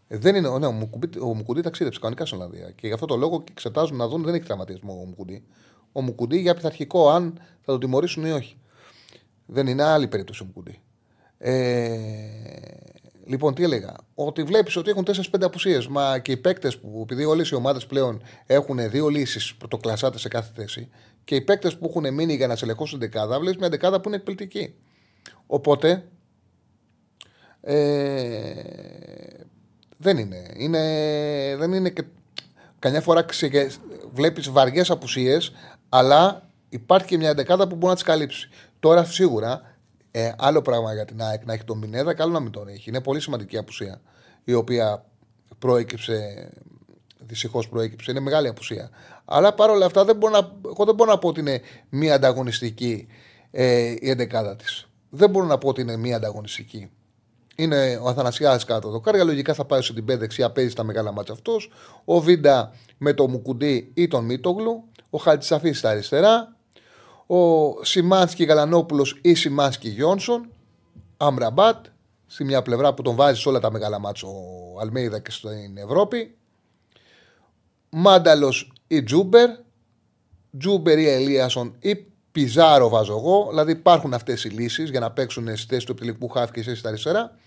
Ε, 0.09 0.17
Δεν 0.17 0.35
είναι, 0.35 0.59
ναι, 0.59 0.67
ο 0.67 0.73
Μουκουντή, 0.73 1.19
ο 1.19 1.35
Μουκουντή 1.35 1.61
ταξίδεψε 1.61 1.99
κανονικά 2.01 2.27
στην 2.27 2.39
Ολλανδία. 2.39 2.71
Και 2.71 2.87
γι' 2.87 2.93
αυτό 2.93 3.07
το 3.07 3.17
λόγο 3.17 3.43
και 3.43 3.53
εξετάζουν 3.53 3.97
να 3.97 4.09
δουν 4.09 4.23
δεν 4.23 4.35
έχει 4.35 4.45
τραυματισμό 4.45 4.93
ο 4.93 5.05
Μουκουντή. 5.05 5.45
Ο 5.93 6.01
Μουκουντή 6.01 6.41
για 6.41 6.55
πειθαρχικό, 6.55 7.11
αν 7.11 7.33
θα 7.61 7.73
το 7.73 7.79
τιμωρήσουν 7.79 8.25
ή 8.25 8.31
όχι. 8.31 8.57
Δεν 9.47 9.67
είναι 9.67 9.83
άλλη 9.83 10.09
περίπτωση 10.09 10.43
ο 10.43 10.47
Μουκουντή. 10.47 10.81
Ε, 11.39 11.89
λοιπόν, 13.27 13.55
τι 13.55 13.63
έλεγα; 13.63 13.97
ότι 14.15 14.43
βλέπεις 14.43 14.77
ότι 14.77 14.91
έχουν 14.91 15.05
4-5 15.05 15.21
απουσίες. 15.41 15.87
Μα 15.87 16.19
και 16.19 16.33
οι 16.33 16.37
παίκτες 16.37 16.79
που, 16.79 17.01
επειδή 17.03 17.25
όλες 17.25 17.49
οι 17.49 17.55
ομάδες 17.55 17.87
πλέον 17.87 18.23
έχουν 18.47 18.91
δύο 18.91 19.09
λύσεις 19.09 19.55
πρωτοκλασάτε 19.55 20.19
σε 20.19 20.29
κάθε 20.29 20.53
θέση, 20.55 20.89
και 21.25 21.35
οι 21.35 21.41
παίκτες 21.41 21.77
που 21.77 21.87
έχουν 21.89 22.15
μείνει 22.15 22.35
για 22.35 22.47
να 22.47 22.57
σε 22.57 22.65
ελεγχώσουν 22.65 22.99
δεκάδα, 22.99 23.39
βλέπεις 23.39 23.59
μια 23.59 23.69
δεκάδα 23.69 24.01
που 24.01 24.09
είναι 24.09 24.17
εκπληκτική. 24.17 24.75
Οπότε. 25.47 26.05
Ε, 27.61 28.55
δεν 29.97 30.19
είναι. 30.19 30.53
είναι. 30.57 30.81
Δεν 31.59 31.73
είναι 31.73 31.91
και. 31.91 32.05
Καμιά 32.79 33.01
φορά 33.01 33.25
βλέπεις 34.13 34.51
βαριές 34.51 34.91
απουσίες, 34.91 35.53
αλλά 35.89 36.49
υπάρχει 36.69 37.07
και 37.07 37.17
μια 37.17 37.35
δεκάδα 37.35 37.69
που 37.69 37.75
μπορεί 37.75 37.87
να 37.87 37.95
τις 37.95 38.03
καλύψει. 38.03 38.49
Τώρα 38.81 39.05
σίγουρα 39.05 39.76
ε, 40.19 40.35
άλλο 40.39 40.63
πράγμα 40.63 40.95
για 40.95 41.05
την 41.05 41.23
ΑΕΚ 41.23 41.45
να 41.45 41.53
έχει 41.53 41.65
τον 41.65 41.79
Μινέδα, 41.79 42.15
καλό 42.15 42.33
να 42.33 42.41
μην 42.41 42.53
τον 42.53 42.69
έχει. 42.69 42.89
Είναι 42.89 43.01
πολύ 43.01 43.21
σημαντική 43.21 43.57
απουσία 43.59 44.01
η 44.45 44.55
οποία 44.55 45.05
προέκυψε. 45.59 46.49
Δυστυχώς 47.19 47.69
προέκυψε. 47.69 48.11
Είναι 48.11 48.21
μεγάλη 48.21 48.49
απουσία. 48.49 48.91
Αλλά 49.25 49.55
παρόλα 49.55 49.87
αυτά 49.87 50.05
δεν 50.05 50.17
μπορώ 50.17 50.33
να, 50.33 50.53
εγώ 50.65 50.85
δεν 50.85 50.95
μπορώ 50.95 51.11
να 51.11 51.19
πω 51.19 51.29
ότι 51.29 51.41
είναι 51.41 51.61
μία 51.89 52.15
ανταγωνιστική 52.15 53.07
ε, 53.51 53.95
η 53.99 54.11
εντεκάδα 54.11 54.57
της. 54.57 54.89
Δεν 55.11 55.31
μπορώ 55.31 55.47
να 55.47 55.59
πω 55.59 55.69
ότι 55.69 55.81
είναι 55.81 55.97
μία 55.97 56.17
ανταγωνιστική. 56.17 56.91
Είναι 57.57 57.99
ο 58.03 58.09
Αθανασιάδης 58.09 58.65
κάτω 58.65 58.91
το 58.91 59.01
κάρια. 59.01 59.25
Λογικά 59.25 59.55
θα 59.55 59.65
πάει 59.65 59.81
στην 59.83 60.05
πέντε 60.05 60.19
δεξιά, 60.19 60.51
παίζει 60.51 60.75
τα 60.75 60.85
μεγάλα 60.85 61.13
μάτια 61.13 61.35
αυτός. 61.35 61.71
Ο 62.05 62.21
Βίντα 62.21 62.73
με 62.99 63.13
το 63.13 63.29
Μουκουντή 63.29 63.91
ή 63.95 64.09
τον 64.09 64.25
Μίτογλου. 64.25 64.85
Ο 65.11 65.19
Χατζισαφί 65.19 65.79
στα 65.79 65.91
αριστερά 65.91 66.56
ο 67.27 67.85
Σιμάνσκι 67.85 68.45
Γαλανόπουλος 68.45 69.19
ή 69.23 69.35
Σιμάνσκι 69.35 69.89
Γιόνσον, 69.89 70.49
Αμραμπάτ, 71.17 71.87
στη 72.27 72.45
μια 72.45 72.63
πλευρά 72.63 72.95
που 72.95 73.03
τον 73.03 73.17
βάζει 73.17 73.41
σε 73.41 73.49
όλα 73.49 73.61
τα 73.61 73.71
μεγάλα 73.71 73.99
ματς 73.99 74.29
ο 74.29 74.81
Αλμέιδα 74.81 75.19
και 75.19 75.31
στην 75.31 75.77
Ευρώπη. 75.77 76.37
Μάνταλος 77.91 78.73
ή 78.87 79.03
Τσούμπερ, 79.03 79.51
Τσούμπερ 80.59 80.99
ή 80.99 81.09
Ελίασον 81.09 81.77
ή 81.81 82.07
Πιζάρο 82.33 82.89
βάζω 82.89 83.17
εγώ. 83.17 83.47
Δηλαδή 83.49 83.73
υπάρχουν 83.73 84.15
αυτές 84.15 84.45
οι 84.45 84.49
λύσεις 84.49 84.91
για 84.91 85.01
να 85.01 85.11
παίξουν 85.11 85.57
στη 85.57 85.67
θέση 85.67 85.87
του 85.87 85.93
επιτελικού 85.93 86.29
χαφ 86.29 86.51
και 86.51 86.75
στα 86.75 86.89
αριστερά. 86.89 87.39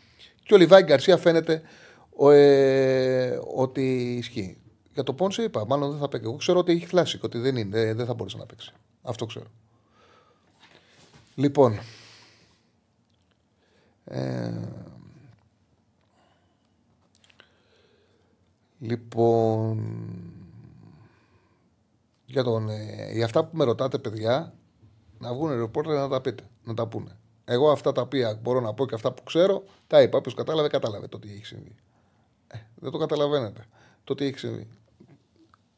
Και 0.44 0.54
ο 0.54 0.58
Λιβάι 0.58 0.84
Γκαρσία 0.84 1.18
φαίνεται 1.18 1.62
ε, 2.32 3.40
ότι 3.56 4.16
ισχύει. 4.18 4.58
Για 4.94 5.04
το 5.04 5.14
Πόνσε 5.14 5.44
είπα, 5.44 5.66
μάλλον 5.66 5.90
δεν 5.90 6.00
θα 6.00 6.08
παίξει. 6.08 6.28
Εγώ 6.28 6.38
ξέρω 6.38 6.60
ότι 6.60 6.72
έχει 6.72 6.86
φλάσει 6.86 7.18
και 7.18 7.26
ότι 7.26 7.38
δεν, 7.38 7.56
είναι, 7.56 7.94
δεν 7.94 8.06
θα 8.06 8.14
μπορούσε 8.14 8.38
να 8.38 8.46
παίξει. 8.46 8.72
Αυτό 9.02 9.26
ξέρω. 9.26 9.46
Λοιπόν. 11.40 11.80
Ε, 14.06 14.52
λοιπόν. 18.80 20.04
Για, 22.26 22.44
τον, 22.44 22.70
ε, 22.70 23.12
για 23.12 23.26
αυτά 23.26 23.46
που 23.46 23.58
με 23.58 23.64
ρωτάτε, 23.64 23.98
παιδιά, 23.98 24.54
να 25.20 25.34
βγουν 25.34 25.50
ρεπόρτερ 25.50 25.94
να 25.94 26.08
τα 26.08 26.22
πείτε, 26.22 26.44
να 26.64 26.74
τα 26.74 26.88
πούνε. 26.88 27.18
Εγώ 27.46 27.72
αυτά 27.72 27.92
τα 27.92 28.02
οποία 28.02 28.40
μπορώ 28.42 28.60
να 28.60 28.74
πω 28.74 28.86
και 28.86 28.96
αυτά 28.96 29.14
που 29.14 29.24
ξέρω, 29.24 29.64
τα 29.88 30.02
είπα. 30.02 30.18
Όποιος 30.18 30.34
κατάλαβε, 30.34 30.68
κατάλαβε 30.68 31.08
το 31.08 31.20
τι 31.20 31.32
έχει 31.32 31.46
συμβεί. 31.46 31.76
Ε, 32.48 32.58
δεν 32.76 32.92
το 32.92 32.98
καταλαβαίνετε. 32.98 33.66
Το 34.04 34.16
τι 34.16 34.26
έχει 34.26 34.40
συμβεί. 34.40 34.68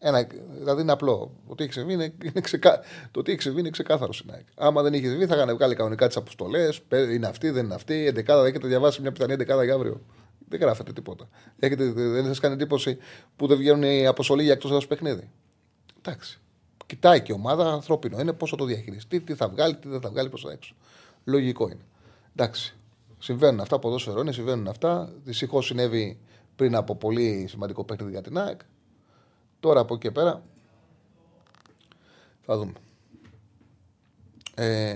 Ένα, 0.04 0.28
δηλαδή 0.58 0.82
είναι 0.82 0.91
απλό. 0.91 1.32
Το 1.47 1.56
τι 1.56 1.64
έχει 1.64 1.74
συμβεί 1.74 1.93
είναι, 1.93 2.14
είναι, 2.24 2.41
ξεκά... 2.41 2.80
το 3.12 3.22
τι 3.22 3.32
έχει 3.32 3.41
συμβεί 3.41 3.60
είναι 3.60 3.70
ξεκάθαρο 3.70 4.14
στην 4.14 4.32
ΑΕΚ. 4.34 4.45
Άμα 4.56 4.82
δεν 4.82 4.93
είχε 4.93 5.08
συμβεί, 5.08 5.26
θα 5.26 5.36
είχαν 5.36 5.56
βγάλει 5.56 5.76
κανονικά 5.76 6.08
τις 6.08 6.16
αποστολές. 6.16 6.82
Είναι 7.14 7.28
αυτή, 7.28 7.49
δεν 7.49 7.66
είναι 7.66 7.74
αυτή. 7.74 8.06
Εντεκάδα, 8.06 8.47
έχετε 8.47 8.68
διαβάσει 8.68 9.02
μια 9.02 9.12
πιθανή 9.12 9.34
εντεκάδα 9.34 9.64
για 9.64 9.74
αύριο. 9.74 10.02
Δεν 10.47 10.60
γράφετε 10.60 10.93
τίποτα. 10.93 11.30
Έχετε, 11.60 11.91
δεν 11.91 12.26
σας 12.26 12.39
κάνει 12.39 12.54
εντύπωση 12.54 12.97
που 13.36 13.47
δεν 13.47 13.58
βγαίνουν 13.58 13.84
οι 13.84 14.08
αποστολή 14.08 14.43
για 14.43 14.54
εκτός 14.54 14.72
έδρα 14.72 14.88
παιχνίδι. 14.88 15.30
Εντάξει. 15.97 16.39
Κοιτάει 16.86 17.22
και 17.22 17.32
η 17.32 17.36
ομάδα, 17.36 17.72
ανθρώπινο 17.72 18.20
είναι 18.20 18.34
πόσο 18.34 18.56
το 18.56 18.66
διαχειριστεί, 18.66 19.22
τι 19.22 19.34
θα 19.36 19.49
βγάλει, 19.49 19.76
τι 19.76 19.88
δεν 19.88 20.02
θα 20.02 20.10
βγάλει 20.10 20.30
προς 20.30 20.41
τα 20.41 20.52
έξω. 20.52 20.76
Λογικό 21.24 21.66
είναι. 21.66 21.86
Εντάξει. 22.36 22.76
Συμβαίνουν 23.20 23.60
αυτά, 23.60 23.80
ποδόσφαιρο 23.80 24.22
είναι, 24.22 24.32
συμβαίνουν 24.32 24.68
αυτά. 24.68 25.14
Δυστυχώς 25.24 25.66
συνέβη 25.66 26.20
πριν 26.56 26.76
από 26.76 26.95
πολύ 26.95 27.45
σημαντικό 27.49 27.84
παιχνίδι 27.84 28.12
για 28.12 28.22
την 28.22 28.38
ΑΕΚ. 28.38 28.60
Τώρα 29.62 29.80
από 29.80 29.93
εκεί 29.93 30.03
και 30.03 30.12
πέρα 30.12 30.43
θα 32.41 32.57
δούμε. 32.57 32.74
Ε, 34.55 34.95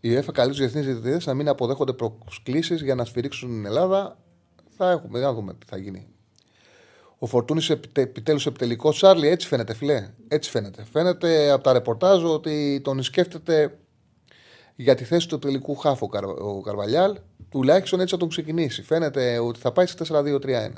η 0.00 0.14
ΕΦΑ 0.14 0.32
καλείς 0.32 0.56
του 0.56 0.62
διεθνείς 0.62 0.84
διαιτητές 0.84 1.26
να 1.26 1.34
μην 1.34 1.48
αποδέχονται 1.48 1.92
προσκλήσεις 1.92 2.82
για 2.82 2.94
να 2.94 3.04
σφυρίξουν 3.04 3.48
την 3.48 3.66
Ελλάδα. 3.66 4.18
Θα 4.76 4.90
έχουμε, 4.90 5.20
να 5.20 5.32
δούμε 5.32 5.54
τι 5.54 5.66
θα 5.66 5.76
γίνει. 5.76 6.06
Ο 7.18 7.26
Φορτούνης 7.26 7.70
επιτέλους 7.70 8.46
επιτελικός 8.46 8.96
Τσάρλι, 8.96 9.28
έτσι 9.28 9.46
φαίνεται, 9.46 9.74
φιλέ. 9.74 10.10
Έτσι 10.28 10.50
φαίνεται. 10.50 10.84
Φαίνεται 10.92 11.50
από 11.50 11.62
τα 11.62 11.72
ρεπορτάζ 11.72 12.24
ότι 12.24 12.80
τον 12.84 13.02
σκέφτεται 13.02 13.78
για 14.76 14.94
τη 14.94 15.04
θέση 15.04 15.28
του 15.28 15.38
τελικού 15.38 15.74
χάφου 15.76 16.08
ο 16.38 16.60
Καρβαλιάλ. 16.60 17.18
Τουλάχιστον 17.48 18.00
έτσι 18.00 18.14
θα 18.14 18.20
τον 18.20 18.28
ξεκινήσει. 18.28 18.82
Φαίνεται 18.82 19.38
ότι 19.38 19.60
θα 19.60 19.72
πάει 19.72 19.86
σε 19.86 19.96
4-2-3-1 20.08 20.70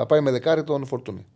θα 0.00 0.06
πάει 0.06 0.20
με 0.20 0.30
δεκάρι 0.30 0.64
τον 0.64 0.86
Φορτούνη. 0.86 1.26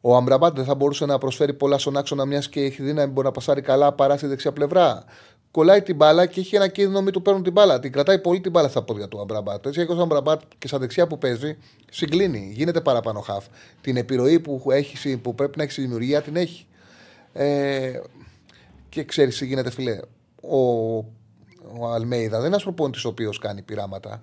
Ο 0.00 0.16
Αμπραμπάτ 0.16 0.56
δεν 0.56 0.64
θα 0.64 0.74
μπορούσε 0.74 1.06
να 1.06 1.18
προσφέρει 1.18 1.54
πολλά 1.54 1.78
στον 1.78 1.96
άξονα, 1.96 2.24
μιας 2.24 2.48
και 2.48 2.60
έχει 2.60 2.82
δύναμη, 2.82 3.12
μπορεί 3.12 3.26
να 3.26 3.32
πασάρει 3.32 3.60
καλά 3.60 3.92
παρά 3.92 4.16
στη 4.16 4.26
δεξιά 4.26 4.52
πλευρά. 4.52 5.04
Κολλάει 5.50 5.82
την 5.82 5.96
μπάλα 5.96 6.26
και 6.26 6.40
έχει 6.40 6.56
ένα 6.56 6.68
κίνδυνο 6.68 7.02
μη 7.02 7.10
του 7.10 7.22
παίρνουν 7.22 7.42
την 7.42 7.52
μπάλα. 7.52 7.80
Την 7.80 7.92
κρατάει 7.92 8.18
πολύ 8.18 8.40
την 8.40 8.50
μπάλα 8.50 8.68
στα 8.68 8.82
πόδια 8.82 9.08
του 9.08 9.20
Αμπραμπάτ. 9.20 9.66
Έτσι, 9.66 9.80
έχει 9.80 9.92
ο 9.92 10.00
Αμπραμπάτ 10.00 10.40
και 10.58 10.66
στα 10.66 10.78
δεξιά 10.78 11.06
που 11.06 11.18
παίζει, 11.18 11.56
συγκλίνει, 11.90 12.50
γίνεται 12.54 12.80
παραπάνω 12.80 13.20
χαφ. 13.20 13.46
Την 13.80 13.96
επιρροή 13.96 14.40
που, 14.40 14.62
έχει, 14.70 15.16
που 15.16 15.34
πρέπει 15.34 15.56
να 15.56 15.62
έχει 15.62 15.72
στη 15.72 15.80
δημιουργία 15.80 16.22
την 16.22 16.36
έχει. 16.36 16.66
Ε, 17.32 18.00
και 18.88 19.04
ξέρεις 19.04 19.38
τι 19.38 19.46
γίνεται, 19.46 19.70
φιλέ. 19.70 19.98
Ο, 20.42 20.58
ο 21.78 21.88
Αλμέιδα 21.92 22.30
δεν 22.30 22.38
είναι 22.38 22.46
ένας 22.46 22.62
προπόνητης 22.62 23.04
ο 23.04 23.08
οποίος 23.08 23.38
κάνει 23.38 23.62
πειράματα. 23.62 24.20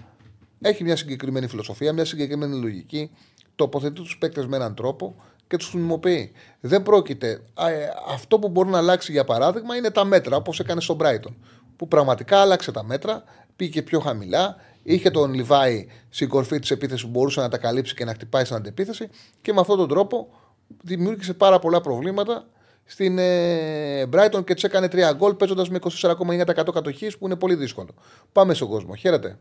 Έχει 0.61 0.83
μια 0.83 0.95
συγκεκριμένη 0.95 1.47
φιλοσοφία, 1.47 1.93
μια 1.93 2.05
συγκεκριμένη 2.05 2.55
λογική 2.55 3.11
τοποθετεί 3.57 4.01
τους 4.01 4.17
παίκτες 4.17 4.45
με 4.45 4.55
έναν 4.55 4.75
τρόπο 4.75 5.15
και 5.47 5.57
τους 5.57 5.69
χρησιμοποιεί. 5.69 6.31
Δεν 6.59 6.83
πρόκειται. 6.83 7.29
Ε, 7.29 7.87
αυτό 8.13 8.39
που 8.39 8.49
μπορεί 8.49 8.69
να 8.69 8.77
αλλάξει 8.77 9.11
για 9.11 9.23
παράδειγμα 9.23 9.75
είναι 9.75 9.91
τα 9.91 10.05
μέτρα, 10.05 10.35
όπως 10.35 10.59
έκανε 10.59 10.81
στον 10.81 10.97
Brighton. 10.99 11.33
Που 11.75 11.87
πραγματικά 11.87 12.41
άλλαξε 12.41 12.71
τα 12.71 12.83
μέτρα, 12.83 13.23
πήγε 13.55 13.81
πιο 13.81 13.99
χαμηλά, 13.99 14.55
είχε 14.83 15.09
τον 15.09 15.33
Λιβάη 15.33 15.87
στην 16.09 16.29
κορφή 16.29 16.59
της 16.59 16.71
επίθεσης 16.71 17.03
που 17.03 17.09
μπορούσε 17.09 17.41
να 17.41 17.49
τα 17.49 17.57
καλύψει 17.57 17.95
και 17.95 18.05
να 18.05 18.13
χτυπάει 18.13 18.43
στην 18.43 18.55
αντεπίθεση 18.55 19.09
και 19.41 19.53
με 19.53 19.59
αυτόν 19.59 19.77
τον 19.77 19.87
τρόπο 19.87 20.27
δημιούργησε 20.81 21.33
πάρα 21.33 21.59
πολλά 21.59 21.81
προβλήματα 21.81 22.45
στην 22.85 23.17
ε, 23.17 24.09
Brighton 24.13 24.45
και 24.45 24.53
της 24.53 24.63
έκανε 24.63 24.87
τρία 24.87 25.11
γκολ 25.11 25.33
παίζοντας 25.33 25.69
με 25.69 25.79
24,9% 26.01 26.45
κατοχής 26.73 27.17
που 27.17 27.25
είναι 27.25 27.35
πολύ 27.35 27.55
δύσκολο. 27.55 27.89
Πάμε 28.31 28.53
στον 28.53 28.67
κόσμο. 28.67 28.95
Χαίρετε. 28.95 29.37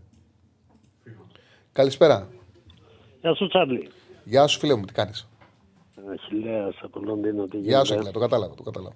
Καλησπέρα. 1.73 2.29
Γεια 3.21 3.35
σου, 3.35 3.49
Τσάρλι. 3.49 3.91
Γεια 4.29 4.47
σου, 4.47 4.59
φίλε 4.59 4.75
μου, 4.75 4.85
τι 4.85 4.93
κάνεις; 4.93 5.29
Αχιλέα 6.13 6.73
από 6.83 7.01
Λονδίνο. 7.01 7.45
Τι 7.45 7.59
Γεια 7.59 7.85
σου, 7.85 7.95
Αγγλία, 7.95 8.13
το 8.13 8.19
κατάλαβα. 8.19 8.55
Το 8.55 8.63
κατάλαβα. 8.63 8.95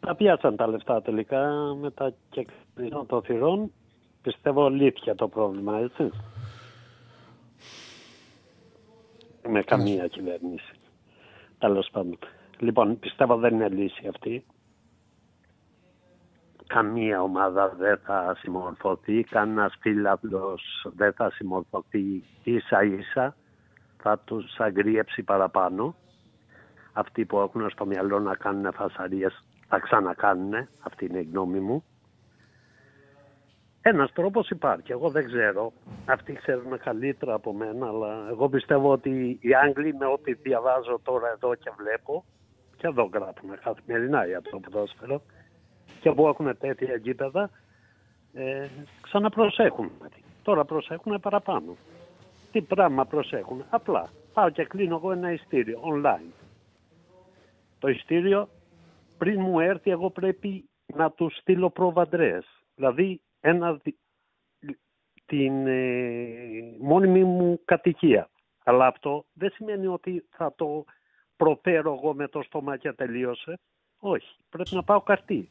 Τα 0.00 0.14
πιάσαν 0.14 0.56
τα 0.56 0.66
λεφτά 0.66 1.02
τελικά 1.02 1.48
με 1.80 1.90
τα 1.90 2.14
κεκτρινών 2.30 3.06
των 3.06 3.22
θυρών. 3.22 3.72
Πιστεύω 4.22 4.64
αλήθεια 4.64 5.14
το 5.14 5.28
πρόβλημα, 5.28 5.78
έτσι. 5.78 6.10
Με 9.48 9.62
καμία 9.62 10.02
ναι. 10.02 10.08
κυβέρνηση. 10.08 10.72
Τέλος 11.58 11.88
πάντων. 11.92 12.18
Λοιπόν, 12.58 12.98
πιστεύω 12.98 13.36
δεν 13.36 13.54
είναι 13.54 13.68
λύση 13.68 14.06
αυτή. 14.08 14.44
Καμία 16.66 17.22
ομάδα 17.22 17.74
δεν 17.78 17.98
θα 18.04 18.36
συμμορφωθεί, 18.38 19.22
κανένας 19.22 19.74
φίλαθλος 19.80 20.86
δεν 20.96 21.12
θα 21.12 21.30
συμμορφωθεί 21.30 22.22
ίσα 22.44 22.84
ίσα 22.84 23.36
θα 24.02 24.18
τους 24.18 24.56
αγριέψει 24.58 25.22
παραπάνω. 25.22 25.94
Αυτοί 26.92 27.24
που 27.24 27.38
έχουν 27.38 27.70
στο 27.70 27.86
μυαλό 27.86 28.18
να 28.18 28.34
κάνουν 28.34 28.72
φασαρίες 28.72 29.44
θα 29.68 29.78
ξανακάνουν, 29.78 30.68
αυτή 30.82 31.04
είναι 31.04 31.18
η 31.18 31.28
γνώμη 31.32 31.60
μου. 31.60 31.84
Ένας 33.80 34.12
τρόπος 34.12 34.50
υπάρχει, 34.50 34.92
εγώ 34.92 35.10
δεν 35.10 35.26
ξέρω. 35.26 35.72
Αυτοί 36.06 36.32
ξέρουν 36.32 36.78
καλύτερα 36.78 37.34
από 37.34 37.52
μένα, 37.52 37.86
αλλά 37.86 38.26
εγώ 38.30 38.48
πιστεύω 38.48 38.92
ότι 38.92 39.38
οι 39.40 39.54
Άγγλοι 39.54 39.94
με 39.94 40.06
ό,τι 40.06 40.32
διαβάζω 40.32 41.00
τώρα 41.02 41.28
εδώ 41.30 41.54
και 41.54 41.70
βλέπω, 41.76 42.24
και 42.76 42.86
εδώ 42.86 43.10
γράφουν 43.12 43.58
καθημερινά 43.64 44.26
για 44.26 44.42
το 44.42 44.58
ποδόσφαιρο, 44.58 45.22
και 46.00 46.10
που 46.10 46.28
έχουν 46.28 46.58
τέτοια 46.58 46.96
γήπεδα, 46.96 47.50
ε, 48.32 48.66
ξαναπροσέχουν. 49.00 49.90
Τώρα 50.42 50.64
προσέχουν 50.64 51.20
παραπάνω 51.20 51.76
τι 52.60 52.66
πράγμα 52.66 53.06
προσέχουν. 53.06 53.64
Απλά 53.70 54.10
πάω 54.32 54.50
και 54.50 54.64
κλείνω 54.64 54.96
εγώ 54.96 55.12
ένα 55.12 55.32
ειστήριο 55.32 55.80
online. 55.84 56.32
Το 57.78 57.88
ειστήριο 57.88 58.48
πριν 59.18 59.40
μου 59.40 59.60
έρθει 59.60 59.90
εγώ 59.90 60.10
πρέπει 60.10 60.68
να 60.86 61.10
του 61.10 61.30
στείλω 61.30 61.70
προβαντρές. 61.70 62.46
Δηλαδή 62.74 63.20
ένα 63.40 63.80
την 65.26 65.66
ε, 65.66 66.76
μόνιμη 66.80 67.24
μου 67.24 67.60
κατοικία. 67.64 68.30
Αλλά 68.64 68.86
αυτό 68.86 69.24
δεν 69.32 69.50
σημαίνει 69.50 69.86
ότι 69.86 70.24
θα 70.30 70.54
το 70.56 70.84
προφέρω 71.36 71.94
εγώ 72.02 72.14
με 72.14 72.28
το 72.28 72.42
στόμα 72.42 72.76
και 72.76 72.92
τελείωσε. 72.92 73.58
Όχι, 73.98 74.36
πρέπει 74.48 74.74
να 74.74 74.82
πάω 74.82 75.00
καρτί. 75.00 75.50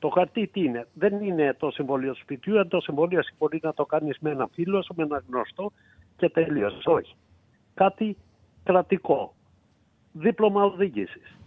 Το 0.00 0.08
χαρτί 0.08 0.46
τι 0.46 0.60
είναι; 0.60 0.86
Δεν 0.94 1.22
είναι 1.22 1.54
το 1.58 1.70
συμβόλαιο 1.70 2.12
του 2.12 2.18
σπιτιού, 2.18 2.54
είναι 2.54 2.64
το 2.64 2.80
συμβόλαιο 2.80 3.20
μπορεί 3.38 3.60
να 3.62 3.74
το 3.74 3.86
κάνεις 3.86 4.18
με 4.20 4.30
ένα 4.30 4.48
φίλο 4.52 4.82
σου, 4.82 4.94
με 4.96 5.02
ένα 5.02 5.22
γνωστό 5.28 5.72
και 6.16 6.28
τελείωσε. 6.28 6.90
Όχι. 6.90 7.14
Κάτι 7.74 8.16
κρατικό. 8.62 9.34
Δίπλωμα 10.12 10.64
οδήγησης. 10.64 11.38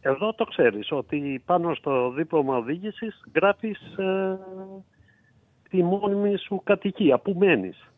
Εδώ 0.00 0.34
το 0.34 0.44
ξέρεις 0.44 0.92
ότι 0.92 1.42
πάνω 1.46 1.74
στο 1.74 2.10
δίπλωμα 2.10 2.56
οδήγησης 2.56 3.24
γράφεις 3.34 3.96
ε, 3.96 4.38
τη 5.68 5.82
μόνιμη 5.82 6.36
σου 6.36 6.60
κατοικία, 6.64 7.18
που 7.18 7.34
μένεις. 7.38 7.90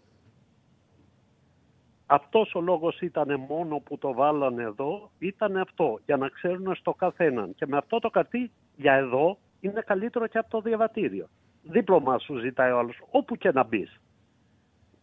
Αυτός 2.06 2.54
ο 2.54 2.60
λόγος 2.60 3.00
ήταν 3.00 3.40
μόνο 3.48 3.78
που 3.78 3.98
το 3.98 4.12
βάλανε 4.12 4.62
εδώ, 4.62 5.10
ήταν 5.18 5.56
αυτό, 5.56 5.98
για 6.04 6.16
να 6.16 6.28
ξέρουν 6.28 6.74
στο 6.74 6.94
καθέναν. 6.94 7.54
Και 7.54 7.66
με 7.66 7.76
αυτό 7.76 7.98
το 7.98 8.10
καρτί 8.10 8.50
για 8.76 8.92
εδώ 8.92 9.38
είναι 9.60 9.80
καλύτερο 9.80 10.26
και 10.26 10.38
από 10.38 10.50
το 10.50 10.60
διαβατήριο. 10.60 11.28
Δίπλωμα 11.62 12.18
σου 12.18 12.38
ζητάει 12.38 12.70
ο 12.70 12.78
άλλος, 12.78 13.00
όπου 13.10 13.36
και 13.36 13.52
να 13.52 13.64
μπεις. 13.64 14.00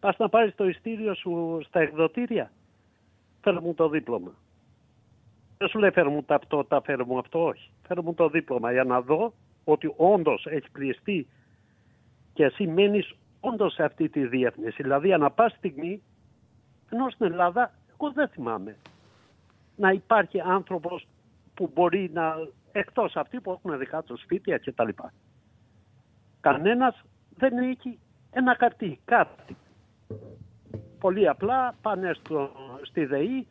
Πας 0.00 0.16
να 0.16 0.28
πάρεις 0.28 0.54
το 0.54 0.68
ειστήριο 0.68 1.14
σου 1.14 1.60
στα 1.66 1.80
εκδοτήρια, 1.80 2.50
φέρε 3.40 3.60
μου 3.60 3.74
το 3.74 3.88
δίπλωμα. 3.88 4.34
Δεν 5.58 5.68
σου 5.68 5.78
λέει 5.78 5.90
φέρε 5.90 6.08
μου 6.08 6.24
αυτό, 6.26 6.64
τα 6.64 6.82
φέρε 6.82 7.04
μου 7.04 7.18
αυτό, 7.18 7.44
όχι. 7.44 7.70
Φέρε 7.86 8.00
μου 8.00 8.14
το 8.14 8.28
δίπλωμα 8.28 8.72
για 8.72 8.84
να 8.84 9.00
δω 9.00 9.32
ότι 9.64 9.94
όντως 9.96 10.46
έχει 10.46 10.70
πληστεί 10.70 11.26
και 12.32 12.44
εσύ 12.44 12.66
μένεις 12.66 13.14
όντως 13.40 13.72
σε 13.74 13.82
αυτή 13.82 14.08
τη 14.08 14.26
διεύθυνση. 14.26 14.82
Δηλαδή, 14.82 15.12
ανά 15.12 15.30
πάση 15.30 15.56
στιγμή, 15.56 16.02
ενώ 16.90 17.10
στην 17.10 17.26
Ελλάδα, 17.26 17.72
εγώ 17.92 18.12
δεν 18.12 18.28
θυμάμαι 18.28 18.76
να 19.76 19.90
υπάρχει 19.90 20.40
άνθρωπος 20.40 21.06
που 21.54 21.70
μπορεί 21.74 22.10
να, 22.12 22.34
εκτός 22.78 23.16
αυτοί 23.16 23.40
που 23.40 23.50
έχουν 23.50 23.78
δικά 23.78 24.02
τους 24.02 24.20
σπίτια 24.20 24.58
κτλ. 24.58 24.88
Κανένας 26.40 27.02
δεν 27.36 27.58
έχει 27.58 27.98
ένα 28.30 28.56
καρτί, 28.56 29.00
κάτι. 29.04 29.56
Πολύ 31.00 31.28
απλά 31.28 31.74
πάνε 31.82 32.12
στο, 32.14 32.50
στη 32.82 33.04
ΔΕΗ, 33.04 33.46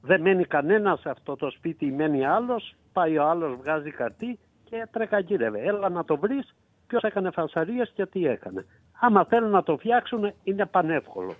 δεν 0.00 0.20
μένει 0.20 0.44
κανένας 0.44 1.00
σε 1.00 1.10
αυτό 1.10 1.36
το 1.36 1.50
σπίτι, 1.50 1.86
μένει 1.86 2.24
άλλος, 2.24 2.74
πάει 2.92 3.18
ο 3.18 3.28
άλλος, 3.28 3.56
βγάζει 3.56 3.90
καρτί 3.90 4.38
και 4.64 4.86
τρεκαγύρευε. 4.90 5.60
Έλα 5.60 5.88
να 5.88 6.04
το 6.04 6.16
βρεις, 6.16 6.54
ποιος 6.86 7.02
έκανε 7.02 7.30
φασαρίες 7.30 7.92
και 7.94 8.06
τι 8.06 8.26
έκανε. 8.26 8.66
Άμα 9.00 9.24
θέλουν 9.24 9.50
να 9.50 9.62
το 9.62 9.76
φτιάξουν 9.76 10.32
είναι 10.44 10.66
πανεύκολο. 10.66 11.34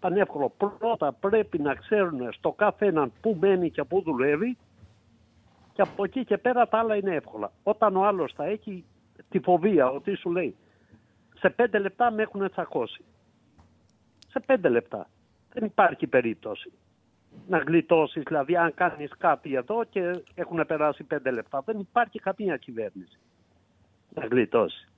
Πανεύκολο. 0.00 0.52
Πρώτα 0.78 1.12
πρέπει 1.12 1.58
να 1.58 1.74
ξέρουν 1.74 2.32
στο 2.32 2.52
κάθε 2.52 2.86
έναν 2.86 3.12
πού 3.20 3.36
μένει 3.40 3.70
και 3.70 3.84
πού 3.84 4.02
δουλεύει 4.02 4.56
και 5.76 5.82
από 5.82 6.04
εκεί 6.04 6.24
και 6.24 6.38
πέρα 6.38 6.68
τα 6.68 6.78
άλλα 6.78 6.96
είναι 6.96 7.14
εύκολα. 7.14 7.52
Όταν 7.62 7.96
ο 7.96 8.04
άλλος 8.04 8.32
θα 8.32 8.44
έχει 8.44 8.84
τη 9.28 9.40
φοβία 9.40 9.90
ότι 9.90 10.14
σου 10.14 10.30
λέει 10.30 10.56
σε 11.38 11.50
πέντε 11.50 11.78
λεπτά 11.78 12.10
με 12.10 12.22
έχουν 12.22 12.50
τσακώσει. 12.50 13.04
Σε 14.28 14.40
πέντε 14.40 14.68
λεπτά. 14.68 15.08
Δεν 15.52 15.64
υπάρχει 15.64 16.06
περίπτωση 16.06 16.72
να 17.48 17.58
γλιτώσεις. 17.58 18.22
Δηλαδή, 18.22 18.56
αν 18.56 18.74
κάνεις 18.74 19.10
κάτι 19.18 19.54
εδώ 19.54 19.84
και 19.84 20.22
έχουν 20.34 20.66
περάσει 20.66 21.04
πέντε 21.04 21.30
λεπτά, 21.30 21.62
δεν 21.64 21.78
υπάρχει 21.78 22.18
καμία 22.18 22.56
κυβέρνηση 22.56 23.18
να 24.14 24.26
γλιτώσει. 24.26 24.88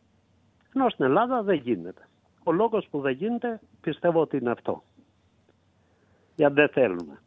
Ενώ 0.75 0.89
στην 0.89 1.05
Ελλάδα 1.05 1.43
δεν 1.43 1.57
γίνεται. 1.57 2.09
Ο 2.45 2.53
λόγος 2.53 2.89
που 2.91 3.01
δεν 3.01 3.13
γίνεται 3.13 3.61
πιστεύω 3.81 4.21
ότι 4.21 4.37
είναι 4.37 4.51
αυτό. 4.51 4.83
Γιατί 6.35 6.55
δεν 6.55 6.69
θέλουμε. 6.69 7.23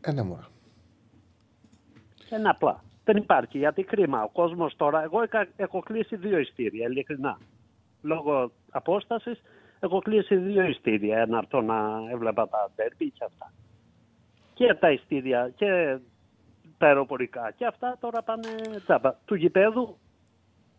Ένα 0.00 0.24
μόνο. 0.24 0.51
Είναι 2.32 2.48
απλά. 2.48 2.82
Δεν 3.04 3.16
υπάρχει. 3.16 3.58
Γιατί 3.58 3.82
κρίμα. 3.82 4.22
Ο 4.22 4.28
κόσμος 4.28 4.76
τώρα. 4.76 5.02
Εγώ 5.02 5.22
έχω 5.56 5.80
κλείσει 5.80 6.16
δύο 6.16 6.38
ειστήρια, 6.38 6.86
ειλικρινά. 6.86 7.38
Λόγω 8.02 8.50
απόστασης 8.70 9.42
έχω 9.80 9.98
κλείσει 9.98 10.36
δύο 10.36 10.62
ειστήρια. 10.62 11.18
Ένα 11.18 11.38
αυτό 11.38 11.60
να 11.60 12.00
έβλεπα 12.10 12.48
τα 12.48 12.70
ντέρμπι 12.74 13.10
και 13.10 13.24
αυτά. 13.24 13.52
Και 14.54 14.74
τα 14.74 14.90
ειστήρια 14.90 15.52
και 15.56 15.98
τα 16.78 16.86
αεροπορικά 16.86 17.50
και 17.56 17.66
αυτά 17.66 17.96
τώρα 18.00 18.22
πάνε 18.22 18.48
τσάπα. 18.84 19.18
Του 19.24 19.34
γηπέδου 19.34 19.96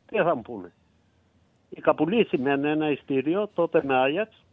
τι 0.05 0.17
θα 0.17 0.35
μου 0.35 0.41
πούνε. 0.41 0.73
Είχα 1.69 1.95
πουλήσει 1.95 2.37
με 2.37 2.51
ένα 2.51 2.89
ειστήριο 2.89 3.47
τότε 3.53 3.83
με 3.83 3.95
Άγιαξ 3.95 4.43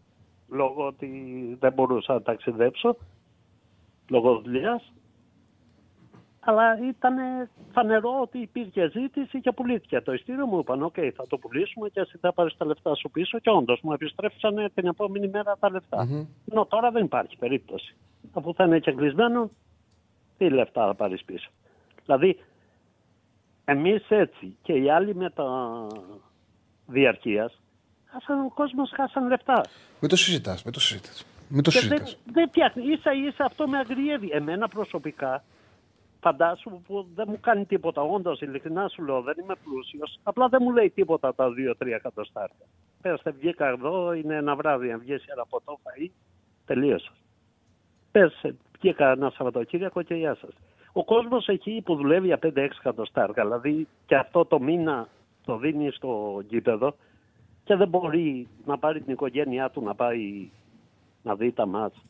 λόγω 0.49 0.87
ότι 0.87 1.09
δεν 1.61 1.73
μπορούσα 1.73 2.13
να 2.13 2.23
ταξιδέψω 2.23 2.97
λόγω 4.09 4.41
δουλειάς. 4.41 4.93
Αλλά 6.41 6.89
ήταν 6.89 7.15
φανερό 7.73 8.21
ότι 8.21 8.39
υπήρχε 8.39 8.91
ζήτηση 8.91 9.41
και 9.41 9.53
πουλήθηκε 9.53 10.01
το 10.01 10.13
ειστήριο. 10.13 10.47
Μου 10.47 10.59
είπαν: 10.59 10.85
OK, 10.85 11.11
θα 11.17 11.27
το 11.27 11.39
πουλήσουμε 11.39 11.89
και 11.89 12.01
εσύ 12.01 12.19
θα 12.21 12.33
πάρεις 12.33 12.57
τα 12.57 12.67
λεφτά 12.67 12.95
σου 12.95 13.11
πίσω. 13.11 13.39
Και 13.39 13.51
όντως 13.51 13.81
μου 13.83 13.93
επιστρέφησαν 13.93 14.71
την 14.75 14.87
επόμενη 14.87 15.29
μέρα 15.29 15.57
τα 15.61 15.71
λεφτα 15.71 16.09
mm 16.09 16.27
Ενώ 16.51 16.67
τώρα 16.67 16.91
δεν 16.91 17.05
υπάρχει 17.05 17.37
περίπτωση. 17.37 17.95
Αφού 18.33 18.55
θα 18.55 18.65
είναι 18.65 18.79
και 18.79 18.93
κλεισμένο, 18.93 19.51
τι 20.39 20.51
λεφτά 20.51 20.87
θα 20.87 20.95
πάρεις 20.95 21.25
πίσω. 21.25 21.51
Δηλαδή, 22.05 22.39
εμείς 23.65 24.05
έτσι 24.09 24.57
και 24.63 24.73
οι 24.73 24.91
άλλοι 24.91 25.15
με 25.15 25.31
τα 25.31 25.47
διαρκείας, 26.87 27.61
χάσαν 28.05 28.41
ο 28.41 28.51
κόσμος, 28.55 28.91
χάσαν 28.95 29.29
λεφτά. 29.29 29.65
Μην 30.01 30.11
το 30.11 30.17
συζητάς, 30.17 30.63
μην 30.63 30.73
το 30.73 30.81
συζητάς. 30.81 31.25
Μην 31.49 31.63
το 31.63 31.71
δεν, 31.71 32.03
δεν 32.33 32.49
φτιάχνει. 32.49 32.97
σα 33.03 33.13
ίσα 33.13 33.45
αυτό 33.45 33.69
με 33.69 33.79
αγριεύει. 33.79 34.29
Εμένα 34.33 34.69
προσωπικά 34.69 35.43
φαντάσου 36.21 36.83
που 36.87 37.07
δεν 37.15 37.27
μου 37.29 37.41
κάνει 37.41 37.65
τίποτα. 37.65 38.03
Όντως, 38.03 38.41
ειλικρινά 38.41 38.89
σου 38.89 39.05
λέω, 39.05 39.23
δεν 39.23 39.35
είμαι 39.43 39.55
πλούσιος. 39.65 40.19
Απλά 40.23 40.49
δεν 40.49 40.61
μου 40.63 40.73
λέει 40.73 40.91
τίποτα 40.91 41.35
τα 41.35 41.49
2-3 41.49 41.95
εκατοστάρια. 41.95 42.67
Πέρασε, 43.03 43.31
βγήκα 43.31 43.67
εδώ, 43.67 44.13
είναι 44.13 44.35
ένα 44.35 44.57
βράδυ, 44.57 44.93
αν 44.93 45.01
βγεις 45.01 45.25
ένα 45.27 45.47
ποτό 45.47 45.79
φαΐ, 45.83 46.09
τελείωσα. 46.67 47.13
Πέρασε, 48.11 48.57
βγήκα 48.81 49.11
ένα 49.11 49.31
Σαββατοκύριακο 49.31 50.03
και 50.03 50.15
γεια 50.15 50.35
σας. 50.35 50.51
Ο 50.93 51.05
κόσμος 51.05 51.47
εκεί 51.47 51.83
που 51.85 51.97
δουλεύει 51.97 52.27
για 52.27 52.39
5-6 52.39 52.79
εκατοστάρια, 52.79 53.45
δηλαδή 53.45 53.89
και 54.07 54.17
αυτό 54.17 54.45
το 54.45 54.61
μήνα 54.61 55.09
το 55.45 55.57
δίνει 55.57 55.91
στο 55.91 56.43
γήπεδο 56.49 56.95
και 57.65 57.75
δεν 57.77 57.89
μπορεί 57.89 58.49
να 58.65 58.79
πάρει 58.79 59.01
την 59.01 59.13
οικογένειά 59.13 59.71
του 59.71 59.83
να 59.83 59.95
πάει 59.95 60.51
να 61.23 61.35
δει 61.35 61.53
τα 61.53 61.67
μάτς. 61.67 62.05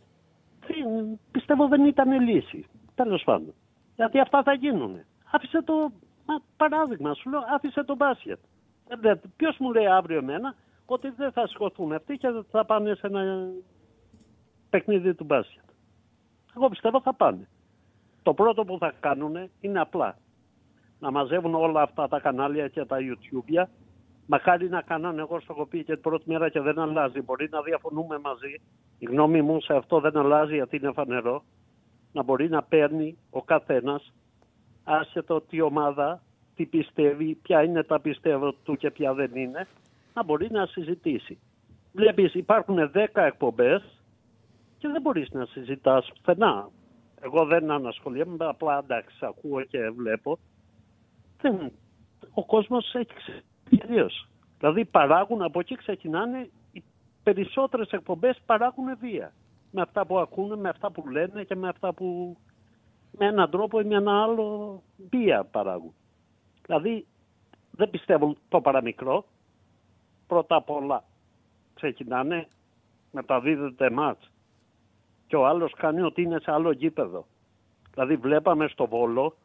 Πιστεύω 1.31 1.69
δεν 1.69 1.85
ήταν 1.85 2.21
λύση. 2.21 2.67
Τέλος 2.95 3.23
πάντων. 3.25 3.55
Γιατί 4.01 4.19
αυτά 4.19 4.43
θα 4.43 4.53
γίνουν. 4.53 5.01
Άφησε 5.31 5.63
το 5.63 5.93
παράδειγμα, 6.57 7.15
σου 7.15 7.31
λέω, 7.31 7.41
άφησε 7.55 7.85
το 7.85 7.97
μπάσκετ. 7.97 8.39
Ε, 9.03 9.15
Ποιος 9.37 9.57
μου 9.59 9.73
λέει 9.73 9.87
αύριο 9.87 10.19
εμένα 10.19 10.55
ότι 10.87 11.09
δεν 11.17 11.33
θα 11.33 11.47
σηκωθούν 11.47 11.93
αυτοί 11.93 12.17
και 12.17 12.29
θα 12.51 12.65
πάνε 12.65 12.95
σε 12.95 13.07
ένα 13.07 13.49
παιχνίδι 14.71 15.15
του 15.15 15.25
μπάσκετ. 15.25 15.65
Εγώ 16.57 16.69
πιστεύω 16.69 17.01
θα 17.01 17.15
πάνε. 17.15 17.49
Το 18.23 18.35
πρώτο 18.35 18.65
που 18.65 18.79
θα 18.79 18.93
κάνουν 19.01 19.51
είναι 19.61 19.81
απλά 19.81 20.17
να 20.99 21.11
μαζεύουν 21.11 21.55
όλα 21.55 21.83
αυτά 21.83 22.09
τα 22.09 22.21
κανάλια 22.21 22.69
και 22.69 22.85
τα 22.85 22.97
YouTube. 23.01 23.65
Μακάρι 24.27 24.69
να 24.69 24.81
κάνανε, 24.83 25.21
εγώ 25.21 25.41
στο 25.41 25.55
κοπή 25.55 25.85
και 25.85 25.93
την 25.93 26.03
πρώτη 26.03 26.25
μέρα 26.27 26.49
και 26.49 26.61
δεν 26.61 26.79
αλλάζει. 26.79 27.21
Μπορεί 27.23 27.49
να 27.51 27.63
διαφωνούμε 27.63 28.19
μαζί. 28.19 28.61
Η 28.99 29.05
γνώμη 29.05 29.43
μου 29.43 29.61
σε 29.61 29.75
αυτό 29.75 30.01
δεν 30.01 30.17
αλλάζει 30.17 30.55
γιατί 30.55 30.77
είναι 30.77 30.93
φανερό 30.93 31.45
να 32.13 32.23
μπορεί 32.23 32.49
να 32.49 32.63
παίρνει 32.63 33.19
ο 33.31 33.43
καθένας 33.43 34.13
άσχετο 34.85 35.41
τι 35.41 35.61
ομάδα, 35.61 36.23
τι 36.55 36.67
πιστεύει, 36.67 37.35
ποια 37.35 37.63
είναι 37.63 37.83
τα 37.83 38.01
πιστεύω 38.01 38.53
του 38.53 38.77
και 38.77 38.91
ποια 38.91 39.15
δεν 39.15 39.35
είναι, 39.35 39.67
να 40.15 40.25
μπορεί 40.25 40.51
να 40.51 40.67
συζητήσει. 40.67 41.39
Βλέπεις 41.93 42.35
υπάρχουν 42.35 42.91
10 42.95 43.07
εκπομπές 43.13 43.83
και 44.79 44.89
δεν 44.89 45.03
μπορείς 45.03 45.31
να 45.31 45.45
συζητάς 45.45 46.13
πουθενά. 46.15 46.69
Εγώ 47.21 47.45
δεν 47.45 47.71
ανασχολιέμαι, 47.71 48.37
απλά 48.39 48.79
εντάξει, 48.79 49.17
ακούω 49.21 49.63
και 49.63 49.91
βλέπω. 49.91 50.39
Δεν, 51.41 51.73
ο 52.35 52.45
κόσμος 52.45 52.95
έχει 52.95 53.43
κυρίως. 53.69 54.29
Δηλαδή 54.59 54.85
παράγουν, 54.85 55.43
από 55.43 55.61
εκεί 55.61 55.75
ξεκινάνε, 55.75 56.51
οι 56.73 56.83
περισσότερες 57.23 57.91
εκπομπές 57.91 58.41
παράγουν 58.47 58.99
βία 59.01 59.33
με 59.71 59.81
αυτά 59.81 60.07
που 60.07 60.19
ακούνε, 60.19 60.57
με 60.57 60.69
αυτά 60.69 60.91
που 60.91 61.09
λένε 61.09 61.45
και 61.45 61.57
με 61.57 61.69
αυτά 61.69 61.93
που 61.93 62.37
με 63.11 63.27
έναν 63.27 63.51
τρόπο 63.51 63.81
ή 63.81 63.85
με 63.85 63.95
ένα 63.95 64.23
άλλο 64.23 64.83
βία 65.11 65.45
παράγουν. 65.45 65.95
Δηλαδή 66.67 67.07
δεν 67.71 67.91
πιστεύουν 67.91 68.37
το 68.49 68.61
παραμικρό. 68.61 69.25
Πρώτα 70.27 70.57
απ' 70.57 70.71
όλα 70.71 71.05
ξεκινάνε, 71.75 72.49
μεταδίδεται 73.13 73.91
μάτς 73.91 74.31
και 75.27 75.37
ο 75.37 75.47
άλλος 75.47 75.73
κάνει 75.73 76.01
ότι 76.01 76.23
είναι 76.23 76.41
σε 76.41 76.53
άλλο 76.53 76.71
γήπεδο. 76.71 77.27
Δηλαδή 77.93 78.17
βλέπαμε 78.17 78.69
στο 78.69 78.87
Βόλο 78.87 79.37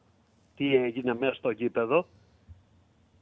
τι 0.56 0.76
έγινε 0.76 1.14
μέσα 1.14 1.34
στο 1.34 1.49
γήπεδο 1.49 2.06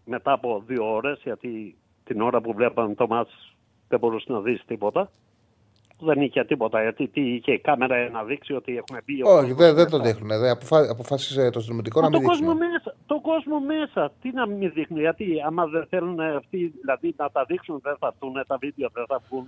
μετά 0.06 0.32
από 0.32 0.64
δύο 0.66 0.94
ώρες, 0.94 1.22
γιατί 1.24 1.78
την 2.04 2.22
ώρα 2.22 2.42
που 2.42 2.54
βλέπαμε 2.54 2.96
το 2.96 3.08
μάτς 3.08 3.56
δεν 3.88 4.00
μπορούσε 4.00 4.32
να 4.32 4.42
δεις 4.42 4.64
τίποτα. 4.66 5.12
Δεν 6.04 6.22
είχε 6.22 6.44
τίποτα, 6.44 6.82
γιατί 6.82 7.08
τι 7.08 7.22
είχε 7.22 7.52
η 7.52 7.60
κάμερα 7.60 8.10
να 8.10 8.24
δείξει 8.24 8.54
ότι 8.54 8.78
έχουμε 8.78 9.00
μπει. 9.06 9.24
ο 9.24 9.30
Όχι, 9.30 9.38
κόσμος 9.40 9.58
δεν, 9.58 9.76
δεν 9.76 9.90
το 9.90 9.98
μέσα. 9.98 10.12
δείχνουν. 10.12 10.40
Δεν 10.40 10.52
αποφά, 10.52 10.90
αποφάσισε 10.90 11.50
το 11.50 11.60
συνδρομητικό 11.60 12.02
Μα 12.02 12.10
να 12.10 12.18
μην 12.18 12.22
το 12.22 12.28
κόσμο, 12.32 12.52
δείξουν. 12.52 12.70
μέσα, 12.72 12.96
το 13.06 13.20
κόσμο 13.22 13.60
μέσα, 13.60 14.12
τι 14.22 14.32
να 14.32 14.48
μην 14.48 14.72
δείχνει, 14.74 15.00
γιατί 15.00 15.26
άμα 15.48 15.66
δεν 15.66 15.86
θέλουν 15.90 16.20
αυτοί 16.20 16.74
δηλαδή, 16.82 17.14
να 17.18 17.30
τα 17.32 17.44
δείξουν 17.48 17.80
δεν 17.84 17.96
θα 18.00 18.08
έρθουν 18.14 18.34
τα 18.48 18.58
βίντεο, 18.60 18.90
δεν 18.94 19.06
θα 19.08 19.22
βγουν. 19.30 19.46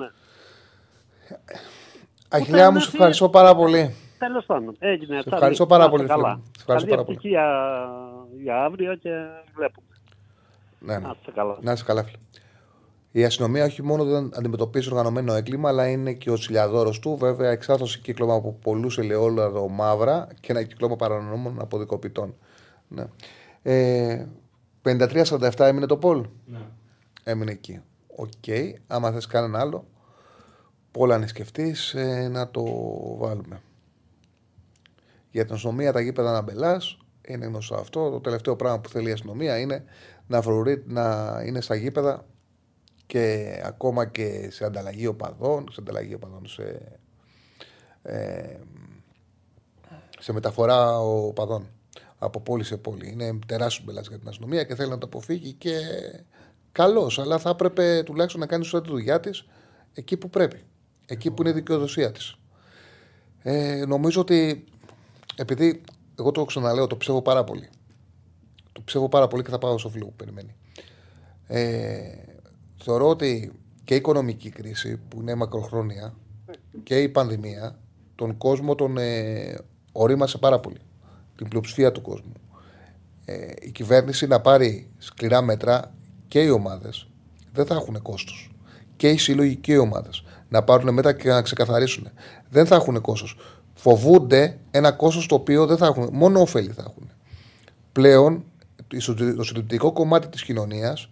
Αχιλιά 2.30 2.72
μου, 2.72 2.80
σε 2.80 2.90
ευχαριστώ 2.94 3.30
πάρα 3.30 3.56
πολύ. 3.56 3.96
Τέλος 4.20 4.46
πάντων, 4.46 4.76
έγινε. 4.80 5.22
Σε 5.22 5.30
ευχαριστώ 5.34 5.66
πάρα 5.66 5.90
πολύ, 5.90 6.02
φίλε 6.02 6.14
Καλά. 6.16 6.36
μου. 6.36 6.44
Σε 6.46 6.52
ευχαριστώ 6.60 6.90
Καλή 6.90 6.90
πάρα 6.90 7.04
πολύ. 7.04 7.18
ευτυχία 7.18 7.46
για 8.44 8.64
αύριο 8.64 8.96
και 8.96 9.10
βλέπουμε. 9.56 9.88
Ναι, 10.80 10.94
ναι. 10.94 11.00
Να 11.08 11.16
είστε 11.20 11.32
καλά. 11.32 11.58
Να 11.62 11.72
είσαι 11.72 11.84
καλά, 11.84 12.04
φίλε. 12.04 12.18
Η 13.16 13.24
αστυνομία 13.24 13.66
όχι 13.66 13.84
μόνο 13.84 14.04
δεν 14.04 14.32
αντιμετωπίζει 14.34 14.90
οργανωμένο 14.90 15.34
έγκλημα, 15.34 15.70
αλλά 15.70 15.88
είναι 15.88 16.14
και 16.14 16.32
ο 16.32 16.34
τσιλιαδόρο 16.34 16.90
του. 16.90 17.18
Βέβαια, 17.18 17.52
εξάρτηση 17.52 18.00
κύκλωμα 18.00 18.34
από 18.34 18.54
πολλούς 18.54 18.98
ελαιόλαδο 18.98 19.68
μαύρα 19.68 20.28
και 20.40 20.52
ένα 20.52 20.64
κύκλωμα 20.64 20.96
παρανομών 20.96 21.62
αποδικοποιητών. 21.62 22.36
Ναι. 22.88 23.06
Ε, 23.62 24.26
53-47 24.84 25.52
έμεινε 25.58 25.86
το 25.86 25.98
Πολ. 25.98 26.26
Ναι. 26.46 26.60
Έμεινε 27.24 27.52
εκεί. 27.52 27.82
Οκ. 28.16 28.76
Άμα 28.88 29.12
θες 29.12 29.28
κανένα 29.28 29.60
άλλο, 29.60 29.86
πολλά 30.92 31.18
να 31.18 31.28
σκεφτείς 31.28 31.96
να 32.30 32.50
το 32.50 32.64
βάλουμε. 33.18 33.62
Για 35.32 35.46
την 35.46 35.54
αστυνομία, 35.54 35.92
τα 35.92 36.02
γήπεδα 36.02 36.32
είναι 36.32 36.42
μπελάς. 36.42 36.98
Είναι 37.28 37.46
γνωστό 37.46 37.76
αυτό. 37.76 38.10
Το 38.10 38.20
τελευταίο 38.20 38.56
πράγμα 38.56 38.80
που 38.80 38.90
θέλει 38.90 39.10
η 39.10 39.12
αστυνομία 39.12 39.60
είναι 39.60 39.84
να, 40.28 40.42
φρουρεί, 40.42 40.84
να 40.88 41.36
είναι 41.46 41.62
στα 41.62 41.76
γήπεδα 41.76 42.26
και 43.06 43.54
ακόμα 43.66 44.06
και 44.06 44.48
σε 44.52 44.66
ανταλλαγή 44.66 45.08
οπαδών, 45.08 45.66
σε 45.72 45.78
ανταλλαγή 45.82 46.14
οπαδών, 46.14 46.48
σε, 46.48 47.00
ε, 48.02 48.58
σε 50.20 50.34
μεταφορά 50.34 51.00
οπαδών 51.00 51.68
από 52.18 52.40
πόλη 52.40 52.64
σε 52.64 52.78
πόλη. 52.78 53.10
Είναι 53.12 53.40
τεράστιος 53.46 53.86
μπελάς 53.86 54.02
για 54.02 54.20
την 54.20 54.28
αστυνομία 54.28 54.64
και 54.64 54.76
θέλει 54.76 54.90
να 54.90 54.98
το 54.98 55.06
αποφύγει 55.06 55.54
και 55.54 55.72
καλώ. 56.72 57.12
Αλλά 57.18 57.38
θα 57.38 57.50
έπρεπε 57.50 58.04
τουλάχιστον 58.06 58.42
να 58.42 58.48
κάνει 58.48 58.64
σωστά 58.64 58.82
τη 58.82 58.90
δουλειά 58.90 59.20
της 59.20 59.46
εκεί 59.94 60.18
που 60.18 60.30
πρέπει. 60.30 60.64
Εκεί 61.06 61.32
που 61.32 61.42
είναι 61.42 61.52
η 61.52 61.54
δικαιοδοσία 61.54 62.12
της. 62.12 62.36
Ε, 63.42 63.86
νομίζω 63.88 64.22
ότι 64.22 64.64
επειδή 65.36 65.82
εγώ 66.20 66.32
το 66.32 66.46
ξαναλέω, 66.46 66.88
το 66.88 66.98
ψεύω 66.98 67.22
πάρα 67.22 67.44
πολύ. 67.44 67.70
Το 68.72 68.82
ψεύω 68.86 69.10
πάρα 69.10 69.28
πολύ 69.28 69.44
και 69.44 69.50
θα 69.50 69.58
πάω 69.58 69.78
στο 69.78 69.90
φίλο 69.90 70.06
που 70.06 70.16
περιμένει. 70.16 70.56
Ε, 71.48 72.35
θεωρώ 72.86 73.10
ότι 73.10 73.52
και 73.84 73.94
η 73.94 73.98
οικονομική 73.98 74.50
κρίση 74.50 75.00
που 75.08 75.22
είναι 75.22 75.36
μακροχρόνια 75.36 76.14
και 76.84 77.02
η 77.02 77.10
πανδημία 77.10 77.80
τον 78.16 78.38
κόσμο 78.38 78.76
τον 78.76 78.98
ε, 78.98 79.56
ορίμασε 79.92 80.38
πάρα 80.38 80.60
πολύ. 80.60 80.80
Την 81.36 81.48
πλειοψηφία 81.48 81.92
του 81.92 82.02
κόσμου. 82.02 82.34
Ε, 83.26 83.52
η 83.62 83.72
κυβέρνηση 83.72 84.28
να 84.28 84.42
πάρει 84.42 84.90
σκληρά 84.98 85.42
μέτρα 85.42 85.94
και 86.28 86.42
οι 86.42 86.50
ομάδες 86.50 87.08
δεν 87.54 87.66
θα 87.66 87.76
έχουν 87.76 88.02
κόστος. 88.02 88.52
Και 88.96 89.10
οι 89.10 89.18
σύλλογοι 89.18 89.56
και 89.56 89.74
οι 89.74 89.78
ομάδες 89.78 90.24
να 90.50 90.64
πάρουν 90.64 90.94
μέτρα 90.94 91.14
και 91.14 91.30
να 91.30 91.42
ξεκαθαρίσουν. 91.42 92.10
Δεν 92.50 92.66
θα 92.66 92.76
έχουν 92.76 93.02
κόστος. 93.02 93.38
Φοβούνται 93.74 94.60
ένα 94.72 94.92
κόστος 94.92 95.28
το 95.28 95.36
οποίο 95.36 95.66
δεν 95.66 95.78
θα 95.78 95.86
έχουν. 95.86 96.10
Μόνο 96.12 96.42
ωφέλη 96.42 96.72
θα 96.72 96.86
έχουν. 96.88 97.12
Πλέον 97.92 98.44
το 99.36 99.44
συντηρητικό 99.44 99.92
κομμάτι 99.92 100.28
της 100.28 100.44
κοινωνίας 100.44 101.10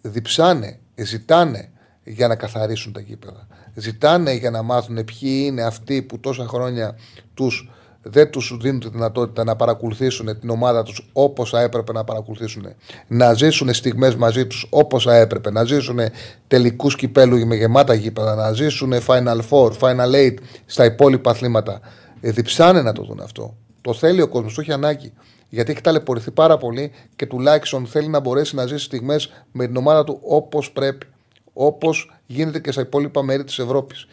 διψάνε, 0.00 0.78
ζητάνε 1.04 1.70
για 2.04 2.28
να 2.28 2.36
καθαρίσουν 2.36 2.92
τα 2.92 3.00
γήπεδα. 3.00 3.46
Ζητάνε 3.74 4.32
για 4.32 4.50
να 4.50 4.62
μάθουν 4.62 5.04
ποιοι 5.04 5.42
είναι 5.46 5.62
αυτοί 5.62 6.02
που 6.02 6.20
τόσα 6.20 6.46
χρόνια 6.46 6.96
τους, 7.34 7.70
δεν 8.02 8.30
τους 8.30 8.56
δίνουν 8.60 8.80
τη 8.80 8.88
δυνατότητα 8.88 9.44
να 9.44 9.56
παρακολουθήσουν 9.56 10.40
την 10.40 10.50
ομάδα 10.50 10.82
τους 10.82 11.10
όπως 11.12 11.50
θα 11.50 11.60
έπρεπε 11.60 11.92
να 11.92 12.04
παρακολουθήσουν. 12.04 12.66
Να 13.06 13.32
ζήσουν 13.32 13.74
στιγμές 13.74 14.14
μαζί 14.14 14.46
τους 14.46 14.66
όπως 14.70 15.04
θα 15.04 15.16
έπρεπε. 15.16 15.50
Να 15.50 15.64
ζήσουν 15.64 15.98
τελικούς 16.46 16.96
κυπέλου 16.96 17.46
με 17.46 17.56
γεμάτα 17.56 17.94
γήπεδα. 17.94 18.34
Να 18.34 18.52
ζήσουν 18.52 18.92
Final 19.06 19.40
Four, 19.50 19.70
Final 19.78 20.14
Eight 20.14 20.34
στα 20.66 20.84
υπόλοιπα 20.84 21.30
αθλήματα. 21.30 21.80
Ε, 22.20 22.30
διψάνε 22.30 22.82
να 22.82 22.92
το 22.92 23.02
δουν 23.02 23.20
αυτό. 23.20 23.56
Το 23.80 23.94
θέλει 23.94 24.20
ο 24.22 24.28
κόσμος, 24.28 24.54
το 24.54 24.60
έχει 24.60 24.72
ανάγκη. 24.72 25.12
Γιατί 25.50 25.72
έχει 25.72 25.80
ταλαιπωρηθεί 25.80 26.30
πάρα 26.30 26.58
πολύ 26.58 26.92
και 27.16 27.26
τουλάχιστον 27.26 27.86
θέλει 27.86 28.08
να 28.08 28.20
μπορέσει 28.20 28.54
να 28.54 28.66
ζήσει 28.66 28.84
στιγμές 28.84 29.44
με 29.52 29.66
την 29.66 29.76
ομάδα 29.76 30.04
του 30.04 30.18
όπως 30.22 30.72
πρέπει. 30.72 31.06
Όπως 31.52 32.12
γίνεται 32.26 32.60
και 32.60 32.72
στα 32.72 32.80
υπόλοιπα 32.80 33.22
μέρη 33.22 33.44
της 33.44 33.58
Ευρώπης. 33.58 34.06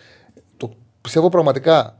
Το 0.58 0.74
πιστεύω 1.02 1.30
πραγματικά. 1.30 1.98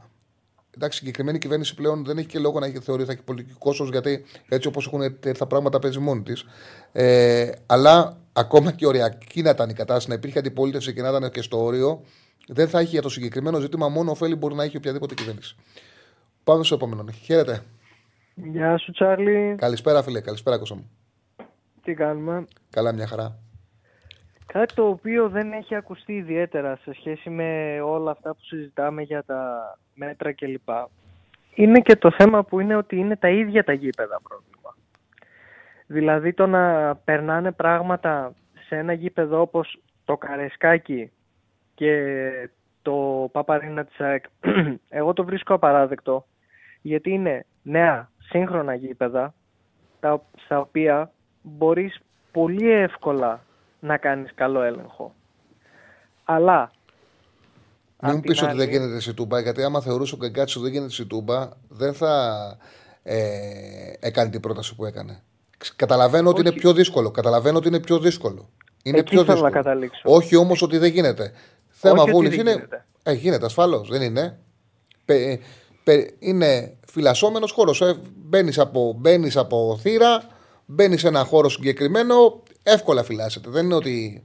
Εντάξει, 0.74 0.98
η 0.98 1.00
συγκεκριμένη 1.00 1.38
κυβέρνηση 1.38 1.74
πλέον 1.74 2.04
δεν 2.04 2.18
έχει 2.18 2.26
και 2.26 2.38
λόγο 2.38 2.58
να 2.58 2.66
έχει 2.66 2.78
θεωρεί 2.78 3.02
ότι 3.02 3.10
θα 3.10 3.16
έχει 3.16 3.24
πολιτικό 3.26 3.58
κόστος, 3.58 3.90
γιατί 3.90 4.24
έτσι 4.48 4.68
όπως 4.68 4.86
έχουν 4.86 5.02
έρθει 5.02 5.32
τα 5.32 5.46
πράγματα 5.46 5.78
παίζει 5.78 5.98
μόνη 5.98 6.22
της. 6.22 6.44
Ε, 6.92 7.50
αλλά 7.66 8.16
ακόμα 8.32 8.72
και 8.72 8.86
οριακή 8.86 9.42
να 9.42 9.50
ήταν 9.50 9.68
η 9.68 9.72
κατάσταση, 9.72 10.08
να 10.08 10.14
υπήρχε 10.14 10.38
αντιπολίτευση 10.38 10.94
και 10.94 11.02
να 11.02 11.08
ήταν 11.08 11.30
και 11.30 11.42
στο 11.42 11.64
όριο, 11.64 12.02
δεν 12.48 12.68
θα 12.68 12.78
έχει 12.78 12.88
για 12.88 13.02
το 13.02 13.08
συγκεκριμένο 13.08 13.60
ζήτημα 13.60 13.88
μόνο 13.88 14.10
ωφέλη 14.10 14.34
μπορεί 14.34 14.54
να 14.54 14.64
έχει 14.64 14.76
οποιαδήποτε 14.76 15.14
κυβέρνηση. 15.14 15.56
Πάμε 16.44 16.64
στο 16.64 16.74
επόμενο. 16.74 17.04
Χαίρετε. 17.24 17.62
Γεια 18.44 18.78
σου 18.78 18.92
Τσάρλι, 18.92 19.54
Καλησπέρα, 19.58 20.02
φίλε. 20.02 20.20
Καλησπέρα, 20.20 20.58
Κώστα 20.58 20.74
μου. 20.74 20.90
τι 21.82 21.94
κάνουμε; 21.94 22.44
Καλά, 22.70 22.92
μια 22.92 23.06
χαρά. 23.06 23.38
Κάτι 24.46 24.74
το 24.74 24.86
οποίο 24.88 25.28
δεν 25.28 25.52
έχει 25.52 25.74
ακουστεί 25.74 26.12
ιδιαίτερα 26.12 26.76
σε 26.82 26.92
σχέση 26.92 27.30
με 27.30 27.80
όλα 27.80 28.10
αυτά 28.10 28.34
που 28.34 28.40
συζητάμε 28.42 29.02
για 29.02 29.22
τα 29.24 29.62
μέτρα 29.94 30.32
κλπ. 30.32 30.68
Είναι 31.54 31.80
και 31.80 31.96
το 31.96 32.10
θέμα 32.10 32.44
που 32.44 32.60
είναι 32.60 32.76
ότι 32.76 32.96
είναι 32.96 33.16
τα 33.16 33.28
ίδια 33.28 33.64
τα 33.64 33.72
γήπεδα 33.72 34.20
πρόβλημα. 34.22 34.76
Δηλαδή 35.86 36.32
το 36.32 36.46
να 36.46 36.94
περνάνε 36.96 37.52
πράγματα 37.52 38.34
σε 38.66 38.76
ένα 38.76 38.92
γήπεδο 38.92 39.40
όπως 39.40 39.80
το 40.04 40.16
Καρεσκάκι 40.16 41.10
και 41.74 42.00
το 42.82 43.28
Παπαρίνα 43.32 43.84
της 43.84 44.00
ΑΕΚ, 44.00 44.24
εγώ 44.88 45.12
το 45.12 45.24
βρίσκω 45.24 45.54
απαράδεκτο 45.54 46.26
γιατί 46.82 47.10
είναι 47.10 47.46
νέα 47.62 48.10
σύγχρονα 48.28 48.74
γήπεδα 48.74 49.34
τα, 50.00 50.22
στα 50.44 50.58
οποία 50.60 51.12
μπορείς 51.42 51.98
πολύ 52.32 52.70
εύκολα 52.70 53.44
να 53.80 53.96
κάνεις 53.96 54.30
καλό 54.34 54.62
έλεγχο. 54.62 55.14
Αλλά 56.24 56.70
Μην 58.02 58.10
μου 58.12 58.18
απ' 58.18 58.24
την 58.24 58.32
πει 58.32 58.44
ότι 58.44 58.54
δεν 58.56 58.60
άλλη- 58.60 58.70
γίνεται 58.70 59.00
σε 59.00 59.12
τούμπα, 59.12 59.40
γιατί 59.40 59.62
άμα 59.62 59.80
θεωρούσε 59.80 60.14
ο 60.14 60.18
Γκαγκάτσι 60.18 60.54
ότι 60.58 60.64
δεν 60.66 60.74
γίνεται 60.74 60.92
σε 60.92 61.04
τούμπα, 61.04 61.48
δεν 61.68 61.94
θα 61.94 62.12
ε, 63.02 63.18
έκανε 64.00 64.30
την 64.30 64.40
πρόταση 64.40 64.74
που 64.74 64.84
έκανε. 64.84 65.22
Ξ- 65.58 65.76
Καταλαβαίνω 65.76 66.28
ότι 66.30 66.40
είναι 66.40 66.52
πιο 66.52 66.72
δύσκολο. 66.72 67.10
Καταλαβαίνω 67.10 67.58
ότι 67.58 67.68
είναι 67.68 67.80
πιο 67.80 67.98
δύσκολο. 67.98 68.48
Είναι 68.82 68.98
Εκεί 68.98 69.10
πιο 69.10 69.20
θέλω 69.24 69.32
δύσκολο. 69.32 69.54
να 69.54 69.62
καταλήξω. 69.62 70.00
Όχι 70.04 70.36
όμως 70.36 70.62
ότι 70.62 70.78
δεν 70.78 70.90
γίνεται. 70.90 71.32
Θέμα 71.68 72.02
ότι 72.02 72.10
βούλη 72.10 72.28
δεν 72.28 72.38
είναι. 72.38 72.50
γίνεται. 72.50 72.84
Ε, 73.02 73.12
γίνεται 73.12 73.44
ασφαλώς. 73.44 73.88
Δεν 73.88 74.02
είναι. 74.02 74.38
Πε- 75.88 76.04
πε- 76.04 76.14
είναι 76.18 76.76
φυλασσόμενος 76.86 77.52
χώρος. 77.52 77.80
Ε, 77.80 77.96
μπαίνεις 78.16 78.58
από, 78.58 78.94
μπαίνεις 78.96 79.36
από 79.36 79.78
θύρα, 79.80 80.22
μπαίνεις 80.66 81.00
σε 81.00 81.08
ένα 81.08 81.24
χώρο 81.24 81.48
συγκεκριμένο, 81.48 82.42
εύκολα 82.62 83.02
φυλάσσεται. 83.02 83.50
Δεν 83.50 83.64
είναι 83.64 83.74
ότι 83.74 84.24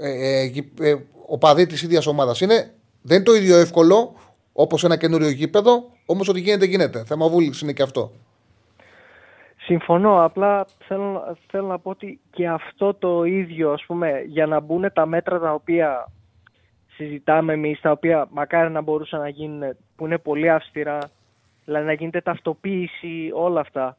ε, 0.00 0.40
ε, 0.40 0.44
γη- 0.44 0.80
ε, 0.80 0.94
ο 1.26 1.38
παδί 1.38 1.66
της 1.66 1.82
ίδιας 1.82 2.06
ομάδας 2.06 2.40
είναι. 2.40 2.74
Δεν 3.02 3.16
είναι 3.16 3.24
το 3.24 3.34
ίδιο 3.34 3.56
εύκολο 3.56 4.14
όπως 4.52 4.84
ένα 4.84 4.96
καινούριο 4.96 5.28
γήπεδο, 5.28 5.90
όμως 6.06 6.28
ότι 6.28 6.40
γίνεται, 6.40 6.64
γίνεται. 6.64 7.04
Θέμα 7.04 7.28
βούλη 7.28 7.52
είναι 7.62 7.72
και 7.72 7.82
αυτό. 7.82 8.12
Συμφωνώ, 9.56 10.24
απλά 10.24 10.66
θέλω, 10.88 11.36
θέλω 11.50 11.66
να 11.66 11.78
πω 11.78 11.90
ότι 11.90 12.20
και 12.30 12.48
αυτό 12.48 12.94
το 12.94 13.24
ίδιο, 13.24 13.72
ας 13.72 13.84
πούμε, 13.86 14.22
για 14.26 14.46
να 14.46 14.60
μπουν 14.60 14.92
τα 14.92 15.06
μέτρα 15.06 15.38
τα 15.38 15.52
οποία 15.52 16.08
συζητάμε 17.02 17.52
εμείς, 17.52 17.80
τα 17.80 17.90
οποία 17.90 18.26
μακάρι 18.30 18.70
να 18.70 18.80
μπορούσαν 18.80 19.20
να 19.20 19.28
γίνουν, 19.28 19.76
που 19.96 20.06
είναι 20.06 20.18
πολύ 20.18 20.50
αυστηρά, 20.50 20.98
δηλαδή 21.64 21.86
να 21.86 21.92
γίνεται 21.92 22.20
ταυτοποίηση, 22.20 23.30
όλα 23.34 23.60
αυτά, 23.60 23.96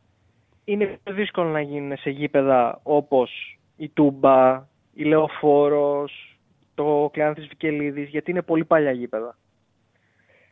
είναι 0.63 0.99
πιο 1.03 1.13
δύσκολο 1.13 1.49
να 1.49 1.61
γίνουν 1.61 1.97
σε 1.97 2.09
γήπεδα 2.09 2.79
όπως 2.83 3.59
η 3.75 3.89
Τούμπα, 3.89 4.67
η 4.93 5.03
Λεωφόρος, 5.03 6.37
το 6.75 7.09
Κλεάνθης 7.13 7.47
Βικελίδης, 7.47 8.09
γιατί 8.09 8.31
είναι 8.31 8.41
πολύ 8.41 8.65
παλιά 8.65 8.91
γήπεδα. 8.91 9.37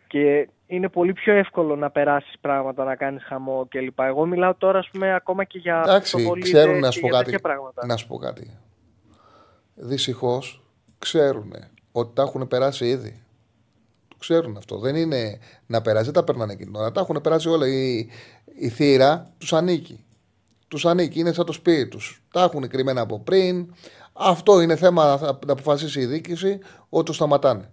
Και 0.07 0.49
είναι 0.67 0.89
πολύ 0.89 1.13
πιο 1.13 1.33
εύκολο 1.33 1.75
να 1.75 1.89
περάσεις 1.89 2.39
πράγματα, 2.41 2.83
να 2.83 2.95
κάνεις 2.95 3.23
χαμό 3.23 3.65
κλπ. 3.69 3.99
Εγώ 3.99 4.25
μιλάω 4.25 4.55
τώρα, 4.55 4.79
ας 4.79 4.89
πούμε, 4.91 5.13
ακόμα 5.13 5.43
και 5.43 5.57
για 5.57 5.81
Εντάξει, 5.85 6.15
αυτοβολίδες 6.15 6.51
ξέρουν 6.51 6.79
να 6.79 6.87
και 6.87 6.93
σου 6.93 6.99
πω 6.99 7.07
για 7.07 7.17
κάτι. 7.17 7.31
τέτοια 7.31 7.49
πράγματα. 7.49 7.85
Να 7.85 7.97
σου 7.97 8.07
πω 8.07 8.17
κάτι. 8.17 8.59
Δυστυχώς 9.75 10.63
ξέρουν 10.99 11.53
ότι 11.91 12.15
τα 12.15 12.21
έχουν 12.21 12.47
περάσει 12.47 12.87
ήδη. 12.87 13.21
Το 14.07 14.15
ξέρουν 14.19 14.57
αυτό. 14.57 14.77
Δεν 14.79 14.95
είναι 14.95 15.39
να 15.65 15.81
περάσει, 15.81 16.05
δεν 16.05 16.13
τα 16.13 16.23
περνάνε 16.23 16.53
εκείνη 16.53 16.71
την 16.71 16.79
ώρα. 16.79 16.91
Τα 16.91 17.01
έχουν 17.01 17.21
περάσει 17.21 17.49
όλα. 17.49 17.67
Η, 17.67 18.07
η 18.59 18.69
θύρα 18.69 19.31
τους 19.37 19.53
ανήκει. 19.53 20.05
Τους 20.67 20.85
ανήκει, 20.85 21.19
είναι 21.19 21.33
σαν 21.33 21.45
το 21.45 21.51
σπίτι 21.51 21.87
τους. 21.87 22.23
Τα 22.31 22.41
έχουν 22.43 22.67
κρυμμένα 22.67 23.01
από 23.01 23.19
πριν. 23.19 23.73
Αυτό 24.13 24.61
είναι 24.61 24.75
θέμα 24.75 25.05
να, 25.05 25.17
θα- 25.17 25.39
να 25.45 25.51
αποφασίσει 25.53 25.99
η 25.99 26.05
διοίκηση 26.05 26.59
ότι 26.89 27.05
το 27.05 27.13
σταματάνε. 27.13 27.69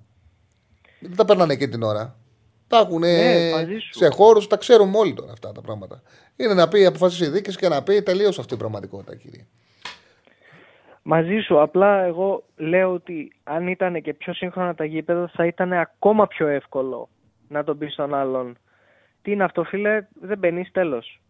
Δεν 1.01 1.17
τα 1.17 1.25
περνάνε 1.25 1.53
εκεί 1.53 1.69
την 1.69 1.83
ώρα. 1.83 2.17
Τα 2.67 2.79
έχουν 2.79 2.99
Ναι, 3.01 3.51
μαζί 3.51 3.79
σου. 3.79 3.99
σε 3.99 4.09
χώρους, 4.09 4.47
τα 4.47 4.57
ξέρουμε 4.57 4.99
όλοι 4.99 5.15
τώρα 5.15 5.33
αυτά 5.33 5.53
τα 5.53 5.61
πράγματα. 5.61 6.03
Είναι 6.37 6.55
να 6.55 6.69
πει, 6.69 6.85
αποφασίσει 6.85 7.25
η 7.25 7.29
διοίκηση 7.29 7.57
και 7.57 7.69
να 7.69 7.83
πει 7.83 8.03
τελείωσε 8.03 8.41
αυτή 8.41 8.55
η 8.55 8.57
πραγματικότητα, 8.57 9.17
κύριε. 9.17 9.47
Μαζί 11.11 11.39
σου. 11.39 11.61
Απλά 11.61 12.03
εγώ 12.03 12.45
λέω 12.57 12.93
ότι 12.93 13.33
αν 13.45 13.67
ήταν 13.67 14.03
και 14.03 14.15
πιο 14.15 14.33
σύγχρονα 14.33 14.75
τα 14.75 14.85
γήπεδα 14.85 15.31
θα 15.35 15.47
ήταν 15.47 15.73
ακόμα 15.73 16.27
πιο 16.27 16.47
εύκολο 16.47 17.09
να 17.49 17.65
τον 17.65 17.79
πεις 17.79 17.93
στον 17.93 18.15
άλλον. 18.15 18.57
Τι 19.23 19.31
είναι 19.33 19.45
αυτό, 19.45 19.65
φίλε, 19.65 20.07
δεν 20.21 20.39
μπαίνεις 20.39 20.71
τέλος. 20.73 21.21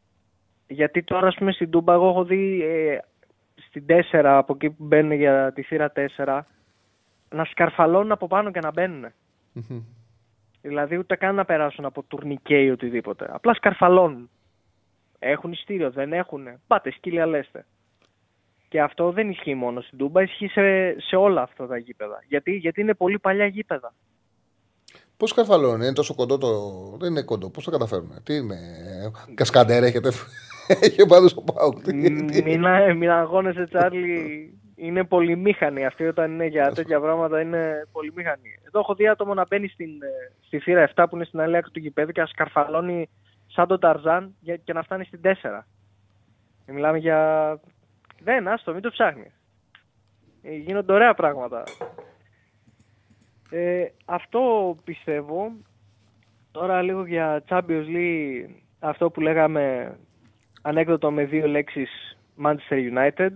Γιατί 0.67 1.03
τώρα, 1.03 1.27
ας 1.27 1.35
πούμε, 1.35 1.53
στην 1.53 1.71
Τούμπα, 1.71 1.93
εγώ 1.93 2.09
έχω 2.09 2.25
δει 2.25 2.63
ε, 2.63 2.99
στην 3.55 3.85
4 3.89 4.23
από 4.25 4.53
εκεί 4.55 4.71
που 4.71 4.85
μπαίνουν 4.85 5.13
για 5.13 5.53
τη 5.53 5.63
θύρα 5.63 5.93
4 6.17 6.41
να 7.29 7.45
σκαρφαλώνουν 7.45 8.13
από 8.13 8.27
πάνω 8.27 8.51
και 8.51 8.61
να 8.61 8.73
μπαίνουν. 8.73 9.13
Δηλαδή 10.63 10.97
ούτε 10.97 11.17
καν 11.17 11.35
να 11.35 11.45
περάσουν 11.45 11.85
από 11.85 12.03
τουρνικέ 12.03 12.63
ή 12.63 12.71
οτιδήποτε. 12.71 13.27
Απλά 13.31 13.55
σκαρφαλώνουν. 13.55 14.31
Έχουν 15.19 15.53
ειστήριο, 15.53 15.91
δεν 15.91 16.13
έχουν. 16.13 16.49
Πάτε, 16.67 16.91
σκύλια 16.91 17.27
λέστε. 17.27 17.65
Και 18.69 18.81
αυτό 18.81 19.11
δεν 19.11 19.31
ισχύει 19.31 19.55
μόνο 19.55 19.81
στην 19.81 19.99
Τούμπα, 19.99 20.23
ισχύει 20.23 20.49
σε, 20.49 20.97
σε 21.01 21.17
όλα 21.17 21.43
αυτά 21.43 21.67
τα 21.67 21.77
γήπεδα. 21.77 22.23
Γιατί, 22.29 22.53
γιατί 22.53 22.81
είναι 22.81 22.95
πολύ 22.95 23.19
παλιά 23.19 23.47
γήπεδα. 23.47 23.95
Πώς 25.17 25.33
καρφαλώνει, 25.33 25.85
είναι 25.85 25.93
τόσο 25.95 26.15
κοντό 26.15 26.39
το. 26.39 26.49
Δεν 26.99 27.11
είναι 27.11 27.23
κοντό, 27.23 27.51
πώς 27.51 27.65
το 27.65 27.71
καταφέρουν. 27.71 28.23
Τι 28.23 28.35
είναι, 28.35 28.55
ε, 28.55 29.35
Κασκαντέρ 29.35 29.83
έχετε. 29.83 30.11
Έχει 30.81 31.07
πάντως 31.07 31.37
ο 31.37 31.43
Πάουκ. 31.53 31.83
Τι- 31.83 32.25
τι- 32.25 32.43
μην, 32.43 32.67
α- 32.67 32.95
μην 32.95 33.11
αγώνεσαι, 33.11 33.67
Τσάρλι. 33.67 34.53
Είναι 34.77 35.05
πολυμήχανοι. 35.05 35.87
Αυτοί 35.87 36.05
όταν 36.07 36.33
είναι 36.33 36.47
για 36.47 36.73
τέτοια 36.73 37.01
πράγματα 37.01 37.41
είναι 37.41 37.89
πολυμήχανοι. 37.93 38.49
Εδώ 38.67 38.79
έχω 38.81 38.95
δει 38.95 39.09
άτομο 39.09 39.35
να 39.35 39.45
μπαίνει 39.49 39.69
στην, 39.69 39.89
ε, 40.03 40.33
στη 40.47 40.59
θύρα 40.59 40.83
7 40.95 41.07
που 41.09 41.17
είναι 41.17 41.25
στην 41.25 41.41
άλλη 41.41 41.57
άκρη 41.57 41.71
του 41.71 41.79
γηπέδου 41.79 42.13
και 42.13 42.21
να 42.21 42.27
σκαρφαλώνει 42.27 43.09
σαν 43.47 43.67
τον 43.67 43.81
Ταρζάν 43.81 44.35
για, 44.41 44.57
και 44.57 44.73
να 44.73 44.83
φτάνει 44.83 45.05
στην 45.05 45.21
4. 45.23 45.67
Και 46.67 46.73
μιλάμε 46.73 46.99
για. 46.99 47.61
Δεν, 48.21 48.49
άστο, 48.49 48.73
μην 48.73 48.83
το 48.83 48.91
ψάχνεις. 48.91 49.33
Γίνονται 50.43 50.93
ωραία 50.93 51.15
πράγματα. 51.15 51.63
Ε, 53.51 53.87
αυτό 54.05 54.77
πιστεύω. 54.85 55.53
Τώρα 56.51 56.83
λίγο 56.83 57.07
για 57.07 57.43
Champions 57.49 57.87
League, 57.97 58.51
αυτό 58.79 59.11
που 59.11 59.21
λέγαμε 59.21 59.97
ανέκδοτο 60.63 61.11
με 61.11 61.25
δύο 61.25 61.47
λέξεις 61.47 62.17
Manchester 62.45 62.95
United. 62.95 63.31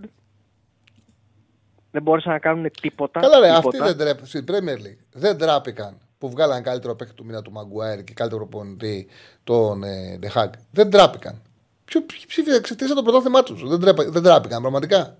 Δεν 1.91 2.01
μπόρεσαν 2.01 2.31
να 2.31 2.39
κάνουν 2.39 2.71
τίποτα. 2.81 3.19
Καλά, 3.19 3.39
ρε, 3.39 3.49
αυτοί 3.49 3.69
τίποτα. 3.69 3.93
δεν 3.93 3.97
τρέπουν 3.97 4.25
στην 4.25 4.45
Premier 4.47 4.77
League. 4.85 5.03
Δεν 5.13 5.37
τράπηκαν 5.37 5.97
που 6.17 6.29
βγάλαν 6.29 6.63
καλύτερο 6.63 6.95
παίκτη 6.95 7.13
του 7.13 7.25
μήνα 7.25 7.41
του 7.41 7.51
Μαγκουάιρ 7.51 8.03
και 8.03 8.13
καλύτερο 8.13 8.47
προπονητή 8.47 9.07
τον 9.43 9.83
ε, 9.83 10.17
Ντεχάκ. 10.17 10.53
Δεν 10.71 10.89
τράπηκαν. 10.89 11.41
Ποιο 11.85 12.05
ψήφισε 12.05 12.55
εξαιτίας 12.55 12.93
το 12.93 13.03
πρωτάθλημά 13.03 13.43
τους. 13.43 13.69
Δεν, 13.69 13.79
τρέπα- 13.79 14.09
δεν 14.09 14.23
τράπηκαν 14.23 14.61
πραγματικά. 14.61 15.17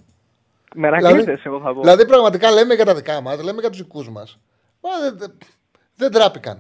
Μερακλείτες, 0.76 1.44
εγώ 1.46 1.60
θα 1.62 1.74
πω. 1.74 1.82
δηλαδή, 1.82 2.06
πραγματικά 2.06 2.52
λέμε 2.52 2.74
για 2.74 2.86
τα 2.86 2.96
δικά 2.96 3.22
μας, 3.22 3.44
λέμε 3.44 3.60
για 3.60 3.70
τους 3.70 3.78
δικούς 3.82 4.10
μας. 4.10 4.40
Δεν, 5.02 5.18
δεν, 5.18 5.38
δεν 5.96 6.12
τράπηκαν. 6.12 6.60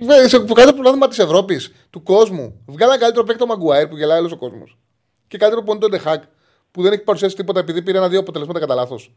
Βε- 0.00 0.28
Σε 0.28 0.38
κάθε 0.44 0.72
πρωτάθλημα 0.72 1.08
της 1.08 1.18
Ευρώπης, 1.18 1.86
του 1.90 2.02
κόσμου, 2.02 2.62
βγάλαν 2.66 2.98
καλύτερο 2.98 3.24
παίκτη 3.24 3.38
τον 3.38 3.48
Μαγκουάιρ 3.48 3.88
που 3.88 3.96
γελάει 3.96 4.18
όλος 4.18 4.32
ο 4.32 4.36
κόσμος. 4.36 4.76
Και 5.28 5.38
καλύτερο 5.38 5.62
προπονητή 5.62 5.90
τον 5.90 6.00
Ντεχάκ 6.00 6.22
που 6.70 6.82
δεν 6.82 6.92
έχει 6.92 7.02
παρουσιάσει 7.02 7.36
τίποτα 7.36 7.60
επειδή 7.60 7.82
πήρε 7.82 7.98
ένα-δύο 7.98 8.20
αποτελέσματα 8.20 8.60
κατά 8.60 8.74
λάθος. 8.74 9.12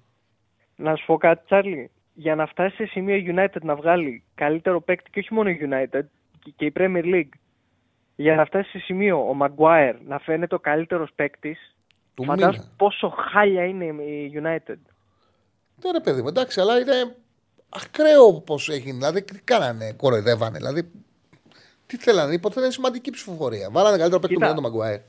Να 0.75 0.95
σου 0.95 1.05
πω 1.05 1.17
κάτι, 1.17 1.45
Τσάρλι. 1.45 1.91
Για 2.13 2.35
να 2.35 2.45
φτάσει 2.45 2.75
σε 2.75 2.85
σημείο 2.85 3.15
United 3.35 3.61
να 3.61 3.75
βγάλει 3.75 4.23
καλύτερο 4.35 4.81
παίκτη 4.81 5.09
και 5.09 5.19
όχι 5.19 5.33
μόνο 5.33 5.49
η 5.49 5.59
United 5.61 6.01
και- 6.43 6.53
και 6.55 6.65
η 6.65 6.73
Premier 6.79 7.03
League. 7.03 7.29
Για 8.21 8.35
να 8.35 8.45
φτάσει 8.45 8.69
σε 8.69 8.77
σημείο 8.79 9.17
ο 9.17 9.35
Maguire 9.41 9.95
να 10.07 10.19
φαίνεται 10.19 10.55
ο 10.55 10.59
καλύτερος 10.59 11.09
παίκτης. 11.15 11.75
Του 12.13 12.23
Φαντάζομαι 12.23 12.57
μήνα. 12.57 12.71
πόσο 12.77 13.09
χάλια 13.31 13.65
είναι 13.65 13.85
η 14.03 14.31
United. 14.35 14.77
Ναι, 15.83 15.91
ρε 15.91 15.99
παιδί 16.03 16.21
μου, 16.21 16.27
εντάξει, 16.27 16.59
αλλά 16.59 16.79
είναι 16.79 17.15
ακραίο 17.69 18.33
πώς 18.41 18.69
έγινε. 18.69 18.97
Δηλαδή, 18.97 19.23
τι 19.23 19.41
κάνανε, 19.41 19.93
κοροϊδεύανε. 19.93 20.57
Δηλαδή, 20.57 20.91
τι 21.85 21.97
θέλανε, 21.97 22.33
υποθέτω 22.33 22.61
είναι 22.61 22.71
σημαντική 22.71 23.11
ψηφοφορία. 23.11 23.69
Βάλανε 23.71 23.97
καλύτερο 23.97 24.19
παίκτη 24.21 24.35
του 24.35 24.39
Κοίτα. 24.41 24.53
μήνα 24.53 24.61
τον 24.61 24.71
Μαγκουάιρ. 24.71 24.99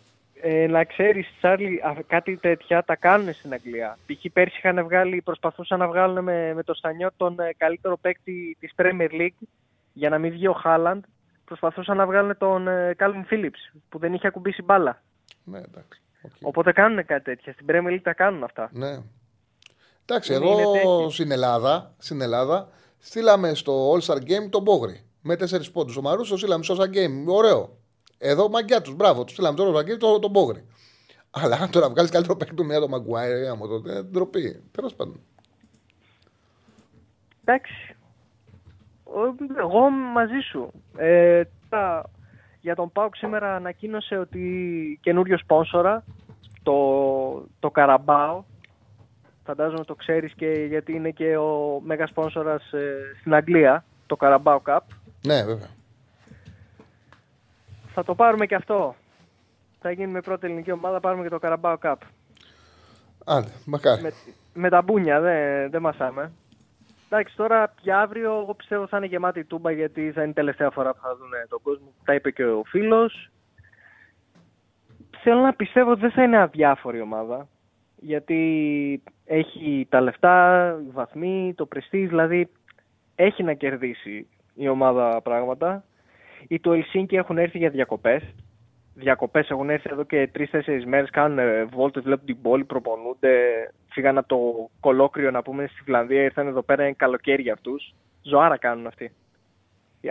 Ε, 0.44 0.66
να 0.66 0.84
ξέρεις, 0.84 1.28
Τσάρλι, 1.39 1.80
α- 1.84 2.02
κάτι 2.06 2.36
τέτοια 2.36 2.82
τα 2.84 2.97
κάνουν 2.97 3.32
στην 3.32 3.52
Αγγλία. 3.52 3.98
Π.χ. 4.06 4.32
πέρσι 4.32 4.56
είχαν 4.59 4.84
βγάλει, 4.84 5.22
προσπαθούσαν 5.22 5.78
να 5.78 5.89
βγάλουν 5.89 6.24
με, 6.24 6.55
με 6.55 6.62
το 6.62 6.74
Στανιό 6.74 7.10
τον 7.16 7.40
ε, 7.40 7.51
καλύτερο 7.56 7.97
παίκτη 7.97 8.56
της 8.60 8.72
Premier 8.76 9.10
League 9.10 9.47
για 9.93 10.09
να 10.09 10.18
μην 10.18 10.30
βγει 10.32 10.47
ο 10.47 10.52
Χάλαντ. 10.52 11.05
Προσπαθούσαν 11.44 11.97
να 11.97 12.06
βγάλουν 12.06 12.36
τον 12.39 12.69
ε, 12.69 12.94
Kalvin 12.99 13.24
Phillips 13.32 13.78
που 13.89 13.98
δεν 13.98 14.14
είχε 14.14 14.27
ακουμπήσει 14.27 14.62
μπάλα. 14.62 15.02
Ναι, 15.44 15.59
εντάξει. 15.59 16.01
οκ. 16.23 16.31
Οπότε 16.40 16.73
κάνουν 16.73 17.05
κάτι 17.06 17.24
τέτοια. 17.24 17.52
Στην 17.52 17.66
Premier 17.69 17.93
League 17.93 18.02
τα 18.02 18.12
κάνουν 18.14 18.43
αυτά. 18.44 18.70
Ναι. 18.73 18.98
Εντάξει, 20.06 20.35
Είναι- 20.35 20.44
εγώ 20.44 20.60
είναι 20.60 20.73
τέτοιο. 20.73 21.10
στην 21.10 21.31
Ελλάδα, 21.31 21.94
στην 21.98 22.20
Ελλάδα 22.20 22.69
στείλαμε 22.98 23.55
στο 23.55 23.93
All 23.93 24.01
Star 24.01 24.16
Game 24.16 24.48
τον 24.51 24.62
Μπόγρι. 24.62 25.05
Με 25.23 25.36
τέσσερις 25.36 25.70
πόντους. 25.70 25.97
Ο 25.97 26.01
Μαρούσος 26.02 26.39
στείλαμε 26.39 26.64
στο 26.64 26.74
All 26.74 26.81
Star 26.81 26.86
Game. 26.94 27.24
Ωραίο. 27.27 27.77
Εδώ 28.19 28.48
μαγκιά 28.48 28.81
τους. 28.82 28.94
Μπράβο, 28.94 29.24
τους 29.24 29.32
στείλαμε 29.32 29.56
στο 29.59 29.73
All 29.73 29.77
Star 29.77 29.81
Game 29.93 29.98
τον, 29.98 30.20
τον 30.20 30.31
Μπόγρι. 30.31 30.66
Αλλά 31.31 31.56
αν 31.56 31.70
τώρα 31.70 31.89
βγάλεις 31.90 32.10
καλύτερο 32.10 32.36
παίκτη 32.36 32.55
του 32.55 32.64
μία 32.64 32.81
τον 32.81 32.90
Μαγκουάιρ, 32.90 33.48
άμα 33.48 33.66
τότε 33.69 33.97
ε, 33.97 34.02
ντροπή. 34.02 34.62
Τέλος 34.73 34.94
πάντων. 34.94 35.20
Εντάξει. 37.44 37.91
Ο- 39.14 39.59
Εγώ 39.59 39.90
μαζί 39.90 40.39
σου. 40.51 40.72
Ε, 40.97 41.43
τα- 41.68 42.05
για 42.60 42.74
τον 42.74 42.93
Πάουκ 42.93 43.16
σήμερα 43.16 43.55
ανακοίνωσε 43.56 44.16
ότι 44.16 44.98
καινούριο 45.02 45.39
σπόνσορα, 45.39 46.05
το, 46.62 46.74
το 47.60 47.70
Καραμπάο, 47.70 48.43
φαντάζομαι 49.44 49.84
το 49.84 49.94
ξέρεις 49.94 50.32
και 50.34 50.47
γιατί 50.68 50.93
είναι 50.93 51.10
και 51.10 51.36
ο 51.36 51.80
μέγα 51.84 52.06
σπόνσορας 52.06 52.72
ε, 52.72 52.94
στην 53.20 53.34
Αγγλία, 53.34 53.84
το 54.06 54.16
Καραμπάο 54.16 54.60
Cup. 54.66 54.78
Ναι, 55.26 55.44
βέβαια. 55.44 55.68
Θα 57.94 58.05
το 58.05 58.14
πάρουμε 58.14 58.47
και 58.47 58.55
αυτό. 58.55 58.94
Θα 59.80 59.90
γίνει 59.90 60.12
με 60.12 60.20
πρώτη 60.20 60.47
ελληνική 60.47 60.72
ομάδα, 60.72 61.01
πάρουμε 61.01 61.22
και 61.22 61.28
το 61.28 61.39
Καραμπάο 61.39 61.76
Cup. 61.82 61.94
Άντε, 63.24 63.48
μακάρι. 63.64 64.02
Με, 64.02 64.12
με 64.55 64.68
τα 64.68 64.82
μπούνια, 64.82 65.20
δεν 65.20 65.70
δεν 65.70 65.80
μασάμε. 65.80 66.32
Εντάξει, 67.14 67.36
τώρα 67.36 67.74
για 67.80 68.01
αύριο 68.01 68.40
εγώ 68.40 68.55
πιστεύω 68.55 68.86
θα 68.86 68.97
είναι 68.97 69.06
γεμάτη 69.06 69.39
η 69.39 69.44
τούμπα 69.44 69.70
γιατί 69.70 70.12
θα 70.12 70.20
είναι 70.20 70.30
η 70.30 70.34
τελευταία 70.34 70.70
φορά 70.70 70.94
που 70.94 71.01
θα 71.02 71.16
δουν 71.16 71.30
τον 71.48 71.60
κόσμο. 71.62 71.93
Τα 72.05 72.14
είπε 72.14 72.30
και 72.30 72.44
ο 72.44 72.62
φίλος. 72.66 73.30
Θέλω 75.22 75.40
να 75.40 75.55
πιστεύω 75.55 75.90
ότι 75.90 76.01
δεν 76.01 76.10
θα 76.10 76.22
είναι 76.22 76.39
αδιάφορη 76.39 77.01
ομάδα. 77.01 77.48
Γιατί 77.97 79.02
έχει 79.24 79.86
τα 79.90 80.01
λεφτά, 80.01 80.76
οι 80.86 80.90
βαθμοί, 80.90 81.55
το 81.56 81.66
πρεστή, 81.66 82.06
δηλαδή 82.06 82.48
έχει 83.14 83.43
να 83.43 83.52
κερδίσει 83.55 84.28
η 84.55 84.68
ομάδα 84.68 85.20
πράγματα. 85.22 85.84
Οι 86.48 86.60
του 86.60 86.72
Ελσίνκι 86.72 87.16
έχουν 87.16 87.39
έρθει 87.39 87.59
για 87.59 87.70
διακοπές. 87.70 88.22
Διακοπές 88.94 89.51
έχουν 89.51 89.70
έρθει 89.70 89.89
εδώ 89.93 90.05
και 90.05 90.28
τρει-τέσσερι 90.32 90.86
μέρες, 90.86 91.10
κάνουν 91.10 91.69
βόλτες, 91.69 92.02
βλέπουν 92.02 92.27
την 92.27 92.43
πόλη, 92.43 92.64
προπονούνται. 92.64 93.31
Φύγαν 93.90 94.19
από 94.19 94.28
το 94.28 94.70
κολόκριο 94.81 95.31
να 95.31 95.43
πούμε 95.43 95.66
στη 95.66 95.82
Φιλανδία, 95.82 96.23
ήρθαν 96.23 96.47
εδώ 96.47 96.62
πέρα, 96.62 96.85
είναι 96.85 96.94
καλοκαίρι 96.98 97.43
για 97.43 97.52
αυτούς. 97.52 97.94
Ζωάρα 98.23 98.56
κάνουν 98.56 98.86
αυτοί. 98.86 99.12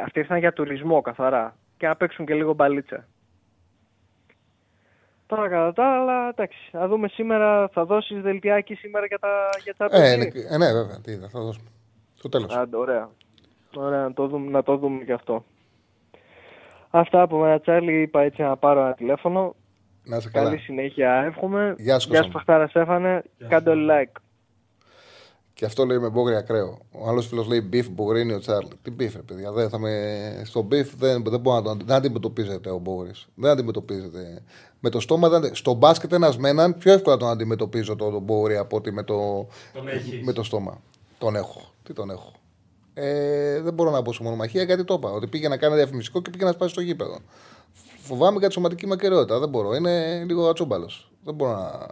Αυτοί 0.04 0.20
ήρθαν 0.20 0.38
για 0.38 0.54
τουρισμό 0.54 1.02
καθαρά 1.02 1.56
και 1.78 1.88
να 1.88 1.96
παίξουν 1.96 2.26
και 2.26 2.34
λίγο 2.34 2.54
μπαλίτσα. 2.54 3.08
Τώρα 5.28 5.50
κατά 5.50 5.74
τα 5.74 5.86
άλλα, 5.86 6.30
εντάξει, 6.30 6.58
να 6.72 6.88
δούμε 6.88 7.08
σήμερα, 7.08 7.68
θα 7.68 7.86
δώσεις 7.86 8.22
δελτιάκι 8.22 8.74
σήμερα 8.74 9.06
για 9.06 9.20
τα, 9.20 9.50
για 9.64 9.76
τα 9.76 9.86
Ε, 9.86 9.90
παιδιά. 9.90 10.18
ναι, 10.18 10.56
ε, 10.56 10.58
ναι, 10.58 10.74
βέβαια. 10.74 11.02
Τι 11.02 11.12
είδα, 11.12 11.30
θα 11.30 11.40
δώσουμε. 11.40 11.70
Στο 12.16 12.30
τέλος. 12.30 12.56
Άντε, 12.56 12.78
ωραία. 12.78 13.10
Ωραία, 13.76 14.02
να 14.02 14.14
το 14.14 14.28
δούμε, 14.28 14.52
να 14.52 14.64
το 14.64 14.78
δούμε 14.78 15.04
και 15.04 15.14
αυτό. 15.14 15.46
Αυτά 16.92 17.22
από 17.22 17.38
μένα, 17.38 17.60
Τσάρλι. 17.60 18.02
Είπα 18.02 18.22
έτσι 18.22 18.42
να 18.42 18.58
πάρω 18.58 18.80
ένα 18.80 18.94
τηλέφωνο. 18.94 19.56
Να 20.04 20.18
είσαι 20.18 20.30
καλά. 20.30 20.50
Καλή 20.50 20.60
συνέχεια, 20.60 21.14
εύχομαι. 21.14 21.76
Γεια 21.78 22.00
σου, 22.00 22.10
Γεια 22.10 22.20
Κώστα 22.20 22.22
σου, 22.22 22.28
μου. 22.28 22.32
Παχτάρα 22.34 22.68
Στέφανε. 22.68 23.24
Κάντε 23.48 23.70
όλοι 23.70 23.88
like. 23.92 24.22
Και 25.54 25.66
αυτό 25.66 25.86
λέει 25.86 25.98
με 25.98 26.10
μπόγρι 26.10 26.36
ακραίο. 26.36 26.78
Ο 26.92 27.10
άλλος 27.10 27.28
φίλος 27.28 27.48
λέει 27.48 27.70
beef 27.74 27.86
μπογρίνει 27.92 28.34
ο 28.34 28.40
Τσάρλ. 28.40 28.66
Τι 28.82 28.92
beef, 29.00 29.12
ρε 29.16 29.22
παιδιά. 29.22 29.52
Δεν 29.52 29.70
θα 29.70 29.80
με... 29.80 29.92
Στο 30.46 30.68
beef 30.72 30.86
δεν, 30.98 31.24
δεν 31.24 31.40
μπορεί 31.40 31.56
να 31.56 31.62
τον 31.62 31.82
δεν 31.86 31.96
αντιμετωπίζεται 31.96 32.70
ο 32.70 32.78
μπόγρι. 32.78 33.12
Δεν 33.36 33.52
αντιμετωπίζεται. 33.52 34.44
Με 34.80 34.90
το 34.90 35.00
στόμα, 35.00 35.30
δεν... 35.30 35.56
στο 35.56 35.74
μπάσκετ 35.74 36.14
ένας 36.14 36.38
με 36.38 36.50
έναν 36.50 36.78
πιο 36.78 36.92
εύκολα 36.92 37.18
τον 37.18 37.30
αντιμετωπίζω 37.30 37.96
το, 37.96 38.10
τον 38.10 38.22
μπόγρι 38.22 38.58
από 38.58 38.78
ότι 38.78 38.92
με 38.92 39.04
το, 39.04 39.48
Τον 39.74 39.88
έχεις. 39.88 40.24
με 40.26 40.34
το 40.34 40.44
στόμα. 40.44 40.82
Τον 41.18 41.36
έχω. 41.36 41.62
Τι 41.84 41.94
τον 41.94 42.10
έχω. 42.10 42.32
Ε, 42.94 43.62
δεν 43.62 43.74
μπορώ 43.74 43.92
να 43.92 44.02
μπω 44.02 44.14
σε 44.14 44.24
μονομαχία 44.24 44.64
γιατί 44.64 44.84
το 44.84 44.94
είπα. 44.94 45.12
Ότι 45.12 45.28
πήγε 45.28 45.48
να 45.48 45.58
κάνει 45.58 45.76
διαφημιστικό 45.76 46.22
και 46.22 46.30
πήγε 46.30 46.46
να 46.46 46.52
σπάσει 46.52 46.72
στο 46.72 46.82
γήπεδο. 46.82 47.20
Φοβάμαι 48.02 48.38
για 48.40 48.48
τη 48.48 48.54
σωματική 48.54 48.86
μου 48.88 48.94
ακαιρεότητα. 48.94 49.40
Δεν 49.40 49.50
μπορώ. 49.50 49.76
Είναι 49.76 50.24
λίγο 50.24 50.50
ατσόμπαλο. 50.50 50.90
Δεν 51.24 51.34
μπορώ 51.34 51.52
να. 51.52 51.90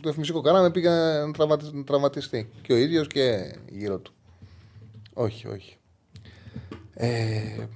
Το 0.00 0.12
φυσικό 0.12 0.40
κάναμε 0.40 0.70
πήγε 0.70 0.88
να 0.88 1.32
τραυματι- 1.32 1.74
να 1.74 1.84
τραυματιστεί. 1.84 2.50
Και 2.62 2.72
ο 2.72 2.76
ίδιος 2.76 3.06
και 3.06 3.54
γύρω 3.70 3.98
του. 3.98 4.12
Όχι, 5.14 5.48
όχι. 5.48 5.76
Ε, 6.94 7.66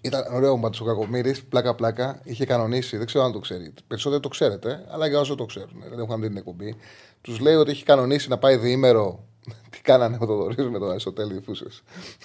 ήταν 0.00 0.34
ωραίο 0.34 0.58
πάντω 0.58 0.78
ο 0.80 0.84
Κακομήρη, 0.84 1.34
πλάκα-πλάκα. 1.48 2.20
Είχε 2.24 2.44
κανονίσει, 2.44 2.96
δεν 2.96 3.06
ξέρω 3.06 3.24
αν 3.24 3.32
το 3.32 3.38
ξέρει. 3.38 3.72
Περισσότερο 3.86 4.20
το 4.20 4.28
ξέρετε, 4.28 4.84
αλλά 4.88 5.06
για 5.06 5.20
όσοι 5.20 5.34
το 5.34 5.44
ξέρουν, 5.44 5.82
δεν 5.90 5.98
έχουν 5.98 6.20
δει 6.20 6.28
την 6.28 6.36
εκπομπή. 6.36 6.76
Τους 7.20 7.40
λέει 7.40 7.54
ότι 7.54 7.70
έχει 7.70 7.84
κανονίσει 7.84 8.28
να 8.28 8.38
πάει 8.38 8.56
διήμερο. 8.56 9.24
Τι 9.70 9.80
κάνανε 9.82 10.18
ο 10.20 10.26
Θοδωρής 10.26 10.68
με 10.68 10.78
τον 10.78 10.90
Αριστοτέλη 10.90 11.40
Φούσες. 11.44 11.82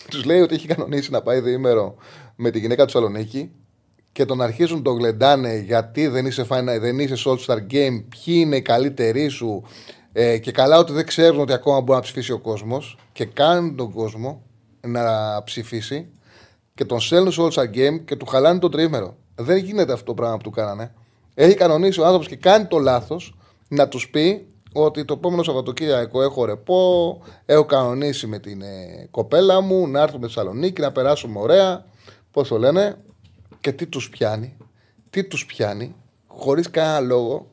Τους 0.10 0.26
λέει 0.26 0.40
ότι 0.40 0.56
έχει 0.56 0.68
κανονίσει 0.68 1.12
να 1.12 1.22
πάει 1.22 1.40
διήμερο 1.40 1.96
με 2.36 2.52
τη 2.52 2.60
γυναίκα 2.60 2.86
του 2.86 2.92
Σαλονίκη 2.92 3.52
και 4.12 4.26
τον 4.26 4.42
αρχίζουν 4.42 4.84
τον 4.84 4.98
γλεντάνε 4.98 5.58
γιατί 5.58 6.08
δεν 6.08 6.26
είσαι, 6.26 6.46
final, 6.50 6.78
δεν 6.80 7.00
είσαι 7.00 7.16
σε 7.16 7.30
All 7.30 7.46
Star 7.46 7.58
Game, 7.58 8.04
ποιοι 8.10 8.26
είναι 8.26 8.56
οι 8.56 8.62
καλύτεροι 8.62 9.28
σου 9.28 9.64
ε, 10.12 10.38
και 10.38 10.52
καλά 10.52 10.78
ότι 10.78 10.94
δεν 10.94 11.06
ξέρουν 11.06 11.40
ότι 11.40 11.54
ακόμα 11.54 11.82
μπορεί 11.82 11.98
να 11.98 12.02
ψηφίσει 12.02 12.32
ο 12.32 12.40
κόσμος 12.40 12.98
και 13.14 13.26
κάνουν 13.26 13.76
τον 13.76 13.92
κόσμο 13.92 14.42
να 14.82 15.04
ψηφίσει 15.44 16.08
και 16.74 16.86
τον 16.86 17.00
στέλνουν 17.00 17.32
σε 17.32 17.42
All 17.44 17.52
Star 17.52 17.76
Game 17.76 18.06
και 18.06 18.16
του 18.16 18.26
χαλάνε 18.26 18.60
το 18.60 18.70
τρίμερο. 18.70 19.18
Δεν 19.36 19.58
γίνεται 19.58 19.94
αυτό 19.94 20.06
το 20.06 20.14
πράγμα 20.14 20.38
που 20.38 20.44
του 20.44 20.50
κάνανε. 20.50 20.94
Έχει 21.34 21.56
κανονίσει 21.56 22.00
ο 22.00 22.04
άνθρωπος 22.04 22.28
και 22.28 22.36
κάνει 22.36 22.66
το 22.66 22.78
λάθος 22.78 23.36
να 23.68 23.88
τους 23.88 24.10
πει 24.10 24.48
ότι 24.84 25.06
το 25.06 25.14
επόμενο 25.14 25.44
Σαββατοκύριακο 25.44 26.22
έχω 26.22 26.46
ρεπό, 26.46 27.22
έχω 27.46 27.66
κανονίσει 27.66 28.28
με 28.28 28.40
την 28.40 28.62
ε, 28.62 29.08
κοπέλα 29.12 29.62
μου 29.62 29.88
να 29.88 30.02
έρθουμε 30.02 30.28
στη 30.28 30.36
Θεσσαλονίκη 30.36 30.82
να 30.82 30.92
περάσουμε 30.92 31.40
ωραία. 31.40 31.86
Πώς 32.32 32.48
το 32.48 32.58
λένε, 32.58 32.98
και 33.60 33.72
τι 33.72 33.88
τους 33.88 34.10
πιάνει, 34.10 34.58
τι 35.10 35.24
τους 35.24 35.46
πιάνει, 35.46 35.96
χωρίς 36.28 36.70
κανένα 36.70 37.00
λόγο 37.00 37.48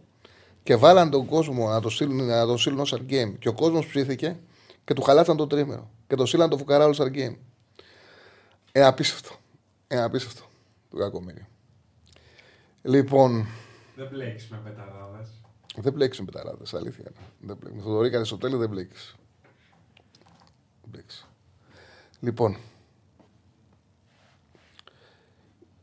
και 0.62 0.76
βάλαν 0.76 1.10
τον 1.10 1.26
κόσμο 1.26 1.68
να 1.68 1.80
το 1.80 1.88
στείλουν, 1.88 2.26
να 2.26 2.46
το 2.46 2.56
στείλουν 2.56 2.80
ως 2.80 2.94
All 2.96 3.12
Game. 3.12 3.34
Και 3.38 3.48
ο 3.48 3.52
κόσμος 3.52 3.86
ψήθηκε 3.86 4.36
και 4.84 4.94
του 4.94 5.02
χαλάσαν 5.02 5.36
το 5.36 5.46
τρίμερο. 5.46 5.90
Και 6.06 6.14
το 6.14 6.26
στείλαν 6.26 6.50
το 6.50 6.58
φουκαρά 6.58 6.90
All 6.90 6.94
Star 6.94 7.16
Game. 7.16 7.36
Ένα 8.72 8.86
απίστευτο. 8.86 9.34
Ένα 9.86 10.04
απίστευτο 10.04 10.42
του 10.90 10.96
κακομίρι. 10.96 11.46
Λοιπόν, 12.82 13.46
Δεν 13.96 14.08
μπλέκεις 14.10 14.48
με 14.48 14.60
πεταράδες. 14.64 15.13
Δεν 15.80 15.92
μπλέξει 15.92 16.22
με 16.22 16.30
πεταράδες, 16.30 16.74
αλήθεια. 16.74 17.04
είναι. 17.08 17.26
Δεν 17.40 17.56
μπλέξει. 17.56 17.76
Με 17.76 17.82
Θοδωρή 17.82 18.24
στο 18.24 18.38
τέλο 18.38 18.58
δεν 18.58 18.68
μπλέξει. 18.68 19.14
Δεν 20.80 20.90
μπλέξει. 20.90 21.26
Λοιπόν. 22.20 22.56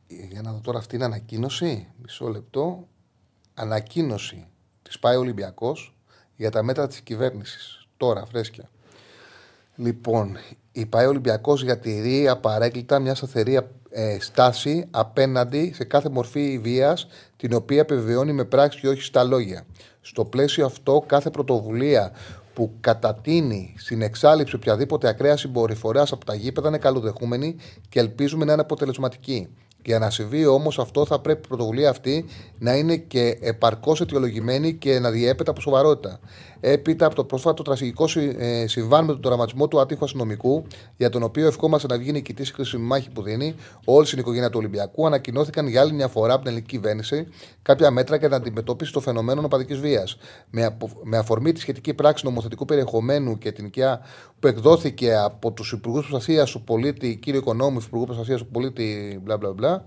Για 0.08 0.42
να 0.42 0.52
δω 0.52 0.60
τώρα 0.60 0.78
αυτή 0.78 0.96
είναι 0.96 1.06
ανακοίνωση. 1.06 1.88
Μισό 2.02 2.28
λεπτό. 2.28 2.88
Ανακοίνωση 3.54 4.48
της 4.82 5.00
πάει 5.00 5.16
ο 5.16 5.20
Ολυμπιακός 5.20 5.96
για 6.36 6.52
τα 6.52 6.64
μέτρα 6.64 6.88
της 6.88 7.02
κυβέρνησης. 7.02 7.88
Τώρα, 7.98 8.26
φρέσκια. 8.26 8.70
Λοιπόν, 9.76 10.38
η 10.72 10.86
ΠαΕ 10.86 11.06
Ολυμπιακός 11.06 11.64
διατηρεί 11.64 12.28
απαρέκκλητα 12.28 13.00
μια 13.00 13.16
σταθερή 13.16 13.60
ε, 13.92 14.18
στάση 14.20 14.88
απέναντι 14.92 15.72
σε 15.76 15.84
κάθε 15.84 16.10
μορφή 16.10 16.60
βίας, 16.64 17.08
την 17.38 17.54
οποία 17.54 17.80
επιβεβαιώνει 17.80 18.34
με 18.34 18.44
πράξη 18.44 18.80
και 18.80 18.88
όχι 18.88 19.02
στα 19.02 19.24
λόγια. 19.24 19.66
Στο 20.02 20.26
πλαίσιο 20.26 20.66
αυτό, 20.66 21.04
κάθε 21.08 21.30
πρωτοβουλία 21.30 22.12
που 22.54 22.72
κατατείνει 22.80 23.74
στην 23.78 24.02
εξάλληψη 24.02 24.56
οποιαδήποτε 24.56 25.08
ακραία 25.08 25.38
συμπεριφορά 25.38 26.02
από 26.12 26.26
τα 26.26 26.34
γήπεδα 26.36 26.68
είναι 26.68 26.78
καλοδεχούμενη 26.78 27.56
και 27.90 28.00
ελπίζουμε 28.00 28.46
να 28.46 28.52
είναι 28.52 28.62
αποτελεσματική. 28.62 29.48
Για 29.86 30.00
να 30.00 30.10
συμβεί 30.10 30.46
όμως 30.46 30.80
αυτό, 30.80 31.06
θα 31.06 31.20
πρέπει 31.20 31.42
η 31.44 31.48
πρωτοβουλία 31.48 31.90
αυτή 31.90 32.26
να 32.60 32.76
είναι 32.76 32.96
και 32.96 33.38
επαρκώς 33.42 34.02
αιτιολογημένη 34.02 34.74
και 34.74 35.00
να 35.00 35.12
διέπεται 35.12 35.50
από 35.50 35.62
σοβαρότητα. 35.62 36.20
Έπειτα 36.64 37.06
από 37.06 37.16
το 37.16 37.24
πρόσφατο 37.24 37.64
τραγικό 37.64 38.08
συ- 38.08 38.36
ε, 38.40 38.68
συμβάν 38.68 39.06
με 39.06 39.12
τον 39.12 39.22
τραυματισμό 39.22 39.68
του 39.68 39.80
άτυχου 39.80 40.04
αστυνομικού, 40.06 40.64
για 40.98 41.10
τον 41.10 41.24
οποίο 41.24 41.48
ευχόμαστε 41.48 41.88
να 41.88 41.98
βγει 41.98 42.12
νικητής 42.12 42.48
στη 42.48 42.56
χρήσιμη 42.56 42.84
μάχη 42.86 43.10
που 43.10 43.22
δίνει, 43.22 43.56
όλη 43.86 44.06
στην 44.06 44.20
οικογένεια 44.20 44.50
του 44.50 44.58
Ολυμπιακού, 44.60 45.06
ανακοινώθηκαν 45.06 45.68
για 45.68 45.82
άλλη 45.82 45.94
μια 45.94 46.08
φορά 46.08 46.34
από 46.34 46.42
την 46.44 46.52
ελληνική 46.52 46.76
κυβέρνηση 46.76 47.28
κάποια 47.62 47.92
μέτρα 47.92 48.16
για 48.16 48.28
την 48.28 48.38
αντιμετώπιση 48.38 48.92
των 48.92 49.02
φαινομένων 49.02 49.46
οπαδικής 49.46 49.80
βίας. 49.80 50.18
Με, 50.50 50.66
απο- 50.66 50.90
με 51.04 51.18
αφορμή 51.18 51.52
τη 51.52 51.60
σχετική 51.60 51.94
πράξη 51.94 52.26
νομοθετικού 52.26 52.66
περιεχομένου 52.66 53.38
και 53.38 53.52
την 53.52 53.66
οικιά 53.66 54.00
που 54.40 54.48
εκδόθηκε 54.48 55.16
από 55.16 55.52
τους 55.52 55.72
Υπουργούς 55.72 56.08
Προστασίας 56.08 56.52
του 56.52 56.64
Πολίτη, 56.64 57.16
κύριο 57.22 57.40
Οικονόμου, 57.40 57.80
Υπουργού 57.86 58.06
Προστασίας 58.06 58.40
του 58.40 58.48
Πολίτη, 58.48 59.20
μπλα 59.24 59.38
μπλα 59.38 59.54
μπλα. 59.54 59.86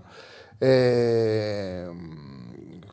Ε, 0.57 1.85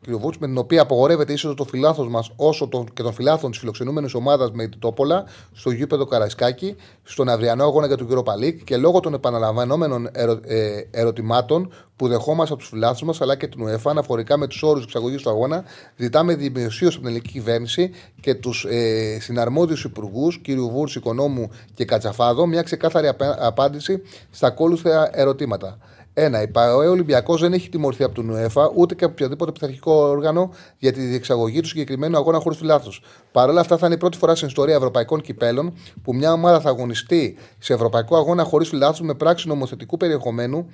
κ. 0.07 0.17
Βούτς, 0.19 0.37
με 0.37 0.47
την 0.47 0.57
οποία 0.57 0.81
απογορεύεται 0.81 1.31
η 1.31 1.33
είσοδο 1.33 1.53
των 1.53 1.67
φιλάθλων 1.67 2.07
μας 2.07 2.31
όσο 2.35 2.67
τον, 2.67 2.85
και 2.93 3.03
των 3.03 3.13
φιλάθλων 3.13 3.51
της 3.51 3.59
φιλοξενούμενης 3.59 4.13
ομάδας 4.13 4.51
με 4.51 4.67
την 4.67 4.79
Τόπολα 4.79 5.23
στο 5.53 5.71
γήπεδο 5.71 6.05
Καραϊσκάκη, 6.05 6.75
στον 7.03 7.29
αυριανό 7.29 7.63
αγώνα 7.63 7.87
για 7.87 7.97
τον 7.97 8.07
κύριο 8.07 8.23
Παλίκ 8.23 8.63
και 8.63 8.77
λόγω 8.77 8.99
των 8.99 9.13
επαναλαμβανόμενων 9.13 10.09
ερω, 10.11 10.39
ε, 10.43 10.87
ερωτημάτων 10.91 11.71
που 11.95 12.07
δεχόμαστε 12.07 12.53
από 12.53 12.61
τους 12.61 12.71
φιλάθλους 12.71 13.01
μας 13.01 13.21
αλλά 13.21 13.35
και 13.35 13.47
την 13.47 13.67
UEFA 13.67 13.89
αναφορικά 13.89 14.37
με 14.37 14.47
τους 14.47 14.63
όρους 14.63 14.83
εξαγωγής 14.83 15.21
του 15.21 15.29
αγώνα, 15.29 15.63
ζητάμε 15.97 16.35
δημοσίω 16.35 16.87
από 16.87 16.97
την 16.97 17.05
ελληνική 17.05 17.31
κυβέρνηση 17.31 17.91
και 18.19 18.35
τους 18.35 18.65
ε, 18.69 19.17
συναρμόδιους 19.19 19.83
υπουργούς, 19.83 20.41
κ. 20.41 20.51
Βούρτ, 20.51 20.95
Οικονόμου 20.95 21.49
και 21.73 21.85
Κατσαφάδο, 21.85 22.45
μια 22.45 22.61
ξεκάθαρη 22.61 23.07
απα- 23.07 23.37
απάντηση 23.39 24.01
στα 24.31 24.47
ακόλουθα 24.47 25.09
ερωτήματα. 25.13 25.77
Ένα, 26.13 26.41
η 26.41 26.47
ΠαΕ 26.47 26.73
Ολυμπιακός 26.73 27.41
δεν 27.41 27.53
έχει 27.53 27.69
τιμωρηθεί 27.69 28.03
από 28.03 28.15
τον 28.15 28.31
UEFA 28.31 28.71
ούτε 28.75 28.95
και 28.95 29.03
από 29.03 29.13
οποιοδήποτε 29.13 29.51
πειθαρχικό 29.51 29.93
όργανο 29.93 30.53
για 30.77 30.93
τη 30.93 31.01
διεξαγωγή 31.01 31.61
του 31.61 31.67
συγκεκριμένου 31.67 32.17
αγώνα 32.17 32.39
χωρίς 32.39 32.57
φιλάθλου. 32.57 32.91
Παρ' 33.31 33.49
όλα 33.49 33.59
αυτά, 33.59 33.77
θα 33.77 33.85
είναι 33.85 33.95
η 33.95 33.97
πρώτη 33.97 34.17
φορά 34.17 34.35
στην 34.35 34.47
ιστορία 34.47 34.75
ευρωπαϊκών 34.75 35.21
κυπέλων 35.21 35.73
που 36.03 36.15
μια 36.15 36.33
ομάδα 36.33 36.59
θα 36.59 36.69
αγωνιστεί 36.69 37.37
σε 37.59 37.73
ευρωπαϊκό 37.73 38.15
αγώνα 38.15 38.43
χωρίς 38.43 38.69
φιλάθλους 38.69 39.07
με 39.07 39.13
πράξη 39.13 39.47
νομοθετικού 39.47 39.97
περιεχομένου 39.97 40.69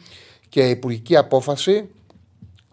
και 0.49 0.69
υπουργική 0.69 1.15
απόφαση 1.15 1.89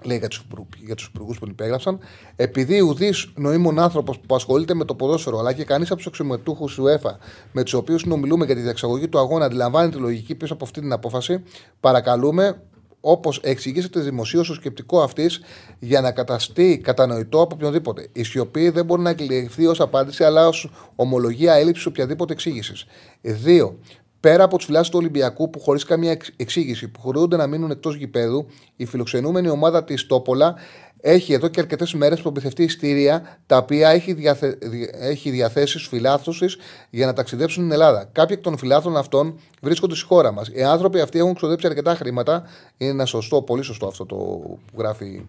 λέει 0.06 0.18
για 0.18 0.28
τους 0.28 0.46
για 0.84 0.94
τους 0.94 1.06
υπουργούς 1.06 1.38
που 1.38 1.44
την 1.44 1.52
υπέγραψαν, 1.52 1.98
επειδή 2.36 2.80
ουδή 2.80 3.12
νοήμων 3.34 3.78
άνθρωπος 3.78 4.18
που 4.18 4.34
ασχολείται 4.34 4.74
με 4.74 4.84
το 4.84 4.94
ποδόσφαιρο, 4.94 5.38
αλλά 5.38 5.52
και 5.52 5.64
κανείς 5.64 5.88
από 5.88 5.96
τους 5.96 6.06
αξιωματούχου 6.06 6.64
του 6.64 6.84
UEFA 6.84 7.16
με 7.52 7.62
τους 7.62 7.72
οποίους 7.72 8.00
συνομιλούμε 8.00 8.44
για 8.44 8.54
τη 8.54 8.60
διεξαγωγή 8.60 9.08
του 9.08 9.18
αγώνα, 9.18 9.44
αντιλαμβάνει 9.44 9.90
τη 9.90 9.96
λογική 9.96 10.34
πίσω 10.34 10.52
από 10.52 10.64
αυτή 10.64 10.80
την 10.80 10.92
απόφαση, 10.92 11.42
παρακαλούμε, 11.80 12.62
όπως 13.00 13.40
εξηγήσετε 13.42 14.00
δημοσίως 14.00 14.46
το 14.46 14.54
σκεπτικό 14.54 15.02
αυτής, 15.02 15.40
για 15.78 16.00
να 16.00 16.12
καταστεί 16.12 16.80
κατανοητό 16.82 17.40
από 17.40 17.54
οποιονδήποτε. 17.54 18.08
Η 18.12 18.22
σιωπή 18.22 18.68
δεν 18.68 18.84
μπορεί 18.84 19.02
να 19.02 19.10
εκλειφθεί 19.10 19.66
ως 19.66 19.80
απάντηση, 19.80 20.24
αλλά 20.24 20.48
ως 20.48 20.70
ομολογία 20.94 21.54
έλλειψης 21.54 21.86
οποιαδήποτε 21.86 22.32
εξήγησης. 22.32 22.84
Δύο, 23.20 23.78
Πέρα 24.20 24.44
από 24.44 24.58
του 24.58 24.64
φιλάθλου 24.64 24.90
του 24.90 24.98
Ολυμπιακού 24.98 25.50
που 25.50 25.60
χωρίς 25.60 25.84
καμία 25.84 26.10
εξ- 26.10 26.32
εξήγηση 26.36 26.88
που 26.88 27.00
χρειούνται 27.00 27.36
να 27.36 27.46
μείνουν 27.46 27.70
εκτός 27.70 27.94
γηπέδου, 27.96 28.46
η 28.76 28.84
φιλοξενούμενη 28.84 29.48
ομάδα 29.48 29.84
της 29.84 30.06
Τόπολα 30.06 30.54
έχει 31.00 31.32
εδώ 31.32 31.48
και 31.48 31.60
αρκετές 31.60 31.94
μέρες 31.94 32.20
προμηθευτεί 32.20 32.62
ειστήρια 32.62 33.38
τα 33.46 33.56
οποία 33.56 33.88
έχει, 33.90 34.12
διαθε... 34.12 34.58
δι- 34.62 34.90
έχει 34.92 35.30
διαθέσεις 35.30 35.80
στου 35.80 35.88
φιλάθλου 35.88 36.38
τη 36.38 36.46
για 36.90 37.06
να 37.06 37.12
ταξιδέψουν 37.12 37.62
στην 37.62 37.72
Ελλάδα. 37.72 38.08
Κάποιοι 38.12 38.36
εκ 38.38 38.44
των 38.44 38.58
φιλάθλων 38.58 38.96
αυτών 38.96 39.40
βρίσκονται 39.62 39.94
στη 39.94 40.04
χώρα 40.06 40.32
μας. 40.32 40.48
Οι 40.48 40.62
άνθρωποι 40.62 41.00
αυτοί 41.00 41.18
έχουν 41.18 41.34
ξοδέψει 41.34 41.66
αρκετά 41.66 41.94
χρήματα. 41.94 42.42
Είναι 42.76 42.90
ένα 42.90 43.04
σωστό, 43.04 43.42
πολύ 43.42 43.62
σωστό 43.62 43.86
αυτό 43.86 44.06
το 44.06 44.16
που 44.16 44.58
γράφει 44.76 45.26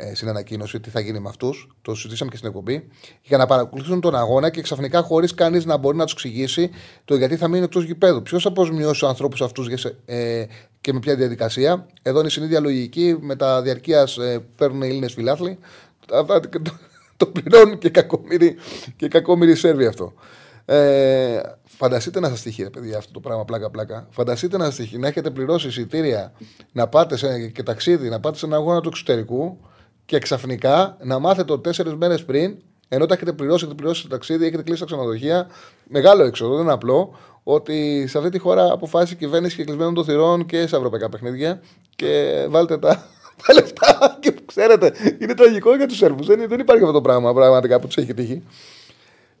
ε, 0.00 0.14
στην 0.14 0.28
ανακοίνωση 0.28 0.80
τι 0.80 0.90
θα 0.90 1.00
γίνει 1.00 1.18
με 1.18 1.28
αυτούς. 1.28 1.68
Το 1.82 1.94
συζητήσαμε 1.94 2.30
και 2.30 2.36
στην 2.36 2.48
εκπομπή. 2.48 2.88
Για 3.22 3.36
να 3.36 3.46
παρακολουθήσουν 3.46 4.00
τον 4.00 4.14
αγώνα 4.14 4.50
και 4.50 4.62
ξαφνικά 4.62 5.02
χωρίς 5.02 5.34
κανείς 5.34 5.64
να 5.64 5.76
μπορεί 5.76 5.96
να 5.96 6.04
τους 6.04 6.12
εξηγήσει 6.12 6.70
το 7.04 7.16
γιατί 7.16 7.36
θα 7.36 7.48
μείνουν 7.48 7.64
εκτός 7.64 7.84
γηπέδου. 7.84 8.22
Ποιος 8.22 8.42
θα 8.42 8.48
αποσμειώσει 8.48 9.00
τους 9.00 9.08
ανθρώπους 9.08 9.42
αυτούς 9.42 9.84
ε, 10.04 10.44
και 10.80 10.92
με 10.92 10.98
ποια 10.98 11.16
διαδικασία. 11.16 11.86
Εδώ 12.02 12.18
είναι 12.18 12.28
η 12.28 12.30
συνήθεια 12.30 12.60
λογική. 12.60 13.16
Με 13.20 13.36
τα 13.36 13.62
διαρκείας 13.62 14.18
ε, 14.18 14.44
παίρνουν 14.56 14.82
οι 14.82 14.86
Έλληνες 14.86 15.12
φιλάθλοι. 15.12 15.58
Αυτά 16.12 16.40
το, 16.40 16.48
το 17.16 17.26
πληρώνουν 17.26 17.78
και 17.78 17.90
κακομίρι, 17.90 18.56
και 18.96 19.08
κακομίρι 19.08 19.54
Σέρβοι 19.54 19.86
αυτό. 19.86 20.12
Ε, 20.64 21.40
φανταστείτε 21.64 22.20
να 22.20 22.28
σας 22.28 22.42
τύχει, 22.42 22.62
ρε 22.62 22.70
παιδιά, 22.70 22.98
αυτό 22.98 23.12
το 23.12 23.20
πράγμα 23.20 23.44
πλάκα-πλάκα. 23.44 24.06
Φανταστείτε 24.10 24.56
να 24.56 24.64
σας 24.64 24.74
τύχει 24.74 24.98
να 24.98 25.08
έχετε 25.08 25.30
πληρώσει 25.30 25.66
εισιτήρια 25.66 26.32
να 26.72 26.88
πάτε 26.88 27.16
σε, 27.16 27.48
και 27.48 27.62
ταξίδι, 27.62 28.08
να 28.08 28.20
πάτε 28.20 28.38
σε 28.38 28.46
ένα 28.46 28.56
αγώνα 28.56 28.80
του 28.80 28.88
εξωτερικού 28.88 29.58
και 30.08 30.18
ξαφνικά 30.18 30.96
να 31.00 31.18
μάθετε 31.18 31.52
ότι 31.52 31.62
τέσσερις 31.62 31.94
μέρες 31.94 32.24
πριν, 32.24 32.56
ενώ 32.88 33.06
τα 33.06 33.14
έχετε 33.14 33.32
πληρώσει, 33.32 33.64
έχετε 33.64 33.74
πληρώσει 33.74 34.02
το 34.02 34.08
ταξίδι, 34.08 34.46
έχετε 34.46 34.62
κλείσει 34.62 34.80
τα 34.80 34.86
ξενοδοχεία, 34.86 35.46
μεγάλο 35.84 36.24
έξοδο, 36.24 36.54
δεν 36.54 36.62
είναι 36.62 36.72
απλό, 36.72 37.16
ότι 37.42 38.06
σε 38.08 38.18
αυτή 38.18 38.30
τη 38.30 38.38
χώρα 38.38 38.72
αποφάσισε 38.72 39.14
η 39.14 39.16
κυβέρνηση 39.16 39.56
και 39.56 39.64
κλεισμένων 39.64 39.94
των 39.94 40.04
θυρών 40.04 40.46
και 40.46 40.66
σε 40.66 40.76
ευρωπαϊκά 40.76 41.08
παιχνίδια 41.08 41.60
και 41.96 42.46
βάλτε 42.48 42.78
τα, 42.78 42.88
τα 43.46 43.54
λεφτά. 43.54 44.18
Και 44.20 44.34
ξέρετε, 44.46 44.92
είναι 45.18 45.34
τραγικό 45.34 45.76
για 45.76 45.86
τους 45.86 45.96
Σέρβους. 45.96 46.26
Δεν, 46.26 46.48
δεν 46.48 46.60
υπάρχει 46.60 46.82
αυτό 46.82 46.94
το 46.94 47.00
πράγμα 47.00 47.34
πραγματικά 47.34 47.80
που 47.80 47.86
τους 47.86 47.96
έχει 47.96 48.14
τύχει. 48.14 48.42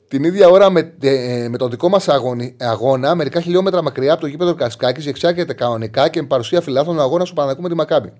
Την 0.08 0.24
ίδια 0.24 0.48
ώρα 0.48 0.70
με, 0.70 0.94
ε, 1.00 1.48
με 1.48 1.56
τον 1.56 1.70
δικό 1.70 1.88
μας 1.88 2.08
αγώνα, 2.58 3.14
μερικά 3.14 3.40
χιλιόμετρα 3.40 3.82
μακριά 3.82 4.12
από 4.12 4.20
το 4.20 4.26
γήπεδο 4.26 4.54
Κασκάκης, 4.54 5.04
διεξάγεται 5.04 5.52
κανονικά 5.52 6.08
και 6.08 6.20
με 6.20 6.26
παρουσία 6.26 6.60
φιλάθλων 6.60 6.98
ο 6.98 7.02
αγώνας 7.02 7.28
του 7.28 7.34
Παναγού 7.34 7.62
με 7.62 7.68
τη 7.68 7.74
Μακάμπη. 7.74 8.12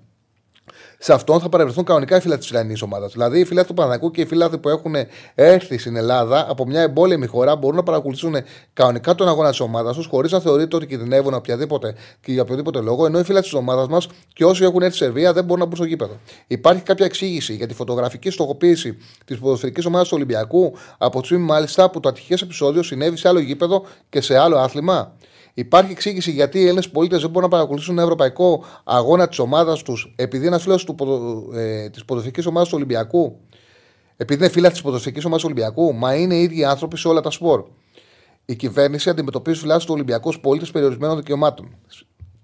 Σε 1.01 1.13
αυτόν 1.13 1.39
θα 1.39 1.49
παρευρεθούν 1.49 1.83
κανονικά 1.83 2.17
οι 2.17 2.19
φίλοι 2.19 2.37
της 2.37 2.45
Ισραηλινή 2.45 2.79
ομάδας. 2.83 3.11
Δηλαδή 3.11 3.39
οι 3.39 3.45
φίλοι 3.45 3.65
του 3.65 3.73
Παναγικού 3.73 4.11
και 4.11 4.21
οι 4.21 4.25
φίλοι 4.25 4.59
που 4.61 4.69
έχουν 4.69 4.95
έρθει 5.35 5.77
στην 5.77 5.95
Ελλάδα 5.95 6.45
από 6.49 6.65
μια 6.65 6.81
εμπόλεμη 6.81 7.25
χώρα 7.25 7.55
μπορούν 7.55 7.75
να 7.75 7.83
παρακολουθήσουν 7.83 8.35
κανονικά 8.73 9.15
τον 9.15 9.27
αγώνα 9.27 9.49
της 9.49 9.59
ομάδας 9.59 9.95
τους 9.95 10.05
χωρίς 10.05 10.31
να 10.31 10.39
θεωρείται 10.39 10.75
ότι 10.75 10.87
κινδυνεύουν 10.87 11.33
οποιαδήποτε 11.33 11.95
και 12.21 12.31
για 12.31 12.41
οποιοδήποτε 12.41 12.79
λόγο. 12.79 13.05
Ενώ 13.05 13.19
οι 13.19 13.23
φίλοι 13.23 13.41
της 13.41 13.53
ομάδας 13.53 13.87
μας 13.87 14.07
και 14.33 14.45
όσοι 14.45 14.63
έχουν 14.63 14.81
έρθει 14.81 14.95
στη 14.95 15.05
Σερβία 15.05 15.33
δεν 15.33 15.43
μπορούν 15.43 15.59
να 15.59 15.65
μπουν 15.65 15.75
στο 15.75 15.85
γήπεδο. 15.85 16.19
Υπάρχει 16.47 16.81
κάποια 16.81 17.05
εξήγηση 17.05 17.53
για 17.53 17.67
τη 17.67 17.73
φωτογραφική 17.73 18.29
στοχοποίηση 18.29 18.97
της 19.25 19.37
ποδοσφαιρικής 19.37 19.85
ομάδας 19.85 20.07
του 20.07 20.13
Ολυμπιακού 20.15 20.73
από 20.97 21.21
τη 21.21 21.37
μάλιστα 21.37 21.89
που 21.89 21.99
το 21.99 22.09
ατυχές 22.09 22.41
επεισόδιο 22.41 22.83
συνέβη 22.83 23.17
σε 23.17 23.27
άλλο 23.27 23.39
γήπεδο 23.39 23.85
και 24.09 24.21
σε 24.21 24.37
άλλο 24.37 24.57
άθλημα; 24.57 25.15
Υπάρχει 25.53 25.91
εξήγηση 25.91 26.31
γιατί 26.31 26.59
οι 26.59 26.63
Έλληνες 26.63 26.89
πολίτες 26.89 27.21
δεν 27.21 27.29
μπορούν 27.29 27.49
να 27.49 27.55
παρακολουθήσουν 27.55 27.93
ένα 27.93 28.03
ευρωπαϊκό 28.03 28.63
αγώνα 28.83 29.27
της 29.27 29.39
ομάδας 29.39 29.81
τους 29.81 30.13
επειδή 30.15 30.47
είναι 30.47 30.59
φίλος 30.59 30.87
ε, 31.53 31.89
της 31.89 32.05
ποδοσφαιρικής 32.05 32.45
ομάδας 32.45 32.69
του 32.69 32.75
Ολυμπιακού. 32.77 33.39
Επειδή 34.17 34.43
είναι 34.43 34.51
φίλα 34.51 34.71
της 34.71 34.81
ποδοσφαιρικής 34.81 35.25
ομάδας 35.25 35.43
του 35.43 35.49
Ολυμπιακού, 35.51 35.93
μα 35.93 36.15
είναι 36.15 36.35
οι 36.35 36.41
ίδιοι 36.41 36.63
άνθρωποι 36.63 36.97
σε 36.97 37.07
όλα 37.07 37.21
τα 37.21 37.31
σπορ. 37.31 37.63
Η 38.45 38.55
κυβέρνηση 38.55 39.09
αντιμετωπίζει 39.09 39.59
φυλάσει 39.59 39.85
του 39.85 39.93
Ολυμπιακού 39.93 40.31
πολίτες 40.31 40.71
περιορισμένων 40.71 41.17
δικαιωμάτων. 41.17 41.75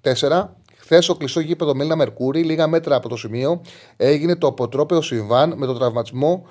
4. 0.02 0.49
Χθες 0.77 1.03
στο 1.03 1.15
κλειστό 1.15 1.40
γήπεδο 1.40 1.76
Μέλνα 1.76 1.95
Μερκούρη, 1.95 2.44
λίγα 2.44 2.68
μέτρα 2.68 2.95
από 2.95 3.10
το 3.10 3.15
σημείο, 3.15 3.61
έγινε 3.98 4.36
το 4.36 4.48
αποτρόπαιο 4.48 5.02
συμβάν 5.02 5.53
με 5.57 5.65
τον 5.65 5.77
τραυματισμό 5.77 6.45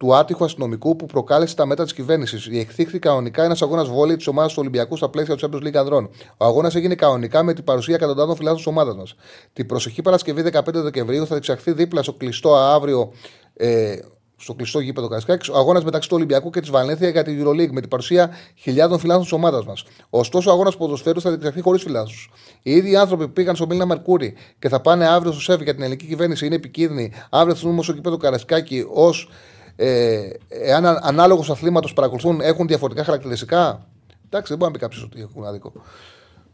του 0.00 0.14
άτυχου 0.14 0.44
αστυνομικού 0.44 0.96
που 0.96 1.06
προκάλεσε 1.06 1.54
τα 1.54 1.66
μέτρα 1.66 1.84
της 1.84 1.94
κυβέρνησης. 1.94 2.48
Διεκδίχθη 2.48 2.98
κανονικά 2.98 3.44
ένας 3.44 3.62
αγώνας 3.62 3.88
βόλη 3.88 4.16
της 4.16 4.26
ομάδας 4.26 4.52
του 4.52 4.58
Ολυμπιακού 4.60 4.96
στα 4.96 5.08
πλαίσια 5.08 5.36
του 5.36 5.48
Champions 5.52 5.66
League 5.66 5.76
Ανδρών. 5.76 6.10
Ο 6.36 6.44
αγώνας 6.44 6.74
έγινε 6.74 6.94
κανονικά 6.94 7.42
με 7.42 7.52
την 7.52 7.64
παρουσία 7.64 7.94
εκατοντάδων 7.94 8.36
φυλάδων 8.36 8.56
της 8.56 8.66
ομάδας 8.66 8.96
μας. 8.96 9.14
Την 9.52 9.66
προσεχή 9.66 10.02
Παρασκευή 10.02 10.42
15 10.42 10.62
Δεκεμβρίου 10.72 11.20
θα 11.20 11.26
διεξαχθεί 11.26 11.72
δίπλα 11.72 12.02
στο 12.02 12.12
κλειστό 12.12 12.56
αύριο. 12.56 13.12
Ε, 13.54 13.96
στο 14.36 14.54
κλειστό 14.54 14.80
γήπεδο 14.80 15.08
Κασκάκη, 15.08 15.50
ο 15.50 15.56
αγώνας 15.56 15.84
μεταξύ 15.84 16.08
του 16.08 16.16
Ολυμπιακού 16.16 16.50
και 16.50 16.60
της 16.60 16.70
Βαλένθια 16.70 17.08
για 17.08 17.22
την 17.22 17.44
Euroleague 17.44 17.70
με 17.70 17.80
την 17.80 17.88
παρουσία 17.88 18.30
χιλιάδων 18.56 18.98
φυλάδων 18.98 19.22
της 19.22 19.32
ομάδας 19.32 19.64
μας. 19.64 19.84
Ωστόσο, 20.10 20.50
ο 20.50 20.52
αγώνας 20.52 20.76
ποδοσφαίρου 20.76 21.20
θα 21.20 21.30
διεξαχθεί 21.30 21.60
χωρίς 21.60 21.82
φυλάδους. 21.82 22.30
Οι 22.62 22.70
ίδιοι 22.70 22.96
άνθρωποι 22.96 23.26
που 23.26 23.32
πήγαν 23.32 23.56
στο 23.56 23.66
Μίλνα 23.66 23.86
Μερκούρι 23.86 24.34
και 24.58 24.68
θα 24.68 24.80
πάνε 24.80 25.06
αύριο 25.06 25.32
στο 25.32 25.40
ΣΕΒ 25.40 25.62
για 25.62 25.72
την 25.72 25.82
ελληνική 25.82 26.06
κυβέρνηση 26.06 26.46
είναι 26.46 26.54
επικίνδυνοι. 26.54 27.12
Αύριο 27.30 27.54
θα 27.54 27.82
στο 27.82 27.92
γήπεδο 27.92 28.16
Καρασκάκη 28.16 28.86
ως 28.92 29.28
ε, 29.76 30.30
εάν 30.48 30.86
ανάλογος 30.86 31.50
αθλήματος 31.50 31.92
παρακολουθούν 31.92 32.40
έχουν 32.40 32.66
διαφορετικά 32.66 33.04
χαρακτηριστικά; 33.04 33.86
Εντάξει, 34.24 34.48
δεν 34.48 34.58
μπορεί 34.58 34.72
να 34.72 34.78
πει 34.78 34.84
κάποιος 34.84 35.02
ότι 35.02 35.20
έχουν 35.20 35.44
άδικο. 35.44 35.72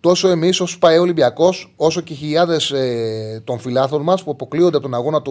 Τόσο 0.00 0.28
εμείς 0.28 0.60
ως 0.60 0.78
ΠαΕ 0.78 0.98
Ολυμπιακός, 0.98 1.74
όσο 1.76 2.00
και 2.00 2.14
χιλιάδες 2.14 2.70
ε, 2.70 3.42
των 3.44 3.58
φιλάθλων 3.58 4.02
μας 4.02 4.22
που 4.24 4.30
αποκλείονται 4.30 4.76
από 4.76 4.88
τον 4.88 4.94
αγώνα 4.94 5.22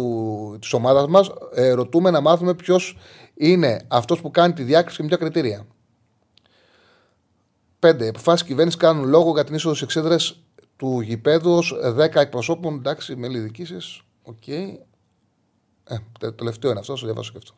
της 0.60 0.74
ομάδας 0.74 1.08
μας, 1.08 1.32
ε, 1.54 1.72
ρωτούμε 1.72 2.10
να 2.10 2.22
μάθουμε 2.22 2.54
ποιος 2.54 2.98
είναι 3.34 3.86
αυτός 3.88 4.22
που 4.22 4.32
κάνει 4.32 4.54
τη 4.54 4.64
διάκριση 4.64 5.02
με 5.02 5.08
ποια 5.08 5.18
κριτήρια. 5.18 5.66
5. 7.80 8.08
Αποφάσεις 8.08 8.48
κυβέρνησης 8.48 8.80
κάνουν 8.80 9.08
λόγο 9.10 9.32
για 9.32 9.44
την 9.44 9.56
είσοδος 9.56 9.78
στις 9.78 9.86
εξέδρες 9.86 10.16
του 10.76 11.02
γηπέδου 11.02 11.52
ως 11.52 11.76
10 11.98 12.16
εκπροσώπων. 12.16 12.76
Εντάξει, 12.76 13.16
με 13.16 13.28
διοικήσεις. 13.28 13.78
OK. 14.24 14.36
Okay. 14.48 14.78
Ε, 15.84 15.96
το 16.20 16.34
τελευταίο 16.34 16.72
είναι 16.72 16.80
αυτό, 16.80 16.94
το 16.94 17.06
διαβάσω 17.06 17.32
και 17.32 17.38
αυτό. 17.38 17.54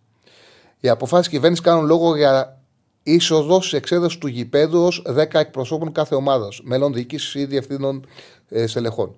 Οι 0.80 0.90
αποφάσεις 0.90 1.30
κυβέρνησης 1.30 1.66
κάνουν 1.66 1.86
λόγο 1.86 2.16
για 2.16 2.62
είσοδος 3.04 3.68
σε 3.68 3.78
εξέδρες 3.78 4.18
του 4.18 4.28
γηπέδου 4.28 4.84
ως 4.84 5.04
10 5.06 5.40
εκπροσώπων 5.40 5.92
κάθε 5.92 6.16
ομάδας, 6.16 6.62
μελών 6.64 6.94
διοίκησης 6.94 7.36
ή 7.36 7.46
διευθύνων 7.46 8.06
ε, 8.50 8.68
στελεχών 8.68 9.16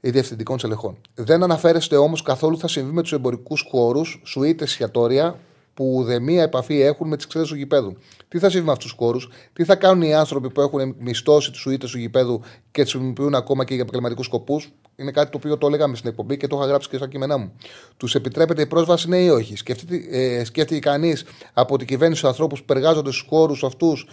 ή 0.00 0.10
διευθυντικών 0.10 0.58
στελεχών. 0.58 0.96
Δεν 1.14 1.42
αναφέρεστε 1.42 1.96
όμως 1.96 2.22
καθόλου 2.22 2.58
θα 2.58 2.68
συμβεί 2.68 2.92
με 2.92 3.02
τους 3.02 3.12
εμπορικούς 3.12 3.66
χώρους, 3.70 4.22
σουίτες, 4.24 4.70
εστιατόρια, 4.70 5.38
που 5.74 5.94
ουδεμία 5.94 6.42
επαφή 6.42 6.80
έχουν 6.80 7.08
με 7.08 7.16
τις 7.16 7.24
εξέδρε 7.24 7.48
του 7.48 7.56
γηπέδου. 7.56 7.96
Τι 8.28 8.38
θα 8.38 8.50
συμβεί 8.50 8.66
με 8.66 8.72
αυτούς 8.72 8.86
τους 8.86 8.96
χώρους, 8.98 9.28
τι 9.52 9.64
θα 9.64 9.76
κάνουν 9.76 10.02
οι 10.02 10.14
άνθρωποι 10.14 10.50
που 10.50 10.60
έχουν 10.60 10.94
μισθώσει 10.98 11.50
τι 11.50 11.56
σουίτες 11.56 11.90
του 11.90 11.98
γηπέδου 11.98 12.40
και 12.70 12.84
τι 12.84 12.90
χρησιμοποιούν 12.90 13.34
ακόμα 13.34 13.64
και 13.64 13.74
για 13.74 13.82
επαγγελματικούς 13.82 14.26
σκοπούς; 14.26 14.72
Είναι 14.96 15.10
κάτι 15.10 15.30
το 15.30 15.36
οποίο 15.36 15.58
το 15.58 15.66
έλεγαμε 15.66 15.96
στην 15.96 16.08
εκπομπή 16.08 16.36
και 16.36 16.46
το 16.46 16.56
είχα 16.56 16.66
γράψει 16.66 16.88
και 16.88 16.96
στα 16.96 17.08
κείμενά 17.08 17.36
μου. 17.36 17.52
Τους 17.96 18.14
επιτρέπεται 18.14 18.62
η 18.62 18.66
πρόσβαση, 18.66 19.08
ναι 19.08 19.18
ή 19.18 19.28
όχι; 19.28 19.56
Σκέφτεται, 19.56 20.76
ε, 20.76 20.78
κανείς 20.78 21.24
από 21.52 21.78
την 21.78 21.86
κυβέρνηση 21.86 22.22
του 22.22 22.28
ανθρώπους 22.28 22.62
που 22.62 22.72
εργάζονται 22.72 23.10
στους 23.10 23.26
χώρους 23.28 23.64
αυτούς 23.64 24.08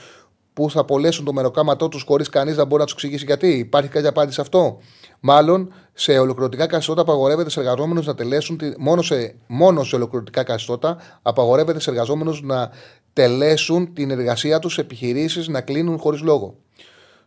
που 0.54 0.70
θα 0.70 0.80
απολέσουν 0.80 1.26
το 1.26 1.34
μεροκάματό 1.34 1.88
τους 1.88 2.04
χωρίς 2.04 2.30
κανείς 2.30 2.58
να 2.58 2.66
μπορεί 2.66 2.80
να 2.80 2.86
τους 2.86 2.94
εξηγήσει 2.94 3.26
γιατί; 3.26 3.48
Υπάρχει 3.48 3.90
κάποια 3.90 4.10
απάντηση 4.10 4.36
σε 4.36 4.42
αυτό; 4.42 4.78
Μάλλον 5.20 5.74
σε 5.94 6.20
ολοκληρωτικά 6.20 6.68
καθεστώτα 6.68 7.02
απαγορεύεται 7.02 7.50
σε 7.50 7.60
εργαζόμενους 7.60 8.06
να 8.06 8.16
τελέσουν. 8.16 8.60
Μόνο 8.78 9.02
σε, 9.02 9.36
μόνο 9.48 9.84
σε 9.84 9.96
ολοκληρωτικά 9.96 10.44
καθεστώτα 10.44 10.98
απαγορεύεται 11.22 11.80
σε 11.80 11.90
εργαζόμενους 11.90 12.42
να 12.42 12.72
τελέσουν 13.14 13.94
την 13.94 14.12
εργασία 14.12 14.60
τους 14.60 14.74
σε 14.74 14.82
επιχειρήσεις 14.82 15.48
να 15.48 15.62
κλείνουν 15.62 15.98
χωρίς 15.98 16.22
λόγο. 16.22 16.56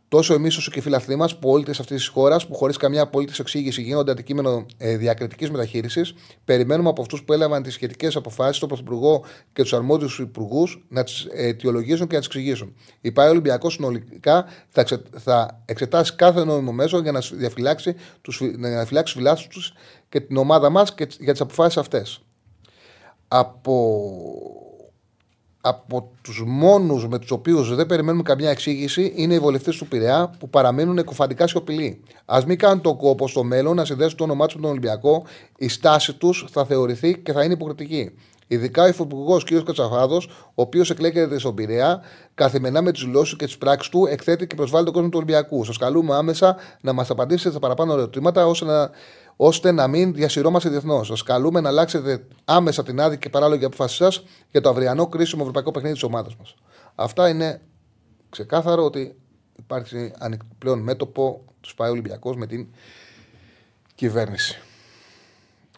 Τόσο 0.08 0.34
εμείς 0.34 0.56
όσο 0.56 0.70
και 0.70 0.78
οι 0.78 0.82
φιλαθλοί 0.82 1.16
μας, 1.16 1.38
πολίτες 1.38 1.80
αυτής 1.80 1.96
της 1.96 2.06
χώρας, 2.06 2.46
που 2.46 2.54
χωρίς 2.54 2.76
καμιά 2.76 3.02
απολύτως 3.02 3.38
εξήγηση 3.38 3.82
γίνονται 3.82 4.10
αντικείμενο 4.10 4.66
ε, 4.76 4.96
διακριτικής 4.96 5.50
μεταχείρισης, 5.50 6.14
περιμένουμε 6.44 6.88
από 6.88 7.02
αυτούς 7.02 7.24
που 7.24 7.32
έλαβαν 7.32 7.62
τις 7.62 7.74
σχετικές 7.74 8.16
αποφάσεις, 8.16 8.58
τον 8.58 8.68
Πρωθυπουργό 8.68 9.24
και 9.52 9.62
τους 9.62 9.72
αρμόδιους 9.72 10.18
υπουργούς, 10.18 10.84
να 10.88 11.04
τις 11.04 11.26
αιτιολογήσουν 11.32 12.06
και 12.06 12.14
να 12.14 12.18
τις 12.18 12.28
εξηγήσουν. 12.28 12.74
Η 13.00 13.12
ΠΑΕ 13.12 13.28
Ολυμπιακός 13.28 13.72
συνολικά 13.72 14.46
θα, 14.68 14.80
εξε, 14.80 15.02
θα 15.18 15.62
εξετάσει 15.64 16.14
κάθε 16.14 16.44
νόμιμο 16.44 16.72
μέσο 16.72 16.98
για 16.98 17.12
να 17.12 17.20
διαφυλάξει 17.32 17.94
τους 18.20 18.42
φυλάξει 19.14 19.48
τους 19.48 19.72
και 20.08 20.20
την 20.20 20.36
ομάδα 20.36 20.70
μας 20.70 20.94
και 20.94 21.06
για 21.18 21.32
τις 21.32 21.40
αποφάσεις 21.40 21.76
αυτές. 21.76 22.20
Από 23.28 23.74
από 25.66 26.10
τους 26.22 26.42
μόνους 26.46 27.08
με 27.08 27.18
τους 27.18 27.30
οποίους 27.30 27.74
δεν 27.74 27.86
περιμένουμε 27.86 28.22
καμιά 28.22 28.50
εξήγηση 28.50 29.12
είναι 29.16 29.34
οι 29.34 29.38
βολευτές 29.38 29.76
του 29.76 29.86
Πειραιά 29.86 30.30
που 30.38 30.48
παραμένουν 30.48 30.98
εκοφαντικά 30.98 31.46
σιωπηλοί. 31.46 32.00
Α 32.24 32.38
μην 32.46 32.58
κάνουν 32.58 32.80
το 32.80 32.94
κόπο 32.94 33.28
στο 33.28 33.44
μέλλον 33.44 33.76
να 33.76 33.84
συνδέσουν 33.84 34.16
το 34.16 34.24
όνομά 34.24 34.46
τους 34.46 34.54
με 34.54 34.60
τον 34.60 34.70
Ολυμπιακό, 34.70 35.24
η 35.56 35.68
στάση 35.68 36.14
τους 36.14 36.46
θα 36.50 36.64
θεωρηθεί 36.64 37.18
και 37.18 37.32
θα 37.32 37.44
είναι 37.44 37.52
υποκριτική. 37.52 38.10
Ειδικά 38.46 38.82
ο 38.82 38.86
υφυπουργός 38.86 39.44
κ. 39.44 39.52
Κατσαφάδος, 39.64 40.26
ο 40.46 40.62
οποίος 40.62 40.90
εκλέγεται 40.90 41.38
στον 41.38 41.54
Πειραιά, 41.54 42.00
καθημερινά 42.34 42.82
με 42.82 42.92
τις 42.92 43.02
δηλώσεις 43.02 43.36
και 43.36 43.44
τις 43.44 43.58
πράξεις 43.58 43.90
του, 43.90 44.06
εκθέτει 44.10 44.46
και 44.46 44.54
προσβάλλει 44.54 44.84
τον 44.84 44.92
κόσμο 44.92 45.08
του 45.08 45.16
Ολυμπιακού. 45.16 45.64
Σας 45.64 45.76
καλούμε 45.76 46.14
άμεσα 46.14 46.56
να 46.80 46.92
μας 46.92 47.10
απαντήσετε 47.10 47.50
στα 47.50 47.58
παραπάνω 47.58 47.92
ερωτήματα, 47.92 48.46
ώστε 48.46 48.64
να 48.64 48.90
ώστε 49.36 49.72
να 49.72 49.86
μην 49.86 50.14
διασυρώμαστε 50.14 50.68
διεθνώς. 50.68 51.06
Σας 51.06 51.22
καλούμε 51.22 51.60
να 51.60 51.68
αλλάξετε 51.68 52.26
άμεσα 52.44 52.82
την 52.82 53.00
άδικη 53.00 53.22
και 53.22 53.28
παράλογη 53.28 53.64
απόφασή 53.64 53.96
σας 53.96 54.24
για 54.50 54.60
το 54.60 54.68
αυριανό 54.68 55.06
κρίσιμο 55.06 55.40
ευρωπαϊκό 55.40 55.70
παιχνίδι 55.70 55.94
της 55.94 56.02
ομάδας 56.02 56.36
μας. 56.36 56.54
Αυτά 56.94 57.28
είναι 57.28 57.60
ξεκάθαρο 58.30 58.84
ότι 58.84 59.16
υπάρχει 59.58 60.12
πλέον 60.58 60.78
μέτωπο 60.78 61.44
του 61.60 61.68
Σπάι 61.68 61.90
Ολυμπιακός 61.90 62.36
με 62.36 62.46
την 62.46 62.66
κυβέρνηση. 63.94 64.58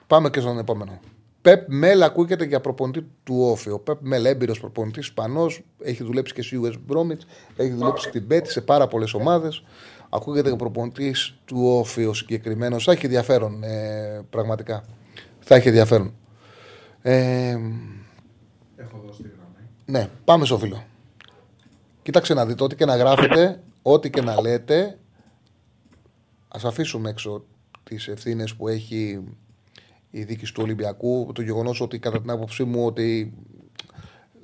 Πάμε 0.06 0.30
και 0.30 0.40
στον 0.40 0.58
επόμενο. 0.58 1.00
Πεπ 1.42 1.64
Μέλ 1.68 2.02
ακούγεται 2.02 2.44
για 2.44 2.60
προπονητή 2.60 3.06
του 3.24 3.40
Όφη. 3.40 3.70
Ο 3.70 3.78
Πεπ 3.78 3.98
Μέλ, 4.00 4.24
έμπειρος 4.24 4.60
προπονητής 4.60 5.06
Ισπανός, 5.06 5.62
έχει 5.82 6.02
δουλέψει 6.02 6.34
και 6.34 6.42
στη 6.42 6.60
US 6.62 6.72
Bromwich, 6.92 7.20
έχει 7.56 7.70
δουλέψει 7.70 8.08
στην 8.08 8.26
Πέτη 8.26 8.50
σε 8.50 8.60
πάρα 8.60 8.86
πολλές 8.86 9.14
ομάδες 9.14 9.62
ακούγεται 10.08 10.50
ο 10.50 10.56
προπονητής 10.56 11.34
του 11.44 11.62
Όφη 11.66 12.04
ο 12.04 12.14
συγκεκριμένος. 12.14 12.84
Θα 12.84 12.92
έχει 12.92 13.04
ενδιαφέρον 13.04 13.62
ε, 13.62 14.20
πραγματικά. 14.30 14.84
Θα 15.40 15.54
έχει 15.54 15.68
ενδιαφέρον. 15.68 16.14
Ε, 17.02 17.58
Έχω 18.76 19.02
δώσει 19.06 19.22
τη 19.22 19.28
γραμμή. 19.28 19.68
Ναι, 19.84 20.08
πάμε 20.24 20.44
στο 20.44 20.58
φίλο. 20.58 20.84
Κοίταξε 22.02 22.34
να 22.34 22.46
δείτε, 22.46 22.64
ό,τι 22.64 22.76
και 22.76 22.84
να 22.84 22.96
γράφετε, 22.96 23.62
ό,τι 23.82 24.10
και 24.10 24.22
να 24.22 24.40
λέτε, 24.40 24.98
ας 26.48 26.64
αφήσουμε 26.64 27.10
έξω 27.10 27.44
τις 27.82 28.08
ευθύνες 28.08 28.54
που 28.54 28.68
έχει 28.68 29.24
η 30.10 30.22
δίκη 30.22 30.52
του 30.52 30.62
Ολυμπιακού, 30.62 31.30
το 31.34 31.42
γεγονός 31.42 31.80
ότι 31.80 31.98
κατά 31.98 32.20
την 32.20 32.30
άποψή 32.30 32.64
μου 32.64 32.86
ότι 32.86 33.34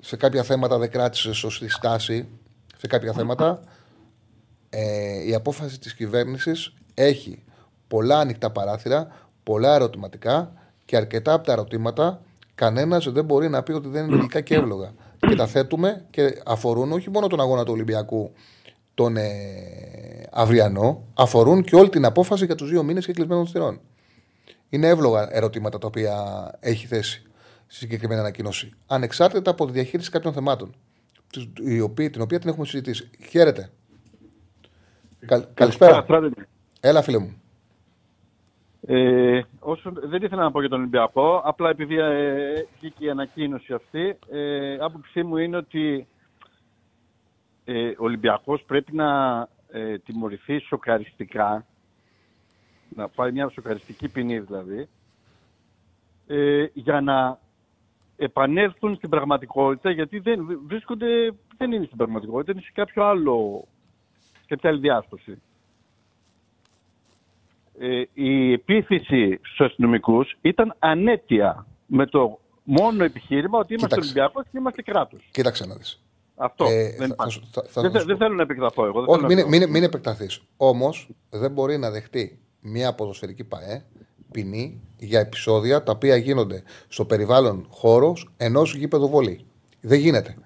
σε 0.00 0.16
κάποια 0.16 0.42
θέματα 0.42 0.78
δεν 0.78 0.90
κράτησε 0.90 1.32
σωστή 1.32 1.68
στάση, 1.68 2.28
σε 2.76 2.86
κάποια 2.86 3.12
θέματα, 3.12 3.62
ε, 4.74 5.28
η 5.28 5.34
απόφαση 5.34 5.80
της 5.80 5.94
κυβέρνησης 5.94 6.74
έχει 6.94 7.42
πολλά 7.88 8.18
ανοιχτά 8.18 8.50
παράθυρα, 8.50 9.08
πολλά 9.42 9.74
ερωτηματικά 9.74 10.52
και 10.84 10.96
αρκετά 10.96 11.32
από 11.32 11.46
τα 11.46 11.52
ερωτήματα 11.52 12.22
κανένας 12.54 13.10
δεν 13.12 13.24
μπορεί 13.24 13.48
να 13.48 13.62
πει 13.62 13.72
ότι 13.72 13.88
δεν 13.88 14.04
είναι 14.04 14.16
λογικά 14.16 14.40
και 14.40 14.54
εύλογα. 14.54 14.92
Και 15.18 15.34
τα 15.34 15.46
θέτουμε 15.46 16.04
και 16.10 16.42
αφορούν 16.44 16.92
όχι 16.92 17.10
μόνο 17.10 17.26
τον 17.26 17.40
αγώνα 17.40 17.64
του 17.64 17.72
Ολυμπιακού 17.72 18.32
τον 18.94 19.16
ε, 19.16 19.32
αυριανό, 20.30 21.04
αφορούν 21.14 21.62
και 21.62 21.76
όλη 21.76 21.88
την 21.88 22.04
απόφαση 22.04 22.44
για 22.44 22.54
τους 22.54 22.70
δύο 22.70 22.82
μήνες 22.82 23.06
και 23.06 23.12
κλεισμένων 23.12 23.46
θυρών. 23.46 23.80
Είναι 24.68 24.88
εύλογα 24.88 25.28
ερωτήματα 25.36 25.78
τα 25.78 25.86
οποία 25.86 26.14
έχει 26.60 26.86
θέσει 26.86 27.22
στη 27.66 27.78
συγκεκριμένη 27.78 28.20
ανακοίνωση. 28.20 28.72
Ανεξάρτητα 28.86 29.50
από 29.50 29.66
τη 29.66 29.72
διαχείριση 29.72 30.10
κάποιων 30.10 30.32
θεμάτων, 30.32 30.74
την 32.10 32.20
οποία 32.20 32.38
την 32.38 32.48
έχουμε 32.48 32.66
συζητήσει. 32.66 33.10
Χαίρετε. 33.28 33.70
Καλησπέρα. 35.54 36.06
Έλα, 36.80 37.02
φίλε 37.02 37.18
μου. 37.18 37.42
Ε, 38.86 39.42
όσο, 39.60 39.92
δεν 39.94 40.22
ήθελα 40.22 40.42
να 40.42 40.50
πω 40.50 40.60
για 40.60 40.68
τον 40.68 40.78
Ολυμπιακό, 40.78 41.42
απλά 41.44 41.70
επειδή 41.70 41.98
ε, 41.98 42.66
βγήκε 42.78 43.04
η 43.04 43.10
ανακοίνωση 43.10 43.72
αυτή, 43.72 44.18
ε, 44.30 44.76
άποψή 44.80 45.22
μου 45.22 45.36
είναι 45.36 45.56
ότι 45.56 46.06
ε, 47.64 47.88
ο 47.88 48.04
Ολυμπιακός 48.04 48.62
πρέπει 48.62 48.94
να 48.94 49.40
ε, 49.70 49.98
τιμωρηθεί 49.98 50.58
σοκαριστικά, 50.58 51.66
να 52.88 53.08
πάρει 53.08 53.32
μια 53.32 53.48
σοκαριστική 53.48 54.08
ποινή 54.08 54.38
δηλαδή, 54.38 54.88
ε, 56.26 56.66
για 56.72 57.00
να 57.00 57.38
επανέλθουν 58.16 58.94
στην 58.96 59.08
πραγματικότητα, 59.08 59.90
γιατί 59.90 60.18
δεν 60.18 60.60
βρίσκονται, 60.66 61.34
δεν 61.56 61.72
είναι 61.72 61.84
στην 61.84 61.96
πραγματικότητα, 61.96 62.52
είναι 62.52 62.60
σε 62.60 62.72
κάποιο 62.74 63.04
άλλο, 63.04 63.64
σε 63.64 63.71
κάποια 64.46 64.70
άλλη 64.70 64.80
διάσταση. 64.80 65.38
Ε, 67.78 68.02
η 68.14 68.52
επίθεση 68.52 69.38
στους 69.42 69.60
αστυνομικούς 69.66 70.36
ήταν 70.40 70.74
ανέτεια 70.78 71.66
με 71.86 72.06
το 72.06 72.38
μόνο 72.64 73.04
επιχείρημα 73.04 73.58
ότι 73.58 73.74
είμαστε 73.74 73.94
Κοίταξε. 73.94 74.10
Ολυμπιακός 74.18 74.44
και 74.50 74.58
είμαστε 74.58 74.82
κράτος. 74.82 75.28
Κοίταξε 75.30 75.66
να 75.66 75.74
δεις. 75.74 76.02
Αυτό 76.36 76.64
Ε, 76.64 76.82
δεν 76.82 76.96
θα- 76.96 77.04
υπάρχει. 77.04 77.40
θα- 77.50 77.62
θα- 77.68 77.82
δεν, 77.82 77.90
θα 77.90 77.90
θε- 77.90 78.00
σου 78.00 78.06
δεν 78.06 78.16
πω. 78.16 78.24
θέλω 78.24 78.34
να 78.36 78.42
επεκταθώ 78.42 78.84
εγώ. 78.84 79.00
Δεν 79.00 79.08
Όχι, 79.08 79.20
θέλω 79.20 79.34
μην, 79.34 79.38
να 79.38 79.46
μην, 79.66 79.70
μην 79.70 79.82
επεκταθείς. 79.82 80.40
Όμως 80.56 81.08
δεν 81.30 81.50
μπορεί 81.52 81.78
να 81.78 81.90
δεχτεί 81.90 82.38
μια 82.60 82.94
ποδοσφαιρική 82.94 83.44
ΠαΕ 83.44 83.84
ποινή 84.30 84.80
για 84.98 85.20
επεισόδια 85.20 85.82
τα 85.82 85.92
οποία 85.92 86.16
γίνονται 86.16 86.62
στο 86.88 87.04
περιβάλλον 87.04 87.66
χώρος 87.70 88.30
ενός 88.36 88.74
γήπεδου 88.74 89.08
βολή. 89.08 89.44
Δεν 89.80 89.98
γίνεται. 89.98 90.36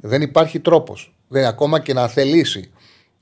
Δεν 0.00 0.22
υπάρχει 0.22 0.60
τρόπος. 0.60 1.14
Ακόμα 1.48 1.80
και 1.80 1.92
να 1.92 2.08
θελήσει 2.08 2.70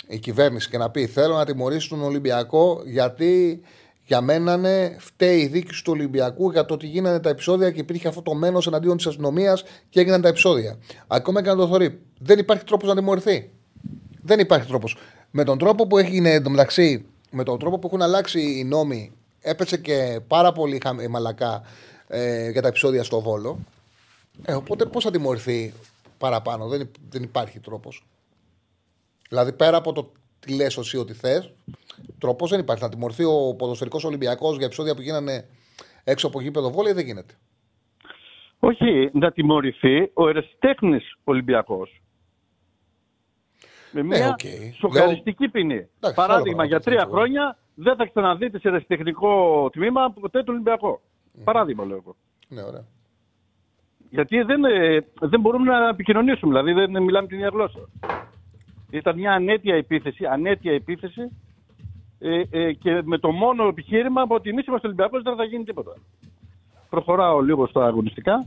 η 0.07 0.19
κυβέρνηση 0.19 0.69
και 0.71 0.79
να 0.79 0.91
πει 0.91 1.07
θέλω 1.07 1.35
να 1.37 1.45
τιμωρήσει 1.45 1.89
τον 1.89 2.03
Ολυμπιακό 2.03 2.83
γιατί 2.87 3.61
για 4.05 4.21
μένα 4.21 4.57
ναι, 4.57 4.97
φταίει 4.99 5.41
η 5.41 5.47
δίκη 5.47 5.83
του 5.83 5.93
Ολυμπιακού 5.93 6.51
για 6.51 6.65
το 6.65 6.75
ότι 6.75 6.87
γίνανε 6.87 7.21
τα 7.21 7.29
επεισόδια 7.29 7.71
και 7.71 7.81
υπήρχε 7.81 8.09
αυτό 8.09 8.23
το 8.23 8.35
μένος 8.35 8.67
εναντίον 8.67 8.97
της 8.97 9.07
αστυνομίας 9.07 9.65
και 9.89 10.01
έγιναν 10.01 10.21
τα 10.21 10.29
επεισόδια. 10.29 10.79
Ακόμα 11.07 11.43
και 11.43 11.49
να 11.49 11.57
το 11.57 11.67
θεωρεί. 11.69 12.01
Δεν 12.19 12.39
υπάρχει 12.39 12.65
τρόπος 12.65 12.89
να 12.89 12.95
τιμωρηθεί. 12.95 13.51
Δεν 14.23 14.39
υπάρχει 14.39 14.67
τρόπος. 14.67 14.97
Με 15.31 15.45
τον 15.45 15.59
τρόπο 15.59 15.87
που 15.87 15.99
έγινε 15.99 16.31
εντωμεταξύ, 16.31 17.05
με 17.31 17.43
τον 17.45 17.59
τρόπο 17.59 17.79
που 17.79 17.87
έχουν 17.87 18.03
αλλάξει 18.03 18.59
οι 18.59 18.65
νόμοι, 18.65 19.13
έπεσε 19.41 19.77
και 19.77 20.21
πάρα 20.27 20.53
πολύ 20.53 20.81
χα- 20.85 21.09
μαλακά 21.09 21.63
ε, 22.09 22.51
για 22.51 22.63
τα 22.63 22.69
επεισόδια 22.69 23.03
στο 23.05 23.21
Βόλο. 23.21 23.59
Ε, 24.45 24.53
οπότε 24.55 24.85
πώς 24.85 25.05
θα 25.05 25.11
τιμωρηθεί 25.11 25.73
παραπάνω, 26.19 26.69
δεν, 26.69 26.81
υ- 26.81 26.95
δεν 27.11 27.23
υπάρχει 27.23 27.59
τρόπος. 27.61 28.07
Δηλαδή 29.29 29.53
πέρα 29.53 29.77
από 29.77 29.93
το 29.93 30.13
τι 30.39 30.55
λες 30.55 30.77
εσύ 30.77 30.97
ότι 30.97 31.13
θες, 31.13 31.53
τρόπο 32.19 32.47
δεν 32.47 32.61
υπάρχει. 32.61 32.83
Να 32.83 32.89
τιμωρηθεί 32.89 33.25
ο 33.25 33.55
ποδοσφαιρικός 33.59 34.05
Ολυμπιακός 34.05 34.57
για 34.57 34.67
επεισόδια 34.67 34.95
που 34.95 35.01
γίνανε 35.01 35.49
έξω 36.05 36.27
από 36.27 36.41
γήπεδο 36.41 36.71
βόλεϊ 36.71 36.93
δεν 36.93 37.05
γίνεται. 37.05 37.35
Όχι, 38.59 39.11
να 39.13 39.33
τιμωρηθεί 39.33 40.11
ο 40.15 40.29
ερασιτέχνης 40.29 41.17
Ολυμπιακός. 41.25 42.01
Με 43.91 44.03
μια 44.03 44.19
Ναι, 44.19 44.29
οκ. 44.29 44.75
σοκαριστική 44.79 45.49
ποινή. 45.49 45.75
Εντάξει, 45.75 45.89
άλλο 46.01 46.15
Παράδειγμα, 46.15 46.43
πράγμα, 46.43 46.65
για 46.65 46.77
αυτό 46.77 46.91
τρία 46.91 47.03
είναι 47.03 47.11
χρόνια 47.13 47.59
δεν 47.75 47.97
θα 47.97 48.07
ξαναδείτε 48.07 48.59
σε 48.59 48.69
ερασιτεχνικό 48.69 49.71
τμήμα 49.73 50.11
ποτέ 50.21 50.43
τον 50.43 50.55
Ολυμπιακό. 50.55 51.01
Παράδειγμα, 51.45 51.85
λέω 51.85 51.97
εγώ. 51.97 52.17
Ναι, 52.49 52.63
ωραία. 52.63 52.85
Γιατί 54.11 54.43
δεν, 54.43 54.65
ε, 54.65 55.07
δεν 55.21 55.41
μπορούμε 55.41 55.71
να 55.73 55.89
επικοινωνήσουμε, 55.89 56.63
δηλαδή 56.63 56.93
δεν 56.93 57.03
μιλάμε 57.03 57.27
την 57.27 57.37
ίδια 57.37 57.51
γλώσσα. 57.53 57.89
Ήταν 58.97 59.19
μια 59.19 59.33
αναίτια 59.33 59.75
επίθεση, 59.75 60.27
αναίτια 60.27 60.73
επίθεση 60.73 61.23
ε, 62.19 62.43
ε, 62.51 62.73
και 62.73 63.03
με 63.05 63.19
το 63.19 63.31
μόνο 63.31 63.67
επιχείρημα 63.67 64.27
ότι 64.29 64.51
εμείς 64.51 64.67
είμαστε 64.67 64.87
Ολυμπιακός 64.87 65.23
δεν 65.23 65.37
θα 65.37 65.45
γίνει 65.45 65.65
τίποτα. 65.65 65.93
Προχωράω 66.91 67.41
λίγο 67.41 67.67
στα 67.67 67.87
αγωνιστικά. 67.87 68.47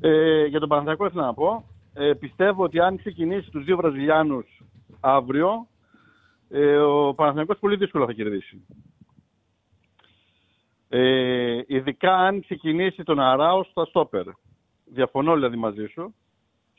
Ε, 0.00 0.44
για 0.44 0.60
τον 0.60 0.68
Παναθηναϊκό 0.68 1.06
ήθελα 1.06 1.24
να 1.24 1.34
πω. 1.34 1.64
Ε, 1.94 2.12
πιστεύω 2.12 2.62
ότι 2.62 2.80
αν 2.80 2.96
ξεκινήσει 2.96 3.50
τους 3.50 3.64
δύο 3.64 3.76
Βραζιλιάνους 3.76 4.62
αύριο, 5.00 5.66
ε, 6.48 6.76
ο 6.76 7.14
Παναθηναϊκός 7.14 7.58
πολύ 7.58 7.76
δύσκολα 7.76 8.06
θα 8.06 8.12
κερδίσει. 8.12 8.66
Ε, 10.88 11.60
ειδικά 11.66 12.16
αν 12.16 12.40
ξεκινήσει 12.40 13.02
τον 13.02 13.20
Αράο 13.20 13.64
στα 13.64 13.84
στόπερ. 13.84 14.24
Διαφωνώ 14.84 15.34
δηλαδή 15.34 15.56
μαζί 15.56 15.86
σου 15.86 16.14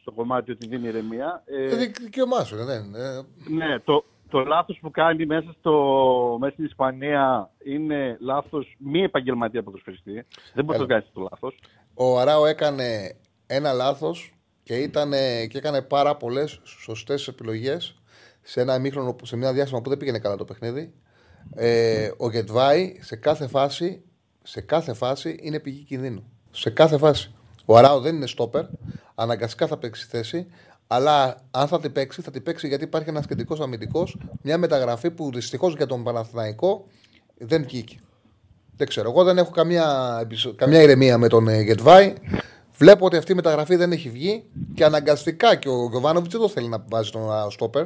στο 0.09 0.21
κομμάτι 0.21 0.51
ότι 0.51 0.67
δίνει 0.67 0.87
ηρεμία. 0.87 1.43
Ε, 1.45 1.63
Ε, 1.63 1.75
δικ- 1.75 2.01
δικαίωμά 2.01 2.43
σου, 2.43 2.55
δεν 2.55 2.83
είναι. 2.83 2.97
Ε, 2.99 3.21
ναι, 3.53 3.79
το, 3.79 4.05
το 4.29 4.39
λάθος 4.39 4.77
που 4.81 4.91
κάνει 4.91 5.25
μέσα, 5.25 5.55
στο, 5.59 5.73
μέσα 6.39 6.53
στην 6.53 6.65
Ισπανία 6.65 7.49
είναι 7.65 8.17
λάθος 8.19 8.75
μη 8.79 9.01
επαγγελματία 9.01 9.63
ποδοσφαιριστή. 9.63 10.25
Δεν 10.53 10.65
μπορείς 10.65 10.81
να 10.81 10.87
το 10.87 10.93
κάνεις 10.93 11.09
το 11.13 11.21
λάθος. 11.31 11.59
Ο 11.93 12.19
Αράο 12.19 12.45
έκανε 12.45 13.15
ένα 13.47 13.73
λάθος 13.73 14.33
και, 14.63 14.75
ήτανε- 14.75 15.47
και 15.47 15.57
έκανε 15.57 15.81
πάρα 15.81 16.15
πολλές 16.15 16.59
σωστές 16.63 17.27
επιλογές 17.27 18.01
σε 18.41 18.61
ένα 18.61 18.75
ημίχρονο, 18.75 19.13
που- 19.13 19.25
σε 19.25 19.37
μια 19.37 19.53
διάστημα 19.53 19.81
που 19.81 19.89
δεν 19.89 19.97
πήγαινε 19.97 20.19
καλά 20.19 20.35
το 20.35 20.45
παιχνίδι. 20.45 20.93
Ε, 21.55 22.09
ο 22.17 22.29
Γετβάη 22.29 22.97
σε 23.01 23.15
κάθε 23.15 23.47
φάση, 23.47 24.03
σε 24.43 24.61
κάθε 24.61 24.93
φάση 24.93 25.37
είναι 25.41 25.59
πηγή 25.59 25.83
κινδύνου. 25.83 26.31
Σε 26.51 26.69
κάθε 26.69 26.97
φάση. 26.97 27.33
Ο 27.65 27.77
Αράο 27.77 27.99
δεν 27.99 28.15
είναι 28.15 28.27
στόπερ. 28.27 28.65
Αναγκαστικά 29.21 29.67
θα 29.67 29.77
παίξει 29.77 30.05
θέση. 30.09 30.47
Αλλά 30.87 31.35
αν 31.51 31.67
θα 31.67 31.79
την 31.79 31.91
παίξει, 31.91 32.21
θα 32.21 32.31
την 32.31 32.43
παίξει 32.43 32.67
γιατί 32.67 32.83
υπάρχει 32.83 33.09
ένας 33.09 33.25
κεντρικός 33.27 33.59
αμυντικός. 33.59 34.17
Μια 34.41 34.57
μεταγραφή 34.57 35.11
που 35.11 35.31
δυστυχώς 35.33 35.75
για 35.75 35.85
τον 35.85 36.03
Παναθηναϊκό 36.03 36.85
δεν 37.37 37.63
βγήκε. 37.63 37.97
Δεν 38.77 38.87
ξέρω. 38.87 39.09
Εγώ 39.09 39.23
δεν 39.23 39.37
έχω 39.37 39.51
καμία, 39.51 40.17
επεισο- 40.21 40.55
καμία 40.55 40.81
ηρεμία 40.81 41.17
με 41.17 41.27
τον 41.27 41.47
ε, 41.47 41.61
Γετβάη. 41.61 42.13
Βλέπω 42.77 43.05
ότι 43.05 43.17
αυτή 43.17 43.31
η 43.31 43.35
μεταγραφή 43.35 43.75
δεν 43.75 43.91
έχει 43.91 44.09
βγει 44.09 44.43
και 44.73 44.85
αναγκαστικά 44.85 45.55
και 45.55 45.69
ο 45.69 45.87
Γιωβάνοβιτς 45.89 46.31
δεν 46.33 46.41
το 46.41 46.49
θέλει 46.49 46.67
να 46.67 46.85
βάζει 46.89 47.09
τον 47.11 47.31
α, 47.31 47.49
στόπερ. 47.49 47.85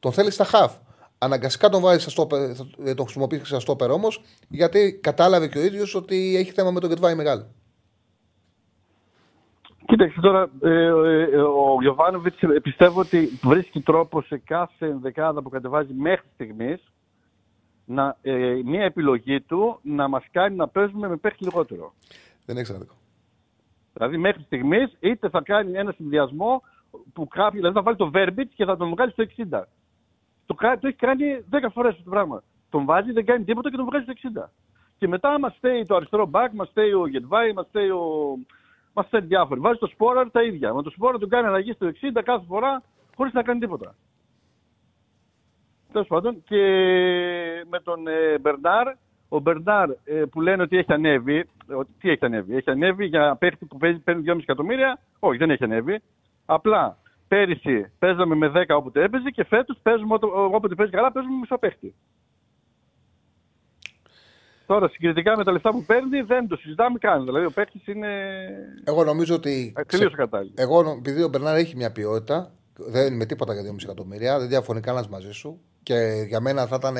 Τον 0.00 0.12
θέλει 0.12 0.30
στα 0.30 0.44
χαφ. 0.44 0.72
Αναγκαστικά 1.18 1.68
τον 1.68 1.80
βάζει 1.80 2.00
στα 2.00 2.10
στόπερ, 2.10 2.52
θα- 2.56 2.66
ε, 2.84 2.94
τον 2.94 3.04
χρησιμοποιήσει 3.04 3.44
στα 3.44 3.60
στόπερ 3.60 3.90
όμως, 3.90 4.22
γιατί 4.48 4.98
κατάλαβε 5.02 5.48
και 5.48 5.58
ο 5.58 5.64
ίδιος 5.64 5.94
ότι 5.94 6.36
έχει 6.36 6.50
θέμα 6.52 6.70
με 6.70 6.80
τον 6.80 6.88
Γετβάη 6.88 7.14
μεγάλο. 7.14 7.46
Κοίταξε 9.86 10.20
τώρα, 10.20 10.50
ε, 10.62 10.84
ε, 10.84 11.36
ο 11.36 11.76
Γιωβάνοβιτς 11.80 12.38
πιστεύω 12.62 13.00
ότι 13.00 13.38
βρίσκει 13.42 13.80
τρόπο 13.80 14.22
σε 14.22 14.38
κάθε 14.38 14.86
ενδεκάδα 14.86 15.42
που 15.42 15.48
κατεβάζει 15.48 15.92
μέχρι 15.92 16.26
στιγμής 16.34 16.92
να, 17.84 18.16
ε, 18.22 18.60
μια 18.64 18.84
επιλογή 18.84 19.40
του 19.40 19.78
να 19.82 20.08
μας 20.08 20.24
κάνει 20.30 20.56
να 20.56 20.68
παίζουμε 20.68 21.08
με 21.08 21.16
παίχτη 21.16 21.44
λιγότερο. 21.44 21.92
Δεν 22.46 22.56
έχει 22.56 22.72
άδικο. 22.72 22.94
Δηλαδή 23.92 24.16
μέχρι 24.16 24.42
στιγμής 24.42 24.96
είτε 25.00 25.28
θα 25.28 25.40
κάνει 25.42 25.72
ένα 25.72 25.92
συνδυασμό 25.92 26.62
που 27.12 27.28
κάποιοι, 27.28 27.58
δηλαδή 27.58 27.76
θα 27.76 27.82
βάλει 27.82 27.96
το 27.96 28.10
Verbit 28.14 28.48
και 28.54 28.64
θα 28.64 28.76
τον 28.76 28.90
βγάλει 28.90 29.10
στο 29.10 29.24
60. 29.50 29.62
Το, 30.46 30.54
κα- 30.54 30.78
το 30.78 30.86
έχει 30.86 30.96
κάνει 30.96 31.44
10 31.50 31.56
φορές 31.72 31.90
αυτό 31.90 32.04
το 32.04 32.10
πράγμα. 32.10 32.42
Τον 32.70 32.84
βάζει, 32.84 33.12
δεν 33.12 33.24
κάνει 33.24 33.44
τίποτα 33.44 33.70
και 33.70 33.76
τον 33.76 33.84
βγάζει 33.84 34.04
στο 34.04 34.12
60. 34.44 34.50
Και 34.98 35.08
μετά 35.08 35.38
μας 35.38 35.54
στέει 35.56 35.84
το 35.84 35.96
αριστερό 35.96 36.30
back, 36.32 36.48
μας 36.52 36.68
στέει 36.68 36.92
ο 36.92 37.06
Γετβάη, 37.06 37.52
μας 37.52 37.66
στέει 37.66 37.88
ο. 37.88 38.02
Μας 38.94 39.06
στέει 39.06 39.20
διάφοροι. 39.20 39.60
Βάζει 39.60 39.78
το 39.78 39.86
Σπόραρ 39.86 40.30
τα 40.30 40.42
ίδια. 40.42 40.74
Με 40.74 40.82
το 40.82 40.90
Σπόραρ 40.90 41.18
τον 41.18 41.28
κάνει 41.28 41.46
αλλαγή 41.46 41.72
στο 41.72 41.86
60 41.86 42.22
κάθε 42.24 42.44
φορά 42.48 42.82
χωρίς 43.16 43.32
να 43.32 43.42
κάνει 43.42 43.60
τίποτα. 43.60 43.94
Τέλος 45.92 46.06
πάντων, 46.08 46.42
και 46.44 46.60
με 47.70 47.80
τον 47.80 48.06
ε, 48.06 48.38
Μπερνάρ, 48.38 48.86
ο 49.28 49.38
Μπερνάρ 49.38 49.90
ε, 50.04 50.24
που 50.30 50.40
λένε 50.40 50.62
ότι 50.62 50.76
έχει 50.76 50.92
ανέβει, 50.92 51.48
ότι, 51.74 51.90
τι 52.00 52.10
έχει 52.10 52.24
ανέβει, 52.24 52.56
έχει 52.56 52.70
ανέβει 52.70 53.04
για 53.06 53.36
παίχτη 53.36 53.66
που 53.66 53.76
παίζει, 53.76 53.98
παίρνει 53.98 54.22
2,5 54.26 54.38
εκατομμύρια, 54.38 54.98
όχι 55.18 55.36
δεν 55.38 55.50
έχει 55.50 55.64
ανέβει. 55.64 56.00
Απλά 56.46 56.96
πέρυσι 57.28 57.92
παίζαμε 57.98 58.34
με 58.34 58.52
10 58.54 58.64
όποτε 58.76 59.02
έπαιζε 59.02 59.30
και 59.30 59.44
φέτος 59.44 59.78
παίζουμε 59.82 60.14
ότο- 60.14 60.44
όποτε 60.54 60.74
παίζει 60.74 60.92
καλά, 60.92 61.12
παίζουμε 61.12 61.34
με 61.34 61.40
μισό 61.40 61.58
παίχτη. 61.58 61.94
Τώρα 64.66 64.88
συγκριτικά 64.88 65.36
με 65.36 65.44
τα 65.44 65.52
λεφτά 65.52 65.70
που 65.70 65.84
παίρνει 65.84 66.20
δεν 66.20 66.48
το 66.48 66.56
συζητάμε 66.56 66.98
καν. 66.98 67.24
Δηλαδή 67.24 67.44
ο 67.44 67.50
παίχτη 67.50 67.80
είναι 67.86 68.08
Εγώ 68.84 69.04
νομίζω 69.04 69.34
ότι. 69.34 69.72
τελείω 69.86 70.10
κατάλληλο. 70.10 70.52
Εγώ, 70.56 70.82
νο- 70.82 70.96
επειδή 70.98 71.22
ο 71.22 71.28
Μπερνάρ 71.28 71.56
έχει 71.56 71.76
μια 71.76 71.92
ποιότητα, 71.92 72.50
δεν 72.76 73.06
είναι 73.06 73.16
με 73.16 73.24
τίποτα 73.26 73.52
για 73.52 73.62
2,5 73.62 73.76
εκατομμύρια, 73.82 74.38
δεν 74.38 74.48
διαφωνεί 74.48 74.80
κανένας 74.80 75.08
μαζί 75.08 75.32
σου. 75.32 75.60
Και 75.82 76.24
για 76.28 76.40
μένα 76.40 76.66
θα 76.66 76.76
ήταν 76.78 76.96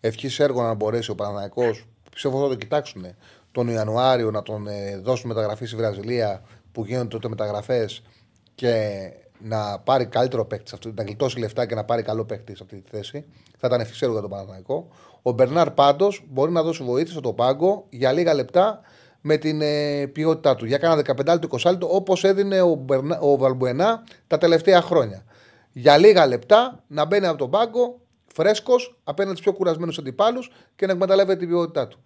ευχής 0.00 0.38
έργο 0.40 0.62
να 0.62 0.74
μπορέσει 0.74 1.10
ο 1.10 1.14
Παναναναϊκό, 1.14 1.62
πιστεύω 2.10 2.42
θα 2.42 2.48
το 2.48 2.54
κοιτάξουν 2.54 3.04
τον 3.52 3.68
Ιανουάριο 3.68 4.30
να 4.30 4.42
τον 4.42 4.66
ε, 4.66 4.98
δώσουν 4.98 5.28
μεταγραφή 5.28 5.66
στη 5.66 5.76
Βραζιλία 5.76 6.42
που 6.72 6.84
γίνονται 6.84 7.08
τότε 7.08 7.28
μεταγραφές 7.28 8.02
και 8.54 8.74
να 9.38 9.78
πάρει 9.78 10.06
καλύτερο 10.06 10.44
παίκτη, 10.44 10.68
σε 10.68 10.74
αυτή- 10.74 10.92
να 10.96 11.02
γλιτώσει 11.02 11.38
λεφτά 11.38 11.66
και 11.66 11.74
να 11.74 11.84
πάρει 11.84 12.02
καλό 12.02 12.24
παίκτη 12.24 12.56
σε 12.56 12.62
αυτή 12.62 12.76
τη 12.80 12.90
θέση. 12.96 13.24
Θα 13.58 13.66
ήταν 13.66 13.80
ευχής 13.80 14.02
έργο 14.02 14.12
για 14.12 14.22
τον 14.22 14.30
Παναναναϊκό. 14.30 14.88
Ο 15.26 15.32
Μπερνάρ 15.32 15.70
πάντως 15.70 16.24
μπορεί 16.28 16.52
να 16.52 16.62
δώσει 16.62 16.84
βοήθεια 16.84 17.18
στον 17.18 17.34
πάγκο 17.34 17.86
για 17.90 18.12
λίγα 18.12 18.34
λεπτά 18.34 18.80
με 19.20 19.36
την 19.36 19.60
ε, 19.62 20.06
ποιότητά 20.06 20.56
του. 20.56 20.66
Για 20.66 20.78
κάνα 20.78 21.02
15 21.02 21.26
λεπτό, 21.26 21.48
20 21.50 21.70
λεπτό, 21.70 21.88
όπως 21.90 22.24
έδινε 22.24 22.60
ο, 22.60 22.74
Μπερνα, 22.74 23.18
ο 23.20 23.36
Βαλμπουενά 23.36 24.02
τα 24.26 24.38
τελευταία 24.38 24.80
χρόνια. 24.80 25.24
Για 25.72 25.98
λίγα 25.98 26.26
λεπτά 26.26 26.84
να 26.86 27.04
μπαίνει 27.04 27.26
από 27.26 27.38
τον 27.38 27.50
πάγκο 27.50 28.00
φρέσκος 28.26 28.98
απέναντι 29.04 29.36
στους 29.36 29.50
πιο 29.50 29.58
κουρασμένους 29.58 29.98
αντιπάλους 29.98 30.50
και 30.76 30.86
να 30.86 30.92
εκμεταλλεύεται 30.92 31.38
την 31.38 31.48
ποιότητά 31.48 31.88
του. 31.88 31.98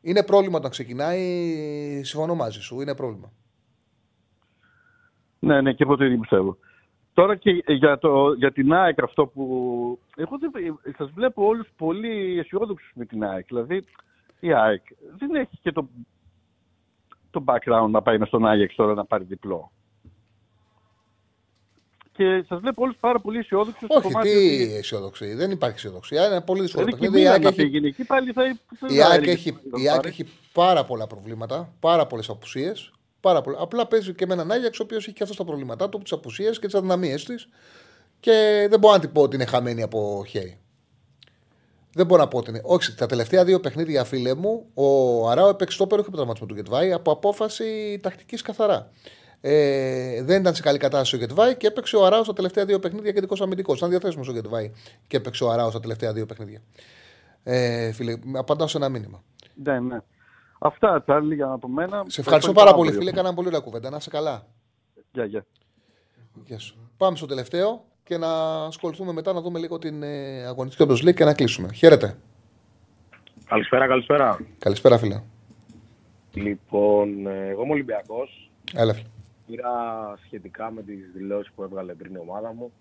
Είναι 0.00 0.22
πρόβλημα 0.22 0.56
όταν 0.58 0.70
ξεκινάει. 0.70 1.20
Συμφωνώ 2.04 2.34
μαζί 2.34 2.60
σου. 2.60 2.80
Είναι 2.80 2.94
πρόβλημα. 2.94 3.32
Ναι, 5.38 5.60
ναι, 5.60 5.72
και 5.72 5.82
εγώ 5.82 5.96
το 5.96 6.04
ίδιο 6.04 6.18
πιστεύω. 6.18 6.56
Τώρα 7.14 7.36
και 7.36 7.50
για, 7.66 7.98
το, 7.98 8.32
για 8.32 8.52
την 8.52 8.72
ΑΕΚ 8.72 9.02
αυτό 9.02 9.26
που... 9.26 9.98
Εγώ 10.20 10.38
δεν, 10.38 10.80
σας 10.96 11.10
βλέπω 11.10 11.46
όλους 11.46 11.68
πολύ 11.76 12.38
αισιόδοξους 12.38 12.90
με 12.94 13.04
την 13.04 13.24
ΑΕΚ. 13.24 13.46
Δηλαδή 13.46 13.84
η 14.40 14.52
ΑΕΚ 14.52 14.82
δεν 15.18 15.34
έχει 15.34 15.58
και 15.62 15.72
το, 15.72 15.88
το 17.30 17.44
background 17.46 17.88
να 17.90 18.02
πάει 18.02 18.18
με 18.18 18.26
στον 18.26 18.46
Άγιαξ 18.46 18.74
τώρα 18.74 18.94
να 18.94 19.04
πάρει 19.04 19.24
διπλό. 19.24 19.72
Και 22.12 22.44
σας 22.48 22.60
βλέπω 22.60 22.82
όλους 22.82 22.96
πάρα 23.00 23.20
πολύ 23.20 23.38
αισιόδοξους. 23.38 23.88
Όχι, 23.88 24.08
τι 24.08 24.16
ότι... 24.16 24.74
αισιοδοξία. 24.78 25.36
Δεν 25.36 25.50
υπάρχει 25.50 25.76
αισιοδοξία. 25.76 26.26
Είναι 26.26 26.40
πολύ 26.40 26.60
δύσκολο. 26.60 26.86
Δηλαδή, 26.86 27.20
η 27.20 27.28
ΑΕΚ 27.28 27.44
έχει... 27.44 27.86
Εκεί, 27.86 28.04
πάλι 28.04 28.32
θα, 28.32 28.42
η 28.88 29.02
ΑΕΚ 29.02 29.26
έχει, 29.26 29.58
έχει 30.02 30.26
πάρα 30.52 30.84
πολλά 30.84 31.06
προβλήματα, 31.06 31.72
πάρα 31.80 32.06
πολλές 32.06 32.28
απουσίες. 32.28 32.92
Πάρα 33.20 33.40
πολλά. 33.40 33.58
Απλά 33.60 33.86
παίζει 33.86 34.14
και 34.14 34.26
με 34.26 34.32
έναν 34.32 34.50
Άγιαξ 34.50 34.80
ο 34.80 34.82
οποίος 34.82 35.06
έχει 35.06 35.16
και 35.16 35.22
αυτός 35.22 35.38
τα 35.38 35.44
προβλήματά 35.44 35.88
του, 35.88 35.98
τις 35.98 36.12
απουσίες 36.12 36.58
και 36.58 36.66
τις 36.66 36.74
αδυναμίες 36.74 37.24
της. 37.24 37.48
Και 38.20 38.66
δεν 38.70 38.78
μπορώ 38.78 38.94
να 38.94 39.00
την 39.00 39.12
πω 39.12 39.22
ότι 39.22 39.34
είναι 39.34 39.44
χαμένη 39.44 39.82
από 39.82 40.24
χέρι. 40.28 40.58
Δεν 41.92 42.06
μπορώ 42.06 42.22
να 42.22 42.28
πω 42.28 42.38
ότι 42.38 42.50
είναι. 42.50 42.60
Όχι, 42.64 42.94
τα 42.94 43.06
τελευταία 43.06 43.44
δύο 43.44 43.60
παιχνίδια, 43.60 44.04
φίλε 44.04 44.34
μου, 44.34 44.66
ο 44.74 45.28
Αράο 45.28 45.48
έπαιξε 45.48 45.78
το 45.78 45.86
πέρο 45.86 46.02
και 46.02 46.10
τραυματισμό 46.10 46.46
του 46.46 46.54
Γετβάη 46.54 46.92
από 46.92 47.10
απόφαση 47.10 47.98
τακτικής 48.02 48.42
καθαρά. 48.42 48.90
Ε, 49.40 50.22
δεν 50.22 50.40
ήταν 50.40 50.54
σε 50.54 50.62
καλή 50.62 50.78
κατάσταση 50.78 51.14
ο 51.14 51.18
Γετβάη 51.18 51.56
και 51.56 51.66
έπαιξε 51.66 51.96
ο 51.96 52.04
Αράο 52.04 52.24
στα 52.24 52.32
τελευταία 52.32 52.64
δύο 52.64 52.78
παιχνίδια 52.78 53.12
και 53.12 53.20
δικός 53.20 53.40
αμυντικός. 53.40 53.76
Ήταν 53.76 53.90
διαθέσιμος 53.90 54.28
ο 54.28 54.32
Γετβάη 54.32 54.72
και 55.06 55.16
έπαιξε 55.16 55.44
ο 55.44 55.50
Αράο 55.50 55.70
στα 55.70 55.80
τελευταία 55.80 56.12
δύο 56.12 56.26
παιχνίδια. 56.26 56.60
Ε, 57.42 57.92
φίλε, 57.92 58.14
απαντάω 58.32 58.66
σε 58.66 58.76
ένα 58.76 58.88
μήνυμα. 58.88 59.22
Ναι, 59.54 59.80
ναι. 59.80 59.98
Αυτά, 60.58 61.02
Τσάρλι, 61.02 61.34
για 61.34 61.50
από 61.50 61.68
μένα. 61.68 62.04
Σε 62.06 62.20
ευχαριστώ 62.20 62.52
πάρα 62.52 62.74
πολύ, 62.74 62.92
φίλε. 62.92 63.12
Κάναμε 63.12 63.34
πολύ 63.34 63.48
ωραία 63.48 63.60
κουβέντα. 63.60 63.90
Να 63.90 63.96
είσαι 63.96 64.10
καλά. 64.10 64.46
Γεια, 65.12 65.24
γεια. 65.24 65.44
Πάμε 66.96 67.16
στο 67.16 67.26
τελευταίο 67.26 67.84
και 68.08 68.16
να 68.16 68.64
ασχοληθούμε 68.64 69.12
μετά 69.12 69.32
να 69.32 69.40
δούμε 69.40 69.58
λίγο 69.58 69.78
την 69.78 70.02
ε, 70.02 70.46
αγωνιστική 70.46 70.90
Champions 70.90 71.14
και 71.14 71.24
να 71.24 71.34
κλείσουμε. 71.34 71.72
Χαίρετε. 71.72 72.16
Καλησπέρα, 73.44 73.86
καλησπέρα. 73.86 74.38
Καλησπέρα, 74.58 74.98
φίλε. 74.98 75.22
Λοιπόν, 76.34 77.26
ε, 77.26 77.48
εγώ 77.48 77.62
είμαι 77.62 77.72
Ολυμπιακός. 77.72 78.50
Έλα. 78.74 78.94
Πήρα 79.46 79.72
σχετικά 80.24 80.70
με 80.70 80.82
τις 80.82 81.10
δηλώσεις 81.14 81.52
που 81.52 81.62
έβγαλε 81.62 81.94
πριν 81.94 82.14
η 82.14 82.18
ομάδα 82.18 82.52
μου. 82.52 82.72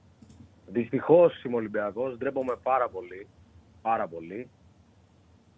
Δυστυχώς 0.67 1.43
είμαι 1.43 1.55
Ολυμπιακός. 1.55 2.17
Ντρέπομαι 2.17 2.55
πάρα 2.63 2.89
πολύ. 2.89 3.27
Πάρα 3.81 4.07
πολύ. 4.07 4.49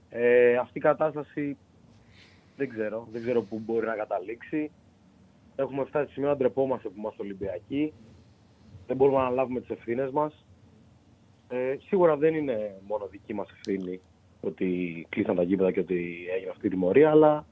Ε, 0.10 0.56
αυτή 0.58 0.78
η 0.78 0.82
κατάσταση 0.82 1.58
δεν 2.58 2.70
ξέρω. 2.70 3.08
Δεν 3.12 3.22
ξέρω 3.22 3.42
πού 3.42 3.62
μπορεί 3.66 3.86
να 3.86 3.96
καταλήξει. 3.96 4.72
Έχουμε 5.56 5.84
φτάσει 5.86 6.06
σε 6.06 6.14
σημείο 6.14 6.30
να 6.30 6.36
ντρεπόμαστε 6.36 6.88
που 6.88 6.96
είμαστε 6.98 7.22
Ολυμπιακοί. 7.22 7.94
Δεν 8.90 8.98
μπορούμε 8.98 9.18
να 9.18 9.24
αναλάβουμε 9.26 9.60
τις 9.60 9.70
ευθύνες 9.70 10.12
μας. 10.12 10.46
Ε, 11.50 11.76
σίγουρα 11.88 12.18
δεν 12.18 12.34
είναι 12.34 12.82
μόνο 12.88 13.08
δική 13.08 13.34
μας 13.34 13.50
ευθύνη 13.50 14.00
ότι 14.42 15.06
κλείσαν 15.10 15.36
τα 15.36 15.44
γήπεδα 15.44 15.72
και 15.72 15.80
ότι 15.80 16.28
έγινε 16.36 16.50
αυτή 16.50 16.68
η 16.68 16.70
τιμωρία, 16.70 17.10
αλλά 17.10 17.46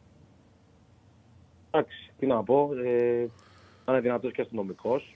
εντάξει, 1.71 2.13
τι 2.17 2.25
να 2.25 2.43
πω. 2.43 2.69
Ε, 2.85 3.27
είναι 3.89 3.99
δυνατός 3.99 4.31
και 4.31 4.41
αστυνομικός, 4.41 5.15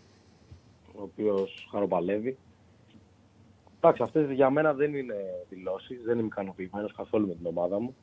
ο 0.95 1.01
οποίος 1.01 1.67
χαροπαλεύει. 1.71 2.37
Εντάξει, 3.77 4.03
αυτές 4.03 4.31
για 4.31 4.49
μένα 4.49 4.73
δεν 4.73 4.95
είναι 4.95 5.45
δηλώσεις. 5.49 6.01
Δεν 6.03 6.17
είμαι 6.17 6.27
ικανοποιημένος 6.27 6.93
καθόλου 6.93 7.27
με 7.27 7.35
την 7.35 7.45
ομάδα 7.45 7.79
μου. 7.79 7.95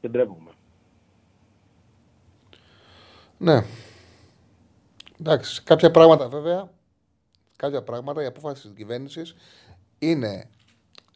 Και 0.00 0.08
ντρέπομαι. 0.08 0.50
Ναι. 3.38 3.62
Εντάξει, 5.20 5.62
κάποια 5.62 5.90
πράγματα 5.90 6.28
βέβαια, 6.28 6.70
κάποια 7.56 7.82
πράγματα, 7.82 8.22
η 8.22 8.26
απόφαση 8.26 8.62
της 8.62 8.72
κυβέρνησης 8.76 9.34
είναι 9.98 10.50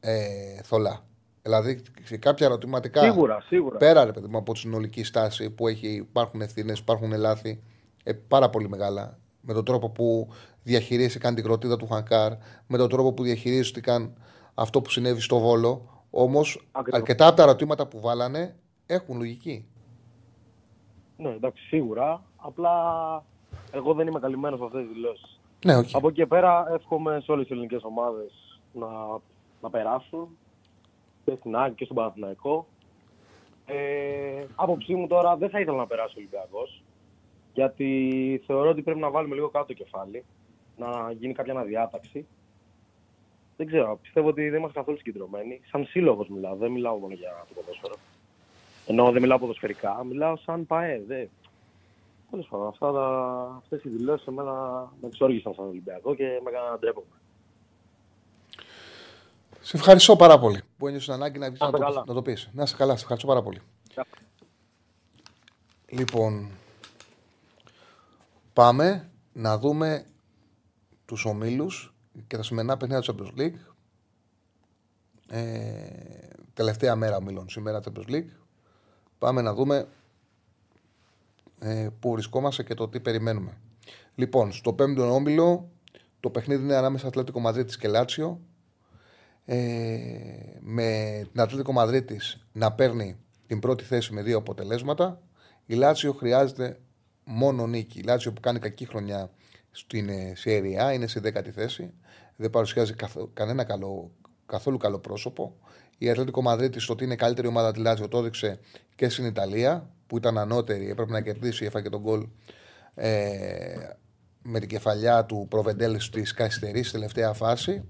ε, 0.01 0.63
θολά. 0.63 1.05
Δηλαδή, 1.43 1.83
σε 2.03 2.17
κάποια 2.17 2.47
ερωτηματικά. 2.47 3.03
Σίγουρα, 3.03 3.41
σίγουρα. 3.41 3.77
Πέρα 3.77 4.05
ρε, 4.05 4.13
παιδί 4.13 4.27
μου, 4.29 4.39
από 4.39 4.53
τη 4.53 4.59
συνολική 4.59 5.05
στάση 5.05 5.51
που 5.51 5.69
έχει, 5.69 5.89
υπάρχουν 5.89 6.41
ευθύνες, 6.41 6.79
υπάρχουν 6.79 7.13
λάθη 7.13 7.63
ε, 8.05 8.13
πάρα 8.13 8.51
πολύ 8.51 8.69
μεγάλα. 8.69 9.19
Με 9.41 9.53
τον 9.53 9.65
τρόπο 9.65 9.91
που 9.91 10.29
διαχειρίστηκαν 10.63 11.35
την 11.35 11.45
κροτίδα 11.45 11.77
του 11.77 11.87
Χανκάρ, 11.87 12.33
με 12.67 12.79
τον 12.79 12.89
τρόπο 12.89 13.13
που 13.13 13.23
διαχειρίστηκαν 13.23 14.15
αυτό 14.55 14.81
που 14.81 14.91
συνέβη 14.91 15.21
στο 15.21 15.39
Βόλο. 15.39 16.05
Όμως, 16.11 16.69
αρκετά 16.91 17.27
από 17.27 17.37
τα 17.37 17.43
ερωτήματα 17.43 17.87
που 17.87 18.01
βάλανε 18.01 18.57
έχουν 18.87 19.17
λογική. 19.17 19.69
Ναι, 21.17 21.29
εντάξει, 21.29 21.63
σίγουρα. 21.63 22.23
Απλά 22.37 22.73
εγώ 23.71 23.95
δεν 23.95 24.07
είμαι 24.07 24.21
καλυμμένος 24.21 24.59
σε 24.59 24.65
αυτές 24.65 24.83
τις 24.83 24.93
δηλώσεις. 24.93 25.41
Ναι, 25.65 25.79
okay. 25.79 25.91
Από 25.93 26.09
εκεί 26.09 26.17
και 26.17 26.27
πέρα 26.27 26.67
εύχομαι 26.75 27.21
σε 27.23 27.33
όλες 27.33 27.45
τις 27.47 27.53
ελληνικές 27.53 27.83
ομάδες 27.85 28.61
να, 28.73 28.89
να 29.61 29.71
περάσουν 29.71 30.29
και 31.25 31.35
στην 31.39 31.57
Άκη 31.57 31.75
και 31.75 31.85
στον 31.85 31.97
Παναθηναϊκό. 31.97 32.67
Ε, 33.67 34.45
άποψή 34.55 34.95
μου 34.95 35.07
τώρα 35.07 35.37
δεν 35.37 35.51
θα 35.51 35.61
ήθελα 35.61 35.77
να 35.77 35.87
περάσει 35.87 36.15
ο 36.17 36.19
Ολυμπιακός. 36.19 36.83
Γιατί 37.55 38.43
θεωρώ 38.47 38.69
ότι 38.71 38.83
πρέπει 38.83 39.01
να 39.01 39.11
βάλουμε 39.11 39.35
λίγο 39.35 39.49
κάτω 39.49 39.67
το 39.67 39.73
κεφάλι, 39.73 40.25
να 40.77 41.13
γίνει 41.13 41.33
κάποια 41.33 41.53
αναδιάταξη. 41.53 42.27
Δεν 43.57 43.67
ξέρω, 43.67 43.99
πιστεύω 44.03 44.29
ότι 44.29 44.49
δεν 44.49 44.59
είμαστε 44.59 44.79
καθόλου 44.79 44.97
συγκεντρωμένοι. 44.97 45.61
Σαν 45.71 45.85
σύλλογος 45.85 46.29
μιλάω, 46.29 46.57
δεν 46.57 46.71
μιλάω 46.71 46.97
μόνο 46.97 47.15
για 47.15 47.45
το 47.49 47.55
ποδόσφαιρο. 47.55 47.95
Ενώ 48.87 49.11
δεν 49.11 49.21
μιλάω 49.21 49.39
ποδοσφαιρικά, 49.39 50.05
μιλάω 50.05 50.37
σαν 50.37 50.67
ΠαΕ. 50.67 51.03
Δε. 51.07 51.27
Τέλο 52.31 52.47
πάντων, 52.51 53.57
αυτές 53.57 53.85
οι 53.85 53.89
δηλώσεις 53.89 54.27
εμένα 54.27 54.53
με 55.01 55.07
εξόργησαν 55.07 55.55
σαν 55.55 55.67
Ολυμπιακό 55.67 56.15
και 56.15 56.25
με 56.25 56.51
έκαναν 56.51 56.71
να 56.71 56.79
ντρέπομαι. 56.79 57.07
Σε 59.61 59.77
ευχαριστώ 59.77 60.17
πάρα 60.17 60.39
πολύ 60.39 60.63
που 60.79 60.87
ένιωσες 60.87 61.15
ανάγκη 61.15 61.39
να, 61.39 61.51
να, 61.51 61.71
το, 61.71 62.05
να 62.07 62.15
το 62.15 62.23
πεις. 62.23 62.51
Να 62.53 62.63
είσαι 62.63 62.77
καλά, 62.77 62.97
σε 62.97 63.01
ευχαριστώ 63.03 63.29
πάρα 63.29 63.43
πολύ. 63.43 63.61
Λοιπόν, 65.89 66.51
πάμε 68.53 69.11
να 69.33 69.59
δούμε 69.59 70.07
τους 71.05 71.25
ομίλους 71.25 71.95
και 72.27 72.37
τα 72.37 72.43
σημερινά 72.43 72.77
παιχνίδια 72.77 73.03
του 73.03 73.15
Champions 73.17 73.41
League. 73.41 73.59
Ε, 75.29 76.29
τελευταία 76.55 76.97
μέρα 76.97 77.17
ομίλων 77.17 77.49
σήμερα 77.49 77.81
Champions 77.85 78.11
League. 78.11 78.31
Πάμε 79.19 79.41
να 79.43 79.55
δούμε 79.55 79.89
ε, 81.61 81.89
πού 82.01 82.13
βρισκόμαστε 82.13 82.63
και 82.63 82.75
το 82.75 82.89
τι 82.89 83.01
περιμένουμε. 83.01 83.59
Λοιπόν, 84.15 84.53
στο 84.53 84.73
πέμπτο 84.73 85.15
όμιλο 85.15 85.71
το 86.21 86.31
παιχνίδι 86.31 86.63
είναι 86.63 86.75
ανάμεσα 86.75 87.07
Ατλέτικο 87.07 87.41
Μαδρίτης 87.41 87.77
και 87.77 87.89
Λάτσιο. 87.89 88.41
Ε, 89.45 89.59
με 90.61 91.21
την 91.33 91.41
Ατλέτικο 91.41 91.73
Μαδρίτης 91.73 92.47
να 92.53 92.73
παίρνει 92.73 93.17
την 93.47 93.59
πρώτη 93.59 93.85
θέση 93.85 94.13
με 94.13 94.23
δύο 94.23 94.39
αποτελέσματα. 94.39 95.23
Η 95.67 95.75
Λάτσιο 95.75 96.13
χρειάζεται 96.13 96.81
μόνο 97.25 97.67
νίκη. 97.67 97.99
Η 97.99 98.03
Λάτσιο 98.03 98.33
που 98.33 98.41
κάνει 98.41 98.59
κακή 98.59 98.87
χρονιά 98.87 99.31
στην 99.71 100.11
Σιέρια 100.35 100.93
είναι 100.93 101.07
σε 101.07 101.21
δέκατη 101.21 101.51
θέση. 101.51 101.93
Δεν 102.37 102.51
παρουσιάζει 102.51 102.95
κανένα 103.33 103.65
καλό, 103.65 104.11
καθόλου 104.47 104.77
καλό 104.77 104.99
πρόσωπο. 104.99 105.57
Η 105.99 106.11
Ατλέτικο 106.11 106.43
Μαδρίτης 106.43 106.83
στο 106.83 106.93
ότι 106.93 107.05
είναι 107.05 107.17
καλύτερη 107.17 107.47
ομάδα 107.47 107.73
τη 107.73 107.81
Λάτσιο 107.81 108.09
το 108.09 108.19
έδειξε 108.19 108.61
και 108.95 109.09
στην 109.09 109.25
Ιταλία 109.25 109.91
που 110.11 110.17
ήταν 110.17 110.39
ανώτερη, 110.39 110.91
έπρεπε 110.91 111.13
να 111.13 111.21
κερδίσει, 111.21 111.65
έφαγε 111.65 111.89
τον 111.89 112.01
γκολ 112.01 112.27
ε, 112.95 113.89
με 114.43 114.59
την 114.59 114.69
κεφαλιά 114.69 115.25
του 115.25 115.47
Προβεντέλ 115.51 115.97
της 116.13 116.35
καθυστερής 116.35 116.89
στη 116.89 116.97
τελευταία 116.97 117.33
φάση. 117.33 117.85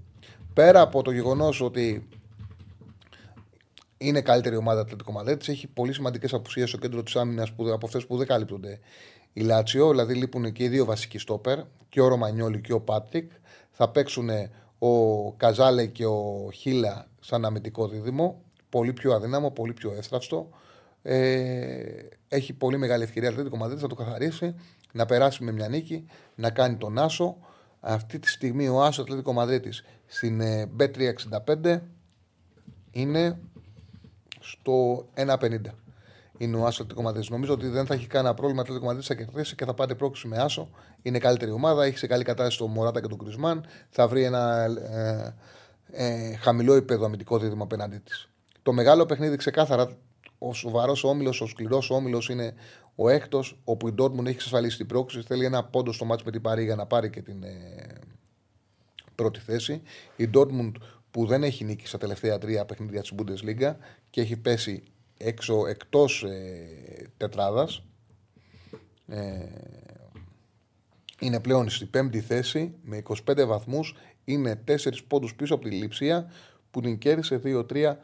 Πέρα 0.55 0.80
από 0.80 1.02
το 1.02 1.10
γεγονός 1.10 1.60
ότι 1.60 2.09
είναι 3.97 4.20
καλύτερη 4.20 4.56
ομάδα 4.56 4.80
Ατλέτικο 4.80 5.12
Μαδρίτης, 5.12 5.48
έχει 5.48 5.66
πολύ 5.66 5.92
σημαντικές 5.92 6.32
απουσίες 6.32 6.68
στο 6.68 6.78
κέντρο 6.78 7.02
της 7.02 7.16
άμυνας 7.16 7.52
από 7.59 7.86
αυτές 7.86 8.06
που 8.06 8.16
δεν 8.16 8.26
καλύπτονται 8.26 8.78
η 9.32 9.40
Λάτσιο. 9.40 9.90
Δηλαδή 9.90 10.14
λείπουν 10.14 10.52
και 10.52 10.64
οι 10.64 10.68
δύο 10.68 10.84
βασικοί 10.84 11.18
στόπερ, 11.18 11.59
και 11.88 12.01
ο 12.01 12.09
Ρωμανιόλη 12.09 12.60
και 12.60 12.72
ο 12.72 12.80
Πάτρικ. 12.80 13.30
Θα 13.70 13.88
παίξουν 13.88 14.28
ο 14.78 15.32
Καζάλε 15.32 15.86
και 15.86 16.06
ο 16.06 16.51
Χίλα 16.52 17.06
σαν 17.20 17.44
αμυντικό 17.44 17.88
δίδυμο. 17.88 18.42
Πολύ 18.68 18.92
πιο 18.92 19.12
αδύναμο, 19.12 19.51
πολύ 19.51 19.72
πιο 19.72 19.92
εύθραυστο. 19.97 20.48
Ε, 21.02 22.09
έχει 22.28 22.52
πολύ 22.52 22.77
μεγάλη 22.77 23.02
ευκαιρία 23.02 23.28
Ατλέτικο 23.28 23.56
Μαδρίτη 23.56 23.82
να 23.82 23.89
το 23.89 23.94
καθαρίσει, 23.94 24.55
να 24.93 25.06
περάσει 25.06 25.44
με 25.44 25.52
μια 25.52 25.68
νίκη, 25.68 26.06
να 26.35 26.51
κάνει 26.51 26.77
τον 26.77 26.98
Άσο. 26.98 27.36
Αυτή 27.81 28.18
τη 28.18 28.28
στιγμή 28.28 28.68
ο 28.68 28.82
Άσος 28.82 28.98
Ατλέτικο 28.98 29.32
Μαδρίτης 29.32 29.85
στην 30.06 30.40
B365 30.78 31.64
ε, 31.64 31.78
είναι 32.90 33.39
στο 34.40 35.06
1,50. 35.14 35.60
Είναι 36.39 36.56
ο 36.56 36.60
Άσος 36.60 36.81
Ατλέτικο 36.81 37.02
Μαδρίτης. 37.02 37.31
Νομίζω 37.31 37.52
ότι 37.52 37.68
δεν 37.68 37.86
θα 37.86 37.94
έχει 37.94 38.06
κανένα 38.06 38.35
πρόβλημα. 38.35 38.60
Ατλέτικο 38.60 38.86
Μαδρίτης 38.86 39.09
θα 39.09 39.14
κερδίσει 39.14 39.55
και 39.55 39.64
θα 39.64 39.74
πάρει 39.74 39.94
πρόκληση 39.94 40.28
με 40.28 40.36
Άσο. 40.36 40.70
Είναι 41.02 41.18
καλύτερη 41.18 41.51
ομάδα. 41.51 41.85
Έχει 41.85 41.98
σε 41.98 42.06
καλή 42.06 42.24
κατάσταση 42.24 42.59
το 42.59 42.66
Μωράτα 42.66 43.01
και 43.01 43.06
τον 43.06 43.18
Κρισμάν. 43.18 43.64
Θα 43.90 44.09
βρει 44.09 44.24
ένα 44.24 44.64
ε, 44.64 45.35
ε, 45.93 46.36
χαμηλό 46.36 46.74
επίπεδο 46.74 47.05
αμυντικό 47.05 47.39
δίδυμο 47.39 47.62
απέναντί 47.62 47.98
της. 47.98 48.31
Το 48.62 48.72
μεγάλο 48.72 49.06
παιχνίδι 49.06 49.36
ξεκάθαρα, 49.36 49.97
ο 50.43 50.55
σοβαρός 50.55 51.05
όμιλος, 51.05 51.41
ο 51.41 51.47
σκληρός 51.47 51.91
όμιλος 51.91 52.29
είναι 52.29 52.55
ο 52.95 53.09
έκτος, 53.09 53.59
όπου 53.65 53.89
η 53.89 53.95
Dortmund 53.99 54.21
έχει 54.21 54.35
εξασφαλίσει 54.35 54.77
την 54.77 54.87
πρόκληση. 54.87 55.27
Θέλει 55.27 55.45
ένα 55.45 55.65
πόντο 55.65 55.93
στο 55.93 56.05
μάτσο 56.05 56.25
με 56.25 56.31
την 56.31 56.41
Παρή 56.41 56.65
για 56.65 56.77
να 56.77 56.87
πάρει 56.87 57.11
και 57.11 57.23
την 57.23 57.43
ε, 57.43 57.99
πρώτη 59.15 59.41
θέση. 59.41 59.83
Η 60.17 60.31
Dortmund 60.35 60.73
που 61.11 61.27
δεν 61.27 61.43
έχει 61.43 61.65
νίκη 61.65 61.87
στα 61.87 61.99
τελευταία 61.99 62.39
τρία 62.39 62.65
παιχνίδια 62.65 63.01
της 63.01 63.12
Bundesliga 63.17 63.75
και 64.11 64.21
έχει 64.21 64.37
πέσει 64.37 64.83
έξω 65.17 65.67
εκτός 65.67 66.23
ε, 66.23 67.11
τετράδας 67.17 67.83
ε, 69.07 69.47
είναι 71.21 71.41
πλέον 71.41 71.69
στη 71.69 71.85
πέμπτη 71.85 72.21
θέση 72.21 72.75
με 72.83 73.03
25 73.27 73.47
βαθμούς 73.47 73.97
είναι 74.25 74.65
4 74.67 74.75
πόντους 75.09 75.35
πίσω 75.35 75.55
από 75.55 75.65
τη 75.65 75.71
Λιψία 75.71 76.31
που 76.71 76.81
την 76.81 76.99
κέρδισε 76.99 77.41
2-3 77.45 77.95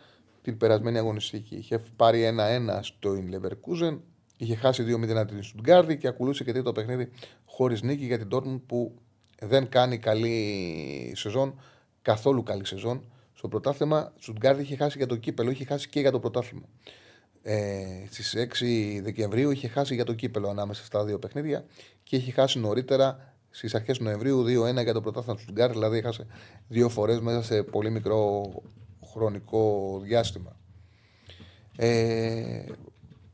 την 0.46 0.56
περασμένη 0.56 0.98
αγωνιστική. 0.98 1.56
Είχε 1.56 1.78
πάρει 1.96 2.34
1-1 2.68 2.78
στο 2.80 3.10
Leverkusen, 3.30 3.98
είχε 4.36 4.54
χάσει 4.54 4.84
2-0 4.88 5.26
την 5.26 5.42
Στουτγκάρδη 5.42 5.96
και 5.96 6.08
ακολούθησε 6.08 6.44
και 6.44 6.52
τρίτο 6.52 6.72
παιχνίδι 6.72 7.08
χωρίς 7.44 7.82
νίκη 7.82 8.04
για 8.04 8.18
την 8.18 8.28
Dortmund 8.32 8.60
που 8.66 8.94
δεν 9.40 9.68
κάνει 9.68 9.98
καλή 9.98 11.12
σεζόν, 11.16 11.60
καθόλου 12.02 12.42
καλή 12.42 12.66
σεζόν. 12.66 13.04
Στο 13.34 13.48
πρωτάθλημα, 13.48 14.12
Στουτγκάρδη 14.18 14.62
είχε 14.62 14.76
χάσει 14.76 14.98
για 14.98 15.06
το 15.06 15.16
κύπελο, 15.16 15.50
είχε 15.50 15.64
χάσει 15.64 15.88
και 15.88 16.00
για 16.00 16.10
το 16.10 16.20
πρωτάθλημα. 16.20 16.66
Ε, 17.42 18.06
Στις 18.10 18.34
6 18.36 19.00
Δεκεμβρίου 19.02 19.50
είχε 19.50 19.68
χάσει 19.68 19.94
για 19.94 20.04
το 20.04 20.14
κύπελο 20.14 20.48
ανάμεσα 20.48 20.84
στα 20.84 21.04
δύο 21.04 21.18
παιχνίδια 21.18 21.64
και 22.02 22.16
είχε 22.16 22.30
χάσει 22.30 22.58
νωρίτερα 22.58 23.34
στις 23.50 23.74
αρχές 23.74 23.98
Νοεμβρίου 23.98 24.42
2-1 24.42 24.82
για 24.82 24.92
το 24.92 25.00
πρωτάθλημα 25.00 25.34
του 25.36 25.42
Στουτγκάρδης. 25.42 25.78
Δηλαδή, 25.78 25.98
έχασε 25.98 26.26
δύο 26.68 26.88
φορές 26.88 27.20
μέσα 27.20 27.42
σε 27.42 27.62
πολύ 27.62 27.90
μικρό 27.90 28.50
χρονικό 29.16 29.98
διάστημα. 30.02 30.56
Ε, 31.76 32.64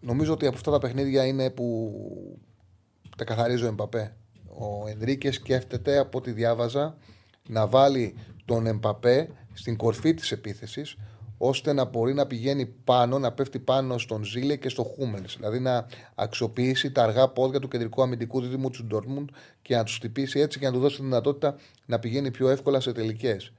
νομίζω 0.01 0.33
ότι 0.33 0.47
από 0.47 0.57
αυτά 0.57 0.71
τα 0.71 0.79
παιχνίδια 0.79 1.27
είναι 1.27 1.51
που 1.51 1.93
τα 3.17 3.25
καθαρίζει 3.25 3.65
ο 3.65 3.67
Εμπαπέ. 3.67 4.17
Ο 4.47 4.89
Ενρίκες 4.89 5.35
σκέφτεται 5.35 5.99
από 5.99 6.19
ό,τι 6.19 6.31
διάβαζα 6.31 6.97
να 7.49 7.67
βάλει 7.67 8.15
τον 8.45 8.67
Εμπαπέ 8.67 9.29
στην 9.53 9.77
κορφή 9.77 10.15
της 10.15 10.33
επίθεσης 10.33 10.97
ώστε 11.39 11.73
να 11.73 11.85
μπορεί 11.85 12.15
να 12.15 12.27
πηγαίνει 12.27 12.67
πάνω, 12.67 13.19
να 13.19 13.33
πέφτει 13.33 13.59
πάνω 13.59 13.99
στον 13.99 14.25
Ζήλε 14.25 14.57
και 14.57 14.69
στο 14.69 14.83
Χούμελ. 14.83 15.23
Δηλαδή 15.37 15.61
να 15.61 15.87
αξιοποιήσει 16.15 16.93
τα 16.93 17.03
αργά 17.03 17.29
πόδια 17.29 17.61
του 17.61 17.69
κεντρικού 17.69 18.03
αμυντικού 18.03 18.41
δίδυμου 18.41 18.71
του 18.71 18.85
Ντόρμουντ 18.85 19.29
και 19.63 19.77
να 19.77 19.85
τους 19.85 19.95
χτυπήσει 19.95 20.41
έτσι 20.41 20.59
και 20.59 20.67
να 20.67 20.73
του 20.73 20.79
δώσει 20.79 20.97
τη 20.97 21.03
δυνατότητα 21.03 21.57
να 21.87 21.99
πηγαίνει 21.99 22.31
πιο 22.31 22.49
εύκολα 22.49 22.81
σε 22.81 22.93
τελικές. 22.93 23.53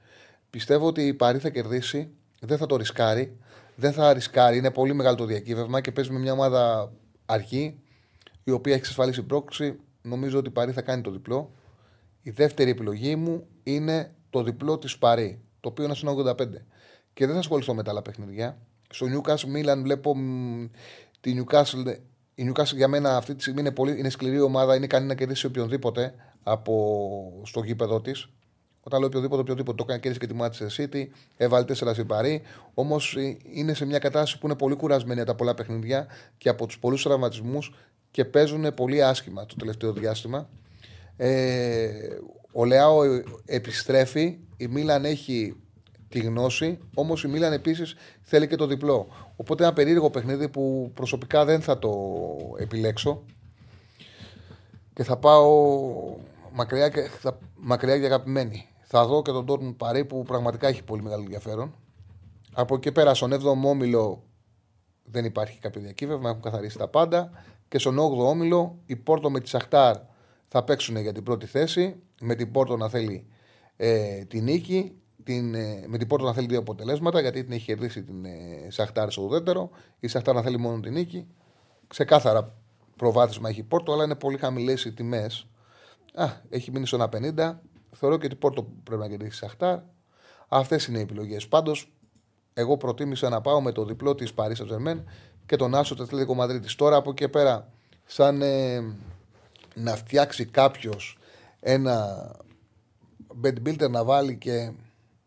Πιστεύω 0.54 0.86
ότι 0.86 1.06
η 1.06 1.14
Παρή 1.14 1.38
θα 1.38 1.50
κερδίσει, 1.50 2.10
δεν 2.40 2.58
θα 2.58 2.66
το 2.66 2.76
ρισκάρει. 2.76 3.36
Δεν 3.76 3.92
θα 3.92 4.12
ρισκάρει, 4.12 4.56
είναι 4.56 4.70
πολύ 4.70 4.94
μεγάλο 4.94 5.16
το 5.16 5.24
διακύβευμα 5.24 5.80
και 5.80 5.92
παίζει 5.92 6.12
με 6.12 6.18
μια 6.18 6.32
ομάδα 6.32 6.92
αρχή 7.26 7.78
η 8.44 8.50
οποία 8.50 8.72
έχει 8.72 8.80
εξασφαλίσει 8.80 9.22
πρόκληση. 9.22 9.76
Νομίζω 10.02 10.38
ότι 10.38 10.48
η 10.48 10.50
Παρή 10.52 10.72
θα 10.72 10.82
κάνει 10.82 11.02
το 11.02 11.10
διπλό. 11.10 11.50
Η 12.22 12.30
δεύτερη 12.30 12.70
επιλογή 12.70 13.16
μου 13.16 13.46
είναι 13.62 14.14
το 14.30 14.42
διπλό 14.42 14.78
της 14.78 14.98
Παρή, 14.98 15.40
το 15.60 15.68
οποίο 15.68 15.84
είναι 15.84 15.94
στο 15.94 16.16
85 16.26 16.36
και 17.12 17.24
δεν 17.24 17.34
θα 17.34 17.40
ασχοληθώ 17.40 17.74
με 17.74 17.82
τα 17.82 17.90
άλλα 17.90 18.02
παιχνίδια. 18.02 18.58
Στο 18.90 19.06
Newcastle 19.06 19.56
Milan 19.56 19.78
βλέπω 19.82 20.16
τη 21.20 21.36
Newcastle. 21.38 21.96
Η 22.34 22.52
Newcastle 22.52 22.74
για 22.74 22.88
μένα 22.88 23.16
αυτή 23.16 23.34
τη 23.34 23.40
στιγμή 23.40 23.60
είναι, 23.60 23.72
πολύ, 23.72 23.98
είναι 23.98 24.08
σκληρή 24.08 24.40
ομάδα, 24.40 24.74
είναι 24.74 24.84
ικανή 24.84 25.06
να 25.06 25.14
κερδίσει 25.14 25.46
οποιονδήποτε 25.46 26.14
από 26.42 27.40
στο 27.44 27.62
γήπεδο 27.64 28.00
της. 28.00 28.28
Όταν 28.86 28.98
λέω 28.98 29.08
οποιοδήποτε, 29.08 29.40
οποιοδήποτε 29.40 29.76
το 29.76 29.84
έκανε 29.86 29.98
κέρδισε 29.98 30.26
και 30.26 30.32
τη 30.32 30.38
Manchester 30.40 30.82
City, 30.82 31.08
έβαλε 31.36 31.64
4 31.68 31.72
στην 31.72 32.06
Παρή. 32.06 32.42
Όμως 32.74 33.16
ε, 33.16 33.36
είναι 33.52 33.74
σε 33.74 33.84
μια 33.84 33.98
κατάσταση 33.98 34.38
που 34.38 34.46
είναι 34.46 34.56
πολύ 34.56 34.74
κουρασμένη 34.74 35.20
από 35.20 35.28
τα 35.28 35.34
πολλά 35.34 35.54
παιχνίδια 35.54 36.06
και 36.38 36.48
από 36.48 36.66
τους 36.66 36.78
πολλούς 36.78 37.02
τραυματισμούς 37.02 37.74
και 38.10 38.24
παίζουν 38.24 38.74
πολύ 38.74 39.02
άσχημα 39.02 39.46
το 39.46 39.54
τελευταίο 39.56 39.92
διάστημα. 39.92 40.48
Ε, 41.16 41.88
ο 42.52 42.64
Λεάο 42.64 43.02
επιστρέφει. 43.44 44.38
Η 44.56 44.66
Μίλαν 44.66 45.04
έχει 45.04 45.56
τη 46.08 46.18
γνώση. 46.18 46.78
Όμως 46.94 47.24
η 47.24 47.28
Μίλαν 47.28 47.52
επίσης 47.52 47.94
θέλει 48.22 48.46
και 48.46 48.56
το 48.56 48.66
διπλό. 48.66 49.08
Οπότε 49.36 49.64
ένα 49.64 49.72
περίεργο 49.72 50.10
παιχνίδι 50.10 50.48
που 50.48 50.90
προσωπικά 50.94 51.44
δεν 51.44 51.60
θα 51.60 51.78
το 51.78 51.92
επιλέξω. 52.58 53.24
Και 54.94 55.04
θα 55.04 55.16
πάω 55.16 55.48
μακριά 56.52 56.88
και, 56.88 57.00
θα, 57.20 57.38
μακριά 57.56 57.98
και 57.98 58.04
αγαπημένη. 58.04 58.66
Θα 58.86 59.06
δω 59.06 59.22
και 59.22 59.30
τον 59.30 59.46
Τόρμουν 59.46 59.76
Παρή 59.76 60.04
που 60.04 60.22
πραγματικά 60.22 60.68
έχει 60.68 60.82
πολύ 60.82 61.02
μεγάλο 61.02 61.22
ενδιαφέρον. 61.22 61.74
Από 62.52 62.74
εκεί 62.74 62.92
πέρα 62.92 63.14
στον 63.14 63.32
7ο 63.32 63.54
όμιλο 63.64 64.22
δεν 65.04 65.24
υπάρχει 65.24 65.58
κάποιο 65.58 65.80
διακύβευμα, 65.80 66.28
έχουν 66.28 66.42
καθαρίσει 66.42 66.78
τα 66.78 66.88
πάντα. 66.88 67.30
Και 67.68 67.78
στον 67.78 67.98
8ο 67.98 68.26
όμιλο 68.26 68.78
η 68.86 68.96
Πόρτο 68.96 69.30
με 69.30 69.40
τη 69.40 69.48
Σαχτάρ 69.48 69.96
θα 70.48 70.64
παίξουν 70.64 70.96
για 70.96 71.12
την 71.12 71.22
πρώτη 71.22 71.46
θέση. 71.46 72.02
Με 72.20 72.34
την 72.34 72.50
Πόρτο 72.52 72.76
να 72.76 72.88
θέλει 72.88 73.26
ε, 73.76 74.24
τη 74.24 74.40
νίκη 74.40 74.98
την, 75.24 75.54
ε, 75.54 75.84
με 75.86 75.98
την 75.98 76.06
Πόρτο 76.06 76.24
να 76.24 76.32
θέλει 76.32 76.46
δύο 76.46 76.58
αποτελέσματα, 76.58 77.20
γιατί 77.20 77.44
την 77.44 77.52
έχει 77.52 77.64
κερδίσει 77.64 78.02
την 78.02 78.24
ε, 78.24 78.66
Σαχτάρ 78.68 79.10
στο 79.10 79.22
ουδέτερο. 79.22 79.70
Η 80.00 80.08
Σαχτάρ 80.08 80.34
να 80.34 80.42
θέλει 80.42 80.58
μόνο 80.58 80.80
την 80.80 80.92
νίκη. 80.92 81.26
Ξεκάθαρα 81.86 82.54
προβάδισμα 82.96 83.48
έχει 83.48 83.60
η 83.60 83.62
Πόρτο, 83.62 83.92
αλλά 83.92 84.04
είναι 84.04 84.14
πολύ 84.14 84.38
χαμηλές 84.38 84.84
οι 84.84 84.92
τιμές. 84.92 85.46
Έχει 86.48 86.70
μείνει 86.70 86.86
στο 86.86 87.08
1,50. 87.12 87.54
Θεωρώ 87.94 88.18
και 88.18 88.28
την 88.28 88.38
Πόρτο 88.38 88.66
πρέπει 88.84 89.00
να 89.00 89.08
κερδίσει 89.08 89.30
η 89.30 89.34
Σαχτάρ. 89.34 89.78
Αυτές 90.48 90.86
είναι 90.86 90.98
οι 90.98 91.02
επιλογές. 91.02 91.48
Πάντως, 91.48 91.92
εγώ 92.54 92.76
προτίμησα 92.76 93.28
να 93.28 93.40
πάω 93.40 93.60
με 93.60 93.72
το 93.72 93.84
διπλό 93.84 94.14
της 94.14 94.34
Παρίσι 94.34 94.60
Σαντζερμέν 94.60 95.08
και 95.46 95.56
τον 95.56 95.74
Άσο 95.74 95.94
Τετλέτικο 95.94 96.34
Μαδρίτη. 96.34 96.74
Τώρα 96.74 96.96
από 96.96 97.10
εκεί 97.10 97.28
πέρα, 97.28 97.68
σαν 98.04 98.42
ε, 98.42 98.80
να 99.74 99.96
φτιάξει 99.96 100.44
κάποιος 100.44 101.18
ένα 101.60 102.30
bed 103.42 103.54
builder 103.66 103.90
να 103.90 104.04
βάλει 104.04 104.36
και 104.36 104.72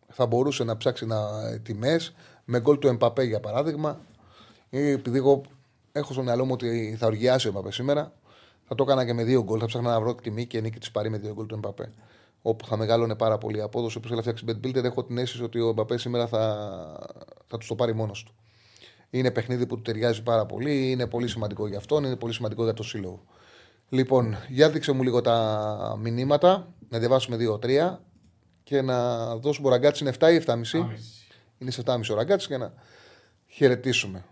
θα 0.08 0.26
μπορούσε 0.26 0.64
να 0.64 0.78
ψάξει 0.78 1.06
να 1.06 1.18
τιμές 1.60 2.14
με 2.46 2.60
γκολ 2.60 2.78
του 2.80 2.88
Εμπαπέ 2.88 3.24
για 3.24 3.40
παράδειγμα. 3.40 4.00
Ή 4.70 4.90
επειδή 4.90 5.18
εγώ 5.18 5.42
έχω 5.92 6.14
στο 6.14 6.24
μυαλό 6.24 6.46
μου 6.46 6.52
ότι 6.54 6.96
θα 7.00 7.06
οργιάσει 7.06 7.48
ο 7.48 7.50
Εμπαπέ 7.50 7.72
σήμερα, 7.72 8.14
θα 8.68 8.76
το 8.76 8.84
έκανα 8.84 9.06
και 9.06 9.14
με 9.14 9.24
δύο 9.24 9.44
γκολ. 9.44 9.58
Θα 9.62 9.66
ψάχνα 9.66 9.92
να 9.92 10.00
βρω 10.00 10.16
τιμή 10.16 10.46
και 10.46 10.62
νίκη 10.62 10.80
της 10.80 10.92
Παρή 10.92 11.10
με 11.10 11.18
δύο 11.18 11.34
γκολ 11.34 11.46
του 11.46 11.56
Εμπαπέ. 11.56 11.92
Όπου 12.48 12.66
θα 12.66 12.78
μεγάλωνε 12.78 13.16
πάρα 13.16 13.38
πολύ 13.38 13.58
η 13.58 13.62
απόδοση. 13.62 13.98
Όπως 13.98 14.10
θέλει 14.10 14.22
να 14.26 14.34
φτιάξει 14.34 14.46
Bet 14.48 14.68
Builder, 14.68 14.84
έχω 14.84 15.04
την 15.04 15.18
αίσθηση 15.18 15.44
ότι 15.44 15.60
ο 15.60 15.70
Εμπαπέ 15.70 15.98
σήμερα 15.98 16.28
θα, 16.28 16.70
θα 17.48 17.58
τους 17.58 17.68
το 17.68 17.76
πάρει 17.76 17.96
μόνος 17.96 18.24
του. 18.24 18.34
Είναι 19.10 19.32
παιχνίδι 19.32 19.66
που 19.66 19.76
του 19.76 19.82
ταιριάζει 19.82 20.24
πάρα 20.24 20.46
πολύ, 20.46 20.92
είναι 20.92 21.08
πολύ 21.08 21.28
σημαντικό 21.28 21.68
για 21.68 21.78
αυτόν, 21.78 22.04
είναι 22.04 22.16
πολύ 22.16 22.34
σημαντικό 22.34 22.64
για 22.64 22.74
το 22.74 22.84
σύλλογο. 22.84 23.24
Λοιπόν, 23.90 24.36
για 24.48 24.70
δείξε 24.70 24.92
μου 24.92 25.04
λίγο 25.04 25.22
τα 25.22 25.98
μηνύματα, 26.00 26.74
να 26.90 27.00
διαβάσουμε 27.00 27.38
2-3 27.62 27.98
και 28.64 28.82
να 28.82 29.36
δώσουμε 29.36 29.68
ο 29.68 29.70
ραγκάτσι 29.70 30.04
είναι 30.04 30.14
7 30.20 30.32
ή 30.32 30.44
7,5. 30.46 30.56
Είναι 31.58 31.72
σε 31.72 31.84
7,5 31.86 32.00
ο 32.12 32.14
ραγκάτσι 32.14 32.48
για 32.48 32.58
να 32.58 32.74
χαιρετήσουμε. 33.48 34.26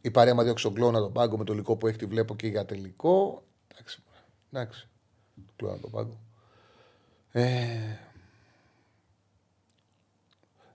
Η 0.00 0.10
παρέα 0.10 0.34
μας 0.34 0.44
διώξει 0.44 0.64
τον 0.64 0.74
κλώνα 0.74 0.98
τον 0.98 1.12
πάγκο 1.12 1.36
με 1.36 1.44
το 1.44 1.52
υλικό 1.52 1.76
που 1.76 1.86
έχει 1.86 1.98
τη 1.98 2.06
βλέπω 2.06 2.36
και 2.36 2.46
για 2.46 2.64
τελικό. 2.64 3.42
Εντάξει. 3.72 4.02
Εντάξει. 4.52 4.88
Το 5.46 5.52
κλώνα 5.56 5.80
τον 5.80 5.90
πάγκο. 5.90 6.24
Ε, 7.36 7.98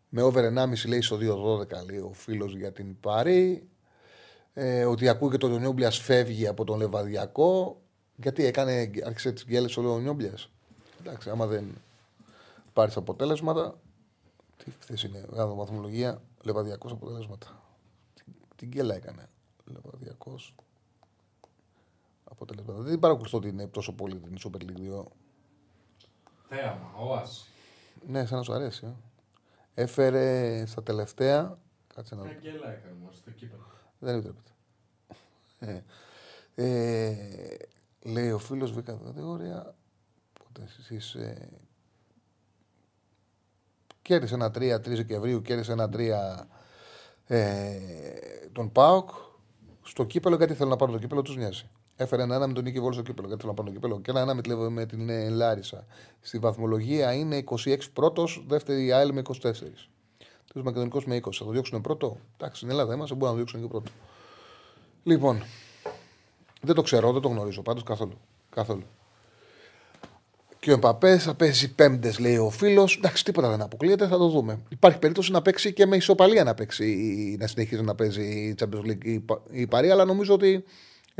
με 0.09 0.21
over 0.21 0.43
1,5 0.43 0.87
λέει 0.87 1.01
στο 1.01 1.17
2-12 1.17 1.85
λέει 1.89 1.99
ο 1.99 2.11
φίλος 2.13 2.55
για 2.55 2.71
την 2.71 2.99
Παρή. 2.99 3.69
Ε, 4.53 4.85
ότι 4.85 5.09
ακούει 5.09 5.29
και 5.29 5.37
τον 5.37 5.59
Νιόμπλιας 5.59 5.97
φεύγει 5.97 6.47
από 6.47 6.63
τον 6.63 6.77
Λεβαδιακό. 6.77 7.81
Γιατί 8.15 8.45
έκανε, 8.45 8.91
άρχισε 9.05 9.31
τις 9.31 9.45
γκέλες 9.45 9.77
ο 9.77 9.99
Νιόμπλιας. 9.99 10.49
Εντάξει, 10.99 11.29
άμα 11.29 11.45
δεν 11.45 11.65
πάρεις 12.73 12.97
αποτέλεσματα. 12.97 13.79
Τι 14.57 14.71
χθε 14.79 15.07
είναι, 15.07 15.25
γάμο 15.31 15.55
βαθμολογία, 15.55 16.21
λεβαδιακός 16.41 16.91
αποτέλεσματα. 16.91 17.61
Την 18.55 18.67
γκέλα 18.67 18.95
έκανε. 18.95 19.29
Λεβαδιακός 19.65 20.55
αποτέλεσματα. 22.23 22.81
Δεν 22.81 22.99
παρακολουθώ 22.99 23.37
ότι 23.37 23.47
είναι 23.47 23.67
τόσο 23.67 23.93
πολύ 23.93 24.19
την 24.19 24.37
Super 24.39 24.61
League 24.61 25.01
2. 25.01 25.03
Θέαμα, 26.53 26.91
όαση. 26.95 27.45
Ναι, 28.07 28.25
σαν 28.25 28.37
να 28.37 28.43
σου 28.43 28.53
αρέσει. 28.53 28.85
Ε. 28.85 29.81
Έφερε 29.81 30.65
στα 30.65 30.83
τελευταία. 30.83 31.57
Κάτσε 31.95 32.15
να 32.15 32.21
δω. 32.21 32.29
γκέλα 32.41 32.71
έκανε 32.71 32.95
μόνο 32.99 33.11
στο 33.11 33.31
κύπελο. 33.31 33.65
Δεν 33.99 34.15
επιτρέπεται. 34.15 34.51
Ε, 35.59 35.83
ε, 36.55 37.57
λέει 38.01 38.31
ο 38.31 38.37
φίλος 38.37 38.71
βρήκα 38.71 38.99
κατηγορία. 39.05 39.75
Πότε 40.33 40.67
εσεί 40.79 41.19
ε, 41.19 41.47
Κέρδισε 44.01 44.33
ένα 44.33 44.47
3 44.47 44.75
3 44.75 44.79
Δεκεμβρίου, 44.81 45.41
κέρδισε 45.41 45.71
ένα 45.71 45.89
3 45.93 46.45
ε, 47.27 47.79
τον 48.51 48.71
Πάοκ. 48.71 49.09
Στο 49.83 50.03
κύπελο, 50.03 50.35
γιατί 50.35 50.53
θέλω 50.53 50.69
να 50.69 50.75
πάρω 50.75 50.91
το 50.91 50.97
κύπελο, 50.97 51.21
τους 51.21 51.35
νοιάζει. 51.35 51.69
Έφερε 52.01 52.21
ένα 52.21 52.43
1 52.43 52.47
με 52.47 52.53
τον 52.53 52.63
Νίκη 52.63 52.79
Βόλο 52.79 52.93
στο 52.93 53.01
κύπελο, 53.01 53.27
γιατί 53.27 53.41
θέλω 53.41 53.53
να 53.53 53.63
πάρω 53.63 53.73
το 53.73 53.79
κύπελο. 53.79 54.01
Και 54.01 54.11
ένα 54.11 54.41
1 54.41 54.47
με, 54.57 54.69
με 54.69 54.85
την 54.85 55.09
ε, 55.09 55.29
Λάρισα. 55.29 55.85
Στη 56.21 56.37
βαθμολογία 56.37 57.13
είναι 57.13 57.43
26 57.65 57.77
πρώτος, 57.93 58.43
δεύτερη 58.47 58.85
η 58.85 58.91
ΑΕΛ 58.91 59.13
με 59.13 59.21
24. 59.41 59.51
Του 60.53 60.63
Μακεδονικός 60.63 61.05
με 61.05 61.15
20. 61.15 61.19
Θα 61.31 61.45
το 61.45 61.51
διώξουν 61.51 61.81
πρώτο; 61.81 62.17
Εντάξει, 62.37 62.57
στην 62.57 62.69
Ελλάδα 62.69 62.93
είμαστε, 62.93 63.15
μπορούν 63.15 63.27
να 63.27 63.31
το 63.31 63.35
διώξουν 63.35 63.61
και 63.61 63.67
πρώτο. 63.67 63.91
Λοιπόν, 65.03 65.43
δεν 66.61 66.75
το 66.75 66.81
ξέρω, 66.81 67.11
δεν 67.11 67.21
το 67.21 67.27
γνωρίζω 67.27 67.61
πάντως 67.61 67.83
καθόλου. 67.83 68.17
καθόλου. 68.49 68.83
Και 70.59 70.69
ο 70.69 70.73
Εμπαπές 70.73 71.23
θα 71.23 71.33
παίζει 71.33 71.73
πέμπτες, 71.73 72.19
λέει 72.19 72.37
ο 72.37 72.49
φίλος. 72.49 72.97
Εντάξει, 72.97 73.23
τίποτα 73.23 73.49
δεν 73.49 73.61
αποκλείεται, 73.61 74.07
θα 74.07 74.17
το 74.17 74.27
δούμε. 74.27 74.59
Υπάρχει 74.69 74.99
περίπτωση 74.99 75.31
να 75.31 75.41
παίξει 75.41 75.73
και 75.73 75.85
με 75.85 75.95
ισοπαλία 75.95 76.43
να 76.43 76.53
παίξει, 76.53 76.85
να 77.39 77.47
συνεχίζει 77.47 77.81
να 77.81 77.95
παίζει 77.95 78.21
η 78.21 78.55
Champions 78.59 78.85
League 78.89 79.05
η, 79.05 79.23
η 79.51 79.67
Παρή, 79.67 79.89
αλλά 79.89 80.05
νομίζω 80.05 80.33
ότι 80.33 80.63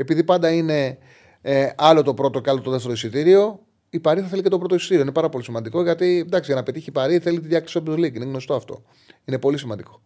επειδή 0.02 0.24
πάντα 0.24 0.52
είναι 0.52 0.98
ε, 1.40 1.70
άλλο 1.76 2.02
το 2.02 2.14
πρώτο 2.14 2.40
και 2.40 2.50
άλλο 2.50 2.60
το 2.60 2.70
δεύτερο 2.70 2.92
εισιτήριο, 2.92 3.66
η 3.90 4.00
Παρή 4.00 4.20
θα 4.20 4.26
θέλει 4.26 4.42
και 4.42 4.48
το 4.48 4.58
πρώτο 4.58 4.74
εισιτήριο. 4.74 5.02
Είναι 5.02 5.12
πάρα 5.12 5.28
πολύ 5.28 5.44
σημαντικό 5.44 5.82
γιατί 5.82 6.18
εντάξει, 6.18 6.50
για 6.50 6.60
να 6.60 6.62
πετύχει 6.62 6.88
η 6.88 6.92
Παρή 6.92 7.18
θέλει 7.18 7.40
τη 7.40 7.46
διάκριση 7.46 7.80
Champions 7.80 7.98
League. 7.98 8.14
Είναι 8.14 8.24
γνωστό 8.24 8.54
αυτό. 8.54 8.82
Είναι 9.24 9.38
πολύ 9.38 9.58
σημαντικό. 9.58 10.02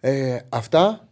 Ε, 0.00 0.38
αυτά. 0.48 1.08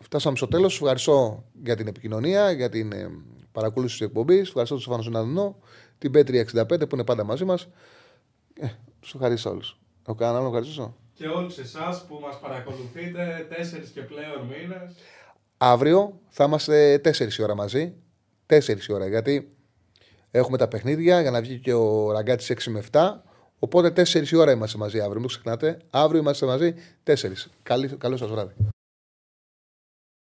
Φτάσαμε 0.00 0.36
στο 0.36 0.48
τέλος. 0.48 0.74
Ευχαριστώ 0.74 1.44
για 1.62 1.76
την 1.76 1.86
επικοινωνία, 1.86 2.50
για 2.50 2.68
την 2.68 2.92
ε, 2.92 3.10
παρακολούθηση 3.52 3.98
της 3.98 4.06
εκπομπής. 4.06 4.48
Ευχαριστώ 4.48 4.74
τον 4.74 4.82
Στεφάνο 4.82 5.02
Συναδεινό, 5.02 5.58
την 5.98 6.10
Πέτρη 6.10 6.46
65 6.54 6.64
που 6.88 6.94
είναι 6.94 7.04
πάντα 7.04 7.24
μαζί 7.24 7.44
μας. 7.44 7.68
Ε, 8.60 8.66
τους 9.00 9.14
ευχαριστώ 9.14 9.50
όλους. 9.50 9.78
Έχω 10.06 10.16
κανένα 10.16 10.38
άλλο 10.38 10.48
να 10.48 10.56
ευχαριστήσω; 10.56 10.96
Και 11.14 11.26
όλους 11.26 11.58
εσάς 11.58 12.04
που 12.08 12.18
μας 12.22 12.40
παρακολουθείτε 12.40 13.46
τέσσερις 13.48 13.88
και 13.90 14.00
πλέον 14.00 14.46
μήνες. 14.46 14.94
Αύριο 15.58 16.20
θα 16.28 16.44
είμαστε 16.44 17.00
4 17.04 17.32
η 17.38 17.42
ώρα 17.42 17.54
μαζί. 17.54 17.94
4 18.46 18.60
η 18.88 18.92
ώρα 18.92 19.06
γιατί 19.06 19.56
έχουμε 20.30 20.56
τα 20.56 20.68
παιχνίδια 20.68 21.20
για 21.20 21.30
να 21.30 21.40
βγει 21.40 21.58
και 21.58 21.72
ο 21.72 22.10
ραγκάτης 22.10 22.50
6 22.50 22.70
με 22.70 22.82
7. 22.92 23.00
Οπότε 23.58 24.06
4 24.06 24.26
η 24.30 24.36
ώρα 24.36 24.52
είμαστε 24.52 24.78
μαζί 24.78 24.98
αύριο. 24.98 25.20
Μην 25.20 25.22
το 25.22 25.28
ξεχνάτε. 25.28 25.78
Αύριο 25.90 26.20
είμαστε 26.20 26.46
μαζί 26.46 26.74
4. 27.04 27.14
Καλό 27.98 28.16
σας 28.16 28.30
βράδυ. 28.30 28.54